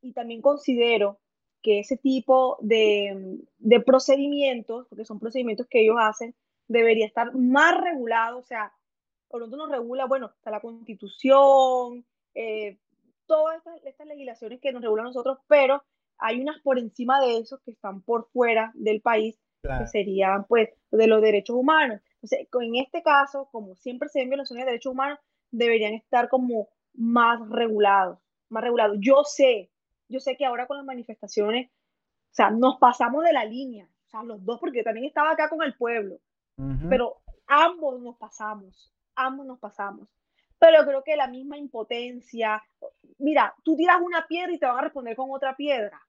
Y 0.00 0.12
también 0.12 0.40
considero 0.40 1.18
que 1.62 1.80
ese 1.80 1.96
tipo 1.96 2.56
de, 2.60 3.44
procedimientos, 3.84 4.86
porque 4.88 5.04
son 5.04 5.18
procedimientos 5.18 5.66
que 5.68 5.82
ellos 5.82 5.96
hacen, 5.98 6.34
debería 6.68 7.06
estar 7.06 7.34
más 7.34 7.80
regulado, 7.80 8.38
o 8.38 8.42
sea, 8.42 8.72
por 9.28 9.40
lo 9.40 9.48
nos 9.48 9.70
regula, 9.70 10.06
bueno, 10.06 10.26
está 10.36 10.50
la 10.50 10.60
constitución, 10.60 12.06
eh, 12.34 12.78
todas 13.26 13.62
estas, 13.84 14.06
legislaciones 14.06 14.60
que 14.60 14.72
nos 14.72 14.82
regulan 14.82 15.06
nosotros, 15.06 15.38
pero 15.48 15.82
hay 16.18 16.40
unas 16.40 16.60
por 16.60 16.78
encima 16.78 17.20
de 17.20 17.38
eso 17.38 17.60
que 17.64 17.72
están 17.72 18.02
por 18.02 18.28
fuera 18.30 18.72
del 18.74 19.00
país, 19.00 19.38
que 19.62 19.86
serían 19.86 20.44
pues 20.44 20.70
de 20.90 21.06
los 21.06 21.20
derechos 21.20 21.56
humanos. 21.56 22.00
Entonces, 22.22 22.48
en 22.60 22.76
este 22.76 23.02
caso, 23.02 23.48
como 23.50 23.74
siempre 23.76 24.08
se 24.08 24.20
ven 24.20 24.30
violaciones 24.30 24.64
de 24.64 24.72
derechos 24.72 24.92
humanos, 24.92 25.18
deberían 25.50 25.94
estar 25.94 26.28
como 26.28 26.68
más 26.94 27.40
regulados, 27.48 28.18
más 28.48 28.62
regulados. 28.62 28.98
Yo 29.00 29.22
sé, 29.24 29.70
yo 30.08 30.20
sé 30.20 30.36
que 30.36 30.44
ahora 30.44 30.66
con 30.66 30.76
las 30.76 30.86
manifestaciones, 30.86 31.70
o 31.70 32.34
sea, 32.34 32.50
nos 32.50 32.78
pasamos 32.78 33.24
de 33.24 33.32
la 33.32 33.44
línea, 33.44 33.88
o 34.06 34.08
sea, 34.10 34.22
los 34.22 34.44
dos, 34.44 34.58
porque 34.60 34.82
también 34.82 35.06
estaba 35.06 35.30
acá 35.30 35.48
con 35.48 35.62
el 35.62 35.74
pueblo, 35.74 36.18
pero 36.88 37.18
ambos 37.46 38.00
nos 38.00 38.16
pasamos, 38.16 38.92
ambos 39.14 39.46
nos 39.46 39.58
pasamos. 39.58 40.08
Pero 40.58 40.84
creo 40.84 41.04
que 41.04 41.14
la 41.14 41.28
misma 41.28 41.56
impotencia, 41.56 42.60
mira, 43.18 43.54
tú 43.62 43.76
tiras 43.76 43.98
una 44.02 44.26
piedra 44.26 44.52
y 44.52 44.58
te 44.58 44.66
van 44.66 44.78
a 44.78 44.82
responder 44.82 45.14
con 45.14 45.30
otra 45.30 45.54
piedra. 45.54 46.00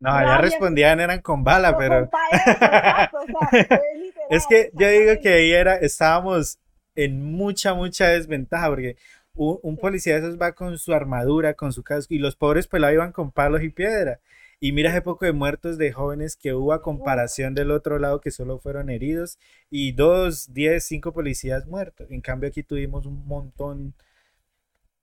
No, 0.00 0.10
ya 0.10 0.38
respondían, 0.38 0.98
eran 0.98 1.20
con 1.20 1.44
bala, 1.44 1.76
pero... 1.76 2.10
es 4.30 4.46
que 4.48 4.70
yo 4.72 4.88
digo 4.88 5.12
que 5.22 5.28
ahí 5.28 5.52
era, 5.52 5.76
estábamos 5.76 6.58
en 6.94 7.22
mucha, 7.22 7.74
mucha 7.74 8.08
desventaja, 8.08 8.68
porque 8.68 8.96
un, 9.34 9.76
policía 9.76 10.14
de 10.14 10.20
esos 10.20 10.40
va 10.40 10.52
con 10.52 10.78
su 10.78 10.94
armadura, 10.94 11.54
con 11.54 11.74
su 11.74 11.82
casco, 11.82 12.14
y 12.14 12.18
los 12.18 12.34
pobres 12.34 12.66
pelados 12.66 12.94
iban 12.94 13.12
con 13.12 13.30
palos 13.30 13.62
y 13.62 13.68
piedra. 13.68 14.20
Y 14.58 14.72
mira 14.72 14.90
ese 14.90 15.02
poco 15.02 15.24
de 15.24 15.32
muertos 15.32 15.78
de 15.78 15.92
jóvenes 15.92 16.36
que 16.36 16.54
hubo 16.54 16.72
a 16.72 16.82
comparación 16.82 17.54
del 17.54 17.70
otro 17.70 17.98
lado 17.98 18.20
que 18.20 18.30
solo 18.30 18.58
fueron 18.58 18.90
heridos 18.90 19.38
y 19.70 19.92
dos, 19.92 20.52
diez, 20.52 20.84
cinco 20.84 21.12
policías 21.12 21.66
muertos. 21.66 22.10
En 22.10 22.20
cambio 22.20 22.48
aquí 22.48 22.62
tuvimos 22.62 23.06
un 23.06 23.26
montón 23.26 23.94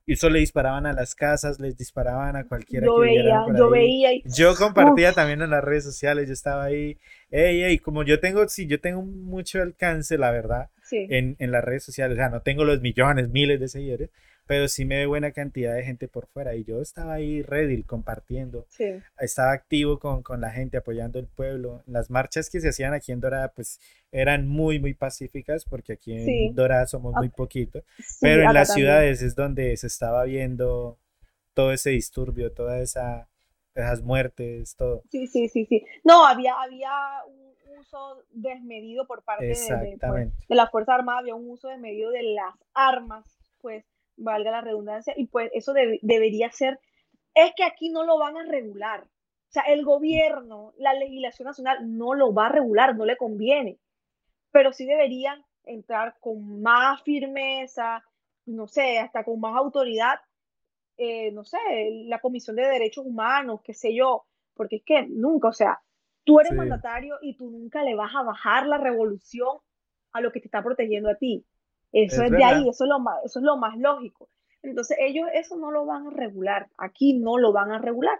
y 0.07 0.15
solo 0.15 0.35
le 0.35 0.39
disparaban 0.39 0.85
a 0.85 0.93
las 0.93 1.13
casas, 1.15 1.59
les 1.59 1.77
disparaban 1.77 2.37
a 2.37 2.45
cualquiera 2.45 2.85
yo 2.85 2.95
que 2.95 3.01
veía, 3.01 3.45
yo 3.55 3.69
veía 3.69 4.09
yo 4.23 4.55
compartía 4.55 5.11
también 5.11 5.41
en 5.41 5.49
las 5.49 5.61
redes 5.63 5.83
sociales, 5.83 6.27
yo 6.27 6.33
estaba 6.33 6.63
ahí, 6.63 6.97
ey, 7.31 7.63
ey, 7.63 7.79
como 7.79 8.03
yo 8.03 8.19
tengo, 8.19 8.47
sí, 8.47 8.67
yo 8.67 8.79
tengo 8.79 9.01
mucho 9.01 9.61
alcance, 9.61 10.17
la 10.17 10.31
verdad, 10.31 10.69
en, 10.91 11.35
en 11.39 11.51
las 11.51 11.63
redes 11.63 11.83
sociales, 11.83 12.17
o 12.17 12.19
sea, 12.19 12.29
no 12.29 12.41
tengo 12.41 12.63
los 12.63 12.81
millones, 12.81 13.29
miles 13.29 13.59
de 13.59 13.67
seguidores, 13.67 14.09
pero 14.47 14.69
sí 14.69 14.85
me 14.85 14.95
ve 14.95 15.05
buena 15.05 15.31
cantidad 15.31 15.75
de 15.75 15.83
gente 15.83 16.07
por 16.07 16.27
fuera. 16.27 16.55
Y 16.55 16.63
yo 16.63 16.81
estaba 16.81 17.15
ahí 17.15 17.41
Redil 17.41 17.85
compartiendo. 17.85 18.65
Estaba 19.19 19.51
activo 19.51 19.99
con, 19.99 20.23
con, 20.23 20.39
la 20.39 20.49
gente, 20.51 20.77
apoyando 20.77 21.19
el 21.19 21.27
pueblo. 21.27 21.83
Las 21.85 22.09
marchas 22.09 22.49
que 22.49 22.61
se 22.61 22.69
hacían 22.69 22.93
aquí 22.93 23.11
en 23.11 23.19
Dorada, 23.19 23.51
pues 23.53 23.79
eran 24.11 24.47
muy, 24.47 24.79
muy 24.79 24.93
pacíficas, 24.93 25.65
porque 25.65 25.93
aquí 25.93 26.13
en 26.13 26.55
Dorada 26.55 26.87
somos 26.87 27.13
muy 27.13 27.29
poquito. 27.29 27.83
pero 28.21 28.43
en 28.43 28.53
las 28.53 28.73
ciudades 28.73 29.21
es 29.21 29.35
donde 29.35 29.75
se 29.75 29.87
estaba 29.87 30.23
viendo 30.23 30.97
todo 31.53 31.73
ese 31.73 31.89
disturbio, 31.89 32.53
todas 32.53 32.81
esa, 32.81 33.27
esas 33.81 34.01
muertes, 34.01 34.75
todo. 34.75 35.03
Sí, 35.09 35.27
sí, 35.27 35.47
sí, 35.49 35.65
sí. 35.65 35.85
No, 36.03 36.25
había, 36.25 36.55
había 36.61 36.91
un 37.27 37.79
uso 37.79 38.23
desmedido 38.31 39.05
por 39.05 39.23
parte 39.23 39.45
de, 39.45 39.53
de, 39.53 39.97
pues, 39.99 40.47
de 40.47 40.55
la 40.55 40.67
Fuerza 40.67 40.95
Armada, 40.95 41.19
había 41.19 41.35
un 41.35 41.49
uso 41.49 41.67
desmedido 41.69 42.11
de 42.11 42.23
las 42.23 42.55
armas, 42.73 43.25
pues 43.61 43.85
valga 44.15 44.51
la 44.51 44.61
redundancia, 44.61 45.13
y 45.15 45.27
pues 45.27 45.51
eso 45.53 45.73
debería 45.73 46.51
ser, 46.51 46.79
es 47.35 47.51
que 47.55 47.63
aquí 47.63 47.89
no 47.89 48.03
lo 48.03 48.17
van 48.17 48.37
a 48.37 48.43
regular. 48.43 49.03
O 49.03 49.51
sea, 49.51 49.63
el 49.63 49.85
gobierno, 49.85 50.73
la 50.77 50.93
legislación 50.93 51.45
nacional 51.45 51.97
no 51.97 52.13
lo 52.13 52.33
va 52.33 52.47
a 52.47 52.51
regular, 52.51 52.95
no 52.95 53.05
le 53.05 53.15
conviene, 53.15 53.77
pero 54.51 54.73
sí 54.73 54.85
deberían 54.85 55.45
entrar 55.63 56.15
con 56.19 56.61
más 56.61 57.01
firmeza, 57.03 58.03
no 58.45 58.67
sé, 58.67 58.99
hasta 58.99 59.23
con 59.23 59.39
más 59.39 59.55
autoridad, 59.55 60.19
eh, 60.97 61.31
no 61.31 61.43
sé, 61.43 61.57
la 62.05 62.19
Comisión 62.19 62.55
de 62.55 62.67
Derechos 62.67 63.05
Humanos, 63.05 63.61
qué 63.63 63.73
sé 63.73 63.93
yo, 63.93 64.25
porque 64.55 64.77
es 64.77 64.83
que 64.83 65.07
nunca, 65.07 65.49
o 65.49 65.53
sea, 65.53 65.79
tú 66.23 66.39
eres 66.39 66.53
mandatario 66.53 67.15
y 67.21 67.37
tú 67.37 67.49
nunca 67.49 67.83
le 67.83 67.95
vas 67.95 68.13
a 68.15 68.23
bajar 68.23 68.67
la 68.67 68.77
revolución 68.77 69.57
a 70.11 70.21
lo 70.21 70.31
que 70.31 70.39
te 70.39 70.47
está 70.47 70.63
protegiendo 70.63 71.09
a 71.09 71.15
ti. 71.15 71.45
Eso 71.91 72.23
es, 72.23 72.31
de 72.31 72.43
ahí, 72.43 72.67
eso 72.67 72.83
es, 72.83 72.89
lo 72.89 72.99
más, 72.99 73.23
eso 73.23 73.39
es 73.39 73.45
lo 73.45 73.57
más 73.57 73.77
lógico. 73.77 74.29
Entonces 74.61 74.97
ellos 74.99 75.27
eso 75.33 75.55
no 75.55 75.71
lo 75.71 75.85
van 75.85 76.07
a 76.07 76.09
regular, 76.09 76.67
aquí 76.77 77.13
no 77.13 77.37
lo 77.37 77.53
van 77.53 77.71
a 77.71 77.79
regular. 77.79 78.19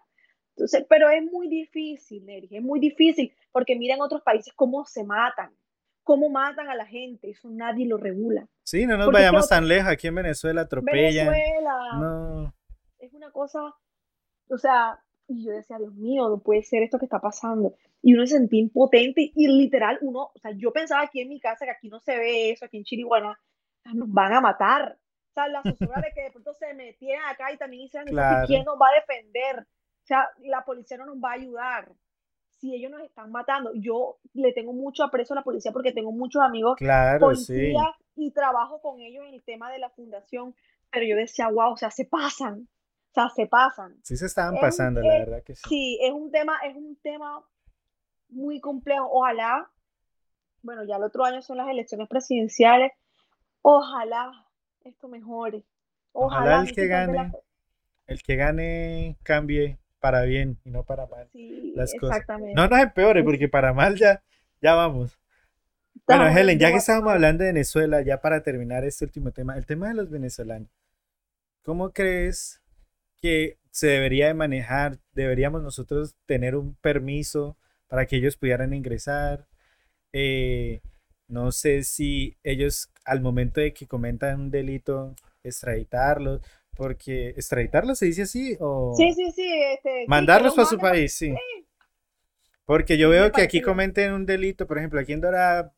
Entonces, 0.56 0.86
pero 0.90 1.10
es 1.10 1.24
muy 1.24 1.48
difícil, 1.50 2.28
Eric, 2.30 2.52
es 2.54 2.64
muy 2.64 2.80
difícil, 2.80 3.34
porque 3.52 3.76
mira 3.76 3.96
en 3.96 4.02
otros 4.02 4.22
países 4.22 4.54
cómo 4.56 4.86
se 4.86 5.04
matan, 5.04 5.52
cómo 6.04 6.30
matan 6.30 6.70
a 6.70 6.76
la 6.76 6.86
gente, 6.86 7.30
eso 7.30 7.50
nadie 7.52 7.86
lo 7.86 7.98
regula. 7.98 8.48
Sí, 8.64 8.88
no 8.88 8.98
nos 8.98 9.12
vayamos 9.12 9.48
tan 9.50 9.68
lejos, 9.68 9.92
aquí 9.92 10.08
en 10.08 10.16
Venezuela 10.16 10.62
atropellan. 10.62 11.28
Venezuela, 11.28 11.78
no. 12.00 12.57
Es 13.08 13.14
una 13.14 13.32
cosa, 13.32 13.74
o 14.50 14.58
sea, 14.58 15.00
y 15.28 15.46
yo 15.46 15.52
decía, 15.52 15.78
Dios 15.78 15.94
mío, 15.96 16.30
no 16.30 16.40
puede 16.40 16.64
ser 16.64 16.84
esto 16.84 17.00
que 17.00 17.06
está 17.06 17.20
pasando. 17.20 17.76
Y 18.02 18.14
uno 18.14 18.26
se 18.26 18.38
sentía 18.38 18.62
impotente 18.62 19.32
y 19.36 19.48
literal, 19.48 19.98
uno, 20.02 20.32
o 20.34 20.40
sea, 20.40 20.52
yo 20.56 20.72
pensaba 20.72 21.02
aquí 21.02 21.22
en 21.22 21.30
mi 21.30 21.40
casa 21.40 21.66
que 21.66 21.72
aquí 21.72 21.90
no 21.90 22.00
se 22.00 22.18
ve 22.18 22.52
eso, 22.52 22.66
aquí 22.66 22.78
en 22.78 22.84
Chiriguaná, 22.84 23.38
nos 23.94 24.12
van 24.12 24.34
a 24.34 24.42
matar. 24.42 24.98
O 25.30 25.34
sea, 25.34 25.48
la 25.48 25.62
zozobra 25.62 26.02
de 26.02 26.14
que 26.14 26.24
de 26.24 26.32
pronto 26.32 26.54
se 26.54 26.74
metieran 26.74 27.26
acá 27.30 27.52
y 27.52 27.58
también 27.58 27.84
hicieran 27.84 28.08
quién 28.48 28.64
nos 28.64 28.78
va 28.80 28.88
a 28.88 29.00
defender. 29.00 29.60
O 29.60 30.06
sea, 30.08 30.30
la 30.40 30.64
policía 30.64 30.98
no 30.98 31.06
nos 31.06 31.18
va 31.18 31.32
a 31.32 31.36
ayudar. 31.36 31.92
Si 32.60 32.74
ellos 32.74 32.90
nos 32.90 33.02
están 33.02 33.32
matando, 33.32 33.72
yo 33.76 34.18
le 34.34 34.52
tengo 34.54 34.74
mucho 34.74 35.04
aprecio 35.04 35.34
a 35.34 35.40
la 35.40 35.44
policía 35.44 35.72
porque 35.72 35.92
tengo 35.92 36.12
muchos 36.12 36.42
amigos 36.42 36.76
claro, 36.78 37.20
policías 37.20 37.86
y 38.16 38.32
trabajo 38.32 38.82
con 38.82 39.00
ellos 39.00 39.26
en 39.28 39.36
el 39.36 39.44
tema 39.44 39.72
de 39.72 39.78
la 39.78 39.92
fundación, 39.92 40.56
pero 40.90 41.06
yo 41.06 41.16
decía, 41.16 41.50
wow, 41.50 41.74
o 41.74 41.78
sea, 41.78 41.92
se 41.92 42.06
pasan, 42.06 42.68
sea, 43.22 43.30
se 43.36 43.48
pasan. 43.48 43.96
Sí 44.04 44.18
se 44.18 44.26
estaban 44.26 44.60
pasando, 44.60 45.02
la 45.02 45.20
verdad 45.20 45.44
que 45.44 45.56
sí. 45.56 45.64
Sí, 45.68 46.00
es 46.02 46.12
un 46.12 46.32
tema, 46.32 46.58
es 46.66 46.76
un 46.76 46.96
tema 47.02 47.44
muy 48.30 48.60
complejo. 48.60 49.08
Ojalá, 49.12 49.70
bueno, 50.62 50.84
ya 50.84 50.98
el 50.98 51.04
otro 51.04 51.24
año 51.24 51.42
son 51.42 51.58
las 51.58 51.70
elecciones 51.70 52.08
presidenciales, 52.08 52.92
Ojalá 53.70 54.32
esto 54.86 55.10
mejore. 55.10 55.66
Ojalá, 56.14 56.62
el 56.62 56.74
que 56.74 56.88
gane, 56.88 57.34
el 58.06 58.24
que 58.24 58.36
gane 58.38 59.18
cambie 59.24 59.78
para 60.00 60.22
bien 60.22 60.58
y 60.64 60.72
no 60.72 60.84
para 60.84 61.06
mal 61.06 61.28
sí, 61.34 61.74
las 61.76 61.94
exactamente. 61.94 62.54
No 62.56 62.70
nos 62.70 62.80
empeore, 62.80 63.26
porque 63.26 63.50
para 63.50 63.74
mal 63.74 63.98
ya, 63.98 64.24
ya 64.62 64.74
vamos. 64.74 65.20
Bueno, 66.08 66.28
Helen, 66.28 66.58
ya 66.58 66.72
que 66.72 66.78
estábamos 66.78 67.12
hablando 67.12 67.44
de 67.44 67.50
Venezuela, 67.52 68.02
ya 68.02 68.22
para 68.22 68.42
terminar 68.42 68.86
este 68.86 69.04
último 69.04 69.32
tema, 69.32 69.58
el 69.58 69.66
tema 69.66 69.90
de 69.90 69.96
los 69.96 70.10
venezolanos. 70.10 70.70
¿Cómo 71.64 71.92
crees 71.92 72.62
que 73.22 73.58
se 73.72 73.88
debería 73.88 74.28
de 74.28 74.34
manejar? 74.34 75.00
¿Deberíamos 75.14 75.62
nosotros 75.62 76.16
tener 76.26 76.56
un 76.56 76.76
permiso 76.76 77.58
para 77.88 78.06
que 78.06 78.18
ellos 78.18 78.38
pudieran 78.38 78.74
ingresar? 78.74 79.48
Eh, 80.14 80.82
no 81.28 81.52
sé 81.52 81.84
si 81.84 82.38
ellos 82.44 82.90
al 83.06 83.22
momento 83.22 83.62
de 83.62 83.74
que 83.74 83.88
comentan 83.88 84.40
un 84.40 84.52
delito, 84.52 85.16
extraditarlos, 85.44 86.42
porque 86.76 87.30
extraditarlos 87.30 88.00
se 88.00 88.06
dice 88.06 88.24
así 88.24 88.58
o... 88.60 88.94
Sí, 88.96 89.14
sí, 89.14 89.32
sí. 89.32 89.50
Este, 89.74 90.06
mandarlos 90.08 90.56
para 90.56 90.68
su 90.68 90.78
país, 90.78 91.14
sí. 91.14 91.34
Porque 92.66 92.98
yo 92.98 93.10
veo 93.10 93.32
que 93.32 93.42
aquí 93.42 93.62
comenten 93.62 94.14
un 94.14 94.26
delito, 94.26 94.68
por 94.68 94.78
ejemplo, 94.78 95.00
aquí 95.00 95.14
en 95.14 95.22
Dorada, 95.22 95.74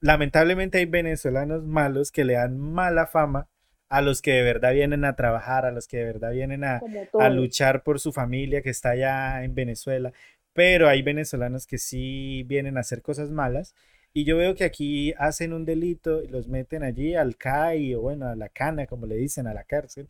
lamentablemente 0.00 0.78
hay 0.78 0.86
venezolanos 0.86 1.64
malos 1.64 2.10
que 2.10 2.24
le 2.24 2.34
dan 2.34 2.58
mala 2.58 3.06
fama 3.06 3.48
a 3.92 4.00
los 4.00 4.22
que 4.22 4.30
de 4.30 4.42
verdad 4.42 4.72
vienen 4.72 5.04
a 5.04 5.16
trabajar, 5.16 5.66
a 5.66 5.70
los 5.70 5.86
que 5.86 5.98
de 5.98 6.04
verdad 6.04 6.32
vienen 6.32 6.64
a, 6.64 6.80
a 7.20 7.28
luchar 7.28 7.82
por 7.82 8.00
su 8.00 8.10
familia 8.10 8.62
que 8.62 8.70
está 8.70 8.90
allá 8.90 9.44
en 9.44 9.54
Venezuela, 9.54 10.14
pero 10.54 10.88
hay 10.88 11.02
venezolanos 11.02 11.66
que 11.66 11.76
sí 11.76 12.42
vienen 12.44 12.78
a 12.78 12.80
hacer 12.80 13.02
cosas 13.02 13.30
malas 13.30 13.74
y 14.14 14.24
yo 14.24 14.38
veo 14.38 14.54
que 14.54 14.64
aquí 14.64 15.12
hacen 15.18 15.52
un 15.52 15.66
delito 15.66 16.22
y 16.22 16.28
los 16.28 16.48
meten 16.48 16.84
allí 16.84 17.14
al 17.14 17.36
CAI 17.36 17.94
o 17.94 18.00
bueno, 18.00 18.28
a 18.28 18.34
la 18.34 18.48
cana, 18.48 18.86
como 18.86 19.04
le 19.04 19.16
dicen, 19.16 19.46
a 19.46 19.52
la 19.52 19.64
cárcel, 19.64 20.08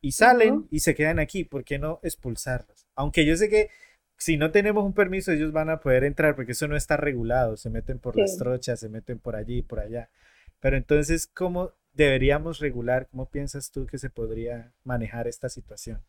y 0.00 0.10
salen 0.10 0.66
y 0.68 0.80
se 0.80 0.96
quedan 0.96 1.20
aquí. 1.20 1.44
¿Por 1.44 1.62
qué 1.62 1.78
no 1.78 2.00
expulsarlos? 2.02 2.88
Aunque 2.96 3.24
yo 3.24 3.36
sé 3.36 3.48
que 3.48 3.70
si 4.16 4.38
no 4.38 4.50
tenemos 4.50 4.84
un 4.84 4.92
permiso, 4.92 5.30
ellos 5.30 5.52
van 5.52 5.70
a 5.70 5.78
poder 5.78 6.02
entrar 6.02 6.34
porque 6.34 6.52
eso 6.52 6.66
no 6.66 6.76
está 6.76 6.96
regulado. 6.96 7.56
Se 7.56 7.70
meten 7.70 8.00
por 8.00 8.16
las 8.16 8.36
trochas, 8.36 8.80
se 8.80 8.88
meten 8.88 9.20
por 9.20 9.36
allí 9.36 9.58
y 9.58 9.62
por 9.62 9.78
allá. 9.78 10.10
Pero 10.58 10.76
entonces, 10.76 11.28
¿cómo 11.28 11.74
deberíamos 11.92 12.60
regular? 12.60 13.08
¿Cómo 13.10 13.30
piensas 13.30 13.70
tú 13.70 13.86
que 13.86 13.98
se 13.98 14.10
podría 14.10 14.74
manejar 14.84 15.26
esta 15.28 15.48
situación? 15.48 16.02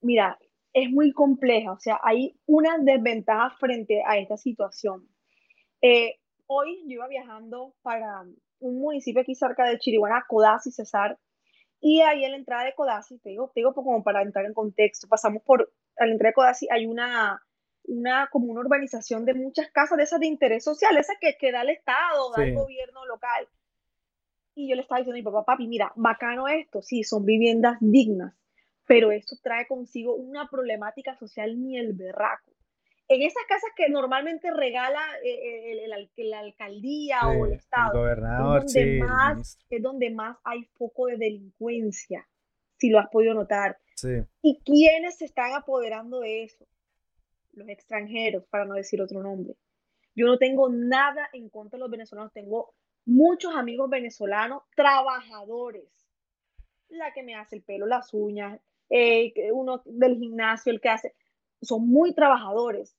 Mira, 0.00 0.38
es 0.72 0.90
muy 0.90 1.12
compleja. 1.12 1.72
O 1.72 1.78
sea, 1.78 1.98
hay 2.02 2.38
una 2.46 2.78
desventaja 2.78 3.56
frente 3.58 4.02
a 4.06 4.18
esta 4.18 4.36
situación. 4.36 5.08
Eh, 5.80 6.20
hoy 6.46 6.82
yo 6.86 6.94
iba 6.94 7.08
viajando 7.08 7.74
para 7.82 8.24
un 8.58 8.80
municipio 8.80 9.22
aquí 9.22 9.34
cerca 9.34 9.64
de 9.68 9.78
Chiriguaná, 9.78 10.24
Codazzi, 10.28 10.70
Cesar, 10.72 11.18
Y 11.80 12.00
ahí 12.00 12.24
en 12.24 12.32
la 12.32 12.36
entrada 12.38 12.64
de 12.64 12.74
Codazzi, 12.74 13.18
te 13.18 13.30
digo, 13.30 13.50
te 13.54 13.60
digo 13.60 13.74
como 13.74 14.02
para 14.02 14.22
entrar 14.22 14.46
en 14.46 14.54
contexto, 14.54 15.06
pasamos 15.06 15.42
por, 15.42 15.70
a 15.98 16.06
la 16.06 16.12
entrada 16.12 16.30
de 16.30 16.34
Codazzi 16.34 16.66
hay 16.70 16.86
una, 16.86 17.42
una, 17.84 18.28
como 18.32 18.50
una 18.50 18.60
urbanización 18.60 19.26
de 19.26 19.34
muchas 19.34 19.70
casas 19.70 19.98
de 19.98 20.04
esas 20.04 20.20
de 20.20 20.26
interés 20.26 20.64
social, 20.64 20.96
esas 20.96 21.16
que, 21.20 21.36
que 21.38 21.52
da 21.52 21.60
el 21.62 21.70
Estado, 21.70 22.32
da 22.34 22.42
el 22.42 22.54
gobierno 22.54 23.04
local. 23.04 23.46
Y 24.54 24.68
yo 24.68 24.76
le 24.76 24.82
estaba 24.82 25.00
diciendo 25.00 25.16
a 25.16 25.20
mi 25.20 25.22
papá, 25.22 25.44
papi, 25.44 25.66
mira, 25.66 25.92
bacano 25.96 26.46
esto, 26.48 26.80
sí, 26.80 27.02
son 27.02 27.24
viviendas 27.24 27.76
dignas, 27.80 28.34
pero 28.86 29.10
esto 29.10 29.36
trae 29.42 29.66
consigo 29.66 30.14
una 30.14 30.48
problemática 30.48 31.16
social 31.16 31.60
ni 31.60 31.76
el 31.76 31.92
berraco. 31.94 32.52
En 33.06 33.20
esas 33.20 33.42
casas 33.46 33.70
que 33.76 33.88
normalmente 33.90 34.50
regala 34.50 35.00
eh, 35.22 35.72
el, 35.84 36.30
la 36.30 36.38
alcaldía 36.38 37.18
o 37.26 37.44
el 37.44 37.52
Estado, 37.52 38.00
gobernador, 38.00 38.64
es, 38.64 38.74
donde 38.74 38.98
más, 39.00 39.58
es 39.68 39.82
donde 39.82 40.10
más 40.10 40.38
hay 40.42 40.64
foco 40.76 41.06
de 41.06 41.18
delincuencia, 41.18 42.26
si 42.78 42.88
lo 42.88 42.98
has 42.98 43.08
podido 43.08 43.34
notar. 43.34 43.78
¿Y 44.40 44.60
quiénes 44.64 45.18
se 45.18 45.26
están 45.26 45.52
apoderando 45.52 46.20
de 46.20 46.44
eso? 46.44 46.66
Los 47.52 47.68
extranjeros, 47.68 48.44
para 48.46 48.64
no 48.64 48.74
decir 48.74 49.00
otro 49.02 49.22
nombre. 49.22 49.54
Yo 50.14 50.26
no 50.26 50.38
tengo 50.38 50.68
nada 50.70 51.28
en 51.32 51.50
contra 51.50 51.76
de 51.76 51.80
los 51.80 51.90
venezolanos, 51.90 52.32
tengo 52.32 52.74
muchos 53.04 53.54
amigos 53.54 53.90
venezolanos, 53.90 54.62
trabajadores. 54.74 55.88
La 56.88 57.12
que 57.12 57.22
me 57.22 57.34
hace 57.34 57.56
el 57.56 57.62
pelo, 57.62 57.86
las 57.86 58.12
uñas, 58.14 58.60
eh, 58.90 59.32
uno 59.52 59.82
del 59.84 60.16
gimnasio, 60.16 60.72
el 60.72 60.80
que 60.80 60.90
hace, 60.90 61.14
son 61.62 61.88
muy 61.88 62.14
trabajadores, 62.14 62.96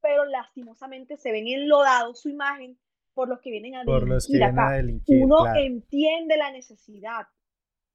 pero 0.00 0.24
lastimosamente 0.24 1.16
se 1.16 1.32
ven 1.32 1.48
enlodados 1.48 2.20
su 2.20 2.28
imagen 2.28 2.78
por 3.14 3.28
los 3.28 3.40
que 3.40 3.50
vienen 3.50 3.76
a 3.76 3.84
delinquir 3.84 4.42
acá. 4.44 4.80
uno 5.06 5.54
entiende 5.54 6.36
la 6.36 6.50
necesidad, 6.50 7.26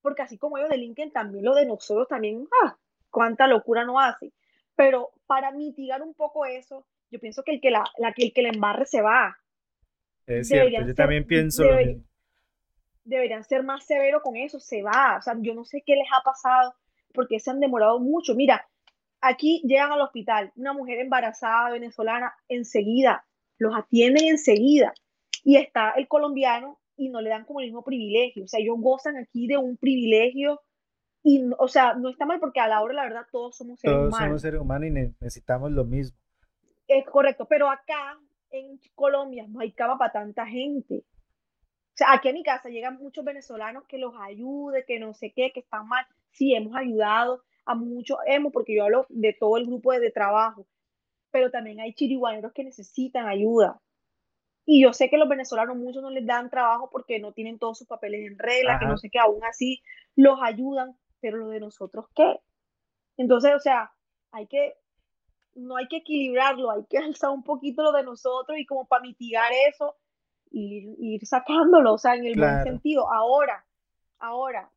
porque 0.01 0.22
así 0.22 0.38
como 0.38 0.58
ellos 0.58 0.70
delinquen, 0.70 1.12
también 1.12 1.45
lo 1.45 1.56
de 1.56 1.66
nosotros 1.66 2.08
también, 2.08 2.47
¡ah! 2.64 2.78
cuánta 3.10 3.47
locura 3.47 3.86
no 3.86 3.99
hace. 3.99 4.34
Pero 4.76 5.12
para 5.26 5.51
mitigar 5.51 6.01
un 6.01 6.14
poco 6.14 6.45
eso, 6.45 6.86
yo 7.10 7.20
pienso 7.20 7.43
que 7.43 7.53
el 7.53 7.62
que 7.62 7.72
la, 7.72 7.86
la 7.97 8.12
que 8.14 8.26
el 8.26 8.34
que 8.34 8.41
le 8.41 8.49
embarre 8.49 8.86
se 8.86 9.01
va. 9.01 9.38
Es 10.28 10.47
cierto, 10.47 10.86
yo 10.86 10.95
también 10.95 11.26
pienso 11.26 11.63
Deberían 13.03 13.43
ser 13.43 13.61
más 13.61 13.86
severos 13.86 14.23
con 14.23 14.36
eso, 14.36 14.59
se 14.59 14.82
va. 14.82 15.17
O 15.19 15.21
sea, 15.21 15.36
yo 15.39 15.53
no 15.53 15.63
sé 15.63 15.84
qué 15.86 15.95
les 15.95 16.07
ha 16.11 16.23
pasado, 16.23 16.73
porque 17.13 17.39
se 17.39 17.51
han 17.51 17.59
demorado 17.59 17.99
mucho. 17.99 18.34
Mira, 18.34 18.67
aquí 19.21 19.61
llegan 19.63 19.91
al 19.91 20.01
hospital, 20.01 20.51
una 20.55 20.73
mujer 20.73 20.99
embarazada 20.99 21.69
venezolana, 21.69 22.34
enseguida, 22.47 23.23
los 23.59 23.76
atienden 23.76 24.26
enseguida. 24.26 24.91
Y 25.43 25.57
está 25.57 25.91
el 25.91 26.07
colombiano 26.07 26.80
y 26.97 27.09
no 27.09 27.21
le 27.21 27.30
dan 27.30 27.45
como 27.45 27.59
el 27.59 27.67
mismo 27.67 27.84
privilegio. 27.84 28.45
O 28.45 28.47
sea, 28.47 28.59
ellos 28.59 28.78
gozan 28.80 29.17
aquí 29.17 29.45
de 29.45 29.57
un 29.57 29.78
privilegio 29.78 30.61
y, 31.21 31.43
o 31.57 31.67
sea, 31.67 31.93
no 31.95 32.09
está 32.09 32.26
mal 32.26 32.39
porque 32.39 32.59
a 32.59 32.67
la 32.67 32.82
hora, 32.82 32.93
la 32.93 33.03
verdad, 33.03 33.26
todos 33.32 33.57
somos 33.57 33.80
seres 33.80 33.95
humanos. 33.95 34.11
Todos 34.11 34.28
somos 34.28 34.41
seres 34.41 34.61
humanos 34.61 34.88
y 34.88 34.91
necesitamos 34.91 35.71
lo 35.71 35.84
mismo. 35.84 36.17
Es 36.88 37.05
correcto, 37.05 37.47
pero 37.47 37.69
acá 37.69 38.19
en 38.50 38.80
Colombia 38.96 39.46
no 39.48 39.60
hay 39.60 39.72
cama 39.72 39.98
para 39.98 40.12
tanta 40.12 40.46
gente. 40.46 41.06
O 41.96 41.98
sea, 41.98 42.14
aquí 42.14 42.30
a 42.30 42.34
mi 42.34 42.43
casa 42.43 42.70
llegan 42.70 42.98
muchos 42.98 43.24
venezolanos 43.24 43.86
que 43.88 43.98
los 43.98 44.14
ayude, 44.20 44.86
que 44.86 45.00
no 45.00 45.14
sé 45.14 45.32
qué, 45.34 45.52
que 45.54 45.62
están 45.62 45.88
mal. 45.88 46.06
Sí, 46.32 46.54
hemos 46.54 46.76
ayudado 46.76 47.43
a 47.66 47.74
muchos, 47.74 48.18
hemos, 48.28 48.52
porque 48.52 48.76
yo 48.76 48.84
hablo 48.84 49.06
de 49.10 49.34
todo 49.34 49.58
el 49.58 49.66
grupo 49.66 49.93
de, 49.93 50.12
trabajo, 50.12 50.68
pero 51.32 51.52
también 51.52 51.80
hay 51.80 51.93
chiriguaneros 51.93 52.54
que 52.54 52.64
necesitan 52.64 53.28
ayuda. 53.28 53.82
Y 54.66 54.82
yo 54.84 54.93
sé 54.93 55.10
que 55.10 55.18
los 55.18 55.30
venezolanos 55.30 55.78
muchos 55.78 56.02
no 56.02 56.10
les 56.10 56.26
dan 56.26 56.50
trabajo 56.50 56.89
porque 56.91 57.20
no 57.20 57.34
tienen 57.34 57.60
todos 57.60 57.78
sus 57.78 57.88
papeles 57.88 58.26
en 58.28 58.38
regla, 58.38 58.80
que 58.80 58.88
no 58.88 58.98
sé 58.98 59.10
qué, 59.10 59.20
aún 59.20 59.43
así 59.46 59.82
los 60.16 60.39
ayudan, 60.41 60.98
pero 61.22 61.38
lo 61.38 61.50
de 61.50 61.60
nosotros, 61.60 62.08
¿qué? 62.16 62.39
Entonces, 63.16 63.54
o 63.56 63.60
sea, 63.60 63.91
hay 64.32 64.48
que 64.48 64.76
no 65.56 65.78
hay 65.78 65.88
que 65.88 65.97
equilibrarlo, 65.97 66.72
hay 66.72 66.86
que 66.86 66.97
alzar 66.99 67.32
un 67.32 67.43
poquito 67.43 67.84
lo 67.84 67.91
de 67.91 68.03
nosotros 68.03 68.58
y 68.58 68.66
como 68.66 68.86
para 68.86 69.01
mitigar 69.01 69.51
eso, 69.70 69.95
ir, 70.51 70.95
ir 70.99 71.26
sacándolo, 71.26 71.93
o 71.93 71.97
sea, 71.97 72.16
en 72.16 72.26
el 72.26 72.38
buen 72.38 72.64
sentido. 72.64 73.12
Ahora, 73.12 73.66
ahora, 74.20 74.70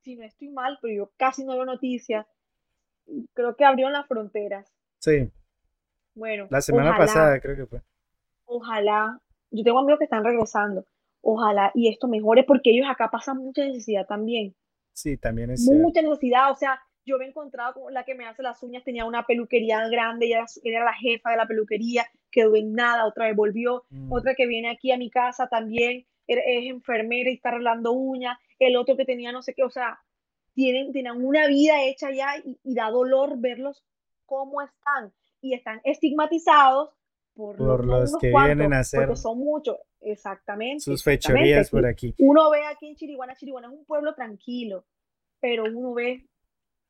si 0.00 0.16
no 0.16 0.24
estoy 0.24 0.48
mal, 0.48 0.78
pero 0.80 0.94
yo 0.94 1.10
casi 1.16 1.44
no 1.44 1.54
veo 1.54 1.64
noticias, 1.64 2.26
creo 3.34 3.56
que 3.56 3.64
abrieron 3.64 3.92
las 3.92 4.06
fronteras. 4.06 4.66
Sí. 4.98 5.30
Bueno. 6.14 6.46
La 6.50 6.60
semana 6.60 6.96
pasada 6.96 7.40
creo 7.40 7.56
que 7.56 7.66
fue. 7.66 7.82
Ojalá, 8.46 9.20
yo 9.50 9.62
tengo 9.62 9.78
amigos 9.78 9.98
que 9.98 10.04
están 10.04 10.24
regresando, 10.24 10.84
ojalá 11.22 11.70
y 11.74 11.88
esto 11.88 12.08
mejore 12.08 12.44
porque 12.44 12.70
ellos 12.70 12.86
acá 12.90 13.10
pasan 13.10 13.38
mucha 13.38 13.64
necesidad 13.64 14.06
también. 14.06 14.54
Sí, 14.92 15.16
también 15.16 15.50
es 15.50 15.64
Mucha 15.70 16.02
necesidad, 16.02 16.50
o 16.50 16.56
sea, 16.56 16.80
yo 17.04 17.18
me 17.18 17.24
he 17.24 17.28
encontrado 17.28 17.74
con 17.74 17.94
la 17.94 18.04
que 18.04 18.14
me 18.14 18.26
hace 18.26 18.42
las 18.42 18.62
uñas, 18.62 18.84
tenía 18.84 19.04
una 19.04 19.26
peluquería 19.26 19.88
grande, 19.88 20.26
ella 20.26 20.44
era 20.62 20.84
la 20.84 20.92
jefa 20.94 21.30
de 21.30 21.36
la 21.36 21.46
peluquería, 21.46 22.06
quedó 22.30 22.56
en 22.56 22.74
nada, 22.74 23.06
otra 23.06 23.26
vez 23.26 23.36
volvió, 23.36 23.84
mm. 23.90 24.12
otra 24.12 24.34
que 24.34 24.46
viene 24.46 24.70
aquí 24.70 24.92
a 24.92 24.98
mi 24.98 25.10
casa 25.10 25.48
también, 25.48 26.06
er, 26.26 26.38
es 26.38 26.70
enfermera 26.70 27.30
y 27.30 27.34
está 27.34 27.50
arreglando 27.50 27.92
uñas, 27.92 28.38
el 28.58 28.76
otro 28.76 28.96
que 28.96 29.04
tenía 29.04 29.32
no 29.32 29.42
sé 29.42 29.54
qué, 29.54 29.62
o 29.62 29.70
sea, 29.70 29.98
tienen, 30.54 30.92
tienen 30.92 31.24
una 31.24 31.46
vida 31.46 31.82
hecha 31.84 32.10
ya 32.10 32.34
y, 32.44 32.74
da 32.74 32.90
dolor 32.90 33.38
verlos 33.38 33.84
cómo 34.26 34.60
están 34.62 35.12
y 35.40 35.54
están 35.54 35.80
estigmatizados 35.84 36.90
por, 37.34 37.58
los, 37.60 38.16
que 38.20 38.28
vienen 38.28 38.74
a 38.74 38.80
hacer. 38.80 39.06
Porque 39.06 39.16
son 39.16 39.38
muchos, 39.38 39.78
exactamente. 40.00 40.80
Sus 40.80 41.02
fechorías 41.02 41.70
por 41.70 41.86
aquí. 41.86 42.14
Uno 42.18 42.50
ve 42.50 42.66
aquí 42.66 42.88
en 42.88 42.96
Chiriguana, 42.96 43.34
Chiriguana 43.34 43.68
es 43.68 43.72
un 43.72 43.84
pueblo 43.86 44.14
tranquilo, 44.14 44.84
pero 45.40 45.64
uno 45.64 45.94
ve 45.94 46.28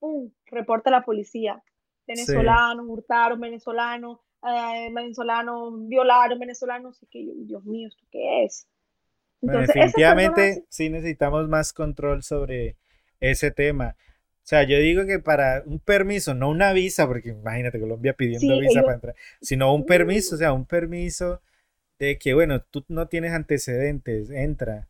¡pum! 0.01 0.31
reporta 0.47 0.91
a 0.91 0.93
la 0.93 1.05
policía. 1.05 1.63
Venezolanos, 2.07 2.87
hurtaron 2.89 3.39
venezolanos, 3.39 4.19
eh, 4.43 4.91
venezolanos 4.93 5.87
violaron 5.87 6.39
venezolanos, 6.39 6.99
que 7.11 7.25
Dios 7.47 7.65
mío, 7.65 7.87
¿esto 7.89 8.05
qué 8.11 8.45
es? 8.45 8.67
definitivamente 9.43 10.65
sí 10.69 10.91
necesitamos 10.91 11.49
más 11.49 11.73
control 11.73 12.23
sobre 12.23 12.77
ese 13.21 13.51
tema. 13.51 13.97
O 13.99 14.47
sea, 14.51 14.65
yo 14.65 14.79
digo 14.79 15.07
que 15.07 15.19
para 15.19 15.63
un 15.65 15.79
permiso, 15.79 16.35
no 16.35 16.51
una 16.51 16.73
visa, 16.73 17.07
porque 17.07 17.31
imagínate 17.31 17.79
Colombia 17.79 18.15
pidiendo 18.15 18.59
visa 18.59 18.83
para 18.83 18.95
entrar, 18.95 19.15
sino 19.41 19.73
un 19.75 19.87
permiso, 19.87 20.35
o 20.35 20.39
sea, 20.39 20.53
un 20.53 20.67
permiso 20.67 21.41
de 21.99 22.19
que, 22.19 22.35
bueno, 22.35 22.61
tú 22.63 22.85
no 22.89 23.07
tienes 23.07 23.33
antecedentes, 23.33 24.31
entra. 24.31 24.89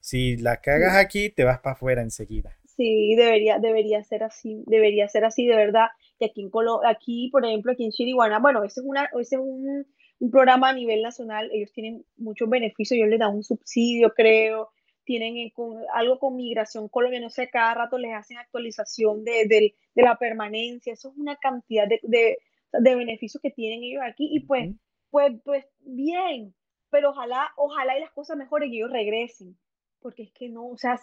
Si 0.00 0.36
la 0.36 0.58
cagas 0.58 0.96
aquí, 0.96 1.30
te 1.30 1.44
vas 1.44 1.60
para 1.60 1.74
afuera 1.74 2.02
enseguida. 2.02 2.58
Sí, 2.78 3.16
debería, 3.16 3.58
debería 3.58 4.04
ser 4.04 4.22
así, 4.22 4.62
debería 4.68 5.08
ser 5.08 5.24
así 5.24 5.44
de 5.48 5.56
verdad. 5.56 5.88
Y 6.20 6.26
aquí, 6.26 6.42
en 6.42 6.48
Colo 6.50 6.80
aquí, 6.86 7.28
por 7.32 7.44
ejemplo, 7.44 7.72
aquí 7.72 7.84
en 7.84 7.90
Chiriguana, 7.90 8.38
bueno, 8.38 8.62
ese 8.62 8.80
es, 8.80 8.86
una, 8.86 9.10
ese 9.20 9.34
es 9.34 9.40
un, 9.42 9.84
un, 10.20 10.30
programa 10.30 10.68
a 10.68 10.74
nivel 10.74 11.02
nacional, 11.02 11.50
ellos 11.52 11.72
tienen 11.72 12.04
muchos 12.16 12.48
beneficios, 12.48 12.96
ellos 12.96 13.08
les 13.08 13.18
dan 13.18 13.34
un 13.34 13.42
subsidio, 13.42 14.14
creo, 14.14 14.70
tienen 15.02 15.38
eh, 15.38 15.52
con, 15.52 15.82
algo 15.92 16.20
con 16.20 16.36
migración 16.36 16.88
colombiana, 16.88 17.26
no 17.26 17.30
sé, 17.30 17.50
cada 17.50 17.74
rato 17.74 17.98
les 17.98 18.14
hacen 18.14 18.38
actualización 18.38 19.24
de, 19.24 19.46
de, 19.48 19.74
de 19.96 20.02
la 20.02 20.16
permanencia, 20.16 20.92
eso 20.92 21.08
es 21.10 21.16
una 21.16 21.34
cantidad 21.34 21.88
de, 21.88 21.98
de, 22.04 22.38
de, 22.72 22.94
beneficios 22.94 23.42
que 23.42 23.50
tienen 23.50 23.82
ellos 23.82 24.02
aquí, 24.08 24.28
y 24.30 24.46
pues, 24.46 24.70
pues, 25.10 25.32
pues 25.44 25.64
bien, 25.80 26.54
pero 26.90 27.10
ojalá, 27.10 27.50
ojalá 27.56 27.98
y 27.98 28.02
las 28.02 28.12
cosas 28.12 28.36
mejoren 28.36 28.72
y 28.72 28.76
ellos 28.76 28.92
regresen, 28.92 29.58
porque 30.00 30.22
es 30.22 30.32
que 30.32 30.48
no, 30.48 30.68
o 30.68 30.76
sea, 30.76 30.96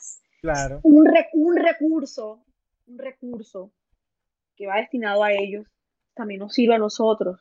un, 0.84 1.08
un 1.34 1.58
recurso, 1.58 2.43
un 2.88 3.00
recurso 3.00 3.72
que 4.56 4.68
va 4.68 4.78
destinado 4.78 5.24
a 5.24 5.32
ellos, 5.34 5.68
también 6.14 6.39
nos 6.39 6.54
sirve 6.54 6.76
a 6.76 6.80
nosotros. 6.80 7.39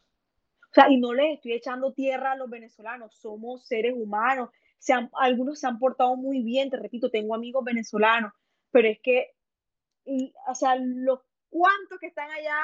O 0.70 0.74
sea, 0.74 0.90
y 0.90 0.98
no 0.98 1.14
les 1.14 1.36
estoy 1.36 1.52
echando 1.52 1.92
tierra 1.92 2.32
a 2.32 2.36
los 2.36 2.50
venezolanos, 2.50 3.14
somos 3.14 3.64
seres 3.66 3.94
humanos. 3.96 4.50
Se 4.78 4.92
algunos 5.14 5.60
se 5.60 5.66
han 5.66 5.78
portado 5.78 6.16
muy 6.16 6.42
bien, 6.42 6.68
te 6.68 6.76
repito, 6.76 7.10
tengo 7.10 7.34
amigos 7.34 7.64
venezolanos, 7.64 8.32
pero 8.70 8.88
es 8.88 8.98
que, 9.00 9.28
o 10.48 10.54
sea, 10.54 10.74
los 10.76 11.20
cuantos 11.48 11.98
que 12.00 12.08
están 12.08 12.28
allá, 12.30 12.56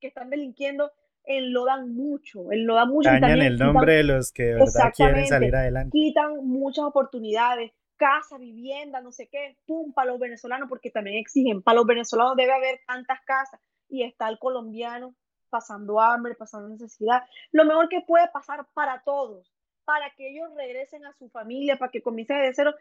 que 0.00 0.06
están 0.08 0.30
delinquiendo, 0.30 0.90
enlodan 1.24 1.92
mucho, 1.94 2.50
enlodan 2.50 2.88
mucho. 2.88 3.10
Dañan 3.10 3.42
el 3.42 3.58
nombre 3.58 3.96
de 3.96 4.04
los 4.04 4.32
que 4.32 4.44
de 4.44 4.54
verdad 4.54 4.92
quieren 4.96 5.26
salir 5.26 5.54
adelante. 5.54 5.90
Quitan 5.92 6.46
muchas 6.46 6.86
oportunidades 6.86 7.72
casa, 8.00 8.38
vivienda, 8.38 9.02
no 9.02 9.12
sé 9.12 9.28
qué, 9.30 9.58
pum, 9.66 9.92
para 9.92 10.10
los 10.10 10.18
venezolanos, 10.18 10.68
porque 10.70 10.90
también 10.90 11.18
exigen, 11.18 11.62
para 11.62 11.76
los 11.76 11.86
venezolanos 11.86 12.34
debe 12.34 12.52
haber 12.52 12.80
tantas 12.86 13.20
casas 13.26 13.60
y 13.90 14.04
está 14.04 14.28
el 14.30 14.38
colombiano 14.38 15.14
pasando 15.50 16.00
hambre, 16.00 16.34
pasando 16.34 16.68
necesidad. 16.68 17.22
Lo 17.52 17.66
mejor 17.66 17.90
que 17.90 18.00
puede 18.00 18.26
pasar 18.28 18.66
para 18.72 19.02
todos, 19.04 19.52
para 19.84 20.10
que 20.16 20.30
ellos 20.30 20.48
regresen 20.56 21.04
a 21.04 21.12
su 21.12 21.28
familia, 21.28 21.78
para 21.78 21.90
que 21.90 22.00
comiencen 22.00 22.40
de 22.40 22.54
cero, 22.54 22.74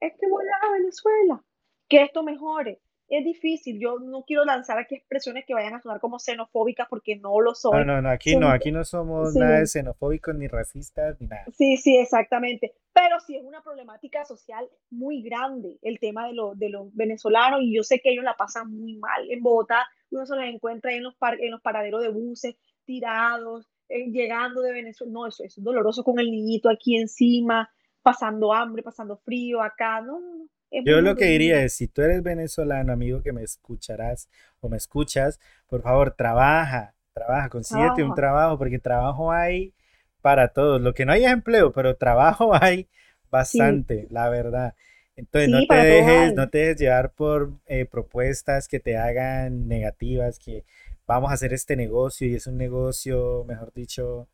es 0.00 0.12
que 0.18 0.28
vuelvan 0.28 0.64
a 0.64 0.72
Venezuela, 0.72 1.44
que 1.88 2.02
esto 2.04 2.22
mejore. 2.22 2.80
Es 3.12 3.24
difícil. 3.24 3.78
Yo 3.78 3.98
no 3.98 4.24
quiero 4.24 4.44
lanzar 4.44 4.78
aquí 4.78 4.94
expresiones 4.94 5.44
que 5.46 5.52
vayan 5.52 5.74
a 5.74 5.82
sonar 5.82 6.00
como 6.00 6.18
xenofóbicas 6.18 6.88
porque 6.88 7.16
no 7.16 7.40
lo 7.40 7.54
son. 7.54 7.76
No, 7.78 7.84
no, 7.84 8.02
no, 8.02 8.08
aquí 8.08 8.36
no, 8.36 8.48
aquí 8.48 8.72
no 8.72 8.84
somos 8.84 9.34
nada 9.34 9.58
de 9.58 9.66
xenofóbicos 9.66 10.34
ni 10.34 10.48
racistas 10.48 11.20
ni 11.20 11.26
nada. 11.26 11.44
Sí, 11.52 11.76
sí, 11.76 11.98
exactamente. 11.98 12.72
Pero 12.94 13.20
sí 13.20 13.36
es 13.36 13.44
una 13.44 13.62
problemática 13.62 14.24
social 14.24 14.66
muy 14.90 15.22
grande 15.22 15.78
el 15.82 16.00
tema 16.00 16.26
de, 16.26 16.34
de 16.54 16.70
los 16.70 16.94
venezolanos 16.94 17.60
y 17.62 17.76
yo 17.76 17.82
sé 17.82 18.00
que 18.00 18.10
ellos 18.12 18.24
la 18.24 18.36
pasan 18.36 18.74
muy 18.74 18.96
mal. 18.96 19.30
En 19.30 19.42
Bogotá 19.42 19.86
uno 20.10 20.24
se 20.24 20.34
los 20.34 20.44
encuentra 20.44 20.94
en 20.94 21.02
los, 21.02 21.14
en 21.38 21.50
los 21.50 21.60
paraderos 21.60 22.02
de 22.02 22.08
buses 22.08 22.56
tirados, 22.84 23.68
eh, 23.90 24.10
llegando 24.10 24.62
de 24.62 24.72
Venezuela. 24.72 25.12
No, 25.12 25.26
eso, 25.26 25.44
eso 25.44 25.60
es 25.60 25.64
doloroso 25.64 26.02
con 26.02 26.18
el 26.18 26.30
niñito 26.30 26.70
aquí 26.70 26.96
encima, 26.96 27.70
pasando 28.00 28.54
hambre, 28.54 28.82
pasando 28.82 29.18
frío 29.18 29.60
acá. 29.60 30.00
No, 30.00 30.18
no, 30.18 30.36
no 30.36 30.48
yo 30.84 31.00
lo 31.00 31.16
que 31.16 31.26
diría 31.26 31.62
es, 31.62 31.74
si 31.74 31.88
tú 31.88 32.02
eres 32.02 32.22
venezolano, 32.22 32.92
amigo, 32.92 33.22
que 33.22 33.32
me 33.32 33.42
escucharás 33.42 34.28
o 34.60 34.68
me 34.68 34.76
escuchas, 34.76 35.40
por 35.66 35.82
favor, 35.82 36.12
trabaja, 36.12 36.94
trabaja, 37.12 37.48
consíguete 37.48 38.02
un 38.02 38.14
trabajo, 38.14 38.58
porque 38.58 38.78
trabajo 38.78 39.32
hay 39.32 39.74
para 40.20 40.48
todos. 40.48 40.80
Lo 40.80 40.94
que 40.94 41.04
no 41.04 41.12
hay 41.12 41.24
es 41.24 41.32
empleo, 41.32 41.72
pero 41.72 41.96
trabajo 41.98 42.54
hay 42.54 42.88
bastante, 43.30 44.06
la 44.10 44.28
verdad. 44.28 44.74
Entonces, 45.14 45.50
no, 45.50 45.60
te 45.68 45.76
dejes, 45.76 46.34
no 46.34 46.48
te 46.48 46.58
dejes 46.58 46.78
llevar 46.78 47.12
por 47.12 47.52
eh, 47.66 47.84
propuestas 47.84 48.66
que 48.66 48.80
te 48.80 48.96
hagan 48.96 49.68
negativas, 49.68 50.38
que 50.38 50.64
vamos 51.06 51.30
a 51.30 51.34
hacer 51.34 51.52
este 51.52 51.76
negocio 51.76 52.26
y 52.26 52.34
es 52.34 52.46
un 52.46 52.56
negocio, 52.56 53.44
mejor 53.46 53.72
dicho, 53.74 54.28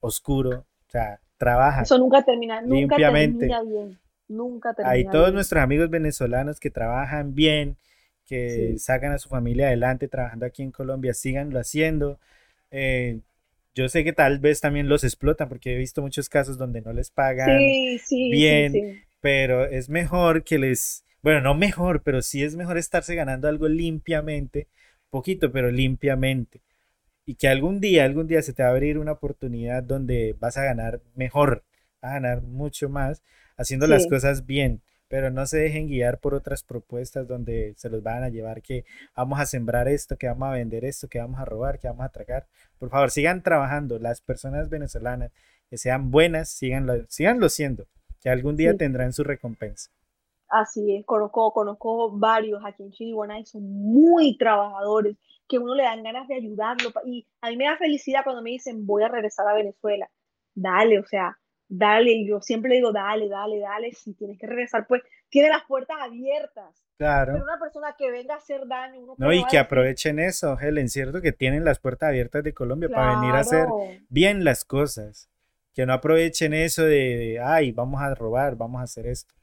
oscuro. 0.00 0.66
O 0.88 0.90
sea, 0.90 1.20
trabaja. 1.36 1.82
Eso 1.82 1.98
nunca 1.98 2.24
termina, 2.24 2.60
nunca 2.60 2.96
termina 2.96 3.62
bien. 3.62 3.98
Nunca 4.28 4.74
Hay 4.84 5.04
todos 5.04 5.32
nuestros 5.32 5.62
amigos 5.62 5.88
venezolanos 5.88 6.58
que 6.58 6.70
trabajan 6.70 7.34
bien, 7.34 7.76
que 8.24 8.74
sacan 8.78 9.12
a 9.12 9.18
su 9.18 9.28
familia 9.28 9.68
adelante 9.68 10.08
trabajando 10.08 10.46
aquí 10.46 10.62
en 10.62 10.72
Colombia, 10.72 11.14
síganlo 11.14 11.60
haciendo. 11.60 12.18
Eh, 12.70 13.20
yo 13.74 13.88
sé 13.88 14.04
que 14.04 14.12
tal 14.12 14.38
vez 14.40 14.60
también 14.60 14.88
los 14.88 15.04
explotan 15.04 15.48
porque 15.48 15.74
he 15.74 15.76
visto 15.76 16.02
muchos 16.02 16.28
casos 16.28 16.58
donde 16.58 16.80
no 16.80 16.92
les 16.92 17.10
pagan 17.10 17.60
bien, 18.10 19.04
pero 19.20 19.66
es 19.66 19.88
mejor 19.88 20.44
que 20.44 20.58
les, 20.58 21.04
bueno, 21.22 21.40
no 21.40 21.54
mejor, 21.54 22.02
pero 22.02 22.22
sí 22.22 22.42
es 22.42 22.56
mejor 22.56 22.78
estarse 22.78 23.14
ganando 23.14 23.48
algo 23.48 23.68
limpiamente, 23.68 24.66
poquito, 25.10 25.52
pero 25.52 25.70
limpiamente. 25.70 26.62
Y 27.26 27.34
que 27.34 27.48
algún 27.48 27.80
día, 27.80 28.04
algún 28.04 28.26
día 28.26 28.40
se 28.42 28.52
te 28.52 28.62
va 28.62 28.70
a 28.70 28.72
abrir 28.72 28.98
una 28.98 29.12
oportunidad 29.12 29.82
donde 29.82 30.34
vas 30.38 30.56
a 30.56 30.64
ganar 30.64 31.00
mejor, 31.14 31.64
a 32.00 32.14
ganar 32.14 32.42
mucho 32.42 32.88
más, 32.88 33.22
haciendo 33.56 33.86
las 33.86 34.06
cosas 34.06 34.46
bien, 34.46 34.82
pero 35.08 35.30
no 35.30 35.46
se 35.46 35.58
dejen 35.58 35.86
guiar 35.86 36.18
por 36.18 36.34
otras 36.34 36.62
propuestas 36.64 37.28
donde 37.28 37.74
se 37.76 37.88
los 37.88 38.02
van 38.02 38.22
a 38.22 38.28
llevar 38.28 38.62
que 38.62 38.84
vamos 39.16 39.38
a 39.38 39.46
sembrar 39.46 39.88
esto, 39.88 40.16
que 40.16 40.26
vamos 40.26 40.48
a 40.48 40.52
vender 40.52 40.84
esto, 40.84 41.08
que 41.08 41.18
vamos 41.18 41.40
a 41.40 41.44
robar, 41.44 41.78
que 41.78 41.88
vamos 41.88 42.02
a 42.02 42.06
atracar. 42.06 42.46
Por 42.78 42.90
favor, 42.90 43.10
sigan 43.10 43.42
trabajando. 43.42 43.98
Las 43.98 44.20
personas 44.20 44.68
venezolanas 44.68 45.30
que 45.70 45.78
sean 45.78 46.10
buenas, 46.10 46.48
síganlo, 46.50 46.94
síganlo 47.08 47.48
siendo, 47.48 47.86
que 48.20 48.30
algún 48.30 48.56
día 48.56 48.76
tendrán 48.76 49.12
su 49.12 49.24
recompensa. 49.24 49.90
Así 50.48 50.96
es, 50.96 51.04
conozco, 51.04 51.52
conozco 51.52 52.10
varios 52.16 52.62
aquí 52.64 52.84
en 52.84 52.92
Chiriguana 52.92 53.40
y 53.40 53.46
son 53.46 53.62
muy 53.64 54.36
trabajadores, 54.38 55.16
que 55.48 55.58
uno 55.58 55.74
le 55.74 55.82
dan 55.82 56.02
ganas 56.02 56.28
de 56.28 56.36
ayudarlo. 56.36 56.92
Y 57.04 57.26
a 57.40 57.50
mí 57.50 57.56
me 57.56 57.64
da 57.64 57.76
felicidad 57.76 58.20
cuando 58.24 58.42
me 58.42 58.50
dicen 58.50 58.86
voy 58.86 59.02
a 59.02 59.08
regresar 59.08 59.46
a 59.48 59.54
Venezuela. 59.54 60.08
Dale, 60.54 60.98
o 60.98 61.04
sea, 61.04 61.38
dale, 61.68 62.26
yo 62.26 62.40
siempre 62.40 62.70
le 62.70 62.76
digo, 62.76 62.92
dale, 62.92 63.28
dale, 63.28 63.58
dale, 63.60 63.92
si 63.92 64.14
tienes 64.14 64.38
que 64.38 64.46
regresar, 64.46 64.86
pues 64.86 65.02
tiene 65.28 65.48
las 65.48 65.64
puertas 65.64 65.96
abiertas. 66.00 66.82
Claro. 66.98 67.32
Pero 67.34 67.44
una 67.44 67.58
persona 67.58 67.94
que 67.98 68.10
venga 68.10 68.34
a 68.34 68.38
hacer 68.38 68.66
daño. 68.66 69.14
no, 69.18 69.32
y 69.32 69.44
que 69.46 69.58
aprovechen 69.58 70.18
eso, 70.18 70.58
Helen, 70.58 70.88
cierto 70.88 71.20
que 71.20 71.32
tienen 71.32 71.64
las 71.64 71.78
puertas 71.78 72.08
abiertas 72.08 72.42
de 72.42 72.54
Colombia 72.54 72.88
para 72.88 73.20
venir 73.20 73.34
a 73.34 73.40
hacer 73.40 73.66
bien 74.08 74.44
las 74.44 74.64
cosas. 74.64 75.28
Que 75.74 75.84
no 75.84 75.92
aprovechen 75.92 76.54
eso 76.54 76.84
de, 76.84 77.38
ay, 77.44 77.72
vamos 77.72 78.00
a 78.00 78.14
robar, 78.14 78.56
vamos 78.56 78.80
a 78.80 78.84
hacer 78.84 79.06
esto. 79.06 79.34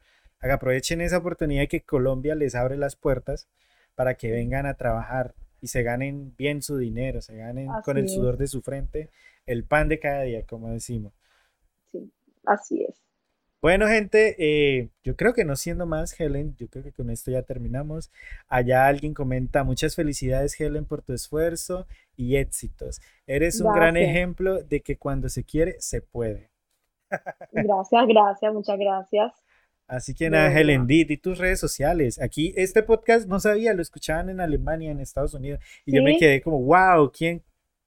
Que 0.42 0.52
aprovechen 0.52 1.00
esa 1.00 1.20
oportunidad 1.20 1.68
que 1.68 1.82
Colombia 1.82 2.34
les 2.34 2.56
abre 2.56 2.76
las 2.76 2.96
puertas 2.96 3.48
para 3.94 4.16
que 4.16 4.32
vengan 4.32 4.66
a 4.66 4.74
trabajar 4.74 5.36
y 5.62 5.68
se 5.68 5.84
ganen 5.84 6.36
bien 6.36 6.64
su 6.64 6.78
dinero, 6.78 7.22
se 7.22 7.38
ganen 7.38 7.68
con 7.86 7.98
el 7.98 8.10
sudor 8.10 8.38
de 8.38 8.48
su 8.48 8.62
frente 8.62 9.12
el 9.46 9.64
pan 9.64 9.90
de 9.90 10.00
cada 10.00 10.24
día, 10.24 10.46
como 10.46 10.70
decimos. 10.70 11.14
Así 12.46 12.84
es. 12.84 13.04
Bueno, 13.64 13.88
gente, 13.88 14.36
eh, 14.40 14.90
yo 15.04 15.16
creo 15.16 15.34
que 15.34 15.46
no 15.46 15.56
siendo 15.56 15.86
más, 15.86 16.20
Helen, 16.20 16.54
yo 16.58 16.68
creo 16.68 16.84
que 16.84 16.92
con 16.92 17.10
esto 17.10 17.32
ya 17.32 17.44
terminamos. 17.44 18.12
Allá 18.50 18.88
alguien 18.88 19.14
comenta, 19.14 19.64
muchas 19.64 19.96
felicidades, 19.96 20.60
Helen, 20.60 20.84
por 20.84 21.02
tu 21.02 21.14
esfuerzo 21.14 21.88
y 22.18 22.36
éxitos. 22.36 23.00
Eres 23.26 23.62
un 23.62 23.72
gran 23.72 23.96
ejemplo 23.96 24.62
de 24.62 24.82
que 24.82 24.98
cuando 24.98 25.30
se 25.30 25.46
quiere, 25.46 25.78
se 25.80 26.02
puede. 26.02 26.52
Gracias, 27.54 28.08
gracias, 28.08 28.54
muchas 28.54 28.78
gracias. 28.78 29.34
Así 29.88 30.14
que 30.14 30.30
nada, 30.30 30.52
Helen, 30.52 30.88
di, 30.88 31.06
tus 31.18 31.38
redes 31.38 31.60
sociales. 31.60 32.20
Aquí 32.22 32.54
este 32.58 32.84
podcast 32.84 33.28
no 33.28 33.40
sabía, 33.40 33.74
lo 33.74 33.82
escuchaban 33.82 34.30
en 34.30 34.42
Alemania, 34.42 34.92
en 34.92 35.00
Estados 35.00 35.34
Unidos, 35.34 35.60
y 35.86 35.96
yo 35.96 36.04
me 36.04 36.18
quedé 36.18 36.42
como, 36.42 36.62
wow, 36.62 37.12
¿quién, 37.12 37.44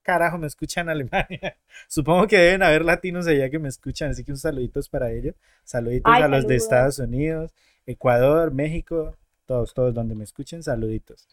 carajo 0.07 0.37
me 0.37 0.47
escuchan 0.47 0.85
en 0.85 0.91
Alemania? 0.91 1.57
Supongo 1.89 2.27
que 2.27 2.37
deben 2.37 2.63
haber 2.63 2.85
latinos 2.85 3.27
allá 3.27 3.49
que 3.49 3.59
me 3.59 3.67
escuchan, 3.67 4.11
así 4.11 4.23
que 4.23 4.31
un 4.31 4.37
saluditos 4.37 4.87
para 4.87 5.11
ellos. 5.11 5.35
Saluditos 5.65 6.13
a 6.15 6.27
los 6.29 6.47
de 6.47 6.55
Estados 6.55 6.97
Unidos, 6.99 7.53
Ecuador, 7.85 8.53
México, 8.53 9.17
todos, 9.45 9.73
todos 9.73 9.93
donde 9.93 10.15
me 10.15 10.23
escuchen, 10.23 10.63
saluditos. 10.63 11.27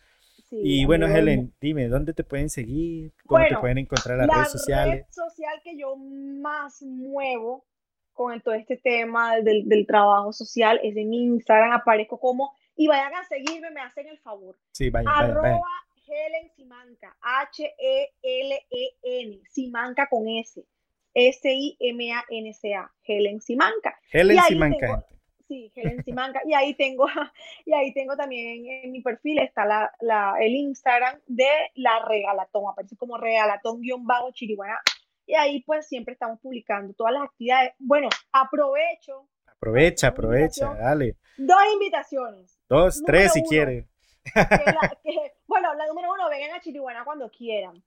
y 0.50 0.84
bueno, 0.86 1.06
Helen, 1.06 1.52
dime, 1.60 1.86
¿dónde 1.86 2.14
te 2.14 2.24
pueden 2.24 2.50
seguir? 2.50 3.12
¿Cómo 3.26 3.44
te 3.48 3.56
pueden 3.58 3.78
encontrar 3.78 4.18
en 4.18 4.26
las 4.26 4.36
redes 4.36 4.50
sociales? 4.50 4.88
La 4.88 5.06
red 5.06 5.30
social 5.30 5.60
que 5.62 5.78
yo 5.78 5.96
más 5.96 6.82
muevo 6.82 7.64
con 8.12 8.40
todo 8.40 8.54
este 8.54 8.76
tema 8.76 9.36
del, 9.36 9.68
del 9.68 9.86
trabajo 9.86 10.32
social 10.32 10.80
es 10.82 10.96
en 10.96 11.14
Instagram, 11.14 11.72
aparezco 11.72 12.18
como, 12.18 12.52
y 12.76 12.88
vayan 12.88 13.14
a 13.14 13.24
seguirme, 13.24 13.70
me 13.70 13.80
hacen 13.80 14.08
el 14.08 14.18
favor. 14.18 14.56
Sí, 14.72 14.90
vayan, 14.90 15.34
vayan 15.34 15.60
Helen 16.06 16.50
Simanca, 16.54 17.16
H-E-L-E-N, 17.20 18.60
Simanca 19.50 20.08
con 20.08 20.28
S, 20.28 20.64
S-I-M-A-N-C-A, 21.14 22.92
Helen 23.04 23.40
Simanca. 23.40 23.98
Helen 24.10 24.38
Simanca. 24.42 25.06
sí, 25.48 25.72
Helen 25.74 26.04
Simanca. 26.04 26.40
y 26.44 26.52
ahí 26.54 26.74
tengo, 26.74 27.06
y 27.64 27.72
ahí 27.72 27.94
tengo 27.94 28.16
también 28.16 28.66
en 28.66 28.92
mi 28.92 29.00
perfil 29.02 29.38
está 29.38 29.64
la, 29.64 29.92
la, 30.00 30.34
el 30.40 30.54
Instagram 30.54 31.20
de 31.26 31.48
la 31.74 32.04
regalatón, 32.04 32.64
aparece 32.70 32.96
como 32.96 33.16
regalatón-chiriguana. 33.16 34.80
Y 35.26 35.34
ahí 35.34 35.62
pues 35.62 35.88
siempre 35.88 36.12
estamos 36.12 36.38
publicando 36.40 36.92
todas 36.92 37.14
las 37.14 37.22
actividades. 37.22 37.72
Bueno, 37.78 38.10
aprovecho. 38.30 39.26
Aprovecha, 39.46 40.08
aprovecha, 40.08 40.74
dale. 40.74 41.16
Dos 41.38 41.62
invitaciones. 41.72 42.58
Dos, 42.68 43.02
tres 43.06 43.32
si 43.32 43.42
quieres. 43.42 43.86
Bueno, 45.46 45.74
la 45.74 45.86
número 45.86 46.12
uno, 46.12 46.28
vengan 46.28 46.52
a 46.56 46.60
Chiriguana 46.60 47.04
cuando 47.04 47.30
quieran. 47.30 47.82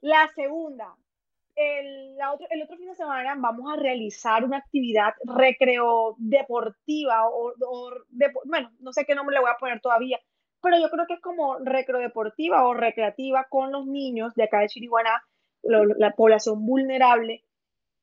La 0.00 0.28
segunda, 0.34 0.94
el, 1.54 2.16
otro, 2.32 2.46
el 2.50 2.62
otro 2.62 2.76
fin 2.76 2.88
de 2.88 2.94
semana 2.94 3.34
vamos 3.36 3.72
a 3.72 3.76
realizar 3.76 4.44
una 4.44 4.58
actividad 4.58 5.14
recreo 5.24 6.14
deportiva 6.18 7.28
o, 7.28 7.52
bueno, 8.44 8.70
no 8.80 8.92
sé 8.92 9.04
qué 9.04 9.14
nombre 9.14 9.34
le 9.34 9.40
voy 9.40 9.50
a 9.50 9.58
poner 9.58 9.80
todavía, 9.80 10.18
pero 10.62 10.78
yo 10.78 10.90
creo 10.90 11.06
que 11.06 11.14
es 11.14 11.20
como 11.20 11.58
recreo 11.58 12.00
deportiva 12.00 12.66
o 12.66 12.74
recreativa 12.74 13.46
con 13.48 13.72
los 13.72 13.86
niños 13.86 14.34
de 14.34 14.44
acá 14.44 14.60
de 14.60 14.68
Chiriguaná, 14.68 15.22
la 15.62 16.12
población 16.12 16.64
vulnerable. 16.64 17.44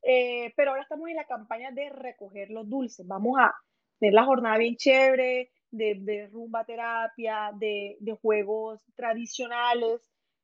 Eh, 0.04 0.54
pero 0.56 0.72
ahora 0.72 0.84
estamos 0.84 1.10
en 1.10 1.16
la 1.16 1.26
campaña 1.26 1.72
de 1.72 1.90
recoger 1.90 2.50
los 2.52 2.70
dulces. 2.70 3.06
Vamos 3.08 3.40
a 3.40 3.54
tener 4.00 4.14
la 4.14 4.24
jornada 4.24 4.58
bien 4.58 4.76
chévere, 4.76 5.52
de, 5.72 6.30
rumba 6.32 6.66
terapia, 6.66 7.52
de, 7.54 8.18
juegos 8.22 8.82
tradicionales, 8.96 10.02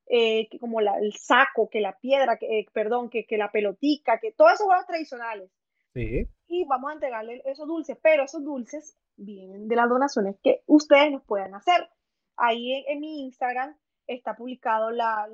eh, 0.08 0.48
como 0.60 0.80
el 0.82 1.14
saco, 1.14 1.70
que 1.70 1.82
la 1.82 1.98
piedra, 1.98 2.38
que, 2.38 2.60
eh, 2.60 2.66
perdón, 2.74 3.10
que, 3.10 3.26
que, 3.26 3.38
la 3.38 3.52
pelotica, 3.52 4.20
que 4.20 4.32
todos 4.32 4.54
esos 4.54 4.68
juegos 4.68 4.86
tradicionales. 4.86 5.50
Y 5.95 6.66
vamos 6.66 6.90
a 6.90 6.94
entregarle 6.94 7.41
esos 7.45 7.68
dulces, 7.68 7.98
pero 8.02 8.24
esos 8.24 8.44
dulces 8.44 8.98
vienen 9.16 9.68
de 9.68 9.76
las 9.76 9.88
donaciones 9.88 10.38
que 10.41 10.64
ustedes 10.66 11.12
nos 11.12 11.24
puedan 11.24 11.54
hacer. 11.54 11.88
Ahí 12.36 12.84
en, 12.88 13.00
mi 13.00 13.26
Instagram 13.26 13.78
está 14.08 14.36
publicado 14.36 14.90
la, 14.90 15.28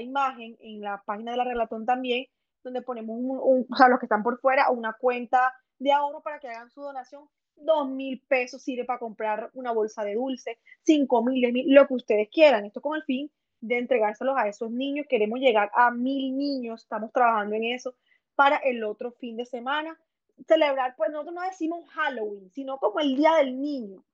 imagen 0.00 0.56
en 0.60 0.82
la 0.82 1.02
página 1.06 1.32
de 1.32 1.38
la 1.38 1.44
Relatón 1.44 1.86
también, 1.86 2.26
donde 2.62 2.82
ponemos 2.82 3.16
un, 3.18 3.66
o 3.70 3.76
sea, 3.76 3.88
los 3.88 3.98
que 3.98 4.06
están 4.06 4.22
por 4.22 4.38
fuera, 4.40 4.70
una 4.70 4.92
cuenta 4.92 5.54
de 5.78 5.92
ahorro 5.92 6.22
para 6.22 6.38
que 6.38 6.48
hagan 6.48 6.70
su 6.70 6.82
donación 6.82 7.28
dos 7.56 7.88
mil 7.88 8.20
pesos 8.28 8.62
sirve 8.62 8.84
para 8.84 8.98
comprar 8.98 9.50
una 9.54 9.72
bolsa 9.72 10.04
de 10.04 10.14
dulce, 10.14 10.58
cinco 10.82 11.22
mil, 11.22 11.34
diez 11.34 11.52
mil, 11.52 11.72
lo 11.72 11.86
que 11.86 11.94
ustedes 11.94 12.28
quieran. 12.30 12.64
Esto 12.64 12.80
con 12.80 12.96
el 12.96 13.02
fin 13.04 13.30
de 13.60 13.78
entregárselos 13.78 14.36
a 14.36 14.48
esos 14.48 14.70
niños. 14.70 15.06
Queremos 15.08 15.38
llegar 15.40 15.70
a 15.74 15.90
mil 15.90 16.36
niños, 16.36 16.82
estamos 16.82 17.12
trabajando 17.12 17.54
en 17.56 17.64
eso 17.64 17.94
para 18.34 18.56
el 18.56 18.84
otro 18.84 19.12
fin 19.12 19.36
de 19.36 19.46
semana. 19.46 19.98
Celebrar, 20.46 20.94
pues 20.96 21.10
nosotros 21.10 21.34
no 21.34 21.42
decimos 21.42 21.88
Halloween, 21.90 22.50
sino 22.50 22.78
como 22.78 23.00
el 23.00 23.16
Día 23.16 23.36
del 23.36 23.60
Niño. 23.60 24.04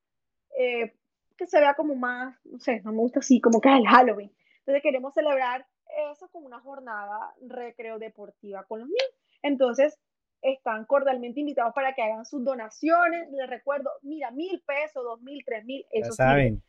Eh, 0.58 0.94
que 1.36 1.46
se 1.46 1.58
vea 1.58 1.74
como 1.74 1.94
más, 1.94 2.36
no 2.44 2.60
sé, 2.60 2.82
no 2.82 2.92
me 2.92 2.98
gusta 2.98 3.20
así, 3.20 3.40
como 3.40 3.62
que 3.62 3.70
es 3.70 3.76
el 3.76 3.86
Halloween. 3.86 4.30
Entonces 4.58 4.82
queremos 4.82 5.14
celebrar 5.14 5.66
eso 6.12 6.28
como 6.28 6.46
una 6.46 6.60
jornada 6.60 7.34
recreo 7.40 7.98
deportiva 7.98 8.64
con 8.64 8.80
los 8.80 8.88
niños. 8.88 9.14
Entonces, 9.42 9.98
están 10.42 10.84
cordialmente 10.84 11.40
invitados 11.40 11.74
para 11.74 11.94
que 11.94 12.02
hagan 12.02 12.24
sus 12.24 12.44
donaciones. 12.44 13.30
Les 13.32 13.48
recuerdo, 13.48 13.90
mira, 14.02 14.30
mil 14.30 14.62
pesos, 14.66 15.04
dos 15.04 15.20
mil, 15.20 15.42
tres 15.44 15.64
mil, 15.64 15.84
eso 15.90 16.10
ya 16.10 16.16
saben. 16.16 16.62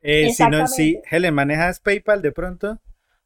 Eh, 0.00 0.30
si 0.30 0.46
no, 0.48 0.66
si, 0.66 1.00
Helen, 1.08 1.34
¿manejas 1.34 1.78
PayPal 1.80 2.22
de 2.22 2.32
pronto? 2.32 2.80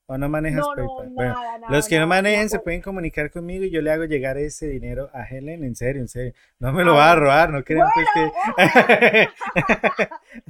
¿O 0.09 0.18
no 0.18 0.28
manejas 0.28 0.64
PayPal? 0.77 1.09
bueno, 1.10 1.35
los 1.70 1.89
que 1.89 1.98
no 1.98 2.06
manejen 2.06 2.51
se 2.51 2.59
pueden 2.59 2.82
comunicar 2.82 3.31
conmigo 3.31 3.64
y 3.64 3.70
yo 3.70 3.81
le 3.81 3.90
hago 3.90 4.05
llegar 4.05 4.36
ese 4.36 4.68
dinero 4.68 5.10
a 5.14 5.24
Helen, 5.24 5.64
en 5.64 5.74
serio, 5.74 6.02
en 6.02 6.09
serio. 6.09 6.35
No 6.59 6.73
me 6.73 6.85
lo 6.85 6.94
va 6.94 7.12
a 7.12 7.16
robar, 7.16 7.51
no 7.51 7.64
crean 7.64 7.89
pues 7.94 8.06
que... 8.14 9.28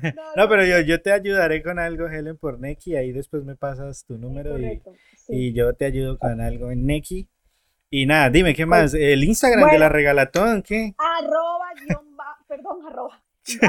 no, 0.36 0.48
pero 0.48 0.64
yo, 0.64 0.80
yo 0.80 1.00
te 1.00 1.12
ayudaré 1.12 1.62
con 1.62 1.78
algo, 1.78 2.08
Helen, 2.08 2.36
por 2.36 2.58
Neki, 2.58 2.96
ahí 2.96 3.12
después 3.12 3.44
me 3.44 3.54
pasas 3.54 4.04
tu 4.04 4.18
número 4.18 4.58
y, 4.58 4.82
y, 5.28 5.52
yo 5.52 5.74
te 5.74 5.84
ayudo 5.84 6.18
con 6.18 6.40
algo 6.40 6.72
en 6.72 6.86
Neki. 6.86 7.28
Y 7.90 8.06
nada, 8.06 8.30
dime, 8.30 8.54
¿qué 8.54 8.66
más? 8.66 8.94
El 8.94 9.22
Instagram 9.22 9.70
de 9.70 9.78
la 9.78 9.88
regalatón, 9.88 10.62
¿qué? 10.62 10.94
Arroba 10.98 11.72
guion 11.80 12.16
bajo, 12.16 12.44
perdón, 12.48 12.86
arroba. 12.86 13.22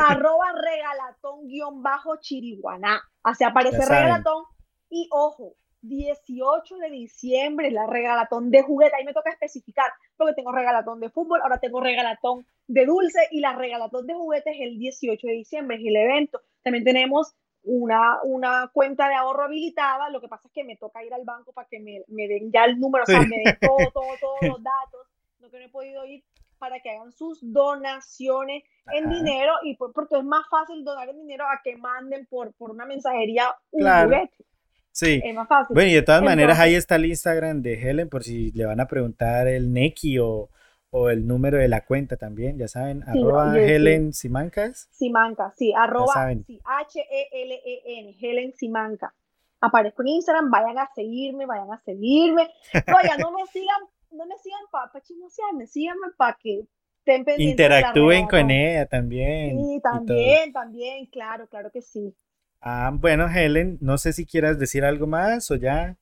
arroba 0.09 0.45
regalatón 0.53 1.47
guion 1.47 1.83
bajo 1.83 2.15
chiriguaná. 2.19 3.01
Así 3.23 3.43
aparece 3.43 3.85
regalatón. 3.85 4.43
Y 4.89 5.07
ojo, 5.11 5.55
18 5.81 6.77
de 6.77 6.89
diciembre, 6.89 7.71
la 7.71 7.85
regalatón 7.85 8.49
de 8.49 8.63
juguete. 8.63 8.95
Ahí 8.95 9.05
me 9.05 9.13
toca 9.13 9.29
especificar, 9.29 9.91
porque 10.15 10.33
tengo 10.33 10.51
regalatón 10.51 10.99
de 10.99 11.09
fútbol, 11.09 11.41
ahora 11.41 11.59
tengo 11.59 11.79
regalatón 11.79 12.45
de 12.67 12.85
dulce 12.85 13.19
y 13.31 13.39
la 13.39 13.53
regalatón 13.53 14.07
de 14.07 14.13
juguetes 14.15 14.55
es 14.55 14.61
el 14.61 14.79
18 14.79 15.27
de 15.27 15.33
diciembre, 15.33 15.77
es 15.77 15.83
el 15.85 15.95
evento. 15.95 16.41
También 16.63 16.83
tenemos 16.83 17.35
una, 17.67 18.21
una 18.23 18.69
cuenta 18.73 19.07
de 19.07 19.15
ahorro 19.15 19.43
habilitada, 19.43 20.09
lo 20.09 20.21
que 20.21 20.27
pasa 20.27 20.47
es 20.47 20.53
que 20.53 20.63
me 20.63 20.77
toca 20.77 21.03
ir 21.03 21.13
al 21.13 21.25
banco 21.25 21.53
para 21.53 21.67
que 21.67 21.79
me, 21.79 22.01
me 22.07 22.27
den 22.27 22.51
ya 22.51 22.65
el 22.65 22.79
número, 22.79 23.03
o 23.03 23.05
sea, 23.05 23.19
me 23.21 23.37
den 23.43 23.57
todo, 23.61 23.77
todo, 23.93 24.05
todos 24.21 24.37
los 24.41 24.63
datos, 24.63 25.07
no 25.39 25.49
que 25.49 25.59
no 25.59 25.65
he 25.65 25.69
podido 25.69 26.05
ir 26.05 26.23
para 26.57 26.79
que 26.79 26.89
hagan 26.89 27.11
sus 27.11 27.39
donaciones 27.41 28.63
en 28.91 29.09
dinero 29.09 29.53
y 29.63 29.75
porque 29.75 30.17
es 30.17 30.23
más 30.23 30.45
fácil 30.49 30.83
donar 30.83 31.09
en 31.09 31.19
dinero 31.19 31.45
a 31.45 31.61
que 31.63 31.75
manden 31.77 32.25
por, 32.25 32.53
por 32.53 32.71
una 32.71 32.85
mensajería 32.85 33.53
un 33.71 33.83
juguete. 33.83 34.45
Sí. 34.91 35.21
Es 35.23 35.35
más 35.35 35.47
fácil. 35.47 35.75
Bueno, 35.75 35.91
y 35.91 35.93
de 35.93 36.01
todas 36.01 36.23
maneras 36.23 36.57
ahí 36.57 36.73
está 36.73 36.95
el 36.95 37.05
Instagram 37.05 37.61
de 37.61 37.79
Helen 37.79 38.09
por 38.09 38.23
si 38.23 38.51
le 38.53 38.65
van 38.65 38.79
a 38.79 38.87
preguntar 38.87 39.47
el 39.47 39.71
Neki 39.71 40.17
o, 40.17 40.49
o 40.89 41.09
el 41.09 41.27
número 41.27 41.57
de 41.57 41.67
la 41.67 41.85
cuenta 41.85 42.17
también, 42.17 42.57
ya 42.57 42.67
saben, 42.67 43.03
arroba 43.03 43.57
Helen 43.57 44.13
Simancas. 44.13 44.87
Simanca, 44.91 45.53
sí, 45.57 45.73
arroba 45.73 46.13
H-E-L-E-N, 46.15 48.15
Helen 48.19 48.53
Simanca. 48.53 49.13
Aparezco 49.59 50.03
en 50.03 50.09
Instagram, 50.09 50.51
vayan 50.51 50.77
a 50.77 50.89
seguirme, 50.93 51.45
vayan 51.45 51.71
a 51.71 51.81
seguirme. 51.81 52.49
Oiga, 52.73 53.17
no 53.17 53.31
me 53.31 53.45
sigan, 53.47 53.81
no 54.11 54.25
me 54.25 54.37
sigan 54.37 54.61
para 54.71 54.91
pa 54.91 55.01
chismosearme, 55.01 55.67
síganme 55.67 56.07
para 56.15 56.37
que 56.41 56.67
estén 56.99 57.25
pendientes. 57.25 57.51
Interactúen 57.51 58.27
con 58.27 58.49
ella 58.49 58.85
también. 58.85 59.57
Sí, 59.57 59.81
también, 59.81 60.53
también, 60.53 61.05
claro, 61.07 61.47
claro 61.47 61.69
que 61.71 61.81
sí. 61.81 62.15
Ah, 62.61 62.91
bueno, 62.93 63.27
Helen, 63.27 63.77
no 63.81 63.97
sé 63.97 64.13
si 64.13 64.25
quieras 64.25 64.57
decir 64.57 64.85
algo 64.85 65.05
más 65.05 65.51
o 65.51 65.55
ya. 65.55 65.97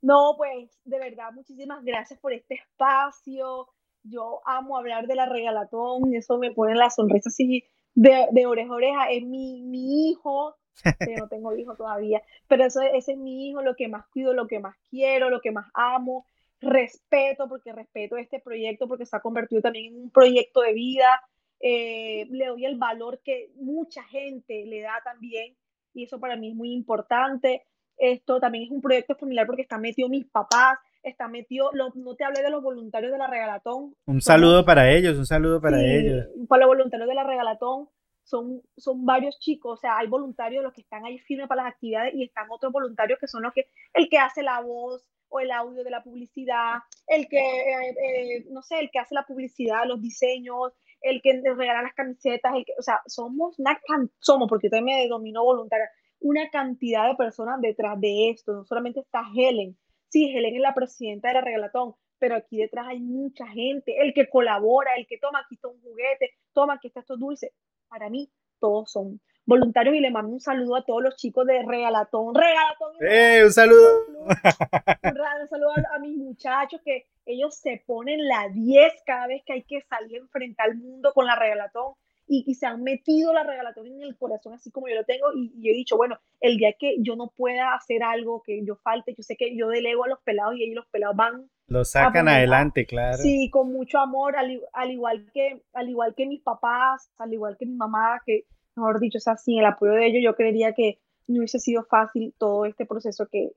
No, 0.00 0.34
pues 0.36 0.70
de 0.84 0.98
verdad, 0.98 1.32
muchísimas 1.32 1.84
gracias 1.84 2.18
por 2.20 2.32
este 2.32 2.54
espacio 2.54 3.68
yo 4.08 4.40
amo 4.44 4.76
hablar 4.76 5.06
de 5.06 5.14
la 5.14 5.26
regalatón, 5.26 6.14
eso 6.14 6.38
me 6.38 6.52
pone 6.52 6.74
la 6.74 6.90
sonrisa 6.90 7.28
así 7.28 7.64
de, 7.94 8.28
de 8.32 8.46
oreja 8.46 8.72
a 8.72 8.76
oreja. 8.76 9.10
Es 9.10 9.24
mi, 9.24 9.62
mi 9.62 10.10
hijo, 10.10 10.56
yo 11.08 11.16
no 11.18 11.28
tengo 11.28 11.54
hijo 11.56 11.76
todavía, 11.76 12.22
pero 12.46 12.64
eso, 12.64 12.80
ese 12.82 13.12
es 13.12 13.18
mi 13.18 13.48
hijo, 13.48 13.62
lo 13.62 13.74
que 13.74 13.88
más 13.88 14.06
cuido, 14.08 14.32
lo 14.34 14.46
que 14.46 14.60
más 14.60 14.76
quiero, 14.90 15.30
lo 15.30 15.40
que 15.40 15.52
más 15.52 15.66
amo. 15.74 16.26
Respeto, 16.60 17.48
porque 17.48 17.72
respeto 17.72 18.16
este 18.16 18.40
proyecto, 18.40 18.88
porque 18.88 19.06
se 19.06 19.16
ha 19.16 19.20
convertido 19.20 19.62
también 19.62 19.94
en 19.94 20.02
un 20.02 20.10
proyecto 20.10 20.60
de 20.60 20.72
vida. 20.72 21.20
Eh, 21.60 22.26
le 22.30 22.46
doy 22.46 22.64
el 22.64 22.76
valor 22.76 23.20
que 23.24 23.52
mucha 23.56 24.02
gente 24.04 24.64
le 24.66 24.82
da 24.82 25.00
también, 25.04 25.56
y 25.94 26.04
eso 26.04 26.18
para 26.18 26.36
mí 26.36 26.50
es 26.50 26.54
muy 26.56 26.72
importante. 26.72 27.62
Esto 27.96 28.40
también 28.40 28.64
es 28.64 28.70
un 28.70 28.80
proyecto 28.80 29.16
familiar 29.16 29.46
porque 29.46 29.62
están 29.62 29.80
metidos 29.80 30.10
mis 30.10 30.26
papás, 30.26 30.78
está 31.02 31.28
metido, 31.28 31.70
no 31.72 32.14
te 32.16 32.24
hablé 32.24 32.42
de 32.42 32.50
los 32.50 32.62
voluntarios 32.62 33.12
de 33.12 33.18
la 33.18 33.26
regalatón. 33.26 33.94
Un 34.06 34.20
saludo 34.20 34.64
para 34.64 34.90
ellos, 34.90 35.16
un 35.16 35.26
saludo 35.26 35.60
para 35.60 35.80
ellos. 35.82 36.26
Para 36.48 36.66
los 36.66 36.76
voluntarios 36.76 37.08
de 37.08 37.14
la 37.14 37.24
regalatón, 37.24 37.88
son, 38.28 38.60
son 38.76 39.06
varios 39.06 39.38
chicos, 39.38 39.78
o 39.78 39.80
sea, 39.80 39.96
hay 39.96 40.06
voluntarios 40.06 40.62
los 40.62 40.74
que 40.74 40.82
están 40.82 41.04
ahí 41.06 41.18
firmes 41.18 41.48
para 41.48 41.64
las 41.64 41.72
actividades 41.72 42.14
y 42.14 42.24
están 42.24 42.46
otros 42.50 42.72
voluntarios 42.72 43.18
que 43.18 43.26
son 43.26 43.42
los 43.42 43.54
que, 43.54 43.66
el 43.94 44.08
que 44.08 44.18
hace 44.18 44.42
la 44.42 44.60
voz 44.60 45.06
o 45.30 45.40
el 45.40 45.50
audio 45.50 45.82
de 45.82 45.90
la 45.90 46.02
publicidad, 46.02 46.76
el 47.06 47.28
que, 47.28 47.38
eh, 47.38 47.90
eh, 47.90 48.46
no 48.50 48.62
sé, 48.62 48.80
el 48.80 48.90
que 48.90 48.98
hace 48.98 49.14
la 49.14 49.24
publicidad, 49.24 49.86
los 49.86 50.00
diseños, 50.00 50.72
el 51.00 51.22
que 51.22 51.40
regala 51.56 51.82
las 51.82 51.94
camisetas, 51.94 52.54
el 52.54 52.64
que, 52.64 52.72
o 52.78 52.82
sea, 52.82 53.00
somos 53.06 53.58
una, 53.58 53.78
somos, 54.18 54.48
porque 54.48 54.66
yo 54.66 54.72
también 54.72 54.98
me 54.98 55.08
domino 55.08 55.44
voluntaria, 55.44 55.88
una 56.20 56.50
cantidad 56.50 57.08
de 57.08 57.14
personas 57.14 57.60
detrás 57.60 58.00
de 58.00 58.30
esto, 58.30 58.52
no 58.52 58.64
solamente 58.64 59.00
está 59.00 59.22
Helen, 59.34 59.76
Sí, 60.08 60.32
Helen 60.34 60.56
es 60.56 60.60
la 60.60 60.74
presidenta 60.74 61.28
de 61.28 61.34
la 61.34 61.40
regalatón, 61.40 61.94
pero 62.18 62.36
aquí 62.36 62.58
detrás 62.58 62.86
hay 62.88 63.00
mucha 63.00 63.46
gente, 63.46 63.96
el 64.00 64.14
que 64.14 64.28
colabora, 64.28 64.94
el 64.96 65.06
que 65.06 65.18
toma, 65.18 65.40
aquí 65.40 65.54
está 65.54 65.68
un 65.68 65.80
juguete, 65.80 66.30
toma, 66.52 66.74
aquí 66.74 66.88
está 66.88 67.00
estos 67.00 67.18
dulces. 67.18 67.52
Para 67.88 68.10
mí, 68.10 68.30
todos 68.58 68.90
son 68.90 69.20
voluntarios 69.48 69.94
y 69.94 70.00
le 70.00 70.10
mando 70.10 70.32
un 70.32 70.40
saludo 70.40 70.76
a 70.76 70.84
todos 70.84 71.02
los 71.02 71.16
chicos 71.16 71.46
de 71.46 71.62
Regalatón. 71.66 72.34
Regalatón. 72.34 72.92
¡Eh, 73.00 73.42
un 73.44 73.52
saludo! 73.52 74.04
Un, 74.26 75.48
saludo 75.48 75.70
a, 75.94 75.98
mis 75.98 76.18
muchachos 76.18 76.80
que 76.84 77.06
ellos 77.24 77.54
se 77.54 77.82
ponen 77.86 78.26
la 78.28 78.48
10 78.52 78.92
cada 79.06 79.26
vez 79.26 79.42
que 79.46 79.54
hay 79.54 79.62
que 79.62 79.80
salir 79.88 80.18
enfrentar 80.18 80.68
al 80.68 80.76
mundo 80.76 81.12
con 81.14 81.24
la 81.24 81.34
Regalatón 81.34 81.94
y, 82.28 82.54
se 82.54 82.66
han 82.66 82.82
metido 82.82 83.32
la 83.32 83.42
regalatoria 83.42 83.94
en 83.94 84.02
el 84.02 84.16
corazón, 84.16 84.52
así 84.52 84.70
como 84.70 84.88
yo 84.88 84.94
lo 84.94 85.04
tengo, 85.04 85.26
y, 85.34 85.50
yo 85.56 85.72
he 85.72 85.74
dicho, 85.74 85.96
bueno, 85.96 86.18
el 86.40 86.58
día 86.58 86.74
que 86.78 86.96
yo 87.00 87.16
no 87.16 87.32
pueda 87.34 87.74
hacer 87.74 88.02
algo, 88.02 88.42
que 88.42 88.64
yo 88.64 88.76
falte, 88.76 89.14
yo 89.16 89.22
sé 89.22 89.36
que 89.36 89.56
yo 89.56 89.68
delego 89.68 90.04
a 90.04 90.08
los 90.08 90.20
pelados 90.20 90.54
y 90.56 90.64
ellos 90.64 90.76
los 90.76 90.86
pelados 90.88 91.16
van. 91.16 91.50
Lo 91.66 91.84
sacan 91.84 92.28
adelante, 92.28 92.86
claro. 92.86 93.18
Sí, 93.18 93.48
con 93.50 93.72
mucho 93.72 93.98
amor, 93.98 94.36
al, 94.36 94.90
igual 94.90 95.30
que, 95.32 95.62
al 95.72 95.88
igual 95.88 96.14
que 96.14 96.26
mis 96.26 96.42
papás, 96.42 97.10
al 97.18 97.32
igual 97.32 97.56
que 97.58 97.66
mi 97.66 97.74
mamá, 97.74 98.20
que, 98.24 98.44
mejor 98.76 99.00
dicho, 99.00 99.18
o 99.18 99.20
sea, 99.20 99.36
sin 99.36 99.58
el 99.58 99.66
apoyo 99.66 99.92
de 99.92 100.06
ellos, 100.06 100.22
yo 100.22 100.36
creería 100.36 100.74
que 100.74 100.98
no 101.26 101.38
hubiese 101.38 101.58
sido 101.58 101.84
fácil 101.84 102.34
todo 102.38 102.66
este 102.66 102.84
proceso 102.84 103.26
que, 103.30 103.52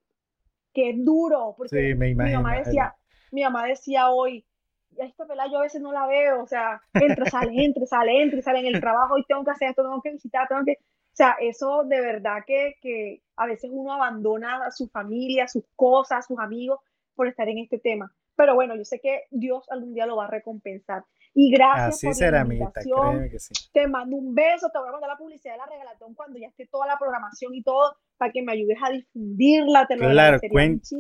que 0.74 0.92
es 0.92 1.06
duro, 1.06 1.56
porque 1.58 1.94
mi 1.96 2.16
mamá 2.16 2.58
decía, 2.58 2.96
mi 3.32 3.44
mamá 3.44 3.66
decía 3.66 4.10
hoy, 4.10 4.46
ya 4.92 5.06
esta 5.06 5.26
pelada 5.26 5.50
yo 5.52 5.60
a 5.60 5.64
veces 5.64 5.82
no 5.82 5.92
la 5.92 6.08
veo, 6.08 6.44
o 6.44 6.48
sea, 6.48 6.82
entra, 6.94 7.26
sale, 7.30 7.66
entra, 7.66 7.86
sale, 7.86 8.22
entra, 8.22 8.42
sale 8.42 8.60
en 8.60 8.68
el 8.68 8.80
trabajo 8.80 9.18
y 9.18 9.26
tengo 9.26 9.44
que 9.44 9.52
hacer 9.52 9.70
esto, 9.70 9.84
tengo 9.84 10.02
que 10.02 10.12
visitar, 10.12 10.48
tengo 10.48 10.64
que... 10.66 10.74
O 10.74 11.16
sea, 11.16 11.36
eso 11.42 11.84
de 11.84 12.00
verdad 12.00 12.44
que, 12.48 12.76
que 12.82 13.22
a 13.36 13.46
veces 13.46 13.70
uno 13.74 13.94
abandona 13.94 14.66
a 14.66 14.72
su 14.72 14.88
familia, 14.88 15.48
sus 15.48 15.66
cosas, 15.76 16.26
sus 16.26 16.40
amigos 16.40 16.80
por 17.16 17.28
estar 17.28 17.50
en 17.50 17.58
este 17.58 17.80
tema. 17.80 18.14
Pero 18.36 18.56
bueno, 18.56 18.76
yo 18.76 18.86
sé 18.86 19.00
que 19.02 19.24
Dios 19.30 19.70
algún 19.70 19.94
día 19.94 20.06
lo 20.06 20.16
va 20.16 20.26
a 20.26 20.30
recompensar. 20.30 21.04
Y 21.34 21.52
gracias 21.52 21.96
Así 21.96 22.08
por 22.08 22.16
será, 22.16 22.44
la 22.44 22.54
invitación. 22.54 23.30
que 23.30 23.40
sí. 23.40 23.54
Te 23.72 23.88
mando 23.88 24.18
un 24.18 24.36
beso, 24.36 24.70
te 24.70 24.80
voy 24.80 24.90
a 24.90 24.92
mandar 24.92 25.10
la 25.10 25.18
publicidad 25.18 25.54
de 25.54 25.60
la 25.60 25.66
regalatón 25.66 26.14
cuando 26.14 26.38
ya 26.38 26.48
esté 26.48 26.68
toda 26.68 26.88
la 26.88 26.98
programación 26.98 27.54
y 27.56 27.64
todo, 27.64 27.96
para 28.18 28.32
que 28.32 28.42
me 28.42 28.52
ayudes 28.52 28.78
a 28.84 28.90
difundirla. 28.90 29.88
Te 29.88 29.96
lo 29.96 30.10
claro, 30.10 30.40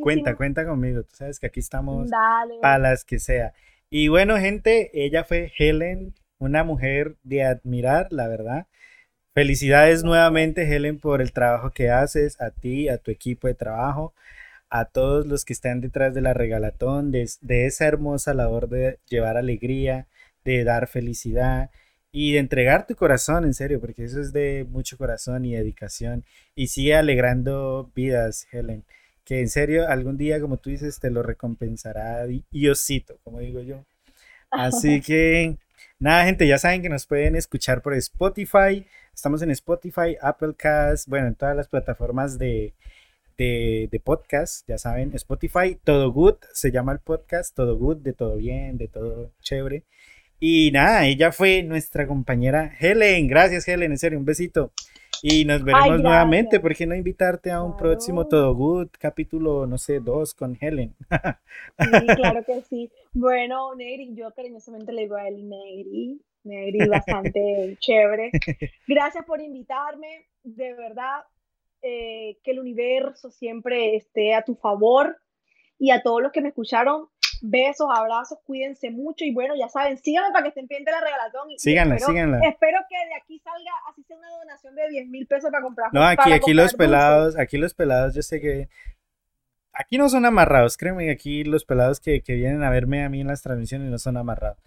cuenta, 0.01 0.35
cuenta 0.35 0.65
conmigo. 0.65 1.03
Tú 1.03 1.15
sabes 1.15 1.39
que 1.39 1.47
aquí 1.47 1.59
estamos 1.59 2.09
Dale. 2.09 2.59
a 2.61 2.77
las 2.77 3.03
que 3.03 3.19
sea. 3.19 3.53
Y 3.93 4.07
bueno, 4.07 4.37
gente, 4.39 4.89
ella 4.93 5.25
fue 5.25 5.51
Helen, 5.57 6.15
una 6.39 6.63
mujer 6.63 7.17
de 7.23 7.43
admirar, 7.43 8.07
la 8.11 8.29
verdad. 8.29 8.67
Felicidades 9.33 10.03
nuevamente, 10.03 10.63
Helen, 10.63 10.99
por 10.99 11.21
el 11.21 11.33
trabajo 11.33 11.71
que 11.71 11.89
haces, 11.91 12.39
a 12.41 12.51
ti, 12.51 12.87
a 12.89 12.99
tu 12.99 13.11
equipo 13.11 13.47
de 13.47 13.53
trabajo, 13.55 14.13
a 14.69 14.85
todos 14.85 15.27
los 15.27 15.45
que 15.45 15.53
están 15.53 15.81
detrás 15.81 16.13
de 16.15 16.21
la 16.21 16.33
regalatón, 16.33 17.11
de, 17.11 17.29
esa 17.49 17.85
hermosa 17.87 18.33
labor 18.33 18.69
de 18.69 18.99
llevar 19.09 19.37
alegría, 19.37 20.07
de 20.45 20.63
dar 20.63 20.87
felicidad 20.87 21.71
y 22.13 22.33
de 22.33 22.39
entregar 22.39 22.87
tu 22.87 22.95
corazón, 22.95 23.45
en 23.45 23.53
serio, 23.53 23.81
porque 23.81 24.05
eso 24.05 24.21
es 24.21 24.33
de 24.33 24.65
mucho 24.69 24.97
corazón 24.97 25.45
y 25.45 25.55
dedicación. 25.55 26.25
Y 26.55 26.67
sigue 26.67 26.95
alegrando 26.95 27.91
vidas, 27.95 28.47
Helen 28.53 28.85
que 29.23 29.39
en 29.39 29.49
serio 29.49 29.87
algún 29.87 30.17
día, 30.17 30.39
como 30.39 30.57
tú 30.57 30.69
dices, 30.69 30.99
te 30.99 31.09
lo 31.09 31.23
recompensará 31.23 32.25
Diosito, 32.51 33.19
como 33.23 33.39
digo 33.39 33.61
yo. 33.61 33.85
Así 34.49 35.01
que, 35.05 35.57
nada, 35.99 36.25
gente, 36.25 36.47
ya 36.47 36.57
saben 36.57 36.81
que 36.81 36.89
nos 36.89 37.05
pueden 37.05 37.35
escuchar 37.35 37.81
por 37.81 37.93
Spotify. 37.95 38.85
Estamos 39.13 39.41
en 39.41 39.51
Spotify, 39.51 40.17
Applecast, 40.21 41.07
bueno, 41.07 41.27
en 41.27 41.35
todas 41.35 41.55
las 41.55 41.67
plataformas 41.67 42.37
de, 42.37 42.73
de, 43.37 43.89
de, 43.91 43.99
podcast, 43.99 44.67
ya 44.67 44.77
saben, 44.77 45.13
Spotify, 45.15 45.77
Todo 45.83 46.11
Good, 46.11 46.37
se 46.53 46.71
llama 46.71 46.91
el 46.91 46.99
podcast, 46.99 47.55
Todo 47.55 47.77
Good, 47.77 47.97
de 47.97 48.13
todo 48.13 48.37
bien, 48.37 48.77
de 48.77 48.87
todo 48.87 49.31
chévere. 49.41 49.83
Y 50.39 50.71
nada, 50.71 51.05
ella 51.05 51.31
fue 51.31 51.61
nuestra 51.61 52.07
compañera 52.07 52.75
Helen. 52.79 53.27
Gracias, 53.27 53.67
Helen, 53.67 53.91
en 53.91 53.97
serio, 53.99 54.17
un 54.17 54.25
besito. 54.25 54.73
Y 55.23 55.45
nos 55.45 55.63
veremos 55.63 56.01
nuevamente. 56.01 56.59
¿Por 56.59 56.75
qué 56.75 56.85
no 56.85 56.95
invitarte 56.95 57.51
a 57.51 57.61
un 57.61 57.77
próximo 57.77 58.27
Todo 58.27 58.53
Good, 58.55 58.89
capítulo, 58.99 59.67
no 59.67 59.77
sé, 59.77 59.99
dos 59.99 60.33
con 60.33 60.57
Helen? 60.59 60.95
sí, 61.09 62.07
claro 62.15 62.43
que 62.43 62.61
sí. 62.61 62.91
Bueno, 63.13 63.75
Negri, 63.75 64.15
yo 64.15 64.31
cariñosamente 64.31 64.91
le 64.91 65.03
digo 65.03 65.15
a 65.15 65.27
él 65.27 65.47
Negri. 65.47 66.21
Negri, 66.43 66.87
bastante 66.87 67.77
chévere. 67.79 68.31
Gracias 68.87 69.25
por 69.25 69.41
invitarme. 69.41 70.25
De 70.43 70.73
verdad, 70.73 71.23
eh, 71.83 72.37
que 72.43 72.51
el 72.51 72.59
universo 72.59 73.29
siempre 73.29 73.95
esté 73.95 74.33
a 74.33 74.43
tu 74.43 74.55
favor. 74.55 75.17
Y 75.77 75.91
a 75.91 76.01
todos 76.01 76.21
los 76.21 76.31
que 76.31 76.41
me 76.41 76.49
escucharon, 76.49 77.07
Besos, 77.41 77.87
abrazos, 77.93 78.39
cuídense 78.45 78.91
mucho 78.91 79.25
y 79.25 79.33
bueno, 79.33 79.55
ya 79.55 79.67
saben, 79.67 79.97
síganme 79.97 80.31
para 80.31 80.43
que 80.43 80.49
estén 80.49 80.67
pendientes 80.67 80.93
de 80.93 80.99
la 80.99 81.05
regalatón. 81.05 81.47
síganla, 81.57 81.95
espero, 81.95 82.11
síganla. 82.11 82.39
Espero 82.47 82.79
que 82.87 82.95
de 83.07 83.15
aquí 83.15 83.39
salga, 83.39 83.71
así 83.89 84.03
sea 84.03 84.17
una 84.17 84.29
donación 84.29 84.75
de 84.75 84.89
10 84.89 85.07
mil 85.07 85.27
pesos 85.27 85.49
para 85.49 85.63
comprar. 85.63 85.93
No, 85.93 86.03
aquí, 86.03 86.31
aquí 86.31 86.53
los 86.53 86.73
pelados, 86.73 87.37
aquí 87.37 87.57
los 87.57 87.73
pelados, 87.73 88.13
yo 88.13 88.21
sé 88.21 88.39
que 88.39 88.69
aquí 89.73 89.97
no 89.97 90.09
son 90.09 90.25
amarrados, 90.25 90.77
créeme, 90.77 91.09
aquí 91.11 91.43
los 91.43 91.65
pelados 91.65 91.99
que, 91.99 92.21
que, 92.21 92.35
vienen 92.35 92.63
a 92.63 92.69
verme 92.69 93.03
a 93.03 93.09
mí 93.09 93.21
en 93.21 93.27
las 93.27 93.41
transmisiones 93.41 93.89
no 93.89 93.97
son 93.97 94.17
amarrados. 94.17 94.57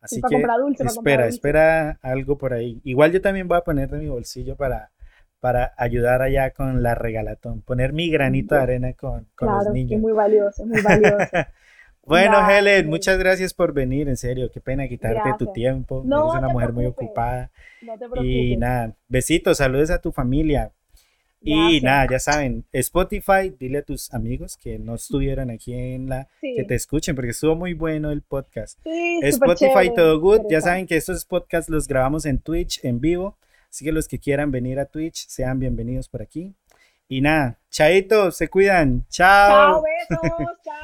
Así 0.00 0.20
que 0.20 0.36
espera, 0.84 1.26
espera 1.26 1.98
algo 2.02 2.36
por 2.36 2.52
ahí. 2.52 2.80
Igual 2.84 3.12
yo 3.12 3.22
también 3.22 3.48
voy 3.48 3.56
a 3.56 3.62
poner 3.62 3.88
de 3.88 3.98
mi 3.98 4.08
bolsillo 4.08 4.54
para, 4.54 4.90
para 5.40 5.72
ayudar 5.78 6.20
allá 6.20 6.50
con 6.50 6.82
la 6.82 6.94
regalatón, 6.94 7.62
poner 7.62 7.94
mi 7.94 8.10
granito 8.10 8.54
de 8.54 8.60
arena 8.60 8.92
con, 8.92 9.26
con 9.34 9.48
los 9.48 9.70
niños. 9.70 9.92
Es 9.92 10.00
muy 10.00 10.12
valioso, 10.12 10.62
es 10.62 10.68
muy 10.68 10.82
valioso. 10.82 11.26
Bueno, 12.06 12.48
Helen, 12.48 12.88
muchas 12.88 13.18
gracias 13.18 13.54
por 13.54 13.72
venir, 13.72 14.08
en 14.08 14.16
serio, 14.16 14.50
qué 14.52 14.60
pena 14.60 14.86
quitarte 14.88 15.30
tu 15.38 15.52
tiempo. 15.52 16.02
No 16.04 16.30
Eres 16.30 16.38
una 16.38 16.52
mujer 16.52 16.72
muy 16.72 16.86
ocupada. 16.86 17.50
Y 18.22 18.56
nada, 18.56 18.94
besitos, 19.08 19.58
saludos 19.58 19.90
a 19.90 20.00
tu 20.00 20.12
familia. 20.12 20.72
Y 21.46 21.80
nada, 21.82 22.06
ya 22.10 22.18
saben, 22.18 22.64
Spotify, 22.72 23.54
dile 23.58 23.78
a 23.78 23.82
tus 23.82 24.12
amigos 24.14 24.56
que 24.56 24.78
no 24.78 24.94
estuvieron 24.94 25.50
aquí 25.50 25.74
en 25.74 26.08
la, 26.08 26.28
que 26.40 26.64
te 26.64 26.74
escuchen, 26.74 27.14
porque 27.14 27.32
estuvo 27.32 27.54
muy 27.54 27.74
bueno 27.74 28.10
el 28.10 28.22
podcast. 28.22 28.78
Sí, 28.82 29.20
Spotify, 29.22 29.92
todo 29.94 30.18
good. 30.20 30.46
Ya 30.48 30.62
saben 30.62 30.86
que 30.86 30.96
estos 30.96 31.26
podcasts 31.26 31.68
los 31.68 31.86
grabamos 31.86 32.24
en 32.24 32.38
Twitch 32.38 32.82
en 32.82 33.00
vivo, 33.00 33.36
así 33.68 33.84
que 33.84 33.92
los 33.92 34.08
que 34.08 34.18
quieran 34.18 34.50
venir 34.50 34.80
a 34.80 34.86
Twitch, 34.86 35.26
sean 35.28 35.58
bienvenidos 35.58 36.08
por 36.08 36.22
aquí. 36.22 36.54
Y 37.08 37.20
nada, 37.20 37.58
chaito, 37.70 38.30
se 38.30 38.48
cuidan. 38.48 39.04
Chao. 39.10 39.50
Chao, 39.50 39.82
besos, 39.82 40.56
chao. 40.64 40.83